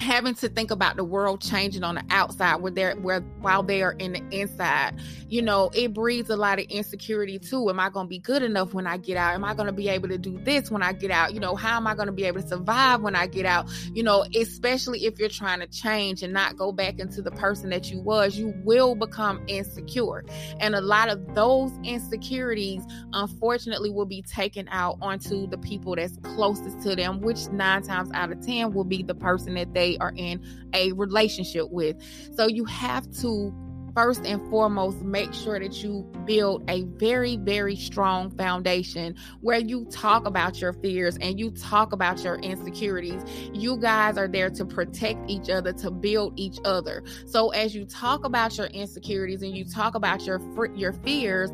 having 0.00 0.34
to 0.34 0.48
think 0.48 0.70
about 0.70 0.96
the 0.96 1.04
world 1.04 1.40
changing 1.40 1.82
on 1.82 1.94
the 1.94 2.04
outside 2.10 2.56
where 2.56 2.70
they're 2.70 2.94
where 2.96 3.20
while 3.40 3.62
they 3.62 3.82
are 3.82 3.92
in 3.92 4.12
the 4.12 4.22
inside. 4.30 4.94
You 5.28 5.42
know 5.42 5.70
it 5.74 5.94
breeds 5.94 6.28
a 6.28 6.36
lot 6.36 6.58
of 6.58 6.66
insecurity 6.66 7.38
too. 7.38 7.70
Am 7.70 7.80
i 7.80 7.88
going 7.88 8.06
to 8.06 8.08
be 8.08 8.18
good 8.18 8.42
enough 8.42 8.74
when 8.74 8.86
i 8.86 8.98
get 8.98 9.16
out? 9.16 9.34
Am 9.34 9.44
i 9.44 9.54
going 9.54 9.66
to 9.66 9.72
be 9.72 9.88
able 9.88 10.08
to 10.08 10.18
do 10.18 10.38
this 10.38 10.70
when 10.70 10.82
i 10.82 10.92
get 10.92 11.10
out? 11.10 11.32
You 11.32 11.40
know 11.40 11.54
how 11.54 11.76
am 11.76 11.86
i 11.86 11.94
going 11.94 12.06
to 12.06 12.12
be 12.12 12.24
able 12.24 12.42
to 12.42 12.48
survive 12.48 13.00
when 13.00 13.16
i 13.16 13.26
get 13.26 13.46
out? 13.46 13.70
You 13.94 14.02
know 14.02 14.24
especially 14.34 15.06
if 15.06 15.18
you're 15.18 15.28
trying 15.28 15.60
to 15.60 15.66
change 15.66 16.22
and 16.22 16.32
not 16.32 16.56
go 16.56 16.72
back 16.72 16.98
into 16.98 17.22
the 17.22 17.30
person 17.30 17.70
that 17.70 17.90
you 17.90 18.00
was 18.00 18.36
you 18.36 18.52
will 18.64 18.94
become 18.94 19.42
insecure. 19.46 20.24
And 20.60 20.74
a 20.74 20.80
lot 20.80 21.08
of 21.08 21.34
those 21.34 21.72
insecurities 21.84 22.82
unfortunately 23.14 23.90
will 23.90 24.06
be 24.06 24.22
taken 24.22 24.68
out 24.70 24.98
onto 25.00 25.46
the 25.46 25.58
people 25.58 25.96
that's 25.96 26.18
closest 26.22 26.82
to 26.82 26.94
them 26.94 27.20
which 27.20 27.48
nine 27.48 27.82
times 27.82 28.10
out 28.12 28.30
of 28.30 28.44
ten 28.44 28.74
will 28.74 28.84
be 28.84 29.02
the 29.02 29.14
person 29.14 29.54
that 29.54 29.72
they 29.72 29.85
they 29.86 29.96
are 29.98 30.12
in 30.16 30.42
a 30.74 30.92
relationship 30.92 31.70
with. 31.70 31.96
So 32.34 32.46
you 32.46 32.64
have 32.64 33.10
to 33.20 33.54
first 33.94 34.26
and 34.26 34.46
foremost 34.50 35.00
make 35.00 35.32
sure 35.32 35.58
that 35.58 35.82
you 35.82 36.02
build 36.26 36.62
a 36.68 36.82
very 36.82 37.38
very 37.38 37.74
strong 37.74 38.30
foundation 38.36 39.14
where 39.40 39.58
you 39.58 39.86
talk 39.86 40.26
about 40.26 40.60
your 40.60 40.74
fears 40.74 41.16
and 41.22 41.40
you 41.40 41.50
talk 41.52 41.94
about 41.94 42.22
your 42.22 42.34
insecurities 42.40 43.22
you 43.54 43.78
guys 43.78 44.18
are 44.18 44.28
there 44.28 44.50
to 44.50 44.66
protect 44.66 45.18
each 45.30 45.48
other 45.48 45.72
to 45.72 45.90
build 45.90 46.38
each 46.38 46.58
other 46.66 47.02
so 47.24 47.48
as 47.52 47.74
you 47.74 47.86
talk 47.86 48.22
about 48.26 48.58
your 48.58 48.66
insecurities 48.66 49.40
and 49.40 49.56
you 49.56 49.64
talk 49.64 49.94
about 49.94 50.26
your 50.26 50.42
your 50.76 50.92
fears 50.92 51.50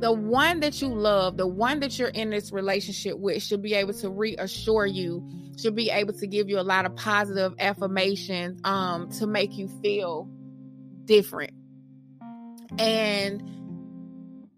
the 0.00 0.12
one 0.12 0.60
that 0.60 0.80
you 0.80 0.88
love, 0.88 1.36
the 1.36 1.46
one 1.46 1.80
that 1.80 1.98
you're 1.98 2.08
in 2.08 2.30
this 2.30 2.52
relationship 2.52 3.18
with, 3.18 3.42
should 3.42 3.62
be 3.62 3.74
able 3.74 3.94
to 3.94 4.10
reassure 4.10 4.86
you, 4.86 5.26
should 5.58 5.74
be 5.74 5.90
able 5.90 6.12
to 6.14 6.26
give 6.26 6.48
you 6.48 6.60
a 6.60 6.62
lot 6.62 6.86
of 6.86 6.94
positive 6.96 7.54
affirmations 7.58 8.60
um, 8.64 9.10
to 9.10 9.26
make 9.26 9.56
you 9.58 9.68
feel 9.82 10.28
different. 11.04 11.52
And 12.78 13.42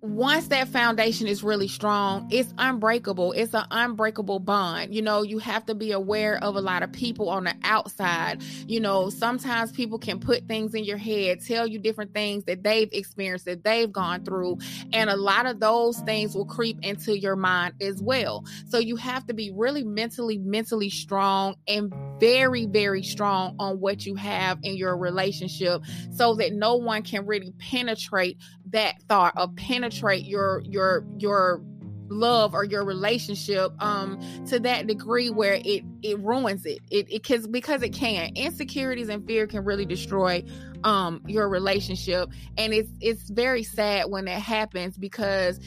once 0.02 0.48
that 0.48 0.66
foundation 0.68 1.26
is 1.26 1.42
really 1.42 1.68
strong, 1.68 2.26
it's 2.30 2.54
unbreakable. 2.56 3.32
It's 3.32 3.52
an 3.52 3.66
unbreakable 3.70 4.38
bond. 4.38 4.94
You 4.94 5.02
know, 5.02 5.22
you 5.22 5.38
have 5.38 5.66
to 5.66 5.74
be 5.74 5.92
aware 5.92 6.42
of 6.42 6.56
a 6.56 6.60
lot 6.60 6.82
of 6.82 6.90
people 6.90 7.28
on 7.28 7.44
the 7.44 7.54
outside. 7.64 8.42
You 8.66 8.80
know, 8.80 9.10
sometimes 9.10 9.72
people 9.72 9.98
can 9.98 10.18
put 10.18 10.48
things 10.48 10.74
in 10.74 10.84
your 10.84 10.96
head, 10.96 11.44
tell 11.44 11.66
you 11.66 11.78
different 11.78 12.14
things 12.14 12.44
that 12.44 12.62
they've 12.62 12.88
experienced, 12.92 13.44
that 13.44 13.62
they've 13.62 13.92
gone 13.92 14.24
through. 14.24 14.58
And 14.92 15.10
a 15.10 15.16
lot 15.16 15.44
of 15.44 15.60
those 15.60 15.98
things 16.00 16.34
will 16.34 16.46
creep 16.46 16.78
into 16.82 17.18
your 17.18 17.36
mind 17.36 17.74
as 17.82 18.00
well. 18.00 18.46
So 18.68 18.78
you 18.78 18.96
have 18.96 19.26
to 19.26 19.34
be 19.34 19.50
really 19.50 19.84
mentally, 19.84 20.38
mentally 20.38 20.88
strong 20.88 21.56
and 21.68 21.94
very, 22.18 22.64
very 22.64 23.02
strong 23.02 23.54
on 23.58 23.80
what 23.80 24.06
you 24.06 24.14
have 24.14 24.60
in 24.62 24.76
your 24.76 24.96
relationship 24.96 25.82
so 26.10 26.34
that 26.36 26.54
no 26.54 26.76
one 26.76 27.02
can 27.02 27.26
really 27.26 27.52
penetrate 27.58 28.38
that 28.70 29.02
thought 29.08 29.34
or 29.36 29.48
penetrate 29.48 30.24
your 30.24 30.62
your 30.64 31.04
your 31.18 31.62
love 32.08 32.54
or 32.54 32.64
your 32.64 32.84
relationship 32.84 33.72
um 33.80 34.20
to 34.44 34.58
that 34.58 34.88
degree 34.88 35.30
where 35.30 35.60
it 35.64 35.84
it 36.02 36.18
ruins 36.18 36.66
it. 36.66 36.80
It 36.90 37.10
it 37.12 37.24
cause 37.24 37.46
because 37.46 37.82
it 37.82 37.92
can. 37.92 38.30
Insecurities 38.34 39.08
and 39.08 39.24
fear 39.26 39.46
can 39.46 39.64
really 39.64 39.86
destroy 39.86 40.44
um 40.84 41.22
your 41.26 41.48
relationship. 41.48 42.30
And 42.56 42.72
it's 42.72 42.90
it's 43.00 43.30
very 43.30 43.62
sad 43.62 44.10
when 44.10 44.24
that 44.26 44.40
happens 44.42 44.96
because 44.96 45.60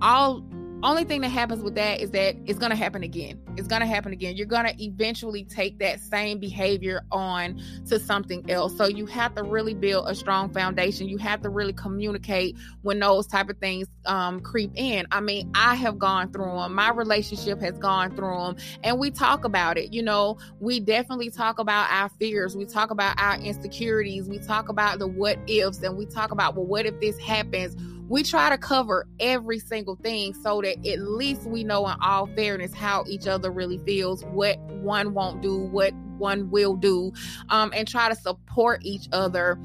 all 0.00 0.44
only 0.82 1.04
thing 1.04 1.20
that 1.20 1.28
happens 1.28 1.62
with 1.62 1.74
that 1.74 2.00
is 2.00 2.10
that 2.12 2.36
it's 2.46 2.58
going 2.58 2.70
to 2.70 2.76
happen 2.76 3.02
again. 3.02 3.40
It's 3.56 3.68
going 3.68 3.80
to 3.80 3.86
happen 3.86 4.12
again. 4.12 4.36
You're 4.36 4.46
going 4.46 4.64
to 4.64 4.82
eventually 4.82 5.44
take 5.44 5.78
that 5.80 6.00
same 6.00 6.38
behavior 6.38 7.02
on 7.12 7.60
to 7.88 7.98
something 7.98 8.48
else. 8.50 8.76
So 8.76 8.86
you 8.86 9.04
have 9.06 9.34
to 9.34 9.42
really 9.42 9.74
build 9.74 10.08
a 10.08 10.14
strong 10.14 10.50
foundation. 10.52 11.08
You 11.08 11.18
have 11.18 11.42
to 11.42 11.50
really 11.50 11.74
communicate 11.74 12.56
when 12.82 12.98
those 12.98 13.26
type 13.26 13.50
of 13.50 13.58
things 13.58 13.88
um, 14.06 14.40
creep 14.40 14.70
in. 14.74 15.06
I 15.10 15.20
mean, 15.20 15.50
I 15.54 15.74
have 15.74 15.98
gone 15.98 16.32
through 16.32 16.56
them. 16.56 16.74
My 16.74 16.90
relationship 16.90 17.60
has 17.60 17.78
gone 17.78 18.16
through 18.16 18.38
them, 18.38 18.56
and 18.82 18.98
we 18.98 19.10
talk 19.10 19.44
about 19.44 19.76
it. 19.76 19.92
You 19.92 20.02
know, 20.02 20.38
we 20.60 20.80
definitely 20.80 21.30
talk 21.30 21.58
about 21.58 21.90
our 21.90 22.08
fears. 22.18 22.56
We 22.56 22.64
talk 22.64 22.90
about 22.90 23.20
our 23.20 23.36
insecurities. 23.36 24.28
We 24.28 24.38
talk 24.38 24.68
about 24.68 24.98
the 24.98 25.06
what 25.06 25.38
ifs, 25.46 25.82
and 25.82 25.98
we 25.98 26.06
talk 26.06 26.30
about 26.30 26.56
well, 26.56 26.66
what 26.66 26.86
if 26.86 26.98
this 27.00 27.18
happens? 27.18 27.76
We 28.10 28.24
try 28.24 28.50
to 28.50 28.58
cover 28.58 29.06
every 29.20 29.60
single 29.60 29.94
thing 29.94 30.34
so 30.34 30.60
that 30.60 30.84
at 30.84 30.98
least 30.98 31.44
we 31.44 31.62
know 31.62 31.86
in 31.86 31.94
all 32.02 32.26
fairness 32.34 32.74
how 32.74 33.04
each 33.06 33.28
other 33.28 33.52
really 33.52 33.78
feels, 33.86 34.24
what 34.24 34.58
one 34.82 35.14
won't 35.14 35.40
do, 35.40 35.56
what 35.56 35.94
one 36.18 36.50
will 36.50 36.74
do, 36.74 37.12
um, 37.50 37.72
and 37.72 37.86
try 37.86 38.08
to 38.08 38.16
support 38.16 38.80
each 38.84 39.08
other 39.12 39.56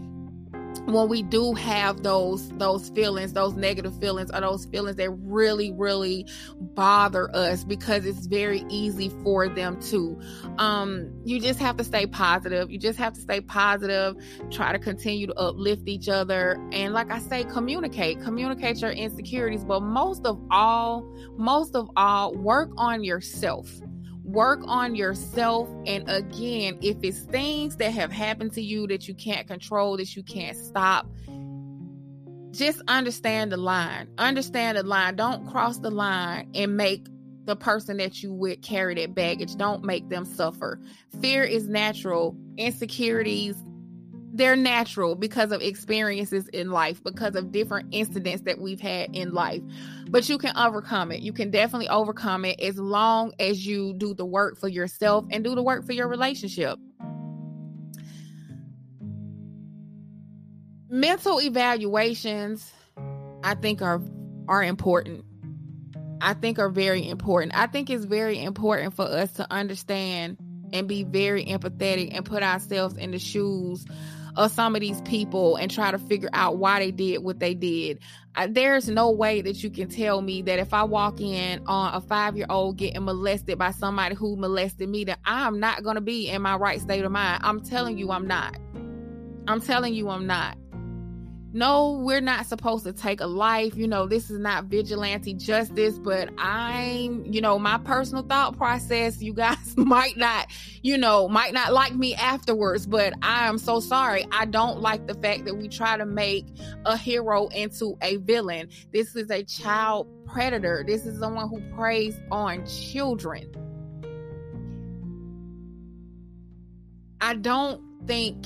when 0.85 1.07
we 1.09 1.23
do 1.23 1.53
have 1.53 2.03
those 2.03 2.49
those 2.57 2.89
feelings 2.89 3.33
those 3.33 3.53
negative 3.55 3.97
feelings 3.99 4.29
or 4.31 4.41
those 4.41 4.65
feelings 4.65 4.97
that 4.97 5.09
really 5.09 5.71
really 5.73 6.27
bother 6.59 7.33
us 7.35 7.63
because 7.63 8.05
it's 8.05 8.27
very 8.27 8.65
easy 8.69 9.09
for 9.23 9.47
them 9.49 9.79
to 9.81 10.19
um 10.57 11.11
you 11.23 11.39
just 11.39 11.59
have 11.59 11.77
to 11.77 11.83
stay 11.83 12.05
positive. 12.05 12.69
You 12.69 12.77
just 12.77 12.99
have 12.99 13.13
to 13.13 13.21
stay 13.21 13.41
positive 13.41 14.15
try 14.51 14.71
to 14.71 14.79
continue 14.79 15.27
to 15.27 15.33
uplift 15.35 15.87
each 15.87 16.09
other. 16.09 16.59
And 16.71 16.93
like 16.93 17.11
i 17.11 17.19
say 17.19 17.43
communicate 17.43 18.21
communicate 18.21 18.81
your 18.81 18.91
insecurities 18.91 19.63
but 19.63 19.81
most 19.81 20.25
of 20.25 20.39
all 20.51 21.03
most 21.37 21.75
of 21.75 21.89
all 21.95 22.33
work 22.35 22.71
on 22.77 23.03
yourself 23.03 23.69
work 24.25 24.59
on 24.65 24.95
yourself. 24.95 25.69
And 25.85 26.09
again, 26.09 26.79
if 26.81 26.97
it's 27.03 27.19
things 27.19 27.77
that 27.77 27.91
have 27.91 28.11
happened 28.11 28.53
to 28.53 28.61
you 28.61 28.87
that 28.87 29.07
you 29.07 29.13
can't 29.13 29.47
control, 29.47 29.97
that 29.97 30.15
you 30.15 30.23
can't 30.23 30.57
stop, 30.57 31.07
just 32.51 32.81
understand 32.87 33.51
the 33.51 33.57
line. 33.57 34.07
Understand 34.17 34.77
the 34.77 34.83
line. 34.83 35.15
Don't 35.15 35.47
cross 35.47 35.77
the 35.79 35.91
line 35.91 36.49
and 36.55 36.75
make 36.75 37.07
the 37.45 37.55
person 37.55 37.97
that 37.97 38.23
you 38.23 38.33
with 38.33 38.61
carry 38.61 38.95
that 38.95 39.13
baggage. 39.13 39.55
Don't 39.55 39.83
make 39.83 40.09
them 40.09 40.25
suffer. 40.25 40.79
Fear 41.21 41.43
is 41.43 41.67
natural. 41.69 42.35
Insecurities, 42.57 43.55
they're 44.35 44.57
natural 44.57 45.15
because 45.15 45.53
of 45.53 45.61
experiences 45.61 46.49
in 46.49 46.69
life, 46.69 47.01
because 47.01 47.35
of 47.35 47.53
different 47.53 47.87
incidents 47.91 48.43
that 48.43 48.59
we've 48.59 48.81
had 48.81 49.15
in 49.15 49.33
life. 49.33 49.61
But 50.09 50.27
you 50.27 50.37
can 50.37 50.55
overcome 50.57 51.13
it. 51.13 51.21
You 51.21 51.31
can 51.31 51.51
definitely 51.51 51.87
overcome 51.87 52.43
it 52.43 52.59
as 52.59 52.77
long 52.77 53.33
as 53.39 53.65
you 53.65 53.93
do 53.93 54.13
the 54.13 54.25
work 54.25 54.57
for 54.59 54.67
yourself 54.67 55.25
and 55.31 55.41
do 55.41 55.55
the 55.55 55.63
work 55.63 55.85
for 55.85 55.93
your 55.93 56.09
relationship. 56.09 56.77
Mental 60.89 61.39
evaluations, 61.41 62.73
I 63.41 63.55
think, 63.55 63.81
are 63.81 64.01
are 64.49 64.63
important. 64.63 65.23
I 66.19 66.33
think 66.33 66.59
are 66.59 66.69
very 66.69 67.07
important. 67.07 67.53
I 67.55 67.67
think 67.67 67.89
it's 67.89 68.05
very 68.05 68.43
important 68.43 68.95
for 68.95 69.05
us 69.05 69.31
to 69.33 69.47
understand 69.49 70.37
and 70.73 70.87
be 70.89 71.03
very 71.03 71.45
empathetic 71.45 72.09
and 72.13 72.25
put 72.25 72.43
ourselves 72.43 72.97
in 72.97 73.11
the 73.11 73.19
shoes 73.19 73.85
of 74.35 74.51
some 74.51 74.75
of 74.75 74.81
these 74.81 75.01
people 75.01 75.55
and 75.55 75.71
try 75.71 75.91
to 75.91 75.97
figure 75.97 76.29
out 76.33 76.57
why 76.57 76.79
they 76.79 76.91
did 76.91 77.23
what 77.23 77.39
they 77.39 77.53
did. 77.53 77.99
There's 78.49 78.89
no 78.89 79.11
way 79.11 79.41
that 79.41 79.63
you 79.63 79.69
can 79.69 79.87
tell 79.87 80.21
me 80.21 80.41
that 80.41 80.59
if 80.59 80.73
I 80.73 80.83
walk 80.83 81.21
in 81.21 81.61
on 81.67 81.93
a 81.93 82.01
five 82.01 82.35
year 82.35 82.47
old 82.49 82.77
getting 82.77 83.05
molested 83.05 83.57
by 83.57 83.71
somebody 83.71 84.15
who 84.15 84.35
molested 84.35 84.89
me, 84.89 85.05
that 85.05 85.19
I'm 85.25 85.59
not 85.59 85.83
going 85.83 85.95
to 85.95 86.01
be 86.01 86.27
in 86.27 86.41
my 86.41 86.55
right 86.55 86.81
state 86.81 87.05
of 87.05 87.11
mind. 87.11 87.41
I'm 87.43 87.61
telling 87.61 87.97
you, 87.97 88.11
I'm 88.11 88.27
not. 88.27 88.57
I'm 89.47 89.61
telling 89.61 89.93
you, 89.93 90.09
I'm 90.09 90.27
not 90.27 90.57
no, 91.55 91.91
we're 91.91 92.19
not 92.19 92.45
supposed 92.45 92.83
to 92.83 92.91
take 92.91 93.21
a 93.21 93.25
life. 93.25 93.77
You 93.77 93.87
know, 93.87 94.07
this 94.07 94.29
is 94.29 94.37
not 94.39 94.65
vigilante 94.65 95.33
justice, 95.33 95.97
but 95.97 96.29
I'm, 96.37 97.23
you 97.31 97.39
know, 97.39 97.57
my 97.57 97.77
personal 97.77 98.23
thought 98.23 98.57
process, 98.57 99.21
you 99.21 99.33
guys 99.33 99.73
might 99.77 100.17
not, 100.17 100.47
you 100.81 100.97
know, 100.97 101.29
might 101.29 101.53
not 101.53 101.71
like 101.71 101.95
me 101.95 102.13
afterwards, 102.13 102.85
but 102.85 103.13
I 103.21 103.47
am 103.47 103.57
so 103.57 103.79
sorry. 103.79 104.27
I 104.33 104.43
don't 104.43 104.81
like 104.81 105.07
the 105.07 105.13
fact 105.13 105.45
that 105.45 105.55
we 105.55 105.69
try 105.69 105.95
to 105.95 106.05
make 106.05 106.45
a 106.85 106.97
hero 106.97 107.47
into 107.47 107.97
a 108.01 108.17
villain. 108.17 108.67
This 108.91 109.15
is 109.15 109.31
a 109.31 109.41
child 109.45 110.09
predator. 110.25 110.83
This 110.85 111.05
is 111.05 111.17
someone 111.17 111.47
who 111.47 111.61
preys 111.73 112.19
on 112.31 112.65
children. 112.65 113.49
I 117.21 117.35
don't 117.35 117.81
think 118.05 118.45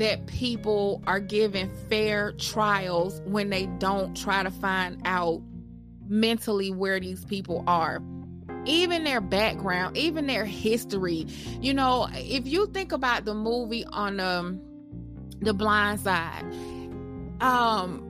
that 0.00 0.26
people 0.26 1.02
are 1.06 1.20
given 1.20 1.70
fair 1.90 2.32
trials 2.32 3.20
when 3.26 3.50
they 3.50 3.66
don't 3.78 4.16
try 4.16 4.42
to 4.42 4.50
find 4.50 4.98
out 5.04 5.42
mentally 6.08 6.72
where 6.72 6.98
these 6.98 7.24
people 7.26 7.62
are. 7.66 8.02
Even 8.64 9.04
their 9.04 9.20
background 9.20 9.96
even 9.96 10.26
their 10.26 10.44
history. 10.44 11.26
You 11.60 11.74
know 11.74 12.08
if 12.12 12.46
you 12.46 12.66
think 12.68 12.92
about 12.92 13.24
the 13.24 13.34
movie 13.34 13.84
on 13.84 14.20
um 14.20 14.60
the 15.40 15.54
blind 15.54 16.00
side 16.00 16.44
um 17.40 18.09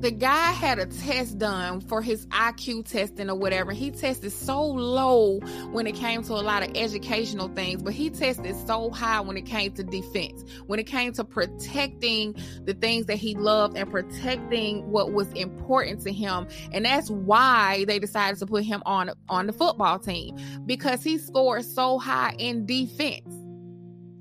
the 0.00 0.10
guy 0.10 0.52
had 0.52 0.78
a 0.78 0.86
test 0.86 1.38
done 1.38 1.80
for 1.80 2.02
his 2.02 2.26
IQ 2.26 2.84
testing 2.84 3.30
or 3.30 3.34
whatever. 3.34 3.72
He 3.72 3.90
tested 3.90 4.30
so 4.30 4.62
low 4.62 5.38
when 5.70 5.86
it 5.86 5.94
came 5.94 6.22
to 6.24 6.34
a 6.34 6.42
lot 6.42 6.62
of 6.62 6.76
educational 6.76 7.48
things, 7.48 7.82
but 7.82 7.94
he 7.94 8.10
tested 8.10 8.54
so 8.66 8.90
high 8.90 9.20
when 9.20 9.36
it 9.38 9.46
came 9.46 9.72
to 9.72 9.82
defense, 9.82 10.44
when 10.66 10.78
it 10.78 10.86
came 10.86 11.12
to 11.14 11.24
protecting 11.24 12.36
the 12.64 12.74
things 12.74 13.06
that 13.06 13.16
he 13.16 13.34
loved 13.34 13.76
and 13.76 13.90
protecting 13.90 14.90
what 14.90 15.12
was 15.12 15.32
important 15.32 16.02
to 16.02 16.12
him. 16.12 16.46
And 16.72 16.84
that's 16.84 17.10
why 17.10 17.86
they 17.86 17.98
decided 17.98 18.38
to 18.40 18.46
put 18.46 18.64
him 18.64 18.82
on 18.84 19.10
on 19.28 19.46
the 19.46 19.52
football 19.52 19.98
team 19.98 20.36
because 20.66 21.02
he 21.02 21.16
scored 21.16 21.64
so 21.64 21.98
high 21.98 22.34
in 22.38 22.66
defense. 22.66 23.34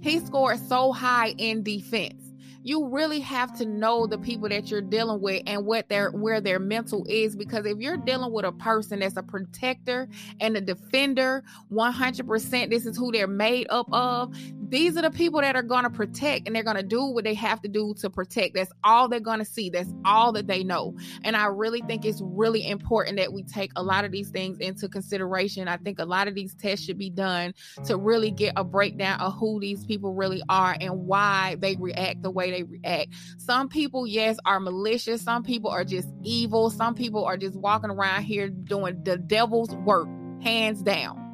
He 0.02 0.20
scored 0.20 0.60
so 0.60 0.94
high 0.94 1.34
in 1.38 1.64
defense 1.64 2.25
you 2.66 2.88
really 2.88 3.20
have 3.20 3.56
to 3.56 3.64
know 3.64 4.08
the 4.08 4.18
people 4.18 4.50
that 4.50 4.72
you're 4.72 4.82
dealing 4.82 5.22
with 5.22 5.44
and 5.46 5.64
what 5.68 5.88
their 5.88 6.10
where 6.10 6.42
their 6.42 6.58
mental 6.58 7.06
is 7.08 7.36
because 7.36 7.64
if 7.64 7.78
you're 7.78 7.96
dealing 7.96 8.34
with 8.34 8.44
a 8.44 8.52
person 8.54 9.00
that's 9.00 9.18
a 9.18 9.24
protector 9.24 10.10
and 10.40 10.58
a 10.58 10.62
defender 10.62 11.44
100% 11.72 12.70
this 12.72 12.88
is 12.88 12.98
who 12.98 13.12
they're 13.12 13.28
made 13.28 13.68
up 13.70 13.88
of 13.94 14.36
these 14.70 14.98
are 14.98 15.04
the 15.04 15.12
people 15.12 15.42
that 15.42 15.56
are 15.56 15.62
going 15.62 15.84
to 15.84 15.90
protect 15.92 16.48
and 16.48 16.56
they're 16.56 16.64
going 16.64 16.76
to 16.76 16.84
do 16.84 17.06
what 17.06 17.24
they 17.24 17.36
have 17.36 17.62
to 17.62 17.68
do 17.68 17.94
to 18.00 18.10
protect. 18.10 18.56
That's 18.56 18.72
all 18.84 19.08
they're 19.08 19.20
going 19.20 19.40
to 19.40 19.46
see. 19.46 19.70
That's 19.70 19.94
all 20.04 20.32
that 20.34 20.48
they 20.48 20.64
know. 20.64 20.96
And 21.24 21.36
i 21.36 21.46
really 21.46 21.82
think 21.82 22.06
it's 22.06 22.22
really 22.24 22.68
important 22.68 23.18
that 23.18 23.32
we 23.32 23.44
take 23.44 23.72
a 23.76 23.84
lot 23.84 24.06
of 24.06 24.12
these 24.12 24.30
things 24.30 24.58
into 24.60 24.90
consideration. 24.90 25.68
I 25.68 25.78
think 25.78 26.00
a 26.00 26.06
lot 26.06 26.28
of 26.28 26.34
these 26.34 26.56
tests 26.56 26.86
should 26.86 26.98
be 26.98 27.10
done 27.10 27.54
to 27.86 27.98
really 27.98 28.32
get 28.32 28.54
a 28.56 28.64
breakdown 28.64 29.20
of 29.20 29.36
who 29.38 29.60
these 29.60 29.86
people 29.86 30.14
really 30.14 30.42
are 30.50 30.76
and 30.82 31.06
why 31.06 31.58
they 31.60 31.76
react 31.76 32.24
the 32.24 32.32
way 32.32 32.55
they 32.56 32.64
react. 32.64 33.14
Some 33.38 33.70
people, 33.70 34.08
yes, 34.08 34.38
are 34.46 34.60
malicious. 34.60 35.22
Some 35.22 35.44
people 35.44 35.70
are 35.70 35.84
just 35.84 36.10
evil. 36.24 36.70
Some 36.70 36.96
people 36.96 37.26
are 37.26 37.38
just 37.38 37.56
walking 37.56 37.90
around 37.90 38.24
here 38.24 38.50
doing 38.50 39.04
the 39.04 39.18
devil's 39.18 39.76
work, 39.76 40.08
hands 40.42 40.82
down 40.82 41.25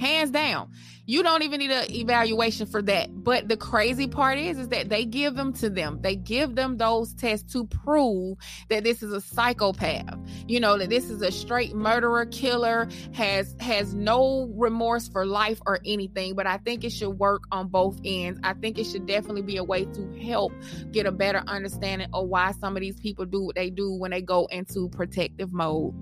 hands 0.00 0.30
down. 0.30 0.70
You 1.06 1.22
don't 1.24 1.42
even 1.42 1.58
need 1.58 1.72
an 1.72 1.90
evaluation 1.90 2.66
for 2.66 2.80
that. 2.82 3.08
But 3.12 3.48
the 3.48 3.56
crazy 3.56 4.06
part 4.06 4.38
is, 4.38 4.58
is 4.58 4.68
that 4.68 4.88
they 4.88 5.04
give 5.04 5.34
them 5.34 5.52
to 5.54 5.68
them. 5.68 5.98
They 6.00 6.14
give 6.14 6.54
them 6.54 6.76
those 6.76 7.12
tests 7.14 7.52
to 7.52 7.66
prove 7.66 8.38
that 8.68 8.84
this 8.84 9.02
is 9.02 9.12
a 9.12 9.20
psychopath. 9.20 10.18
You 10.46 10.60
know 10.60 10.78
that 10.78 10.88
this 10.88 11.10
is 11.10 11.20
a 11.20 11.32
straight 11.32 11.74
murderer, 11.74 12.26
killer, 12.26 12.88
has 13.12 13.56
has 13.60 13.92
no 13.92 14.52
remorse 14.54 15.08
for 15.08 15.26
life 15.26 15.60
or 15.66 15.80
anything. 15.84 16.34
But 16.34 16.46
I 16.46 16.58
think 16.58 16.84
it 16.84 16.90
should 16.90 17.18
work 17.18 17.42
on 17.50 17.68
both 17.68 18.00
ends. 18.04 18.38
I 18.44 18.54
think 18.54 18.78
it 18.78 18.84
should 18.84 19.06
definitely 19.06 19.42
be 19.42 19.56
a 19.56 19.64
way 19.64 19.86
to 19.86 20.20
help 20.22 20.52
get 20.92 21.06
a 21.06 21.12
better 21.12 21.42
understanding 21.46 22.08
of 22.12 22.28
why 22.28 22.52
some 22.52 22.76
of 22.76 22.80
these 22.80 23.00
people 23.00 23.24
do 23.24 23.42
what 23.42 23.56
they 23.56 23.70
do 23.70 23.92
when 23.92 24.12
they 24.12 24.22
go 24.22 24.46
into 24.46 24.88
protective 24.90 25.52
mode. 25.52 25.92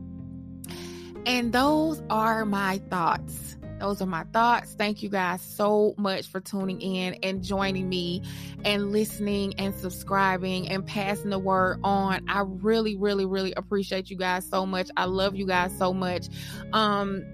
And 1.24 1.52
those 1.52 2.02
are 2.10 2.44
my 2.44 2.78
thoughts. 2.90 3.57
Those 3.78 4.02
are 4.02 4.06
my 4.06 4.24
thoughts. 4.32 4.74
Thank 4.74 5.02
you 5.02 5.08
guys 5.08 5.40
so 5.40 5.94
much 5.96 6.26
for 6.26 6.40
tuning 6.40 6.80
in 6.80 7.14
and 7.22 7.42
joining 7.42 7.88
me 7.88 8.22
and 8.64 8.92
listening 8.92 9.54
and 9.58 9.74
subscribing 9.74 10.68
and 10.68 10.84
passing 10.84 11.30
the 11.30 11.38
word 11.38 11.80
on. 11.84 12.28
I 12.28 12.42
really, 12.46 12.96
really, 12.96 13.26
really 13.26 13.52
appreciate 13.54 14.10
you 14.10 14.16
guys 14.16 14.48
so 14.48 14.66
much. 14.66 14.90
I 14.96 15.04
love 15.04 15.36
you 15.36 15.46
guys 15.46 15.76
so 15.78 15.92
much. 15.92 16.28
Um, 16.72 17.24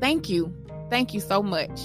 thank 0.00 0.28
you. 0.28 0.54
Thank 0.90 1.14
you 1.14 1.20
so 1.20 1.42
much. 1.42 1.80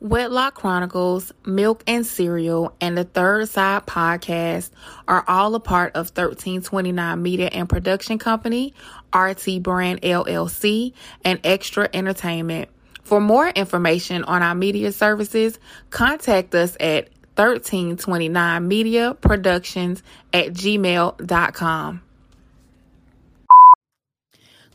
Wedlock 0.00 0.54
Chronicles, 0.54 1.32
Milk 1.44 1.82
and 1.86 2.06
Serial, 2.06 2.74
and 2.80 2.96
the 2.96 3.04
Third 3.04 3.48
Side 3.48 3.86
podcast 3.86 4.70
are 5.08 5.24
all 5.26 5.54
a 5.56 5.60
part 5.60 5.96
of 5.96 6.06
1329 6.06 7.20
Media 7.20 7.48
and 7.48 7.68
Production 7.68 8.18
Company, 8.18 8.74
RT 9.14 9.62
Brand 9.62 10.02
LLC, 10.02 10.92
and 11.24 11.40
Extra 11.42 11.88
Entertainment. 11.92 12.68
For 13.02 13.20
more 13.20 13.48
information 13.48 14.22
on 14.24 14.42
our 14.42 14.54
media 14.54 14.92
services, 14.92 15.58
contact 15.90 16.54
us 16.54 16.76
at 16.78 17.08
1329 17.34 18.68
Media 18.68 19.14
Productions 19.14 20.02
at 20.32 20.48
gmail.com. 20.52 22.02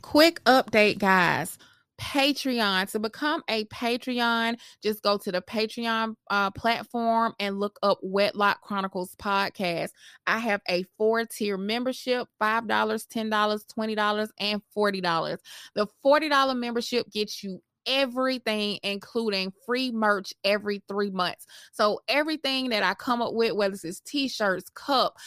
Quick 0.02 0.44
update, 0.44 0.98
guys. 0.98 1.58
Patreon. 2.00 2.90
To 2.92 3.00
become 3.00 3.44
a 3.48 3.66
Patreon, 3.66 4.58
just 4.82 5.02
go 5.02 5.18
to 5.18 5.32
the 5.32 5.42
Patreon 5.42 6.16
uh, 6.30 6.52
platform 6.52 7.34
and 7.40 7.60
look 7.60 7.80
up 7.84 8.00
Wedlock 8.02 8.62
Chronicles 8.62 9.16
podcast. 9.16 9.90
I 10.28 10.40
have 10.40 10.62
a 10.68 10.86
four 10.98 11.26
tier 11.26 11.58
membership 11.58 12.28
$5, 12.42 12.68
$10, 12.68 13.66
$20, 13.78 14.30
and 14.40 14.62
$40. 14.76 15.38
The 15.76 15.88
$40 16.06 16.58
membership 16.58 17.10
gets 17.12 17.44
you 17.44 17.62
everything, 17.86 18.80
including 18.84 19.52
free 19.66 19.92
merch 19.92 20.34
every 20.44 20.82
three 20.88 21.12
months. 21.12 21.46
So 21.72 22.00
everything 22.08 22.70
that 22.70 22.84
I 22.84 22.94
come 22.94 23.22
up 23.22 23.34
with, 23.34 23.54
whether 23.54 23.78
it's 23.84 24.00
t-shirts, 24.02 24.70
cup, 24.74 25.18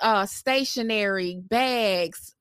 uh, 0.00 0.26
stationery, 0.26 1.40
bags, 1.48 2.34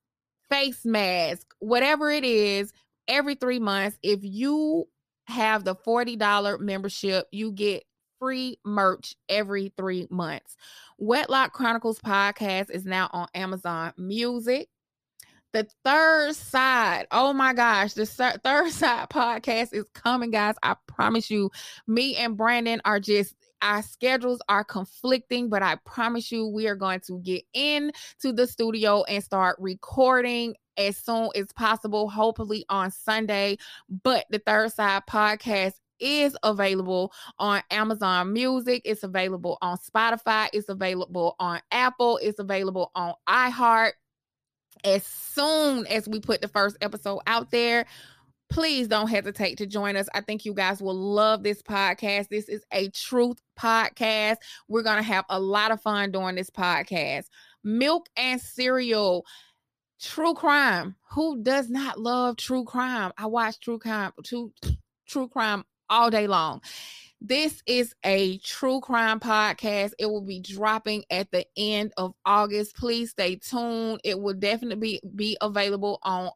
face 0.50 0.86
mask, 0.86 1.54
whatever 1.60 2.10
it 2.10 2.24
is, 2.24 2.72
every 3.08 3.36
three 3.36 3.60
months. 3.60 3.98
If 4.04 4.20
you 4.24 4.88
have 5.26 5.64
the 5.64 5.76
$40 5.76 6.60
membership, 6.60 7.28
you 7.32 7.52
get 7.52 7.84
free 8.20 8.60
merch 8.66 9.16
every 9.30 9.74
three 9.78 10.08
months. 10.10 10.56
Wedlock 10.98 11.54
Chronicles 11.54 12.00
podcast 12.00 12.70
is 12.72 12.86
now 12.86 13.10
on 13.14 13.28
Amazon 13.34 13.94
Music. 13.98 14.70
The 15.54 15.68
third 15.86 16.36
side, 16.36 17.08
oh 17.12 17.34
my 17.34 17.54
gosh, 17.54 17.94
the 17.94 18.06
third 18.44 18.72
side 18.72 19.10
podcast 19.10 19.74
is 19.74 19.86
coming, 19.94 20.32
guys. 20.32 20.56
I 20.62 20.76
promise 20.88 21.30
you, 21.30 21.52
me 21.88 22.16
and 22.16 22.38
Brandon 22.38 22.82
are 22.86 23.00
just 23.00 23.36
our 23.62 23.82
schedules 23.82 24.40
are 24.50 24.64
conflicting, 24.64 25.50
but 25.50 25.64
I 25.64 25.76
promise 25.86 26.32
you, 26.32 26.48
we 26.48 26.68
are 26.68 26.76
going 26.76 27.00
to 27.08 27.20
get 27.20 27.44
in 27.54 27.92
to 28.22 28.32
the 28.32 28.48
studio 28.48 29.04
and 29.04 29.24
start 29.24 29.58
recording 29.60 30.56
as 30.78 30.98
soon 30.98 31.30
as 31.36 31.52
possible, 31.54 32.10
hopefully 32.10 32.66
on 32.70 32.92
Sunday. 32.92 33.58
But 34.04 34.26
the 34.30 34.40
Third 34.40 34.72
Side 34.72 35.04
podcast 35.10 35.74
is 36.00 36.38
available 36.44 37.12
on 37.40 37.64
Amazon 37.72 38.34
Music. 38.34 38.82
It's 38.86 39.04
available 39.04 39.58
on 39.62 39.78
Spotify. 39.78 40.50
It's 40.54 40.70
available 40.70 41.36
on 41.40 41.60
Apple. 41.72 42.20
It's 42.22 42.40
available 42.40 42.92
on 42.96 43.14
iHeart. 43.28 43.94
As 44.84 45.04
soon 45.04 45.88
as 45.88 46.08
we 46.08 46.20
put 46.20 46.42
the 46.42 46.48
first 46.48 46.78
episode 46.82 47.22
out 47.26 47.50
there, 47.50 47.88
please 48.50 48.88
don't 48.88 49.10
hesitate 49.10 49.58
to 49.58 49.66
join 49.66 49.96
us. 49.96 50.08
I 50.14 50.22
think 50.22 50.46
you 50.46 50.54
guys 50.54 50.82
will 50.82 50.96
love 50.96 51.44
this 51.44 51.62
podcast. 51.62 52.30
This 52.30 52.50
is 52.50 52.64
a 52.72 52.90
truth 52.90 53.38
podcast. 53.60 54.38
We're 54.68 54.84
going 54.84 54.98
to 54.98 55.04
have 55.04 55.26
a 55.30 55.40
lot 55.40 55.72
of 55.72 55.82
fun 55.82 56.12
doing 56.12 56.36
this 56.36 56.50
podcast. 56.50 57.26
Milk 57.64 58.08
and 58.16 58.40
Serial. 58.40 59.26
True 60.00 60.34
crime. 60.34 60.96
Who 61.12 61.42
does 61.42 61.70
not 61.70 62.00
love 62.00 62.38
true 62.38 62.64
crime? 62.64 63.12
I 63.18 63.26
watch 63.26 63.60
true 63.60 63.80
crime, 63.80 64.12
true, 64.24 64.54
true 65.08 65.28
crime 65.28 65.64
all 65.90 66.10
day 66.10 66.28
long. 66.28 66.62
This 67.20 67.64
is 67.66 67.96
a 68.06 68.38
true 68.40 68.80
crime 68.80 69.20
podcast. 69.20 69.94
It 69.98 70.06
will 70.06 70.22
be 70.22 70.40
dropping 70.40 71.04
at 71.10 71.32
the 71.32 71.46
end 71.58 71.94
of 71.98 72.14
August. 72.26 72.76
Please 72.76 73.10
stay 73.10 73.38
tuned. 73.38 74.02
It 74.04 74.20
will 74.20 74.36
definitely 74.36 75.00
be, 75.04 75.10
be 75.16 75.38
available 75.42 76.00
on 76.04 76.30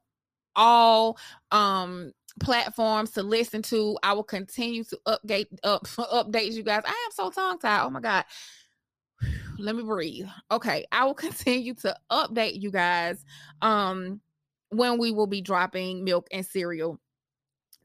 all 0.55 1.17
um 1.51 2.11
platforms 2.39 3.11
to 3.11 3.23
listen 3.23 3.61
to. 3.63 3.97
I 4.03 4.13
will 4.13 4.23
continue 4.23 4.83
to 4.85 4.99
update 5.07 5.47
up 5.63 5.87
update 5.87 6.53
you 6.53 6.63
guys. 6.63 6.83
I 6.85 6.89
am 6.89 7.11
so 7.11 7.29
tongue 7.29 7.59
tied. 7.59 7.83
Oh 7.83 7.89
my 7.89 7.99
god. 7.99 8.25
let 9.59 9.75
me 9.75 9.83
breathe. 9.83 10.27
Okay, 10.51 10.85
I 10.91 11.05
will 11.05 11.13
continue 11.15 11.73
to 11.75 11.95
update 12.11 12.61
you 12.61 12.71
guys 12.71 13.23
um 13.61 14.21
when 14.69 14.97
we 14.97 15.11
will 15.11 15.27
be 15.27 15.41
dropping 15.41 16.03
Milk 16.03 16.27
and 16.31 16.45
Serial. 16.45 16.99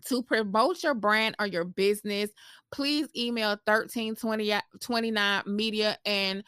To 0.06 0.22
promote 0.22 0.84
your 0.84 0.94
brand 0.94 1.34
or 1.40 1.48
your 1.48 1.64
business, 1.64 2.30
please 2.70 3.08
email 3.16 3.58
1329 3.64 5.42
media 5.46 5.98
and 6.06 6.44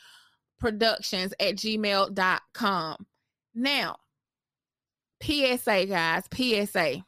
productions 0.60 1.34
at 1.40 1.56
gmail.com. 1.56 3.06
Now, 3.54 3.96
PSA, 5.22 5.86
guys, 5.86 6.24
PSA. 6.34 7.04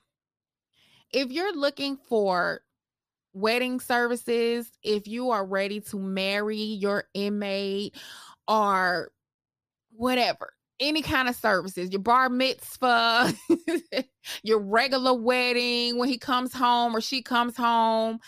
If 1.13 1.31
you're 1.31 1.55
looking 1.55 1.97
for 1.97 2.61
wedding 3.33 3.81
services, 3.81 4.71
if 4.83 5.07
you 5.07 5.31
are 5.31 5.45
ready 5.45 5.81
to 5.81 5.99
marry 5.99 6.57
your 6.57 7.05
inmate 7.15 7.97
or 8.49 9.11
whatever, 9.93 10.53
any 10.81 11.03
kind 11.03 11.29
of 11.29 11.37
services, 11.37 11.91
your 11.91 12.01
bar 12.01 12.29
mitzvah, 12.29 13.33
your 14.43 14.59
regular 14.61 15.15
wedding, 15.15 15.99
when 15.99 16.09
he 16.09 16.19
comes 16.19 16.53
home 16.53 16.97
or 16.97 17.01
she 17.01 17.23
comes 17.23 17.57
home. 17.57 18.19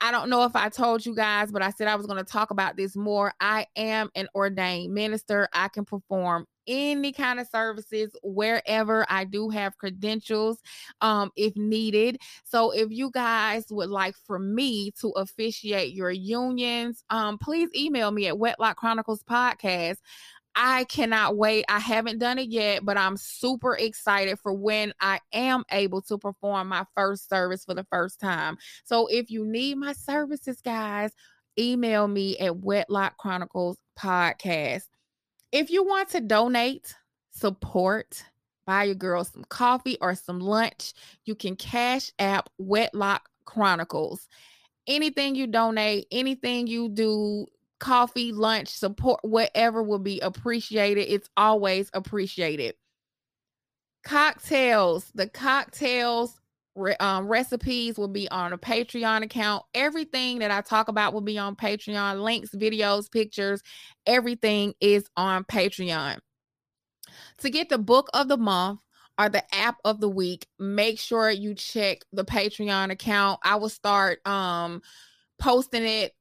I 0.00 0.12
don't 0.12 0.30
know 0.30 0.44
if 0.44 0.54
I 0.54 0.68
told 0.68 1.04
you 1.04 1.14
guys, 1.14 1.50
but 1.50 1.60
I 1.60 1.70
said 1.70 1.88
I 1.88 1.96
was 1.96 2.06
going 2.06 2.24
to 2.24 2.32
talk 2.32 2.52
about 2.52 2.76
this 2.76 2.94
more. 2.94 3.32
I 3.40 3.66
am 3.74 4.10
an 4.14 4.28
ordained 4.32 4.94
minister. 4.94 5.48
I 5.52 5.66
can 5.66 5.84
perform 5.84 6.46
any 6.68 7.12
kind 7.12 7.40
of 7.40 7.48
services 7.48 8.14
wherever 8.22 9.04
I 9.08 9.24
do 9.24 9.48
have 9.48 9.76
credentials 9.78 10.60
um, 11.00 11.32
if 11.34 11.56
needed. 11.56 12.20
So 12.44 12.70
if 12.70 12.90
you 12.90 13.10
guys 13.10 13.66
would 13.70 13.90
like 13.90 14.14
for 14.26 14.38
me 14.38 14.92
to 15.00 15.08
officiate 15.16 15.94
your 15.94 16.10
unions, 16.10 17.02
um, 17.10 17.38
please 17.38 17.70
email 17.74 18.10
me 18.10 18.28
at 18.28 18.38
Wedlock 18.38 18.76
Chronicles 18.76 19.24
Podcast. 19.24 19.96
I 20.60 20.84
cannot 20.84 21.36
wait. 21.36 21.64
I 21.68 21.78
haven't 21.78 22.18
done 22.18 22.38
it 22.38 22.48
yet, 22.48 22.84
but 22.84 22.98
I'm 22.98 23.16
super 23.16 23.76
excited 23.76 24.40
for 24.40 24.52
when 24.52 24.92
I 25.00 25.20
am 25.32 25.62
able 25.70 26.02
to 26.02 26.18
perform 26.18 26.68
my 26.68 26.84
first 26.96 27.28
service 27.28 27.64
for 27.64 27.74
the 27.74 27.86
first 27.92 28.18
time. 28.18 28.58
So 28.84 29.06
if 29.06 29.30
you 29.30 29.46
need 29.46 29.76
my 29.76 29.92
services, 29.92 30.60
guys, 30.60 31.12
email 31.56 32.08
me 32.08 32.36
at 32.38 32.56
Wedlock 32.56 33.16
Chronicles 33.18 33.78
Podcast. 33.98 34.86
If 35.52 35.70
you 35.70 35.82
want 35.82 36.10
to 36.10 36.20
donate, 36.20 36.94
support, 37.30 38.22
buy 38.66 38.84
your 38.84 38.94
girl 38.94 39.24
some 39.24 39.44
coffee 39.48 39.96
or 40.00 40.14
some 40.14 40.40
lunch, 40.40 40.92
you 41.24 41.34
can 41.34 41.56
cash 41.56 42.12
app 42.18 42.50
Wedlock 42.58 43.28
Chronicles. 43.46 44.28
Anything 44.86 45.34
you 45.34 45.46
donate, 45.46 46.06
anything 46.10 46.66
you 46.66 46.88
do, 46.88 47.46
coffee, 47.78 48.32
lunch, 48.32 48.68
support, 48.68 49.20
whatever 49.22 49.82
will 49.82 49.98
be 49.98 50.20
appreciated. 50.20 51.12
It's 51.12 51.28
always 51.36 51.90
appreciated. 51.94 52.74
Cocktails, 54.04 55.10
the 55.14 55.28
cocktails 55.28 56.38
um, 57.00 57.26
recipes 57.26 57.98
will 57.98 58.08
be 58.08 58.28
on 58.30 58.52
a 58.52 58.58
Patreon 58.58 59.22
account. 59.22 59.64
Everything 59.74 60.38
that 60.40 60.50
I 60.50 60.60
talk 60.60 60.88
about 60.88 61.12
will 61.12 61.20
be 61.20 61.38
on 61.38 61.56
Patreon. 61.56 62.22
Links, 62.22 62.50
videos, 62.50 63.10
pictures, 63.10 63.62
everything 64.06 64.74
is 64.80 65.08
on 65.16 65.44
Patreon. 65.44 66.18
To 67.38 67.50
get 67.50 67.68
the 67.68 67.78
book 67.78 68.08
of 68.14 68.28
the 68.28 68.36
month 68.36 68.80
or 69.18 69.28
the 69.28 69.42
app 69.54 69.76
of 69.84 70.00
the 70.00 70.08
week, 70.08 70.46
make 70.58 70.98
sure 70.98 71.30
you 71.30 71.54
check 71.54 72.02
the 72.12 72.24
Patreon 72.24 72.90
account. 72.90 73.40
I 73.44 73.56
will 73.56 73.68
start 73.68 74.26
um 74.26 74.82
posting 75.38 75.84
it 75.84 76.12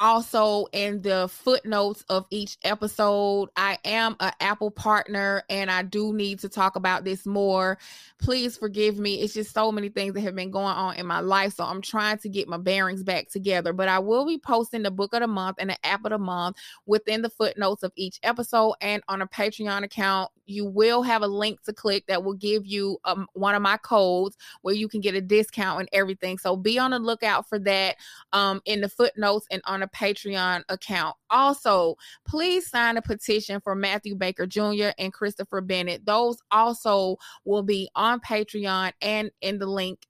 also 0.00 0.66
in 0.72 1.02
the 1.02 1.28
footnotes 1.28 2.04
of 2.08 2.24
each 2.30 2.56
episode 2.64 3.50
i 3.56 3.76
am 3.84 4.16
an 4.20 4.32
apple 4.40 4.70
partner 4.70 5.42
and 5.50 5.70
i 5.70 5.82
do 5.82 6.12
need 6.14 6.38
to 6.38 6.48
talk 6.48 6.76
about 6.76 7.04
this 7.04 7.26
more. 7.26 7.78
Please 8.18 8.56
forgive 8.56 8.98
me. 8.98 9.22
It's 9.22 9.32
just 9.32 9.54
so 9.54 9.72
many 9.72 9.88
things 9.88 10.12
that 10.14 10.20
have 10.20 10.34
been 10.34 10.50
going 10.50 10.74
on 10.74 10.96
in 10.96 11.06
my 11.06 11.20
life 11.20 11.54
so 11.54 11.64
i'm 11.64 11.82
trying 11.82 12.18
to 12.18 12.28
get 12.28 12.48
my 12.48 12.56
bearings 12.56 13.02
back 13.02 13.28
together. 13.28 13.72
But 13.72 13.88
i 13.88 13.98
will 13.98 14.26
be 14.26 14.38
posting 14.38 14.82
the 14.82 14.90
book 14.90 15.12
of 15.12 15.20
the 15.20 15.26
month 15.26 15.56
and 15.58 15.70
the 15.70 15.86
app 15.86 16.04
of 16.04 16.10
the 16.10 16.18
month 16.18 16.56
within 16.86 17.22
the 17.22 17.30
footnotes 17.30 17.82
of 17.82 17.92
each 17.96 18.18
episode 18.22 18.74
and 18.80 19.02
on 19.08 19.22
a 19.22 19.26
patreon 19.26 19.84
account 19.84 20.30
you 20.50 20.64
will 20.64 21.02
have 21.02 21.22
a 21.22 21.26
link 21.26 21.62
to 21.62 21.72
click 21.72 22.04
that 22.08 22.24
will 22.24 22.34
give 22.34 22.66
you 22.66 22.98
um, 23.04 23.26
one 23.34 23.54
of 23.54 23.62
my 23.62 23.76
codes 23.76 24.36
where 24.62 24.74
you 24.74 24.88
can 24.88 25.00
get 25.00 25.14
a 25.14 25.20
discount 25.20 25.80
and 25.80 25.88
everything. 25.92 26.36
So 26.38 26.56
be 26.56 26.78
on 26.78 26.90
the 26.90 26.98
lookout 26.98 27.48
for 27.48 27.58
that 27.60 27.96
um, 28.32 28.60
in 28.64 28.80
the 28.80 28.88
footnotes 28.88 29.46
and 29.50 29.62
on 29.64 29.82
a 29.82 29.86
Patreon 29.94 30.62
account. 30.68 31.16
Also, 31.30 31.96
please 32.26 32.68
sign 32.68 32.96
a 32.96 33.02
petition 33.02 33.60
for 33.60 33.74
Matthew 33.74 34.14
Baker 34.14 34.46
Jr. 34.46 34.90
and 34.98 35.12
Christopher 35.12 35.60
Bennett. 35.60 36.06
Those 36.06 36.38
also 36.50 37.16
will 37.44 37.62
be 37.62 37.88
on 37.94 38.20
Patreon 38.20 38.92
and 39.00 39.30
in 39.40 39.58
the 39.58 39.66
link 39.66 40.06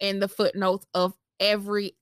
in 0.00 0.18
the 0.18 0.28
footnotes 0.28 0.86
of 0.94 1.14
every 1.40 1.96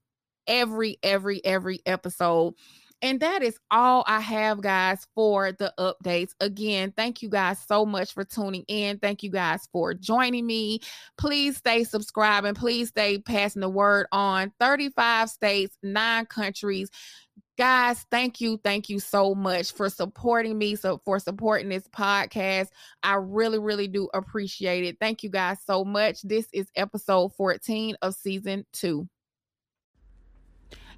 every 0.47 0.99
every 1.03 1.45
every 1.45 1.81
episode. 1.87 2.55
And 3.03 3.21
that 3.21 3.43
is 3.43 3.59
all 3.71 4.05
I 4.07 4.21
have, 4.21 4.61
guys, 4.61 5.07
for 5.15 5.53
the 5.53 5.73
updates. 5.79 6.33
Again, 6.41 6.93
thank 6.97 7.23
you 7.23 7.31
guys 7.31 7.59
so 7.67 7.87
much 7.87 8.13
for 8.13 8.25
tuning 8.25 8.65
in. 8.69 8.99
Thank 8.99 9.23
you 9.23 9.31
guys 9.31 9.67
for 9.73 9.95
joining 9.95 10.47
me. 10.47 10.81
Please 11.17 11.57
stay 11.57 11.85
subscribing. 11.85 12.55
Please 12.55 12.89
stay 12.89 13.19
passing 13.19 13.61
the 13.61 13.71
word 13.71 14.07
on 14.13 14.53
35 14.61 15.31
states, 15.31 15.77
nine 15.83 16.27
countries. 16.27 16.91
Guys, 17.57 18.07
thank 18.11 18.41
you. 18.41 18.59
Thank 18.63 18.89
you 18.89 18.99
so 18.99 19.35
much 19.35 19.73
for 19.73 19.91
supporting 19.91 20.57
me, 20.57 20.77
so 20.77 21.01
for 21.05 21.19
supporting 21.19 21.69
this 21.69 21.87
podcast. 21.89 22.69
I 23.03 23.15
really, 23.15 23.59
really 23.59 23.89
do 23.89 24.09
appreciate 24.15 24.85
it. 24.85 24.97
Thank 25.01 25.23
you 25.23 25.31
guys 25.31 25.59
so 25.67 25.85
much. 25.85 26.23
This 26.23 26.47
is 26.53 26.69
episode 26.75 27.35
14 27.35 27.97
of 28.03 28.15
season 28.15 28.65
two. 28.73 29.09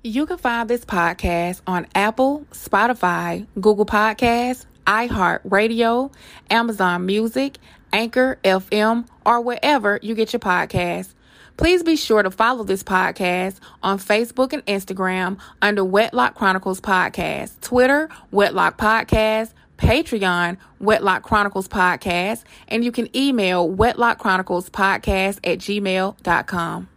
You 0.04 0.26
can 0.26 0.38
find 0.38 0.68
this 0.68 0.84
podcast 0.84 1.60
on 1.64 1.86
Apple, 1.94 2.44
Spotify, 2.50 3.46
Google 3.54 3.86
Podcasts, 3.86 4.66
iHeartRadio, 4.84 6.12
Amazon 6.50 7.06
Music, 7.06 7.58
Anchor 7.92 8.38
FM, 8.42 9.06
or 9.24 9.40
wherever 9.40 10.00
you 10.02 10.16
get 10.16 10.32
your 10.32 10.40
podcasts. 10.40 11.14
Please 11.56 11.84
be 11.84 11.94
sure 11.94 12.22
to 12.24 12.32
follow 12.32 12.64
this 12.64 12.82
podcast 12.82 13.60
on 13.84 13.98
Facebook 13.98 14.52
and 14.52 14.66
Instagram 14.66 15.38
under 15.60 15.84
Wedlock 15.84 16.34
Chronicles 16.34 16.80
Podcast, 16.80 17.60
Twitter, 17.60 18.08
Wedlock 18.32 18.78
Podcast, 18.78 19.52
Patreon, 19.78 20.56
Wedlock 20.80 21.22
Chronicles 21.22 21.68
Podcast, 21.68 22.42
and 22.66 22.84
you 22.84 22.90
can 22.90 23.14
email 23.16 23.70
Wedlock 23.70 24.18
Chronicles 24.18 24.68
Podcast 24.68 25.38
at 25.44 25.58
gmail.com. 25.58 26.88